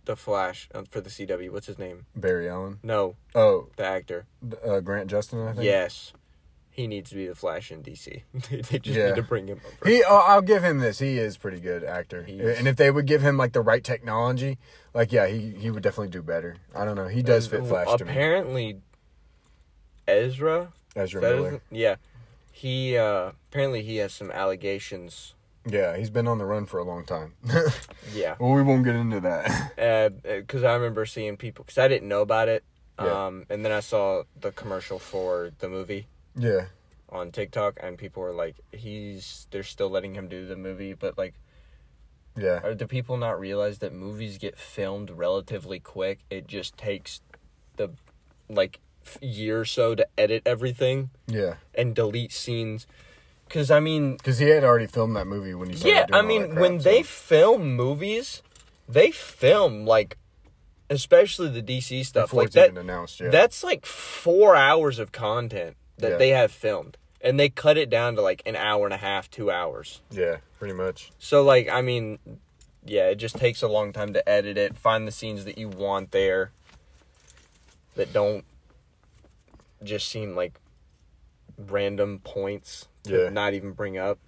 The 0.09 0.15
Flash 0.15 0.67
uh, 0.73 0.81
for 0.89 1.01
the 1.01 1.09
CW. 1.11 1.51
What's 1.51 1.67
his 1.67 1.77
name? 1.77 2.07
Barry 2.15 2.49
Allen, 2.49 2.79
No, 2.81 3.15
oh, 3.35 3.67
the 3.75 3.85
actor. 3.85 4.25
uh, 4.65 4.79
Grant 4.79 5.07
Gustin, 5.11 5.47
I 5.47 5.53
think. 5.53 5.63
Yes, 5.65 6.13
he 6.71 6.87
needs 6.87 7.11
to 7.11 7.15
be 7.15 7.27
the 7.27 7.35
Flash 7.35 7.71
in 7.71 7.83
DC. 7.83 8.23
they 8.49 8.79
just 8.79 8.97
Yeah. 8.97 9.09
need 9.09 9.17
to 9.17 9.21
bring 9.21 9.45
him 9.47 9.61
over. 9.63 9.87
He, 9.87 10.03
oh, 10.03 10.25
I'll 10.27 10.41
give 10.41 10.63
him 10.63 10.79
this. 10.79 10.97
He 10.97 11.19
is 11.19 11.37
pretty 11.37 11.59
good 11.59 11.83
actor, 11.83 12.21
and 12.27 12.67
if 12.67 12.75
they 12.75 12.89
would 12.89 13.05
give 13.05 13.21
him 13.21 13.37
like 13.37 13.53
the 13.53 13.61
right 13.61 13.83
technology, 13.83 14.57
like 14.95 15.11
yeah, 15.11 15.27
he 15.27 15.51
he 15.51 15.69
would 15.69 15.83
definitely 15.83 16.09
do 16.09 16.23
better. 16.23 16.57
I 16.75 16.85
don't 16.85 16.95
know. 16.95 17.07
He 17.07 17.21
does 17.21 17.45
fit 17.45 17.67
Flash 17.67 17.95
to 17.99 18.05
me. 18.05 18.09
Apparently, 18.11 18.79
Ezra. 20.07 20.73
Ezra 20.95 21.21
Miller. 21.21 21.61
yeah, 21.69 21.97
he 22.51 22.97
uh 22.97 23.33
apparently 23.51 23.83
he 23.83 23.97
has 23.97 24.11
some 24.11 24.31
allegations. 24.31 25.35
Yeah, 25.69 25.97
he's 25.97 26.09
been 26.09 26.27
on 26.27 26.37
the 26.37 26.45
run 26.45 26.65
for 26.65 26.79
a 26.79 26.83
long 26.83 27.05
time. 27.05 27.33
Yeah. 28.11 28.35
well, 28.39 28.53
we 28.53 28.63
won't 28.63 28.83
get 28.83 28.95
into 28.95 29.19
that. 29.19 29.73
because 30.23 30.63
I 30.63 30.73
remember 30.73 31.05
seeing 31.05 31.37
people 31.37 31.63
because 31.63 31.77
I 31.77 31.87
didn't 31.87 32.07
know 32.07 32.21
about 32.21 32.49
it. 32.49 32.63
Yeah. 32.99 33.27
Um, 33.27 33.45
and 33.49 33.63
then 33.63 33.71
I 33.71 33.81
saw 33.81 34.23
the 34.39 34.51
commercial 34.51 34.97
for 34.97 35.51
the 35.59 35.69
movie 35.69 36.07
yeah, 36.35 36.65
on 37.09 37.31
TikTok, 37.31 37.79
and 37.81 37.97
people 37.97 38.23
were 38.23 38.33
like, 38.33 38.55
"He's 38.71 39.47
they're 39.51 39.63
still 39.63 39.89
letting 39.89 40.15
him 40.15 40.27
do 40.27 40.45
the 40.45 40.55
movie," 40.55 40.93
but 40.93 41.17
like, 41.17 41.33
yeah, 42.37 42.59
are, 42.63 42.73
do 42.73 42.87
people 42.87 43.17
not 43.17 43.39
realize 43.39 43.79
that 43.79 43.93
movies 43.93 44.37
get 44.37 44.57
filmed 44.57 45.11
relatively 45.11 45.79
quick? 45.79 46.19
It 46.29 46.47
just 46.47 46.77
takes 46.77 47.21
the 47.77 47.91
like 48.49 48.79
year 49.21 49.61
or 49.61 49.65
so 49.65 49.95
to 49.95 50.07
edit 50.17 50.43
everything 50.45 51.09
yeah. 51.27 51.55
and 51.73 51.95
delete 51.95 52.31
scenes. 52.31 52.87
Because 53.49 53.71
I 53.71 53.79
mean, 53.79 54.13
Because 54.15 54.37
he 54.37 54.47
had 54.47 54.63
already 54.63 54.85
filmed 54.85 55.15
that 55.15 55.25
movie 55.25 55.55
when 55.55 55.69
he 55.71 55.75
started 55.75 56.09
yeah, 56.11 56.15
I 56.17 56.21
mean, 56.21 56.45
crap, 56.51 56.59
when 56.59 56.79
so- 56.79 56.89
they 56.89 57.01
film 57.03 57.75
movies, 57.75 58.43
they 58.87 59.09
film 59.09 59.85
like, 59.87 60.17
especially 60.89 61.49
the 61.49 61.61
DC 61.63 62.05
stuff. 62.05 62.25
before 62.29 62.41
like 62.41 62.45
it's 62.47 62.55
that, 62.55 62.69
even 62.71 62.77
announced, 62.77 63.19
yeah, 63.19 63.29
that's 63.29 63.63
like 63.63 63.85
four 63.87 64.55
hours 64.55 64.99
of 64.99 65.11
content 65.11 65.75
that 65.97 66.11
Yeah. 66.11 66.17
they 66.17 66.29
have 66.29 66.51
filmed, 66.51 66.95
and 67.21 67.39
they 67.39 67.49
cut 67.49 67.75
it 67.75 67.89
down 67.89 68.15
to 68.15 68.21
like 68.21 68.43
an 68.45 68.55
hour 68.55 68.85
and 68.85 68.93
a 68.93 68.97
half, 68.97 69.29
two 69.31 69.49
hours. 69.49 70.01
yeah, 70.11 70.37
pretty 70.59 70.75
much. 70.75 71.11
So 71.17 71.41
like, 71.43 71.67
I 71.69 71.81
mean, 71.81 72.19
yeah, 72.85 73.07
it 73.09 73.15
just 73.15 73.35
takes 73.35 73.63
a 73.63 73.67
long 73.67 73.91
time 73.93 74.13
to 74.13 74.29
edit 74.29 74.57
it, 74.59 74.77
find 74.77 75.07
the 75.07 75.11
scenes 75.11 75.43
that 75.45 75.57
you 75.57 75.69
want 75.69 76.11
there, 76.11 76.51
that 77.95 78.13
don't 78.13 78.45
just 79.83 80.07
seem 80.07 80.35
like 80.35 80.53
random 81.57 82.19
points 82.23 82.87
Yeah. 83.05 83.29
not 83.29 83.53
even 83.53 83.71
bring 83.71 83.97
up. 83.97 84.19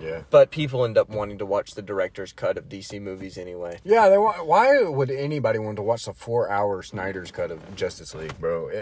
Yeah. 0.00 0.22
But 0.30 0.50
people 0.52 0.84
end 0.84 0.96
up 0.96 1.08
wanting 1.08 1.38
to 1.38 1.46
watch 1.46 1.74
the 1.74 1.82
director's 1.82 2.32
cut 2.32 2.56
of 2.56 2.68
DC 2.68 3.00
movies 3.02 3.36
anyway. 3.36 3.80
Yeah, 3.82 4.08
they 4.08 4.16
want, 4.18 4.46
why 4.46 4.82
would 4.84 5.10
anybody 5.10 5.58
want 5.58 5.76
to 5.76 5.82
watch 5.82 6.04
the 6.04 6.14
four-hour 6.14 6.82
Snyder's 6.84 7.30
cut 7.32 7.50
of 7.50 7.74
Justice 7.74 8.14
League, 8.14 8.38
bro? 8.38 8.70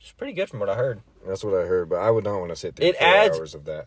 It's 0.00 0.12
pretty 0.12 0.34
good 0.34 0.50
from 0.50 0.60
what 0.60 0.68
I 0.68 0.74
heard. 0.74 1.00
That's 1.26 1.42
what 1.42 1.54
I 1.54 1.66
heard, 1.66 1.88
but 1.88 1.96
I 1.96 2.10
would 2.10 2.24
not 2.24 2.38
want 2.38 2.50
to 2.50 2.56
sit 2.56 2.76
through 2.76 2.86
It 2.88 2.98
four 2.98 3.06
adds- 3.06 3.38
hours 3.38 3.54
of 3.54 3.64
that. 3.64 3.86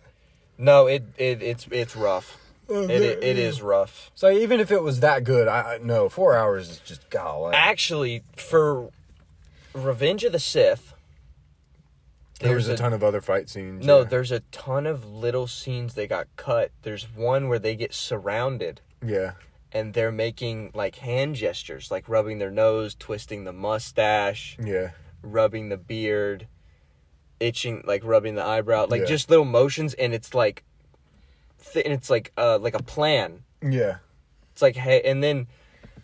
No, 0.58 0.88
it, 0.88 1.04
it 1.18 1.44
it's 1.44 1.68
it's 1.70 1.96
rough. 1.96 2.38
Oh, 2.68 2.82
it, 2.84 2.90
it, 2.90 3.24
it 3.24 3.38
is 3.38 3.62
rough. 3.62 4.10
So 4.16 4.30
even 4.32 4.60
if 4.60 4.72
it 4.72 4.82
was 4.82 5.02
that 5.02 5.24
good, 5.24 5.48
I 5.48 5.76
I- 5.76 5.78
no 5.78 6.10
four 6.10 6.36
hours 6.36 6.70
is 6.72 6.80
just 6.80 7.08
golly. 7.12 7.54
Actually, 7.56 8.24
for 8.36 8.90
Revenge 9.76 10.24
of 10.24 10.32
the 10.32 10.40
Sith, 10.40 10.94
There's 12.40 12.68
a, 12.68 12.78
ton 12.78 12.94
of 12.94 13.04
other 13.04 13.22
fight 13.22 13.50
scenes. 13.50 13.86
no, 13.86 14.00
yeah. 14.00 14.04
there's 14.06 14.32
a 14.32 14.42
ton 14.52 14.86
of 14.86 15.06
little 15.06 15.48
scenes 15.48 15.94
they 15.96 16.08
got 16.08 16.28
cut. 16.36 16.72
There's 16.84 17.04
one 17.16 17.48
where 17.50 17.60
they 17.60 17.76
get 17.76 17.94
surrounded 17.94 18.82
yeah, 19.06 19.32
and 19.72 19.94
they're 19.94 20.12
making 20.12 20.72
like 20.74 20.96
hand 20.98 21.36
gestures, 21.36 21.90
like 21.92 22.08
rubbing 22.10 22.38
their 22.40 22.52
nose, 22.52 22.96
twisting 22.96 23.44
the 23.44 23.54
mustache, 23.54 24.58
yeah, 24.64 24.92
rubbing 25.22 25.70
the 25.70 25.78
beard, 25.78 26.48
itching, 27.40 27.84
like 27.86 28.04
rubbing 28.04 28.36
the 28.36 28.44
eyebrow, 28.46 28.88
like 28.90 29.02
Yeah. 29.02 29.08
just 29.08 29.30
little 29.30 29.46
motions, 29.46 29.94
and 29.96 30.14
it's 30.14 30.34
like, 30.34 30.64
th- 31.74 31.86
and 31.86 31.94
it's 31.94 32.10
like 32.10 32.32
uh 32.38 32.58
like 32.60 32.74
a 32.76 32.84
plan. 32.84 33.44
yeah, 33.62 33.98
It's 34.52 34.62
like 34.62 34.76
hey, 34.76 35.02
and 35.04 35.24
then 35.24 35.48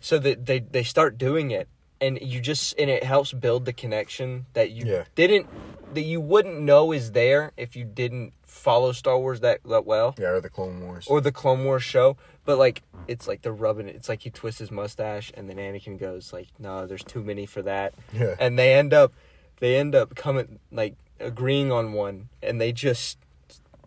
so 0.00 0.18
that 0.18 0.46
they 0.46 0.58
they 0.60 0.82
start 0.84 1.18
doing 1.18 1.50
it, 1.50 1.68
and 2.00 2.18
you 2.20 2.40
just 2.40 2.74
and 2.78 2.90
it 2.90 3.02
helps 3.04 3.32
build 3.32 3.64
the 3.64 3.72
connection 3.72 4.46
that 4.52 4.70
you 4.70 4.84
Yeah. 4.86 5.04
didn't 5.14 5.48
that 5.94 6.02
you 6.02 6.20
wouldn't 6.20 6.60
know 6.60 6.92
is 6.92 7.12
there 7.12 7.52
if 7.56 7.74
you 7.76 7.84
didn't 7.84 8.32
follow 8.44 8.92
Star 8.92 9.18
Wars 9.18 9.40
that 9.40 9.60
that 9.64 9.84
well 9.84 10.14
yeah. 10.18 10.28
Or 10.28 10.40
the 10.40 10.48
Clone 10.50 10.80
Wars. 10.82 11.06
or 11.08 11.20
the 11.20 11.32
Clone 11.32 11.64
Wars 11.64 11.82
show. 11.82 12.16
But 12.44 12.58
like 12.58 12.82
it's 13.08 13.26
like 13.26 13.42
they're 13.42 13.52
rubbing 13.52 13.88
it. 13.88 13.96
It's 13.96 14.08
like 14.08 14.22
he 14.22 14.30
twists 14.30 14.58
his 14.60 14.70
mustache, 14.70 15.32
and 15.34 15.48
then 15.48 15.56
Anakin 15.56 15.98
goes 15.98 16.32
like, 16.32 16.48
"No, 16.58 16.86
there's 16.86 17.02
too 17.04 17.22
many 17.22 17.46
for 17.46 17.62
that." 17.62 17.94
Yeah. 18.12 18.34
And 18.38 18.58
they 18.58 18.74
end 18.74 18.92
up 18.92 19.12
they 19.60 19.76
end 19.76 19.94
up 19.94 20.14
coming 20.14 20.58
like 20.70 20.94
agreeing 21.20 21.72
on 21.72 21.92
one, 21.94 22.28
and 22.42 22.60
they 22.60 22.72
just 22.72 23.18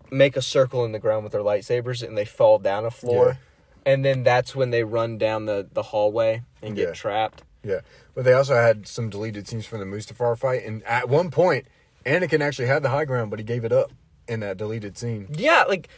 make 0.09 0.35
a 0.37 0.41
circle 0.41 0.85
in 0.85 0.91
the 0.93 0.99
ground 0.99 1.23
with 1.23 1.33
their 1.33 1.41
lightsabers, 1.41 2.01
and 2.05 2.17
they 2.17 2.25
fall 2.25 2.57
down 2.59 2.85
a 2.85 2.91
floor. 2.91 3.37
And 3.85 4.03
then 4.03 4.23
that's 4.23 4.55
when 4.55 4.69
they 4.71 4.83
run 4.83 5.17
down 5.17 5.45
the, 5.45 5.67
the 5.71 5.81
hallway 5.83 6.43
and 6.61 6.75
get 6.75 6.87
Yeah. 6.89 6.93
trapped. 6.93 7.43
Yeah, 7.63 7.81
but 8.15 8.23
they 8.25 8.33
also 8.33 8.55
had 8.55 8.87
some 8.87 9.09
deleted 9.09 9.47
scenes 9.47 9.65
from 9.65 9.79
the 9.79 9.85
Mustafar 9.85 10.37
fight, 10.37 10.63
and 10.65 10.83
at 10.83 11.09
one 11.09 11.29
point, 11.31 11.65
Anakin 12.07 12.41
actually 12.41 12.67
had 12.67 12.81
the 12.83 12.89
high 12.89 13.05
ground, 13.05 13.29
but 13.29 13.39
he 13.39 13.45
gave 13.45 13.65
it 13.65 13.71
up 13.71 13.91
in 14.27 14.39
that 14.39 14.57
deleted 14.57 14.97
scene. 14.97 15.27
Yeah, 15.31 15.63
like 15.67 15.89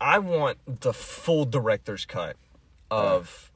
I 0.00 0.18
want 0.18 0.58
the 0.80 0.92
full 0.92 1.44
director's 1.44 2.06
cut 2.06 2.36
of 2.90 3.50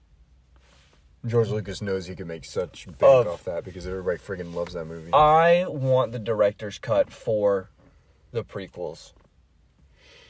George 1.24 1.48
Lucas 1.50 1.80
knows 1.80 2.07
he 2.07 2.16
can 2.16 2.26
make 2.26 2.44
such 2.44 2.86
bank 2.86 3.03
Of- 3.03 3.28
off 3.28 3.44
that 3.44 3.64
because 3.64 3.86
everybody 3.86 4.18
friggin' 4.18 4.53
loves 4.55 4.72
that 4.74 4.86
movie. 4.86 5.12
I 5.12 5.66
want 5.68 6.11
the 6.12 6.18
director's 6.18 6.78
cut 6.78 7.12
for 7.12 7.70
the 8.32 8.42
prequels. 8.44 9.12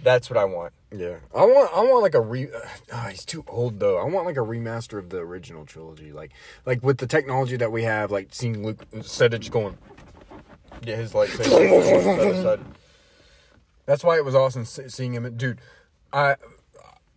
That's 0.03 0.29
what 0.29 0.37
I 0.37 0.45
want. 0.45 0.73
yeah, 0.91 1.19
I 1.35 1.45
want, 1.45 1.71
I 1.73 1.81
want 1.81 2.03
like 2.03 2.15
a 2.15 2.21
re. 2.21 2.49
Uh, 2.93 3.07
he's 3.11 3.25
too 3.25 3.45
old 3.49 3.79
though. 3.81 3.99
I 3.99 4.05
want 4.05 4.27
like 4.27 4.37
a 4.37 4.41
remaster 4.41 4.99
of 4.99 5.11
the 5.11 5.19
original 5.19 5.65
trilogy, 5.65 6.13
like, 6.13 6.33
like 6.67 6.83
with 6.83 6.99
the 6.99 7.07
technology 7.07 7.57
that 7.57 7.71
we 7.73 7.85
have, 7.85 8.11
like 8.11 8.29
seeing 8.33 8.65
Luke 8.65 8.85
instead 8.93 9.33
of 9.33 9.41
just 9.41 9.53
going. 9.53 9.79
Yeah, 10.85 10.97
his 10.97 11.13
lightsaber. 11.13 12.61
That's 13.87 14.05
why 14.05 14.17
it 14.17 14.25
was 14.25 14.35
awesome 14.35 14.65
seeing 14.65 15.15
him, 15.15 15.37
dude. 15.37 15.61
I. 16.13 16.37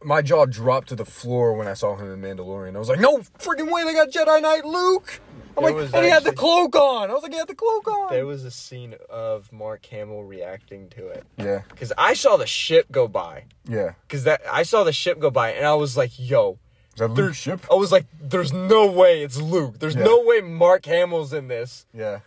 My 0.04 0.22
jaw 0.22 0.46
dropped 0.46 0.90
to 0.90 0.96
the 0.96 1.06
floor 1.06 1.54
when 1.54 1.68
I 1.68 1.74
saw 1.74 1.96
him 1.96 2.12
in 2.12 2.22
Mandalorian. 2.22 2.76
I 2.76 2.80
was 2.80 2.90
like, 2.90 3.00
"No 3.00 3.18
freaking 3.40 3.72
way! 3.72 3.84
They 3.86 3.94
got 3.94 4.10
Jedi 4.12 4.40
Knight 4.40 4.64
Luke." 4.64 5.20
I'm 5.58 5.64
There 5.64 5.74
like, 5.74 5.94
and 5.96 6.04
he 6.06 6.12
had 6.12 6.24
the 6.24 6.34
cloak 6.34 6.76
on. 6.76 7.10
I 7.10 7.14
was 7.14 7.24
like, 7.24 7.32
"He 7.32 7.40
had 7.40 7.48
the 7.48 7.56
cloak 7.56 7.88
on." 7.88 8.12
there 8.14 8.26
was 8.28 8.44
a 8.44 8.52
scene 8.52 8.94
of 9.10 9.52
Mark 9.52 9.84
Hamill 9.88 10.24
reacting 10.24 10.90
to 10.90 11.08
it 11.08 11.24
yeah, 11.38 11.62
because 11.70 11.92
I 11.98 12.14
saw 12.14 12.38
the 12.38 12.46
ship 12.46 12.92
go 12.92 13.08
by. 13.08 13.46
yeah. 13.68 13.94
Because 14.08 14.26
that 14.26 14.42
I 14.52 14.62
saw 14.62 14.84
the 14.84 14.94
ship 14.94 15.18
go 15.18 15.32
by 15.32 15.54
and 15.54 15.66
I 15.66 15.74
was 15.74 15.98
like, 15.98 16.12
"Yo." 16.20 16.60
Is 16.94 17.00
that 17.00 17.08
Luke's 17.08 17.38
ship? 17.38 17.62
I 17.72 17.76
was 17.76 17.92
like, 17.92 18.06
"There's 18.22 18.54
no 18.54 18.92
way 18.92 19.24
it's 19.24 19.42
Luke. 19.42 19.80
There's 19.80 19.96
Yeah. 19.96 20.04
no 20.04 20.22
way 20.24 20.42
Mark 20.42 20.86
Hamill's 20.86 21.34
in 21.34 21.48
this." 21.48 21.88
Yeah. 21.96 22.20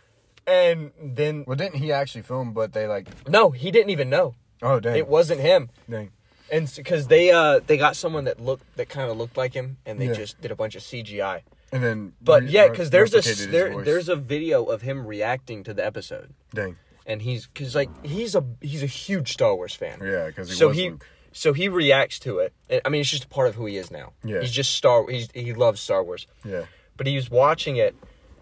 And 0.49 0.91
then 0.99 1.43
Well, 1.47 1.55
didn't 1.55 1.75
he 1.77 1.91
actually 1.91 2.23
film? 2.23 2.53
But 2.53 2.73
they 2.73 2.87
like, 2.87 3.07
no, 3.27 3.51
he 3.51 3.71
didn't 3.71 3.91
even 3.91 4.09
know 4.09 4.35
oh 4.61 4.79
dang, 4.79 4.95
it 4.97 5.07
wasn't 5.07 5.39
him. 5.41 5.69
dang. 5.89 6.11
And 6.51 6.71
because 6.75 7.07
they 7.07 7.31
uh 7.31 7.59
they 7.65 7.77
got 7.77 7.95
someone 7.95 8.23
that 8.25 8.39
looked 8.39 8.65
that 8.77 8.89
kind 8.89 9.11
of 9.11 9.17
looked 9.17 9.37
like 9.37 9.53
him, 9.53 9.77
and 9.85 9.99
they 10.01 10.07
Yeah. 10.07 10.13
just 10.13 10.41
did 10.41 10.51
a 10.51 10.55
bunch 10.55 10.75
of 10.75 10.81
CGI. 10.81 11.41
And 11.71 11.83
then, 11.83 12.13
But 12.19 12.41
re- 12.43 12.49
yeah, 12.49 12.67
because 12.67 12.89
there's 12.89 13.13
a 13.13 13.21
there, 13.47 13.83
there's 13.83 14.09
a 14.09 14.15
video 14.15 14.65
of 14.65 14.81
him 14.81 15.05
reacting 15.05 15.63
to 15.65 15.73
the 15.75 15.85
episode, 15.85 16.33
dang, 16.51 16.77
and 17.05 17.21
he's 17.21 17.45
because 17.45 17.75
like 17.75 17.89
he's 18.03 18.33
a 18.33 18.43
he's 18.61 18.81
a 18.81 18.87
huge 18.87 19.33
Star 19.33 19.53
Wars 19.55 19.75
fan. 19.75 19.99
yeah, 20.03 20.25
because 20.27 20.57
so 20.57 20.69
was 20.69 20.77
he 20.77 20.89
Luke. 20.89 21.05
so 21.31 21.53
he 21.53 21.69
reacts 21.69 22.17
to 22.21 22.39
it. 22.39 22.53
And, 22.71 22.81
I 22.83 22.89
mean, 22.89 23.01
it's 23.01 23.11
just 23.11 23.25
a 23.25 23.27
part 23.27 23.47
of 23.49 23.53
who 23.53 23.67
he 23.67 23.77
is 23.77 23.91
now. 23.91 24.13
Yeah. 24.23 24.41
he's 24.41 24.49
just 24.51 24.73
Star. 24.73 25.07
He's 25.07 25.29
he 25.35 25.53
loves 25.53 25.79
Star 25.79 26.03
Wars. 26.03 26.25
Yeah, 26.43 26.63
But 26.97 27.05
he 27.05 27.15
was 27.15 27.29
watching 27.29 27.75
it, 27.77 27.93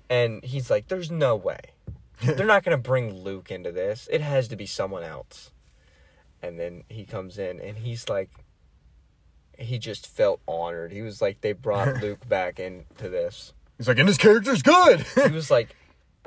and 0.10 0.42
he's 0.46 0.70
like, 0.70 0.88
"There's 0.88 1.12
no 1.12 1.36
way, 1.36 1.60
they're 2.24 2.46
not 2.46 2.64
gonna 2.64 2.78
bring 2.78 3.14
Luke 3.14 3.52
into 3.52 3.72
this. 3.72 4.08
It 4.12 4.22
has 4.22 4.48
to 4.50 4.56
be 4.56 4.66
someone 4.66 5.04
else." 5.04 5.52
And 6.42 6.60
then 6.60 6.84
he 6.90 7.04
comes 7.06 7.38
in, 7.40 7.60
and 7.60 7.78
he's 7.78 8.10
like, 8.10 8.30
he 9.58 9.80
just 9.80 10.06
felt 10.08 10.40
honored. 10.48 10.92
He 10.92 11.02
was 11.02 11.22
like, 11.22 11.42
they 11.42 11.54
brought 11.54 11.96
Luke 12.02 12.28
back 12.30 12.60
into 12.60 13.10
this. 13.10 13.54
he's 13.78 13.88
like, 13.88 13.98
and 13.98 14.08
his 14.08 14.18
character's 14.20 14.62
good. 14.62 15.04
He 15.16 15.32
was 15.32 15.50
like, 15.58 15.76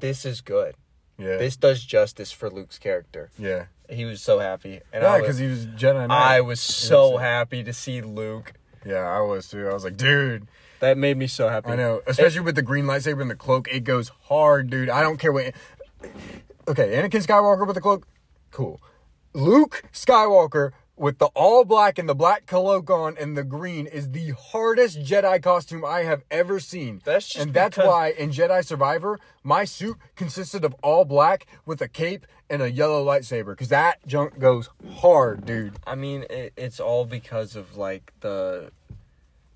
this 0.01 0.25
is 0.25 0.41
good. 0.41 0.75
yeah, 1.19 1.37
This 1.37 1.57
does 1.57 1.85
justice 1.85 2.33
for 2.33 2.51
Luke's 2.51 2.79
character. 2.79 3.31
yeah, 3.39 3.67
He 3.89 4.05
was 4.05 4.21
so 4.21 4.41
happy, 4.41 4.81
and 4.93 5.03
yeah, 5.03 5.19
because 5.21 5.39
he 5.39 5.47
was 5.47 5.67
Jedi 5.67 6.09
Knight. 6.09 6.11
I 6.11 6.41
was 6.41 6.61
so 6.61 7.17
happy 7.19 7.63
to 7.63 7.73
see 7.73 8.01
Luke. 8.01 8.53
Yeah, 8.85 9.07
I 9.09 9.21
was 9.21 9.49
too. 9.49 9.69
I 9.69 9.75
was 9.75 9.85
like, 9.85 9.97
dude, 9.97 10.49
That 10.81 10.97
made 10.99 11.17
me 11.19 11.27
so 11.29 11.49
happy. 11.49 11.69
I 11.71 11.77
know, 11.77 12.01
especially 12.07 12.41
with 12.41 12.57
the 12.57 12.63
green 12.63 12.87
lightsaber 12.87 13.21
and 13.21 13.31
the 13.31 13.37
cloak, 13.37 13.69
it 13.71 13.85
goes 13.85 14.09
hard, 14.25 14.71
dude. 14.71 14.89
I 14.89 15.03
don't 15.03 15.19
care 15.19 15.31
what. 15.33 15.55
Okay, 16.69 16.95
Anakin 16.97 17.25
Skywalker 17.27 17.67
with 17.67 17.75
the 17.75 17.81
cloak, 17.81 18.07
cool. 18.51 18.81
Luke 19.33 19.83
Skywalker 19.93 20.71
with 20.97 21.19
the 21.19 21.27
all 21.35 21.65
black 21.65 21.99
and 21.99 22.09
the 22.09 22.15
black 22.15 22.47
cloak 22.47 22.91
on 22.91 23.17
and 23.19 23.37
the 23.37 23.43
green 23.45 23.87
is 23.87 24.11
the 24.11 24.31
hardest 24.39 25.01
Jedi 25.03 25.43
costume 25.43 25.85
I 25.85 26.01
have 26.01 26.23
ever 26.31 26.61
seen. 26.61 27.01
That's 27.05 27.27
just 27.27 27.45
and 27.47 27.55
that's 27.55 27.77
because- 27.77 27.89
why 27.89 28.11
in 28.11 28.31
Jedi 28.31 28.65
Survivor, 28.65 29.19
my 29.43 29.65
suit 29.65 29.97
consisted 30.15 30.65
of 30.65 30.75
all 30.83 31.05
black 31.05 31.47
with 31.65 31.81
a 31.81 31.89
cape 31.89 32.27
and 32.51 32.61
a 32.61 32.71
yellow 32.71 33.05
lightsaber 33.05 33.47
because 33.53 33.69
that 33.69 34.05
junk 34.07 34.39
goes 34.39 34.69
hard, 34.99 35.47
dude. 35.47 35.75
I 35.87 35.95
mean, 35.95 36.25
it, 36.29 36.53
it's 36.57 36.81
all 36.81 37.05
because 37.07 37.57
of 37.57 37.77
like 37.77 38.13
the 38.21 38.71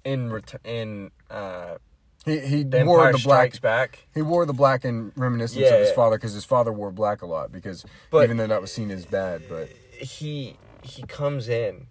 in 0.05 0.33
ret- 0.33 0.61
in 0.65 1.11
uh, 1.31 1.77
He 2.25 2.39
he 2.41 2.63
the 2.63 2.85
wore 2.85 3.01
Empire 3.07 3.13
the 3.13 3.19
black 3.25 3.61
Back. 3.61 4.07
He 4.15 4.23
wore 4.23 4.47
the 4.47 4.53
black 4.53 4.85
in 4.85 5.13
reminiscence 5.17 5.61
Yeah, 5.63 5.75
of 5.75 5.81
his 5.81 5.89
yeah. 5.91 5.95
father 5.95 6.17
because 6.17 6.33
his 6.33 6.45
father 6.45 6.73
wore 6.73 6.91
black 6.91 7.23
a 7.23 7.27
lot 7.27 7.53
because 7.53 7.85
But- 8.11 8.25
even 8.25 8.37
though 8.39 8.47
that 8.47 8.61
was 8.61 8.73
seen 8.73 8.91
as 8.91 9.05
bad, 9.07 9.43
but 9.49 9.69
He 9.99 10.57
he 10.83 11.03
comes 11.05 11.49
in, 11.49 11.87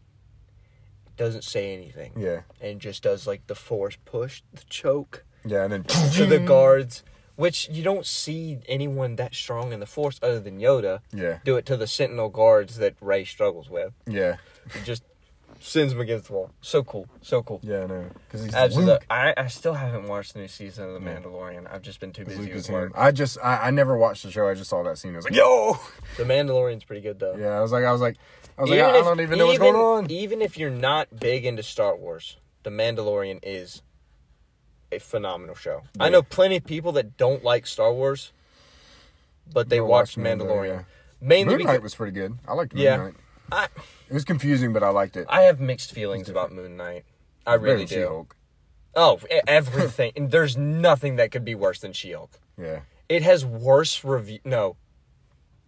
doesn't 1.17 1.43
say 1.43 1.73
anything, 1.73 2.13
yeah, 2.17 2.41
and 2.61 2.79
just 2.79 3.03
does 3.03 3.27
like 3.27 3.45
the 3.47 3.55
force 3.55 3.97
push, 4.05 4.41
the 4.53 4.63
choke 4.69 5.23
yeah, 5.45 5.63
and 5.63 5.73
then 5.73 5.83
to 6.13 6.25
the 6.25 6.39
guards, 6.39 7.03
which 7.35 7.69
you 7.69 7.83
don't 7.83 8.05
see 8.05 8.59
anyone 8.67 9.15
that 9.17 9.35
strong 9.35 9.71
in 9.73 9.79
the 9.79 9.85
force 9.85 10.19
other 10.23 10.39
than 10.39 10.59
Yoda 10.59 10.99
yeah, 11.11 11.39
do 11.45 11.55
it 11.57 11.65
to 11.67 11.77
the 11.77 11.87
Sentinel 11.87 12.29
guards 12.29 12.77
that 12.77 12.95
Rey 13.01 13.25
struggles 13.25 13.69
with. 13.69 13.93
yeah, 14.07 14.37
just 14.83 15.03
sends 15.65 15.93
them 15.93 16.01
against 16.01 16.27
the 16.27 16.33
wall. 16.33 16.51
So 16.61 16.83
cool, 16.83 17.07
so 17.21 17.41
cool. 17.41 17.59
yeah, 17.63 17.85
no, 17.85 18.05
because 18.27 18.43
he's 18.43 18.53
As 18.53 18.75
Luke. 18.75 18.85
the, 18.85 19.13
I, 19.13 19.33
I 19.37 19.47
still 19.47 19.73
haven't 19.73 20.07
watched 20.07 20.33
the 20.33 20.39
new 20.39 20.47
season 20.47 20.83
of 20.89 20.93
The 20.93 20.99
Mandalorian. 20.99 21.71
I've 21.73 21.81
just 21.81 21.99
been 21.99 22.11
too 22.11 22.25
busy 22.25 22.41
Luke 22.41 22.49
is 22.49 22.55
with 22.55 22.67
him. 22.67 22.73
work. 22.75 22.91
I 22.95 23.11
just 23.11 23.37
I, 23.43 23.67
I 23.67 23.71
never 23.71 23.97
watched 23.97 24.23
the 24.23 24.31
show. 24.31 24.47
I 24.47 24.53
just 24.55 24.69
saw 24.69 24.83
that 24.83 24.97
scene. 24.97 25.13
I 25.13 25.17
was 25.17 25.25
like, 25.25 25.35
yo, 25.35 25.77
The 26.17 26.23
Mandalorian's 26.23 26.83
pretty 26.83 27.01
good 27.01 27.19
though. 27.19 27.35
yeah. 27.37 27.57
I 27.57 27.61
was 27.61 27.71
like, 27.71 27.85
I 27.85 27.91
was 27.91 28.01
like, 28.01 28.17
I 28.57 28.61
was 28.61 28.69
like, 28.69 28.79
I, 28.79 28.89
I 28.89 28.91
don't 29.01 29.19
even 29.21 29.39
know 29.39 29.47
what's 29.47 29.59
going 29.59 29.75
on. 29.75 30.11
Even 30.11 30.41
if 30.41 30.57
you're 30.57 30.69
not 30.69 31.07
big 31.19 31.45
into 31.45 31.63
Star 31.63 31.95
Wars, 31.95 32.37
The 32.63 32.69
Mandalorian 32.69 33.39
is 33.41 33.81
a 34.91 34.99
phenomenal 34.99 35.55
show. 35.55 35.81
I 35.99 36.09
know 36.09 36.21
plenty 36.21 36.57
of 36.57 36.65
people 36.65 36.91
that 36.93 37.17
don't 37.17 37.43
like 37.43 37.65
Star 37.65 37.91
Wars, 37.93 38.31
but 39.51 39.69
they 39.69 39.77
Never 39.77 39.87
watch 39.87 39.99
watched 40.01 40.17
Mando, 40.17 40.45
Mandalorian. 40.45 40.67
yeah. 40.67 40.83
Mainly 41.21 41.45
Moon 41.53 41.57
because 41.59 41.73
Knight 41.73 41.81
was 41.83 41.95
pretty 41.95 42.11
good. 42.11 42.37
I 42.47 42.53
liked 42.53 42.73
Moon 42.73 42.83
Yeah. 42.83 42.97
Knight. 42.97 43.13
I, 43.51 43.65
It 44.09 44.13
was 44.13 44.25
confusing, 44.25 44.73
but 44.73 44.83
I 44.83 44.89
liked 44.89 45.15
it. 45.17 45.25
I 45.29 45.41
have 45.43 45.59
mixed 45.59 45.91
feelings 45.91 46.29
about 46.29 46.51
Moon 46.51 46.77
Knight. 46.77 47.05
I 47.45 47.55
really 47.55 47.85
do. 47.85 47.95
She-Hulk. 47.95 48.35
Oh, 48.95 49.19
everything. 49.47 50.11
and 50.15 50.29
there's 50.31 50.55
nothing 50.55 51.15
that 51.17 51.31
could 51.31 51.43
be 51.43 51.55
worse 51.55 51.79
than 51.79 51.93
She-Hulk. 51.93 52.39
Yeah, 52.57 52.81
It 53.09 53.23
has 53.23 53.45
worse 53.45 54.03
review. 54.03 54.39
No, 54.45 54.75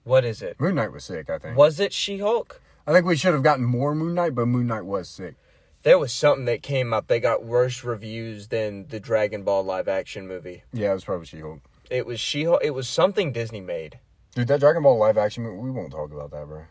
what 0.03 0.23
is 0.23 0.41
it? 0.41 0.59
Moon 0.59 0.75
Knight 0.75 0.91
was 0.91 1.03
sick. 1.05 1.29
I 1.29 1.39
think. 1.39 1.57
Was 1.57 1.79
it 1.79 1.91
She-Hulk? 1.93 2.61
I 2.87 2.93
think 2.93 3.05
we 3.05 3.15
should 3.15 3.33
have 3.33 3.41
gotten 3.43 3.65
more 3.65 3.95
Moon 3.95 4.13
Knight, 4.13 4.35
but 4.35 4.45
Moon 4.45 4.67
Knight 4.67 4.85
was 4.85 5.09
sick. 5.09 5.35
There 5.81 5.97
was 5.99 6.13
something 6.13 6.45
that 6.45 6.61
came 6.63 6.93
up. 6.93 7.07
They 7.07 7.19
got 7.19 7.43
worse 7.43 7.83
reviews 7.83 8.47
than 8.47 8.87
the 8.87 8.99
Dragon 8.99 9.43
Ball 9.43 9.63
live 9.63 9.87
action 9.87 10.27
movie. 10.27 10.63
Yeah, 10.73 10.91
it 10.91 10.93
was 10.95 11.03
probably 11.03 11.25
She 11.25 11.39
Hulk. 11.39 11.59
It 11.89 12.05
was 12.05 12.19
She 12.19 12.43
Hulk 12.43 12.61
It 12.63 12.71
was 12.71 12.87
something 12.87 13.31
Disney 13.31 13.61
made. 13.61 13.99
Dude, 14.35 14.47
that 14.49 14.59
Dragon 14.59 14.83
Ball 14.83 14.97
live 14.97 15.17
action 15.17 15.43
movie, 15.43 15.57
we 15.57 15.71
won't 15.71 15.91
talk 15.91 16.11
about 16.11 16.29
that, 16.31 16.45
bro. 16.47 16.63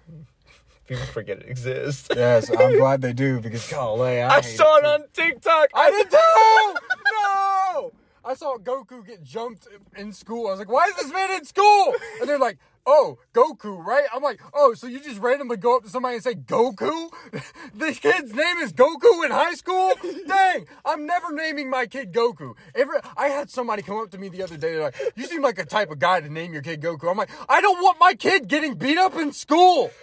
People 0.86 1.04
forget 1.06 1.38
it 1.38 1.48
exists. 1.48 2.08
Yes, 2.14 2.50
I'm 2.50 2.76
glad 2.78 3.00
they 3.00 3.12
do 3.12 3.40
because 3.40 3.68
golly, 3.70 4.20
I, 4.20 4.36
I 4.36 4.40
saw 4.42 4.76
it 4.76 4.80
too. 4.82 4.86
on 4.86 5.04
TikTok. 5.12 5.68
I 5.74 5.90
did 5.90 6.10
too. 6.10 6.16
no, 7.24 7.92
I 8.24 8.34
saw 8.34 8.56
Goku 8.58 9.06
get 9.06 9.22
jumped 9.22 9.66
in 9.96 10.12
school. 10.12 10.46
I 10.48 10.50
was 10.50 10.58
like, 10.58 10.70
why 10.70 10.84
is 10.86 10.96
this 10.96 11.12
man 11.12 11.30
in 11.32 11.44
school? 11.44 11.94
And 12.20 12.28
they're 12.28 12.38
like, 12.38 12.58
oh, 12.86 13.18
Goku, 13.32 13.84
right? 13.84 14.04
I'm 14.12 14.22
like, 14.22 14.40
oh, 14.52 14.74
so 14.74 14.86
you 14.86 15.00
just 15.00 15.20
randomly 15.20 15.56
go 15.56 15.76
up 15.76 15.84
to 15.84 15.88
somebody 15.88 16.16
and 16.16 16.24
say 16.24 16.34
Goku? 16.34 17.10
this 17.74 17.98
kid's 17.98 18.34
name 18.34 18.58
is 18.58 18.72
Goku 18.72 19.24
in 19.24 19.30
high 19.30 19.54
school? 19.54 19.92
Dang, 20.26 20.66
I'm 20.84 21.06
never 21.06 21.32
naming 21.32 21.70
my 21.70 21.86
kid 21.86 22.12
Goku. 22.12 22.54
Every, 22.74 22.98
I 23.16 23.28
had 23.28 23.50
somebody 23.50 23.82
come 23.82 23.98
up 23.98 24.10
to 24.10 24.18
me 24.18 24.28
the 24.28 24.42
other 24.42 24.56
day. 24.56 24.72
They're 24.72 24.82
like, 24.82 24.96
you 25.16 25.24
seem 25.24 25.42
like 25.42 25.58
a 25.58 25.64
type 25.64 25.90
of 25.90 25.98
guy 25.98 26.20
to 26.20 26.28
name 26.28 26.52
your 26.52 26.62
kid 26.62 26.80
Goku. 26.80 27.10
I'm 27.10 27.16
like, 27.16 27.30
I 27.48 27.60
don't 27.60 27.82
want 27.82 27.98
my 28.00 28.14
kid 28.14 28.48
getting 28.48 28.74
beat 28.74 28.98
up 28.98 29.16
in 29.16 29.32
school. 29.32 29.90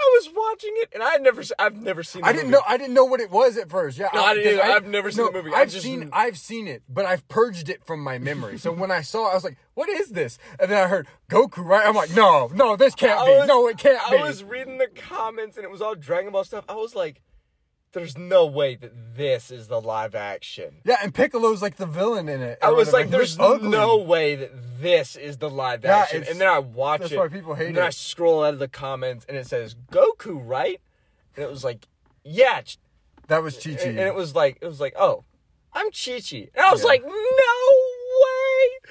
I 0.00 0.18
was 0.20 0.30
watching 0.34 0.72
it, 0.76 0.90
and 0.94 1.02
I 1.02 1.10
had 1.10 1.22
never, 1.22 1.42
I've 1.58 1.76
never 1.76 2.02
seen. 2.02 2.22
I 2.24 2.32
didn't 2.32 2.50
movie. 2.50 2.52
know. 2.52 2.62
I 2.68 2.76
didn't 2.78 2.94
know 2.94 3.04
what 3.04 3.20
it 3.20 3.30
was 3.30 3.56
at 3.56 3.68
first. 3.68 3.98
Yeah, 3.98 4.08
No, 4.14 4.22
I 4.22 4.34
didn't 4.34 4.56
'cause 4.58 4.64
either. 4.64 4.72
I've 4.76 4.86
never 4.86 5.10
seen 5.10 5.26
the 5.26 5.32
movie. 5.32 5.52
I 5.52 5.60
I've 5.62 5.70
just- 5.70 5.82
seen. 5.84 6.08
I've 6.12 6.38
seen 6.38 6.68
it, 6.68 6.82
but 6.88 7.04
I've 7.04 7.26
purged 7.28 7.68
it 7.68 7.84
from 7.84 8.00
my 8.00 8.18
memory. 8.18 8.58
so 8.58 8.70
when 8.72 8.90
I 8.92 9.02
saw, 9.02 9.28
it, 9.28 9.32
I 9.32 9.34
was 9.34 9.44
like, 9.44 9.56
"What 9.74 9.88
is 9.88 10.10
this?" 10.10 10.38
And 10.60 10.70
then 10.70 10.82
I 10.82 10.86
heard 10.88 11.08
Goku. 11.28 11.64
Right? 11.64 11.86
I'm 11.86 11.94
like, 11.96 12.14
"No, 12.14 12.48
no, 12.54 12.76
this 12.76 12.94
can't 12.94 13.20
I 13.20 13.26
be. 13.26 13.32
was- 13.32 13.48
no, 13.48 13.66
it 13.68 13.76
can't 13.78 14.00
I 14.06 14.10
be." 14.10 14.16
I 14.18 14.22
was 14.22 14.44
reading 14.44 14.78
the 14.78 14.86
comments, 14.88 15.56
and 15.56 15.64
it 15.64 15.70
was 15.70 15.82
all 15.82 15.94
Dragon 15.94 16.32
Ball 16.32 16.44
stuff. 16.44 16.64
I 16.68 16.74
was 16.74 16.94
like, 16.94 17.20
"There's 17.92 18.16
no 18.18 18.46
way 18.46 18.74
that 18.76 18.92
this 19.16 19.50
is 19.50 19.68
the 19.68 19.80
live 19.80 20.14
action." 20.14 20.80
yeah, 20.84 20.96
and 21.02 21.14
Piccolo's 21.14 21.62
like 21.62 21.76
the 21.76 21.86
villain 21.86 22.28
in 22.28 22.40
it. 22.42 22.58
I 22.62 22.70
was 22.70 22.92
like, 22.92 23.10
"There's 23.10 23.38
no 23.38 23.96
way 23.98 24.34
that 24.36 24.50
this 24.80 25.16
is 25.16 25.38
the 25.38 25.50
live 25.50 25.84
Yeah, 25.84 25.98
action." 25.98 26.24
and 26.28 26.40
then 26.40 26.48
I 26.48 26.58
watch 26.58 27.00
that's 27.00 27.12
it. 27.12 27.18
why 27.18 27.28
people 27.28 27.54
hate 27.54 27.68
and 27.68 27.76
then 27.76 27.84
I 27.84 27.88
it. 27.88 27.94
scroll 27.94 28.44
out 28.44 28.54
of 28.54 28.60
the 28.60 28.68
comments, 28.68 29.24
and 29.28 29.36
it 29.36 29.46
says 29.46 29.74
Goku, 29.90 30.40
right? 30.42 30.80
And 31.36 31.44
it 31.44 31.50
was 31.50 31.64
like, 31.64 31.86
"Yeah," 32.24 32.62
That 33.28 33.42
was 33.42 33.56
Chi 33.56 33.74
Chi. 33.74 33.88
and 33.88 33.98
it 34.00 34.14
was 34.14 34.34
like, 34.34 34.58
it 34.60 34.66
was 34.66 34.80
like, 34.80 34.94
"Oh, 34.98 35.24
I'm 35.72 35.90
Chi 35.90 36.20
Chi," 36.20 36.48
and 36.54 36.64
I 36.66 36.72
was 36.72 36.80
Yeah. 36.82 36.86
like, 36.88 37.04
"No! 37.04 37.14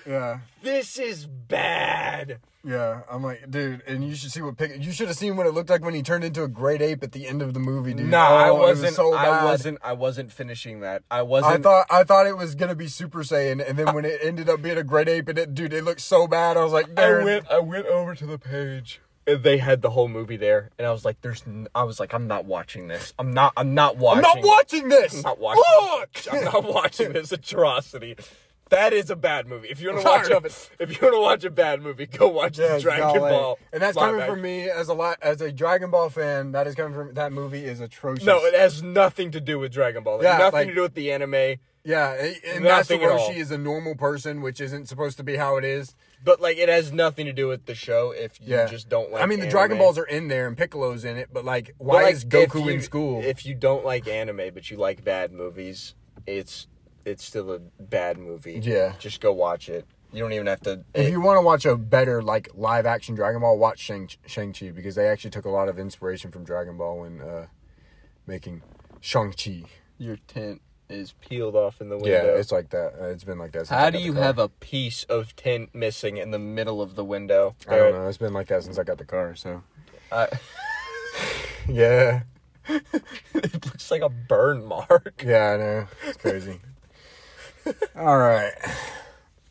Yeah, 0.06 0.40
This 0.64 0.98
is 1.00 1.26
bad." 1.26 2.40
yeah. 2.64 3.02
I'm 3.10 3.24
like, 3.24 3.50
dude, 3.50 3.82
and 3.88 4.04
you 4.04 4.14
should 4.16 4.32
see 4.32 4.42
what 4.42 4.58
Pic- 4.58 4.84
you 4.84 4.92
should 4.92 5.08
have 5.08 5.16
seen 5.18 5.38
what 5.38 5.48
it 5.48 5.54
looked 5.54 5.70
like 5.70 5.84
when 5.86 5.94
he 5.94 6.02
turned 6.04 6.24
into 6.24 6.44
a 6.44 6.48
great 6.48 6.82
ape 6.82 7.02
at 7.04 7.12
the 7.14 7.26
end 7.28 7.42
of 7.42 7.54
the 7.54 7.60
movie, 7.60 7.94
dude. 7.94 8.08
No, 8.10 8.18
I 8.20 8.50
Oh, 8.50 8.56
was 8.56 8.80
wasn't. 8.80 8.96
so 8.96 9.14
I 9.14 9.44
wasn't. 9.46 9.78
I 9.84 9.94
wasn't 9.94 10.32
finishing 10.32 10.82
that. 10.82 11.04
I 11.10 11.22
wasn't. 11.22 11.54
I 11.54 11.58
thought 11.62 11.88
I 11.90 12.04
thought 12.04 12.28
it 12.28 12.36
was 12.38 12.56
gonna 12.56 12.76
be 12.76 12.88
Super 12.88 13.20
Saiyan, 13.24 13.66
and 13.68 13.78
then 13.78 13.94
when 13.96 14.04
it 14.06 14.20
ended 14.22 14.50
up 14.50 14.62
being 14.62 14.78
a 14.78 14.84
great 14.84 15.08
ape, 15.08 15.30
and 15.30 15.38
it, 15.40 15.54
dude, 15.56 15.74
it 15.74 15.84
looked 15.84 16.02
so 16.02 16.28
bad. 16.28 16.58
I 16.58 16.64
was 16.64 16.74
like, 16.74 16.98
I 17.00 17.24
went. 17.24 17.50
I 17.50 17.60
went 17.60 17.86
over 17.88 18.16
to 18.16 18.26
the 18.26 18.38
page. 18.38 19.00
And 19.26 19.44
they 19.44 19.58
had 19.58 19.82
the 19.82 19.90
whole 19.90 20.08
movie 20.08 20.38
there, 20.38 20.70
and 20.78 20.88
I 20.88 20.92
was 20.92 21.04
like, 21.04 21.20
"There's." 21.22 21.44
N- 21.46 21.68
I 21.76 21.84
was 21.84 22.00
like, 22.00 22.14
"I'm 22.14 22.28
not 22.28 22.46
watching 22.46 22.88
this. 22.88 23.14
I'm 23.20 23.34
not. 23.34 23.52
I'm 23.58 23.74
not 23.74 23.98
watching. 23.98 24.24
I'm 24.24 24.40
not 24.42 24.48
watching 24.48 24.88
this. 24.88 25.16
I'm 25.16 25.22
not 25.24 25.38
watching. 25.40 25.64
Look! 25.82 26.10
I'm 26.32 26.44
not 26.46 26.64
watching 26.64 27.12
this 27.12 27.32
atrocity. 27.34 28.16
That 28.70 28.94
is 28.94 29.10
a 29.10 29.16
bad 29.16 29.48
movie. 29.48 29.70
If 29.70 29.82
you 29.82 29.90
want 29.94 30.02
to 30.02 30.08
watch 30.08 30.30
a, 30.44 30.46
if 30.84 30.90
you 30.92 30.98
want 31.02 31.16
to 31.16 31.22
watch 31.22 31.44
a 31.44 31.50
bad 31.52 31.82
movie, 31.82 32.06
go 32.06 32.28
watch 32.28 32.58
Yeah, 32.60 32.80
Dragon 32.80 33.08
golly. 33.20 33.20
Ball. 33.32 33.60
and 33.72 33.82
that's 33.82 33.98
coming 33.98 34.20
action. 34.22 34.34
from 34.36 34.42
me 34.42 34.70
as 34.70 34.90
a 34.90 34.94
li- 34.94 35.16
as 35.22 35.42
a 35.42 35.52
Dragon 35.52 35.90
Ball 35.92 36.10
fan. 36.10 36.52
That 36.52 36.68
is 36.68 36.76
coming 36.76 36.94
from 36.94 37.14
that 37.14 37.32
movie 37.32 37.64
is 37.66 37.80
atrocious. 37.80 38.26
No, 38.26 38.38
it 38.46 38.54
has 38.54 38.84
nothing 38.84 39.32
to 39.32 39.40
do 39.42 39.60
with 39.60 39.72
Dragon 39.72 40.04
Ball. 40.04 40.20
It 40.20 40.24
Yeah, 40.24 40.38
nothing 40.38 40.52
like- 40.54 40.68
to 40.70 40.76
do 40.76 40.82
with 40.82 40.94
the 40.96 41.12
anime. 41.12 41.60
yeah, 41.84 42.12
and 42.14 42.66
that's 42.66 42.90
Nothing 42.90 43.04
at 43.04 43.12
all. 43.12 43.30
Roshi 43.30 43.36
is 43.38 43.52
a 43.52 43.58
normal 43.58 43.96
person, 43.96 44.42
which 44.42 44.60
isn't 44.60 44.88
supposed 44.90 45.16
to 45.18 45.24
be 45.24 45.38
how 45.38 45.56
it 45.58 45.64
is. 45.64 45.96
But 46.24 46.42
like, 46.42 46.58
it 46.58 46.68
has 46.68 46.92
nothing 46.92 47.26
to 47.28 47.34
do 47.34 47.48
with 47.48 47.66
the 47.68 47.76
show. 47.76 48.12
If 48.12 48.42
you 48.42 48.48
Yeah, 48.56 48.66
just 48.66 48.90
don't 48.90 49.12
like, 49.12 49.24
I 49.24 49.26
mean, 49.28 49.40
the 49.40 49.46
anime. 49.46 49.52
Dragon 49.52 49.78
Balls 49.78 49.98
are 49.98 50.04
in 50.06 50.28
there 50.28 50.48
and 50.48 50.58
Piccolo's 50.58 51.06
in 51.06 51.16
it, 51.16 51.30
but 51.32 51.46
like, 51.46 51.74
But, 51.78 51.86
why 51.88 52.04
like, 52.04 52.14
is 52.16 52.26
Goku 52.26 52.66
you- 52.66 52.70
in 52.72 52.82
school? 52.82 53.22
If 53.24 53.46
you 53.46 53.56
don't 53.56 53.86
like 53.86 54.08
anime 54.08 54.50
but 54.54 54.70
you 54.70 54.76
like 54.78 55.04
bad 55.06 55.32
movies, 55.32 55.96
it's 56.26 56.68
it's 57.08 57.24
still 57.24 57.52
a 57.52 57.60
bad 57.82 58.18
movie. 58.18 58.60
Yeah. 58.62 58.94
just 59.00 59.22
go 59.22 59.32
watch 59.34 59.70
it. 59.70 59.86
You 60.12 60.24
don't 60.24 60.34
even 60.34 60.48
have 60.48 60.62
to. 60.62 60.84
if 60.94 61.10
you 61.10 61.20
want 61.20 61.38
to 61.38 61.42
watch 61.42 61.66
a 61.66 61.76
better 61.76 62.22
like 62.22 62.50
live 62.54 62.86
action 62.86 63.16
Dragon 63.16 63.42
Ball, 63.42 63.58
watch 63.58 63.80
Shang 63.80 64.10
Shang 64.26 64.54
Chi 64.54 64.72
because 64.72 64.96
they 64.96 65.08
actually 65.08 65.32
took 65.32 65.46
a 65.46 65.50
lot 65.50 65.68
of 65.70 65.78
inspiration 65.80 66.32
from 66.32 66.44
Dragon 66.44 66.78
Ball 66.78 67.00
when 67.02 67.22
uh, 67.22 67.48
making 68.26 68.62
Shang 69.02 69.34
Chi. 69.34 69.64
your 69.98 70.18
tent 70.28 70.62
is 70.90 71.14
peeled 71.20 71.56
off 71.56 71.82
in 71.82 71.90
the 71.90 71.98
window. 71.98 72.10
Yeah, 72.10 72.40
it's 72.40 72.52
like 72.54 72.70
that. 72.70 72.94
Uh, 73.00 73.08
it's 73.08 73.26
been 73.26 73.38
like 73.38 73.52
that. 73.52 73.68
How 73.68 73.90
do 73.90 74.00
you 74.00 74.14
car. 74.14 74.24
have 74.24 74.40
a 74.40 74.48
piece 74.48 75.04
of 75.06 75.36
tint 75.36 75.76
missing 75.76 76.16
in 76.16 76.32
the 76.32 76.40
middle 76.40 76.82
of 76.82 76.96
the 76.96 77.04
window? 77.04 77.56
I 77.68 77.76
don't 77.76 77.94
know. 77.94 78.08
It's 78.08 78.18
been 78.18 78.34
like 78.34 78.48
that 78.48 78.64
since 78.64 78.80
I 78.80 78.84
got 78.84 78.98
the 78.98 79.06
car. 79.06 79.36
So 79.36 79.62
Uh, 80.12 80.28
yeah, 81.68 82.22
it 82.70 83.66
looks 83.66 83.92
like 83.92 84.02
a 84.02 84.10
burn 84.10 84.64
mark. 84.64 85.22
yeah, 85.26 85.52
I 85.52 85.58
know. 85.58 85.88
It's 86.06 86.18
crazy. 86.18 86.62
All 87.96 88.18
right. 88.18 88.54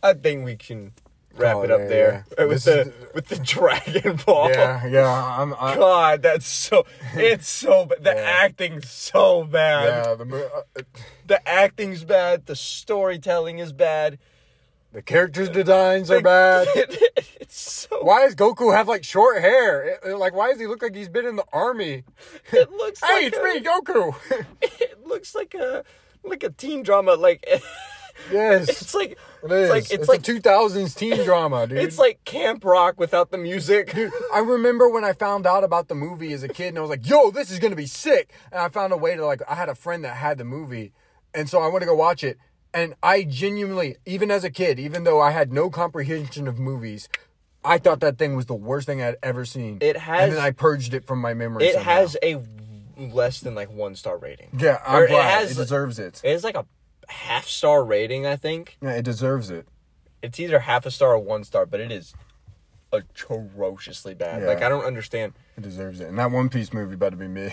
I 0.02 0.12
think 0.14 0.44
we 0.44 0.56
can 0.56 0.92
wrap 1.34 1.54
Call 1.54 1.64
it 1.64 1.70
up 1.70 1.80
there 1.88 2.24
yeah. 2.38 2.44
with 2.46 2.64
This 2.64 2.64
the 2.64 2.80
is- 2.82 2.92
with 3.14 3.28
the 3.28 3.36
Dragon 3.36 4.16
Ball. 4.26 4.50
Yeah, 4.50 4.86
yeah. 4.86 5.36
I'm. 5.40 5.54
I, 5.58 5.74
God, 5.76 6.22
that's 6.22 6.46
so. 6.46 6.84
It's 7.14 7.48
so 7.48 7.86
bad. 7.86 8.04
The 8.04 8.10
Yeah. 8.14 8.20
acting's 8.44 8.88
so 8.90 9.44
bad. 9.44 10.06
yeah, 10.06 10.14
the 10.14 10.24
mo- 10.24 10.50
uh, 10.76 10.82
The 11.26 11.48
acting's 11.48 12.04
bad. 12.04 12.46
The 12.46 12.56
storytelling 12.56 13.58
is 13.58 13.72
bad. 13.72 14.18
the 14.92 15.02
characters 15.02 15.48
designs 15.50 16.10
are 16.10 16.20
bad. 16.22 16.68
it's 17.40 17.58
so. 17.88 18.02
Why 18.02 18.22
does 18.24 18.34
Goku 18.34 18.74
have 18.74 18.86
like 18.88 19.02
short 19.04 19.40
hair? 19.40 19.82
It- 19.84 20.00
it- 20.10 20.16
like, 20.18 20.34
why 20.34 20.50
does 20.50 20.60
he 20.60 20.66
look 20.66 20.82
like 20.82 20.94
he's 20.94 21.08
been 21.08 21.26
in 21.26 21.36
the 21.36 21.44
army? 21.52 22.04
It 22.52 22.70
looks 22.70 23.02
Hey, 23.02 23.24
like 23.24 23.32
it's 23.34 23.38
a, 23.38 23.42
me, 23.42 23.60
Goku. 23.60 24.14
It 24.62 25.06
looks 25.06 25.34
like 25.34 25.54
a 25.54 25.84
like 26.22 26.42
a 26.44 26.50
teen 26.50 26.82
drama. 26.82 27.14
Like 27.14 27.46
yes, 28.32 28.68
it's 28.68 28.94
like 28.94 29.12
it 29.12 29.18
it's 29.42 29.70
like 29.70 29.82
it's, 29.84 29.92
it's 29.92 30.08
like 30.08 30.22
2000s 30.22 30.96
teen 30.96 31.24
drama, 31.24 31.66
dude. 31.68 31.78
it's 31.78 31.98
like 31.98 32.24
Camp 32.24 32.64
Rock 32.64 32.98
without 32.98 33.30
the 33.30 33.38
music. 33.38 33.94
I 34.34 34.38
remember 34.40 34.88
when 34.88 35.04
I 35.04 35.12
found 35.12 35.46
out 35.46 35.64
about 35.64 35.88
the 35.88 35.94
movie 35.94 36.32
as 36.32 36.42
a 36.42 36.48
kid, 36.48 36.68
and 36.68 36.78
I 36.78 36.80
was 36.80 36.90
like, 36.90 37.08
"Yo, 37.08 37.30
this 37.30 37.50
is 37.50 37.58
gonna 37.58 37.76
be 37.76 37.86
sick!" 37.86 38.32
And 38.50 38.60
I 38.60 38.68
found 38.68 38.92
a 38.92 38.96
way 38.96 39.16
to 39.16 39.24
like, 39.24 39.42
I 39.48 39.54
had 39.54 39.68
a 39.68 39.74
friend 39.74 40.04
that 40.04 40.16
had 40.16 40.38
the 40.38 40.44
movie, 40.44 40.92
and 41.34 41.48
so 41.48 41.60
I 41.60 41.68
went 41.68 41.82
to 41.82 41.86
go 41.86 41.94
watch 41.94 42.24
it. 42.24 42.38
And 42.74 42.94
I 43.02 43.22
genuinely, 43.22 43.96
even 44.04 44.30
as 44.30 44.44
a 44.44 44.50
kid, 44.50 44.78
even 44.78 45.04
though 45.04 45.20
I 45.20 45.30
had 45.30 45.50
no 45.52 45.70
comprehension 45.70 46.46
of 46.46 46.58
movies, 46.58 47.08
I 47.64 47.78
thought 47.78 48.00
that 48.00 48.18
thing 48.18 48.36
was 48.36 48.46
the 48.46 48.54
worst 48.54 48.86
thing 48.86 49.00
I'd 49.00 49.16
ever 49.22 49.44
seen. 49.46 49.78
It 49.80 49.96
and 49.96 50.02
has- 50.04 50.34
then 50.34 50.42
I 50.42 50.50
purged 50.50 50.92
it 50.92 51.06
from 51.06 51.20
my 51.20 51.32
memory. 51.32 51.64
It 51.66 51.74
somehow. 51.74 51.90
has 51.90 52.16
a 52.22 52.42
less 52.98 53.40
than 53.40 53.54
like 53.54 53.70
one 53.70 53.94
star 53.94 54.18
rating. 54.18 54.48
yeah, 54.58 54.78
I'm 54.86 55.04
it 55.04 55.08
glad. 55.08 55.22
has- 55.40 55.52
it 55.52 55.54
deserves 55.54 55.98
it. 55.98 56.20
It 56.24 56.32
is 56.32 56.44
like 56.44 56.54
a 56.56 56.66
half 57.08 57.46
star 57.46 57.84
rating. 57.84 58.26
I 58.26 58.36
think 58.36 58.76
Yeah, 58.80 58.90
it 58.92 59.02
deserves 59.04 59.50
it. 59.50 59.66
it's 60.22 60.38
either 60.40 60.60
half 60.60 60.86
a 60.86 60.90
star 60.90 61.12
or 61.14 61.18
one 61.18 61.44
star, 61.44 61.66
but 61.66 61.80
it 61.80 61.90
is 61.92 62.14
atrociously 62.92 64.14
bad. 64.14 64.42
Yeah. 64.42 64.48
Like 64.48 64.62
I 64.62 64.68
don't 64.68 64.84
understand. 64.84 65.34
It 65.56 65.62
deserves 65.62 66.00
it. 66.00 66.08
And 66.08 66.18
that 66.18 66.30
One 66.30 66.48
Piece 66.48 66.72
movie 66.72 66.96
better 66.96 67.16
be 67.16 67.28
me. 67.28 67.52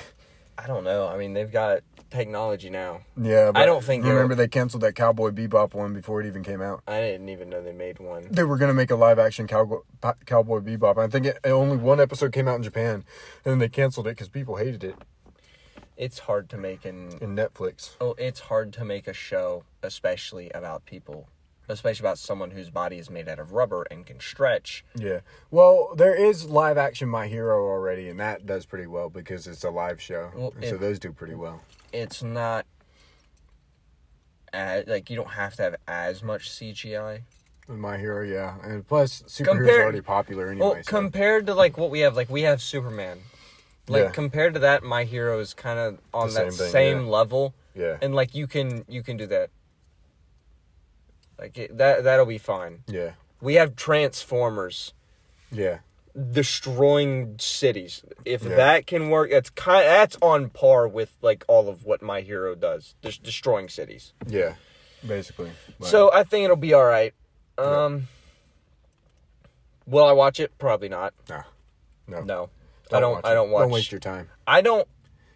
I 0.57 0.67
don't 0.67 0.83
know. 0.83 1.07
I 1.07 1.17
mean, 1.17 1.33
they've 1.33 1.51
got 1.51 1.79
technology 2.11 2.69
now. 2.69 3.01
Yeah, 3.19 3.51
but 3.51 3.59
I 3.61 3.65
don't 3.65 3.83
think 3.83 4.05
Remember, 4.05 4.35
they 4.35 4.47
canceled 4.47 4.83
that 4.83 4.93
Cowboy 4.93 5.31
Bebop 5.31 5.73
one 5.73 5.93
before 5.93 6.21
it 6.21 6.27
even 6.27 6.43
came 6.43 6.61
out. 6.61 6.83
I 6.87 6.99
didn't 7.01 7.29
even 7.29 7.49
know 7.49 7.63
they 7.63 7.71
made 7.71 7.97
one. 7.99 8.27
They 8.29 8.43
were 8.43 8.57
gonna 8.57 8.73
make 8.75 8.91
a 8.91 8.95
live 8.95 9.17
action 9.17 9.47
Cowboy 9.47 9.79
Cowboy 10.27 10.59
Bebop. 10.59 10.97
I 10.99 11.07
think 11.07 11.25
it, 11.25 11.39
only 11.43 11.77
one 11.77 11.99
episode 11.99 12.31
came 12.31 12.47
out 12.47 12.55
in 12.57 12.63
Japan, 12.63 13.03
and 13.43 13.51
then 13.53 13.57
they 13.59 13.67
canceled 13.69 14.05
it 14.05 14.11
because 14.11 14.29
people 14.29 14.57
hated 14.57 14.83
it 14.83 14.95
It's 15.97 16.19
hard 16.19 16.49
to 16.49 16.57
make 16.57 16.85
an 16.85 17.17
in 17.21 17.35
Netflix. 17.35 17.91
oh, 18.01 18.15
it's 18.17 18.39
hard 18.39 18.73
to 18.73 18.85
make 18.85 19.07
a 19.07 19.13
show, 19.13 19.63
especially 19.83 20.49
about 20.51 20.85
people, 20.85 21.27
especially 21.69 22.03
about 22.03 22.17
someone 22.17 22.49
whose 22.51 22.69
body 22.71 22.97
is 22.97 23.09
made 23.11 23.29
out 23.29 23.37
of 23.39 23.51
rubber 23.53 23.83
and 23.91 24.05
can 24.05 24.19
stretch. 24.19 24.83
Yeah. 24.95 25.19
Well, 25.51 25.93
there 25.95 26.15
is 26.15 26.45
live 26.49 26.77
action 26.79 27.09
My 27.09 27.27
Hero 27.27 27.63
already, 27.67 28.09
and 28.09 28.19
that 28.19 28.45
does 28.45 28.65
pretty 28.65 28.87
well 28.87 29.09
because 29.09 29.45
it's 29.45 29.63
a 29.63 29.69
live 29.69 30.01
show. 30.01 30.31
Well, 30.35 30.53
so 30.61 30.75
it- 30.75 30.79
those 30.79 30.97
do 30.99 31.11
pretty 31.11 31.35
well. 31.35 31.61
It's 31.91 32.23
not 32.23 32.65
as, 34.51 34.87
like 34.87 35.09
you 35.09 35.15
don't 35.15 35.31
have 35.31 35.55
to 35.55 35.61
have 35.63 35.75
as 35.87 36.23
much 36.23 36.49
CGI. 36.49 37.21
In 37.69 37.79
My 37.79 37.97
Hero, 37.97 38.23
yeah, 38.25 38.55
and 38.63 38.85
plus 38.85 39.21
superheroes 39.27 39.45
Compared- 39.45 39.69
are 39.69 39.83
already 39.83 40.01
popular 40.01 40.49
anyway. 40.49 40.65
Well, 40.65 40.75
so- 40.83 40.89
compared 40.89 41.45
to 41.47 41.53
like 41.53 41.77
what 41.77 41.89
we 41.91 41.99
have, 41.99 42.15
like 42.15 42.29
we 42.29 42.41
have 42.41 42.61
Superman. 42.61 43.19
Like 43.87 44.03
Yeah. 44.05 44.09
compared 44.11 44.53
to 44.53 44.59
that, 44.61 44.83
My 44.83 45.03
Hero 45.03 45.39
is 45.39 45.53
kind 45.53 45.77
of 45.79 45.99
on 46.13 46.27
The 46.29 46.33
that 46.45 46.53
same 46.53 46.71
same, 46.71 47.01
yeah. 47.05 47.11
level, 47.11 47.53
yeah, 47.75 47.97
and 48.01 48.15
like 48.15 48.33
you 48.33 48.47
can 48.47 48.85
you 48.87 49.03
can 49.03 49.17
do 49.17 49.25
that. 49.27 49.49
Like 51.37 51.57
it, 51.57 51.77
that 51.77 52.03
that'll 52.03 52.25
be 52.25 52.37
fine. 52.37 52.83
yeah, 52.87 53.11
We 53.41 53.55
have 53.55 53.75
Transformers. 53.75 54.93
yeah. 55.51 55.79
destroying 56.31 57.35
cities. 57.39 58.03
If 58.23 58.43
Yeah. 58.43 58.55
that 58.55 58.85
can 58.85 59.09
work, 59.09 59.31
that's 59.31 59.49
kind 59.49 59.83
that's 59.85 60.15
on 60.21 60.49
par 60.51 60.87
with 60.87 61.17
like 61.23 61.43
all 61.47 61.67
of 61.67 61.85
what 61.85 62.03
My 62.03 62.21
Hero 62.21 62.53
does, 62.53 62.93
just 63.01 63.23
destroying 63.23 63.67
cities. 63.67 64.13
Yeah, 64.27 64.53
basically. 65.05 65.51
But- 65.79 65.87
So 65.87 66.11
I 66.13 66.23
think 66.23 66.43
it'll 66.45 66.55
be 66.55 66.71
all 66.73 66.85
right. 66.85 67.15
Um, 67.57 68.07
will 69.87 70.05
I 70.05 70.11
watch 70.11 70.39
it? 70.39 70.55
Probably 70.59 70.87
not. 70.87 71.15
Nah. 71.27 71.43
no, 72.07 72.21
No, 72.21 72.49
I 72.93 72.99
don't. 72.99 73.11
watch 73.13 73.25
I 73.25 73.33
don't 73.33 73.49
watch. 73.51 73.61
Don't 73.63 73.71
waste 73.71 73.91
your 73.91 73.99
time. 73.99 74.29
I 74.47 74.61
don't. 74.61 74.87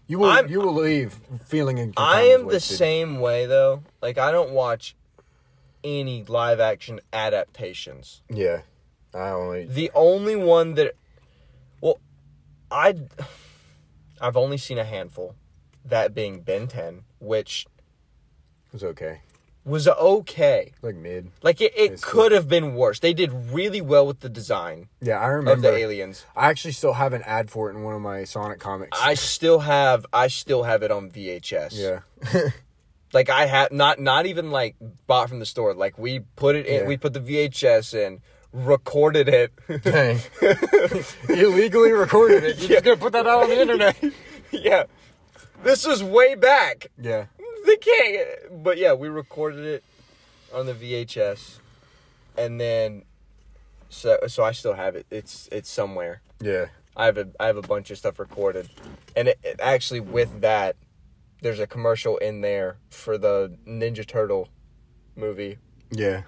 You 0.07 0.19
will. 0.19 0.29
I'm- 0.29 0.47
you 0.49 0.61
will 0.61 0.73
leave 0.73 1.19
feeling 1.45 1.77
in. 1.77 1.93
I 1.97 2.21
am 2.23 2.47
the 2.47 2.59
same 2.59 3.19
way 3.19 3.45
though. 3.45 3.83
Like 4.01 4.17
I 4.17 4.31
don't 4.31 4.51
watch 4.51 4.95
any 5.83 6.23
live 6.23 6.59
action 6.59 6.99
adaptations. 7.13 8.21
Yeah, 8.29 8.61
I 9.13 9.29
only. 9.29 9.65
The 9.65 9.91
only 9.93 10.35
one 10.35 10.73
that, 10.75 10.95
well, 11.81 11.99
I, 12.71 12.95
I've 14.21 14.37
only 14.37 14.57
seen 14.57 14.77
a 14.77 14.83
handful. 14.83 15.35
That 15.85 16.13
being 16.13 16.41
Ben 16.41 16.67
Ten, 16.67 17.03
which 17.19 17.65
was 18.73 18.83
okay. 18.83 19.21
Was 19.67 19.87
okay. 19.87 20.71
Like 20.81 20.95
mid. 20.95 21.29
Like 21.43 21.61
it, 21.61 21.73
it 21.77 22.01
could 22.01 22.31
have 22.31 22.47
been 22.47 22.73
worse. 22.73 22.99
They 22.99 23.13
did 23.13 23.31
really 23.51 23.81
well 23.81 24.07
with 24.07 24.21
the 24.21 24.29
design 24.29 24.87
Yeah, 25.01 25.19
I 25.19 25.25
of 25.27 25.33
remember. 25.35 25.69
the 25.71 25.77
aliens. 25.77 26.25
I 26.35 26.47
actually 26.49 26.71
still 26.71 26.93
have 26.93 27.13
an 27.13 27.21
ad 27.23 27.51
for 27.51 27.69
it 27.69 27.75
in 27.75 27.83
one 27.83 27.93
of 27.93 28.01
my 28.01 28.23
Sonic 28.23 28.59
comics. 28.59 28.97
I 28.99 29.13
still 29.15 29.59
have 29.59 30.05
I 30.13 30.27
still 30.29 30.63
have 30.63 30.81
it 30.83 30.89
on 30.91 31.11
VHS. 31.11 31.73
yeah. 31.73 32.49
Like 33.13 33.29
I 33.29 33.45
had 33.45 33.71
not 33.71 33.99
not 34.01 34.25
even 34.25 34.51
like 34.51 34.75
bought 35.07 35.29
from 35.29 35.39
the 35.39 35.45
store. 35.45 35.73
Like 35.73 35.97
we 35.97 36.19
put 36.35 36.55
it 36.57 36.65
in 36.65 36.81
Yeah. 36.81 36.87
we 36.87 36.97
put 36.97 37.13
the 37.13 37.21
VHS 37.21 37.93
in, 37.93 38.19
recorded 38.51 39.29
it. 39.29 39.53
Dang. 39.83 40.19
Illegally 41.29 41.91
recorded 41.93 42.43
it. 42.43 42.57
You're 42.57 42.69
just 42.69 42.83
gonna 42.83 42.97
put 42.97 43.13
that 43.13 43.25
out 43.25 43.43
on 43.43 43.49
the 43.49 43.61
internet. 43.61 43.95
yeah. 44.51 44.83
This 45.63 45.87
was 45.87 46.03
way 46.03 46.35
back. 46.35 46.87
yeah. 47.01 47.25
They 47.67 47.75
can't 47.77 48.63
but 48.63 48.77
yeah, 48.77 48.93
we 48.93 49.09
recorded 49.09 49.65
it 49.65 49.83
on 50.53 50.65
the 50.65 50.73
VHS. 50.73 51.59
And 52.37 52.59
then 52.61 53.03
so 53.89 54.17
so 54.27 54.43
I 54.43 54.51
still 54.53 54.73
have 54.73 54.95
it. 54.95 55.05
It's 55.11 55.49
it's 55.51 55.69
somewhere. 55.69 56.21
Yeah. 56.41 56.67
I 56.95 57.05
have 57.05 57.17
a 57.17 57.27
I 57.39 57.47
have 57.47 57.57
a 57.57 57.61
bunch 57.61 57.91
of 57.91 57.97
stuff 57.97 58.19
recorded, 58.19 58.69
and 59.15 59.27
it, 59.27 59.39
it 59.43 59.59
actually 59.61 59.99
with 59.99 60.41
that, 60.41 60.75
there's 61.41 61.59
a 61.59 61.67
commercial 61.67 62.17
in 62.17 62.41
there 62.41 62.77
for 62.89 63.17
the 63.17 63.55
Ninja 63.67 64.05
Turtle 64.05 64.49
movie. 65.15 65.57
Yeah. 65.91 66.23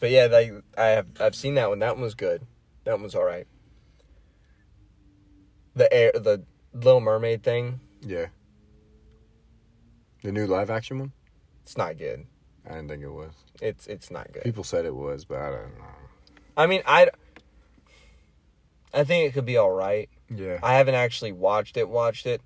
But 0.00 0.10
yeah, 0.10 0.26
like 0.26 0.52
I 0.76 0.86
have 0.86 1.06
I've 1.20 1.34
seen 1.34 1.54
that 1.54 1.68
one. 1.70 1.78
That 1.78 1.94
one 1.94 2.02
was 2.02 2.14
good. 2.14 2.42
That 2.84 2.92
one 2.92 3.02
was 3.02 3.14
all 3.14 3.24
right. 3.24 3.46
The 5.74 5.92
air 5.92 6.12
the 6.14 6.42
Little 6.74 7.00
Mermaid 7.00 7.42
thing, 7.42 7.80
Yeah. 8.02 8.26
The 10.22 10.32
new 10.32 10.46
live 10.46 10.70
action 10.70 10.98
one? 10.98 11.12
it's 11.62 11.76
not 11.76 11.98
good. 11.98 12.26
I 12.66 12.74
didn't 12.74 12.88
think 12.88 13.02
it 13.02 13.10
was. 13.10 13.32
It's 13.60 13.86
it's 13.86 14.10
not 14.10 14.32
good. 14.32 14.42
People 14.42 14.64
said 14.64 14.84
it 14.84 14.94
was, 14.94 15.24
but 15.24 15.38
I 15.38 15.50
don't 15.50 15.78
know. 15.78 15.84
I 16.56 16.66
mean, 16.66 16.82
I 16.86 17.08
I 18.92 19.04
think 19.04 19.28
it 19.28 19.32
could 19.34 19.44
be 19.46 19.56
all 19.56 19.70
right. 19.70 20.08
Yeah. 20.34 20.58
I 20.62 20.74
haven't 20.74 20.94
actually 20.94 21.32
watched 21.32 21.76
it. 21.76 21.88
Watched 21.88 22.26
it. 22.26 22.40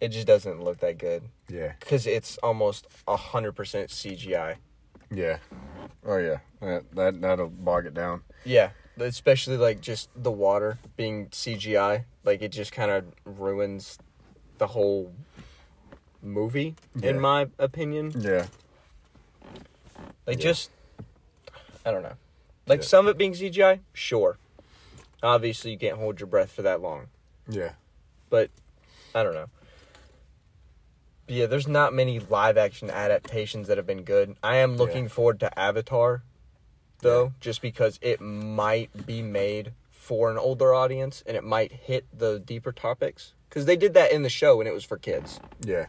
It 0.00 0.08
just 0.08 0.26
doesn't 0.26 0.62
look 0.62 0.78
that 0.80 0.98
good 0.98 1.22
Yeah. 1.48 1.72
because 1.80 2.06
it's 2.06 2.36
almost 2.38 2.86
hundred 3.08 3.52
percent 3.52 3.90
CGI. 3.90 4.56
Yeah. 5.10 5.38
Oh 6.06 6.16
yeah. 6.16 6.38
That 6.60 6.84
that 6.94 7.20
that'll 7.20 7.48
bog 7.48 7.86
it 7.86 7.94
down. 7.94 8.22
Yeah, 8.44 8.70
especially 8.98 9.56
like 9.56 9.80
just 9.80 10.08
the 10.16 10.32
water 10.32 10.78
being 10.96 11.26
CGI, 11.28 12.04
like 12.24 12.42
it 12.42 12.48
just 12.52 12.72
kind 12.72 12.90
of 12.90 13.04
ruins 13.24 13.98
the 14.58 14.66
whole 14.68 15.12
movie, 16.24 16.74
Yeah. 16.96 17.10
in 17.10 17.20
my 17.20 17.48
opinion. 17.58 18.12
Yeah. 18.18 18.46
Like 20.26 20.38
Yeah. 20.38 20.42
just, 20.42 20.70
I 21.84 21.90
don't 21.90 22.02
know. 22.02 22.14
Like 22.66 22.80
Yeah. 22.80 22.86
some 22.86 23.06
of 23.06 23.10
it 23.14 23.18
being 23.18 23.34
CGI, 23.34 23.80
sure. 23.92 24.38
Obviously, 25.22 25.70
you 25.70 25.78
can't 25.78 25.98
hold 25.98 26.20
your 26.20 26.26
breath 26.26 26.50
for 26.52 26.62
that 26.62 26.80
long, 26.80 27.08
Yeah. 27.48 27.72
but 28.30 28.50
I 29.14 29.22
don't 29.22 29.34
know. 29.34 29.48
But 31.26 31.36
yeah, 31.36 31.46
there's 31.46 31.68
not 31.68 31.94
many 31.94 32.18
live 32.20 32.58
action 32.58 32.90
adaptations 32.90 33.68
that 33.68 33.76
have 33.78 33.86
been 33.86 34.02
good. 34.02 34.36
I 34.42 34.56
am 34.56 34.76
looking 34.76 35.08
forward 35.08 35.40
to 35.40 35.58
Avatar, 35.58 36.22
though, 37.00 37.32
just 37.40 37.62
because 37.62 37.98
it 38.02 38.20
might 38.20 39.06
be 39.06 39.22
made 39.22 39.72
for 39.90 40.30
an 40.30 40.36
older 40.36 40.74
audience 40.74 41.22
and 41.26 41.34
it 41.36 41.44
might 41.44 41.72
hit 41.72 42.04
the 42.12 42.38
deeper 42.38 42.72
topics. 42.72 43.32
Because 43.48 43.64
they 43.64 43.76
did 43.76 43.94
that 43.94 44.12
in 44.12 44.22
the 44.22 44.28
show 44.28 44.60
and 44.60 44.68
it 44.68 44.72
was 44.74 44.84
for 44.84 44.98
kids. 44.98 45.40
Yeah. 45.60 45.86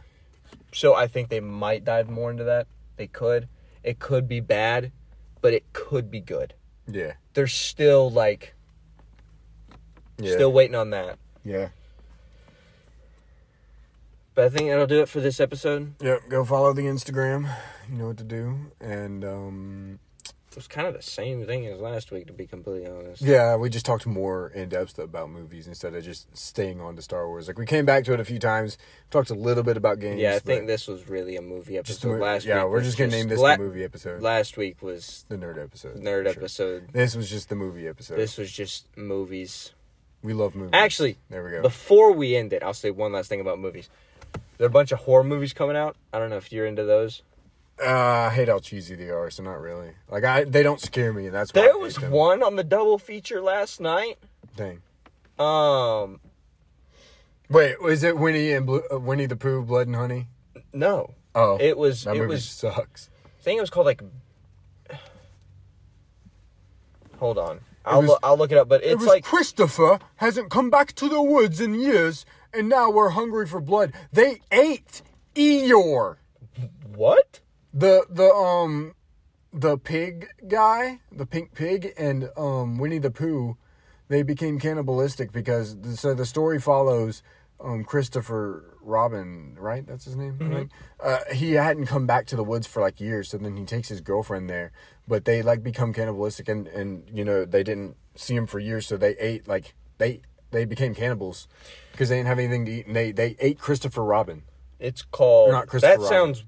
So 0.76 0.94
I 0.94 1.06
think 1.06 1.30
they 1.30 1.40
might 1.40 1.86
dive 1.86 2.10
more 2.10 2.30
into 2.30 2.44
that. 2.44 2.66
They 2.96 3.06
could. 3.06 3.48
It 3.82 3.98
could 3.98 4.28
be 4.28 4.40
bad, 4.40 4.92
but 5.40 5.54
it 5.54 5.64
could 5.72 6.10
be 6.10 6.20
good. 6.20 6.52
Yeah. 6.86 7.14
They're 7.32 7.46
still 7.46 8.10
like 8.10 8.54
Yeah. 10.18 10.34
still 10.34 10.52
waiting 10.52 10.74
on 10.74 10.90
that. 10.90 11.18
Yeah. 11.42 11.68
But 14.34 14.44
I 14.44 14.48
think 14.50 14.68
that'll 14.68 14.86
do 14.86 15.00
it 15.00 15.08
for 15.08 15.20
this 15.20 15.40
episode. 15.40 15.94
Yep. 16.02 16.28
Go 16.28 16.44
follow 16.44 16.74
the 16.74 16.82
Instagram. 16.82 17.50
You 17.90 17.96
know 17.96 18.08
what 18.08 18.18
to 18.18 18.24
do. 18.24 18.70
And 18.78 19.24
um 19.24 19.98
was 20.56 20.66
kind 20.66 20.86
of 20.86 20.94
the 20.94 21.02
same 21.02 21.44
thing 21.46 21.66
as 21.66 21.78
last 21.78 22.10
week, 22.10 22.26
to 22.26 22.32
be 22.32 22.46
completely 22.46 22.88
honest. 22.90 23.22
yeah, 23.22 23.54
we 23.56 23.68
just 23.68 23.86
talked 23.86 24.06
more 24.06 24.48
in 24.48 24.68
depth 24.70 24.98
about 24.98 25.30
movies 25.30 25.66
instead 25.68 25.94
of 25.94 26.02
just 26.02 26.34
staying 26.36 26.80
on 26.80 26.96
to 26.96 27.02
Star 27.02 27.28
Wars. 27.28 27.46
Like 27.46 27.58
we 27.58 27.66
came 27.66 27.84
back 27.84 28.04
to 28.04 28.14
it 28.14 28.20
a 28.20 28.24
few 28.24 28.38
times, 28.38 28.78
talked 29.10 29.30
a 29.30 29.34
little 29.34 29.62
bit 29.62 29.76
about 29.76 30.00
games. 30.00 30.20
Yeah, 30.20 30.34
I 30.34 30.38
think 30.38 30.66
this 30.66 30.88
was 30.88 31.08
really 31.08 31.36
a 31.36 31.42
movie 31.42 31.76
episode. 31.78 31.92
just 31.92 32.02
the 32.02 32.08
mo- 32.08 32.16
last 32.16 32.44
yeah, 32.46 32.64
week 32.64 32.72
we're 32.72 32.82
just 32.82 32.98
gonna 32.98 33.10
name 33.10 33.28
this 33.28 33.38
la- 33.38 33.56
the 33.56 33.62
movie 33.62 33.84
episode. 33.84 34.22
Last 34.22 34.56
week 34.56 34.82
was 34.82 35.24
the 35.28 35.36
nerd 35.36 35.62
episode. 35.62 35.96
nerd 35.96 36.24
sure. 36.24 36.28
episode. 36.28 36.88
This 36.92 37.14
was 37.14 37.28
just 37.30 37.48
the 37.48 37.54
movie 37.56 37.86
episode. 37.86 38.16
This 38.16 38.36
was 38.38 38.50
just 38.50 38.86
movies. 38.96 39.72
we 40.22 40.32
love 40.32 40.54
movies. 40.54 40.70
Actually, 40.72 41.18
there 41.30 41.44
we 41.44 41.50
go. 41.50 41.62
Before 41.62 42.12
we 42.12 42.34
end 42.34 42.52
it, 42.52 42.62
I'll 42.62 42.74
say 42.74 42.90
one 42.90 43.12
last 43.12 43.28
thing 43.28 43.40
about 43.40 43.58
movies. 43.58 43.88
There 44.58 44.64
are 44.64 44.68
a 44.68 44.72
bunch 44.72 44.90
of 44.90 45.00
horror 45.00 45.24
movies 45.24 45.52
coming 45.52 45.76
out. 45.76 45.96
I 46.12 46.18
don't 46.18 46.30
know 46.30 46.38
if 46.38 46.50
you're 46.50 46.66
into 46.66 46.84
those. 46.84 47.22
Uh, 47.82 47.90
I 47.90 48.30
hate 48.30 48.48
how 48.48 48.58
cheesy 48.58 48.94
they 48.94 49.10
are, 49.10 49.30
so 49.30 49.42
not 49.42 49.60
really. 49.60 49.90
Like 50.10 50.24
I, 50.24 50.44
they 50.44 50.62
don't 50.62 50.80
scare 50.80 51.12
me, 51.12 51.26
and 51.26 51.34
that's 51.34 51.52
why 51.52 51.60
I 51.62 51.64
There 51.66 51.78
was 51.78 52.00
one 52.00 52.42
on 52.42 52.56
the 52.56 52.64
double 52.64 52.98
feature 52.98 53.40
last 53.42 53.80
night. 53.80 54.18
Dang. 54.56 54.80
Um, 55.38 56.20
Wait, 57.50 57.80
was 57.82 58.02
it 58.02 58.16
Winnie 58.16 58.52
and 58.52 58.64
Blue, 58.64 58.82
uh, 58.90 58.98
Winnie 58.98 59.26
the 59.26 59.36
Pooh, 59.36 59.62
Blood 59.62 59.86
and 59.88 59.96
Honey? 59.96 60.26
no, 60.72 61.12
Oh, 61.34 61.58
it 61.60 61.76
was. 61.76 62.04
that 62.04 62.16
It 62.16 62.20
movie 62.20 62.30
was. 62.30 62.44
sucks. 62.48 63.10
I 63.24 63.42
think 63.42 63.58
it 63.58 63.60
was 63.60 63.68
called 63.70 63.86
like. 63.86 64.02
Hold 67.18 67.38
on, 67.38 67.60
I'll 67.84 68.00
was- 68.00 68.10
loo- 68.10 68.18
I'll 68.22 68.36
look 68.36 68.52
it 68.52 68.58
up. 68.58 68.68
But 68.68 68.82
it 68.82 68.88
it's 68.92 68.98
was 69.00 69.06
like 69.06 69.24
Christopher 69.24 69.98
hasn't 70.16 70.50
come 70.50 70.70
back 70.70 70.94
to 70.94 71.08
the 71.08 71.22
woods 71.22 71.60
in 71.60 71.74
years, 71.74 72.24
and 72.52 72.68
now 72.68 72.90
we're 72.90 73.10
hungry 73.10 73.46
for 73.46 73.60
blood. 73.60 73.92
They 74.12 74.40
ate 74.52 75.02
Eeyore, 75.34 76.16
what? 76.94 77.40
The 77.76 78.06
the 78.08 78.32
um, 78.32 78.94
the 79.52 79.76
pig 79.76 80.28
guy, 80.48 81.00
the 81.12 81.26
pink 81.26 81.54
pig, 81.54 81.92
and 81.96 82.30
um 82.36 82.78
Winnie 82.78 82.98
the 82.98 83.10
Pooh. 83.10 83.56
They 84.08 84.22
became 84.22 84.60
cannibalistic 84.60 85.32
because 85.32 85.76
so 85.94 86.14
the 86.14 86.26
story 86.26 86.60
follows 86.60 87.22
um 87.60 87.84
Christopher 87.84 88.78
Robin, 88.80 89.56
right? 89.58 89.86
That's 89.86 90.04
his 90.04 90.16
name. 90.16 90.38
Right? 90.38 90.68
Uh, 91.00 91.34
he 91.34 91.52
hadn't 91.52 91.86
come 91.86 92.06
back 92.06 92.26
to 92.26 92.36
the 92.36 92.44
woods 92.44 92.66
for 92.66 92.80
like 92.80 93.00
years, 93.00 93.30
so 93.30 93.36
then 93.38 93.56
he 93.56 93.64
takes 93.64 93.88
his 93.88 94.00
girlfriend 94.00 94.48
there, 94.48 94.72
but 95.06 95.24
they 95.24 95.42
like 95.42 95.62
become 95.62 95.92
cannibalistic, 95.92 96.48
and 96.48 96.68
and 96.68 97.10
you 97.12 97.24
know 97.24 97.44
they 97.44 97.62
didn't 97.62 97.96
see 98.14 98.34
him 98.36 98.46
for 98.46 98.58
years, 98.58 98.86
so 98.86 98.96
they 98.96 99.16
ate 99.18 99.46
like 99.46 99.74
they 99.98 100.20
they 100.50 100.64
became 100.64 100.94
cannibals 100.94 101.48
because 101.92 102.08
they 102.08 102.16
didn't 102.16 102.28
have 102.28 102.38
anything 102.38 102.64
to 102.64 102.72
eat, 102.72 102.86
and 102.86 102.96
they 102.96 103.12
they 103.12 103.36
ate 103.40 103.58
Christopher 103.58 104.04
Robin. 104.04 104.44
It's 104.78 105.02
called. 105.02 105.50
Not 105.50 105.66
Christopher 105.66 105.98
that 105.98 106.02
Robin. 106.04 106.08
sounds. 106.08 106.44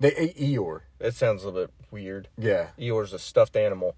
They 0.00 0.14
ate 0.14 0.36
Eeyore. 0.38 0.80
That 0.98 1.14
sounds 1.14 1.42
a 1.42 1.46
little 1.46 1.62
bit 1.66 1.70
weird. 1.90 2.28
Yeah, 2.36 2.68
Eeyore's 2.78 3.12
a 3.12 3.18
stuffed 3.18 3.56
animal. 3.56 3.96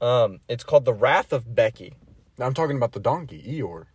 Um, 0.00 0.40
it's 0.48 0.64
called 0.64 0.84
the 0.84 0.94
Wrath 0.94 1.32
of 1.32 1.54
Becky. 1.54 1.94
Now 2.38 2.46
I'm 2.46 2.54
talking 2.54 2.76
about 2.76 2.92
the 2.92 3.00
donkey 3.00 3.42
Eeyore, 3.42 3.86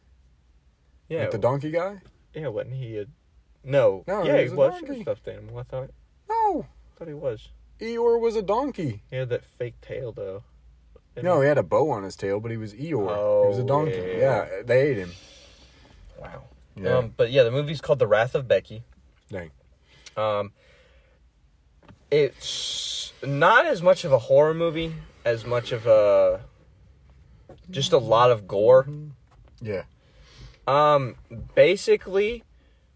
Yeah, 1.10 1.22
like 1.22 1.32
the 1.32 1.38
donkey 1.38 1.72
guy. 1.72 2.02
yeah, 2.34 2.48
wasn't 2.48 2.76
he? 2.76 2.98
A, 3.00 3.06
no, 3.64 4.04
No, 4.08 4.24
yeah, 4.24 4.38
he 4.38 4.44
he 4.44 4.50
was 4.54 4.82
a 4.88 4.92
a 4.92 5.02
stuffed 5.02 5.28
animal. 5.28 5.58
I 5.58 5.64
thought, 5.64 5.90
No, 6.30 6.66
I 6.68 7.00
thought 7.00 7.08
he 7.08 7.14
was. 7.14 7.50
Eeyore 7.80 8.20
was 8.20 8.36
a 8.36 8.42
donkey. 8.44 9.02
He 9.10 9.16
had 9.16 9.30
that 9.30 9.44
fake 9.44 9.80
tail 9.82 10.12
though. 10.12 10.44
No, 11.22 11.38
he? 11.40 11.46
he 11.46 11.48
had 11.48 11.58
a 11.58 11.64
bow 11.64 11.90
on 11.92 12.04
his 12.04 12.16
tail, 12.16 12.40
but 12.40 12.52
he 12.52 12.58
was 12.58 12.74
Eeyore. 12.74 12.82
he 13.44 13.48
was 13.50 13.58
a 13.60 13.64
Oh, 13.64 13.68
donkey. 13.68 13.96
yeah. 13.96 14.46
Yeah. 14.46 14.62
they 14.66 14.82
ate 14.90 14.98
him. 14.98 15.12
Wow. 16.20 16.44
Yeah. 16.76 16.98
Um, 16.98 17.14
but 17.16 17.32
yeah, 17.32 17.44
the 17.44 17.52
movie's 17.52 17.82
called 17.82 18.00
The 18.00 18.08
Wrath 18.08 18.36
of 18.36 18.48
Becky. 18.48 18.84
Dang. 19.32 19.52
Um, 20.18 20.52
it's 22.12 23.14
not 23.24 23.66
as 23.66 23.82
much 23.82 24.04
of 24.04 24.12
a 24.12 24.20
horror 24.20 24.54
movie 24.54 24.94
as 25.24 25.46
much 25.46 25.72
of 25.72 25.88
a 25.88 26.42
just 27.70 27.92
a 27.94 27.98
lot 27.98 28.32
of 28.32 28.48
gore. 28.48 28.88
Yeah. 29.62 29.84
Um, 30.68 31.16
basically, 31.54 32.44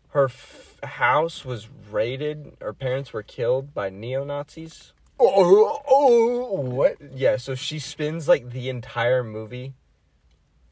her 0.10 0.26
f- 0.26 0.78
house 0.84 1.46
was 1.46 1.68
raided. 1.92 2.58
Her 2.62 2.74
parents 2.74 3.14
were 3.14 3.24
killed 3.24 3.74
by 3.74 3.90
neo 3.90 4.24
Nazis. 4.24 4.94
Oh, 5.20 5.82
oh, 5.88 6.62
what? 6.62 6.98
Yeah, 7.14 7.38
so 7.38 7.54
she 7.54 7.78
spends 7.78 8.28
like 8.28 8.52
the 8.52 8.70
entire 8.70 9.24
movie, 9.24 9.74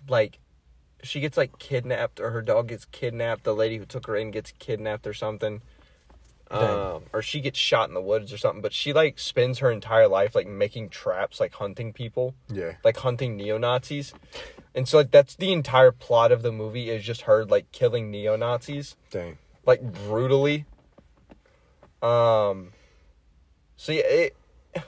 like, 0.08 0.40
she 1.04 1.20
gets 1.20 1.38
like 1.38 1.60
kidnapped, 1.60 2.20
or 2.20 2.32
her 2.32 2.42
dog 2.42 2.70
gets 2.70 2.86
kidnapped. 2.86 3.44
The 3.44 3.54
lady 3.54 3.78
who 3.78 3.86
took 3.86 4.08
her 4.08 4.16
in 4.16 4.32
gets 4.32 4.54
kidnapped 4.58 5.06
or 5.06 5.14
something. 5.14 5.62
Um, 6.52 7.04
or 7.14 7.22
she 7.22 7.42
gets 7.42 7.60
shot 7.60 7.90
in 7.90 7.94
the 7.94 8.02
woods 8.02 8.32
or 8.32 8.38
something. 8.38 8.62
But 8.62 8.74
she 8.74 8.94
like 8.94 9.20
spends 9.20 9.60
her 9.60 9.72
entire 9.72 10.08
life 10.08 10.34
like 10.36 10.48
making 10.48 10.90
traps, 10.90 11.40
like 11.40 11.54
hunting 11.54 11.94
people. 11.94 12.36
Yeah. 12.52 12.74
like 12.84 12.98
hunting 12.98 13.36
neo 13.36 13.58
Nazis. 13.58 14.14
And 14.74 14.88
so 14.88 14.98
like 14.98 15.12
that's 15.12 15.36
the 15.36 15.52
entire 15.52 15.92
plot 15.92 16.32
of 16.32 16.42
the 16.44 16.52
movie 16.52 16.90
is 16.90 17.04
just 17.04 17.22
her 17.22 17.46
like 17.46 17.72
killing 17.72 18.12
neo 18.12 18.36
Nazis 18.36 18.96
Dang. 19.12 19.38
like 19.66 19.82
brutally. 19.82 20.66
Um 22.02 22.74
so 23.76 23.92
yeah, 23.92 24.02
it 24.06 24.36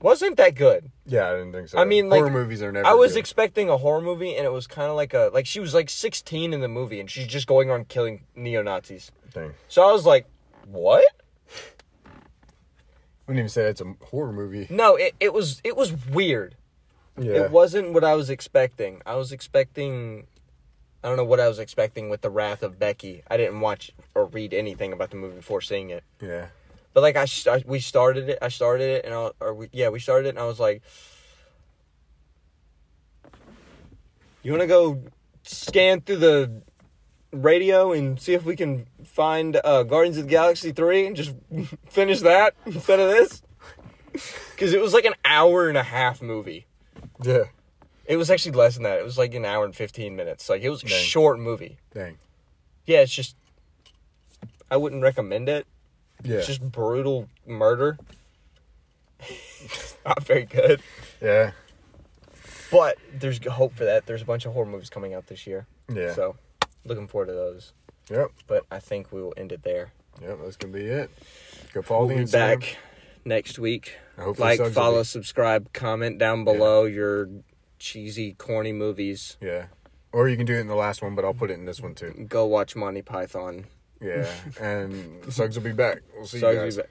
wasn't 0.00 0.36
that 0.36 0.54
good. 0.54 0.90
Yeah, 1.06 1.28
I 1.28 1.32
didn't 1.32 1.52
think 1.52 1.68
so. 1.68 1.78
I 1.78 1.84
mean, 1.84 2.08
horror 2.10 2.24
like, 2.24 2.32
movies 2.32 2.62
are 2.62 2.72
never. 2.72 2.86
I 2.86 2.94
was 2.94 3.12
good. 3.12 3.20
expecting 3.20 3.68
a 3.68 3.76
horror 3.76 4.00
movie 4.00 4.36
and 4.36 4.44
it 4.44 4.52
was 4.52 4.66
kind 4.66 4.88
of 4.90 4.96
like 4.96 5.14
a 5.14 5.30
like 5.32 5.46
she 5.46 5.60
was 5.60 5.74
like 5.74 5.88
16 5.90 6.52
in 6.52 6.60
the 6.60 6.68
movie 6.68 7.00
and 7.00 7.10
she's 7.10 7.26
just 7.26 7.46
going 7.46 7.70
on 7.70 7.84
killing 7.84 8.24
neo 8.34 8.62
Nazis. 8.62 9.10
Dang. 9.32 9.54
So 9.68 9.82
I 9.82 9.92
was 9.92 10.04
like, 10.04 10.26
"What?" 10.66 11.06
I 12.06 12.10
Wouldn't 13.26 13.38
even 13.38 13.48
say 13.48 13.64
it's 13.64 13.80
a 13.80 13.94
horror 14.06 14.32
movie. 14.32 14.66
No, 14.70 14.96
it, 14.96 15.14
it 15.20 15.32
was 15.32 15.60
it 15.64 15.76
was 15.76 15.92
weird. 16.08 16.56
Yeah. 17.18 17.44
It 17.44 17.50
wasn't 17.50 17.92
what 17.92 18.04
I 18.04 18.14
was 18.14 18.30
expecting. 18.30 19.02
I 19.06 19.16
was 19.16 19.32
expecting. 19.32 20.26
I 21.04 21.08
don't 21.08 21.16
know 21.16 21.24
what 21.24 21.40
I 21.40 21.48
was 21.48 21.58
expecting 21.58 22.08
with 22.10 22.20
the 22.20 22.30
Wrath 22.30 22.62
of 22.62 22.78
Becky. 22.78 23.22
I 23.28 23.36
didn't 23.36 23.60
watch 23.60 23.90
or 24.14 24.26
read 24.26 24.54
anything 24.54 24.92
about 24.92 25.10
the 25.10 25.16
movie 25.16 25.36
before 25.36 25.60
seeing 25.60 25.90
it. 25.90 26.04
Yeah. 26.20 26.46
But 26.94 27.02
like 27.02 27.16
I, 27.16 27.26
I 27.50 27.64
we 27.66 27.80
started 27.80 28.28
it. 28.28 28.38
I 28.42 28.48
started 28.48 28.84
it, 28.84 29.04
and 29.04 29.14
I, 29.14 29.30
or 29.40 29.54
we, 29.54 29.68
yeah, 29.72 29.88
we 29.88 29.98
started 29.98 30.26
it, 30.26 30.30
and 30.30 30.38
I 30.38 30.44
was 30.44 30.60
like, 30.60 30.82
"You 34.42 34.52
want 34.52 34.62
to 34.62 34.66
go 34.66 35.02
scan 35.42 36.02
through 36.02 36.18
the 36.18 36.62
radio 37.32 37.92
and 37.92 38.20
see 38.20 38.34
if 38.34 38.44
we 38.44 38.56
can 38.56 38.86
find 39.04 39.60
uh, 39.64 39.82
Guardians 39.82 40.18
of 40.18 40.24
the 40.24 40.30
Galaxy 40.30 40.72
three 40.72 41.06
and 41.06 41.16
just 41.16 41.34
finish 41.88 42.20
that 42.20 42.54
instead 42.66 43.00
of 43.00 43.08
this?" 43.10 43.42
Because 44.52 44.74
it 44.74 44.80
was 44.80 44.92
like 44.92 45.06
an 45.06 45.14
hour 45.24 45.68
and 45.68 45.76
a 45.78 45.82
half 45.82 46.20
movie. 46.22 46.66
Yeah. 47.24 47.44
It 48.04 48.16
was 48.18 48.30
actually 48.30 48.52
less 48.52 48.74
than 48.74 48.82
that. 48.84 48.98
It 48.98 49.04
was 49.04 49.16
like 49.18 49.34
an 49.34 49.44
hour 49.44 49.64
and 49.64 49.74
fifteen 49.74 50.14
minutes. 50.14 50.48
Like 50.48 50.62
it 50.62 50.68
was 50.70 50.82
a 50.84 50.86
Dang. 50.86 51.02
short 51.02 51.40
movie. 51.40 51.78
Dang. 51.94 52.18
Yeah, 52.84 52.98
it's 53.00 53.12
just 53.12 53.34
I 54.70 54.76
wouldn't 54.76 55.02
recommend 55.02 55.48
it. 55.48 55.66
Yeah. 56.22 56.36
It's 56.36 56.46
just 56.46 56.60
brutal 56.60 57.28
murder. 57.46 57.98
Not 60.06 60.22
very 60.24 60.44
good. 60.44 60.82
yeah. 61.20 61.52
But 62.70 62.98
there's 63.18 63.44
hope 63.46 63.74
for 63.74 63.84
that. 63.84 64.06
There's 64.06 64.22
a 64.22 64.26
bunch 64.26 64.46
of 64.46 64.52
horror 64.52 64.66
movies 64.66 64.90
coming 64.90 65.14
out 65.14 65.26
this 65.26 65.46
year. 65.46 65.66
Yeah. 65.92 66.12
So 66.14 66.36
looking 66.84 67.06
forward 67.08 67.26
to 67.26 67.32
those. 67.32 67.72
Yep. 68.10 68.30
But 68.46 68.64
I 68.70 68.78
think 68.78 69.12
we 69.12 69.22
will 69.22 69.34
end 69.36 69.52
it 69.52 69.62
there. 69.62 69.92
Yep. 70.20 70.38
That's 70.44 70.56
gonna 70.56 70.72
be 70.72 70.84
it. 70.84 71.10
Go 71.72 71.82
follow 71.82 72.06
We'll 72.06 72.16
the 72.18 72.22
Instagram. 72.24 72.60
back 72.60 72.76
next 73.24 73.58
week. 73.58 73.96
Hopefully 74.18 74.58
Like, 74.58 74.72
follow, 74.72 74.98
be- 75.00 75.04
subscribe, 75.04 75.72
comment 75.72 76.18
down 76.18 76.44
below 76.44 76.84
your 76.84 77.28
cheesy, 77.78 78.34
corny 78.34 78.72
movies. 78.72 79.36
Yeah. 79.40 79.66
Or 80.12 80.28
you 80.28 80.36
can 80.36 80.44
do 80.44 80.54
it 80.54 80.60
in 80.60 80.66
the 80.66 80.74
last 80.74 81.00
one, 81.02 81.14
but 81.14 81.24
I'll 81.24 81.32
put 81.32 81.50
it 81.50 81.54
in 81.54 81.64
this 81.64 81.80
one 81.80 81.94
too. 81.94 82.26
Go 82.28 82.44
watch 82.46 82.76
Monty 82.76 83.00
Python. 83.02 83.64
Yeah. 84.00 84.30
and 84.60 85.32
Suggs 85.32 85.56
will 85.56 85.64
be 85.64 85.72
back. 85.72 86.00
We'll 86.14 86.26
see 86.26 86.40
Suggs 86.40 86.54
you 86.56 86.60
guys. 86.62 86.76
back. 86.76 86.88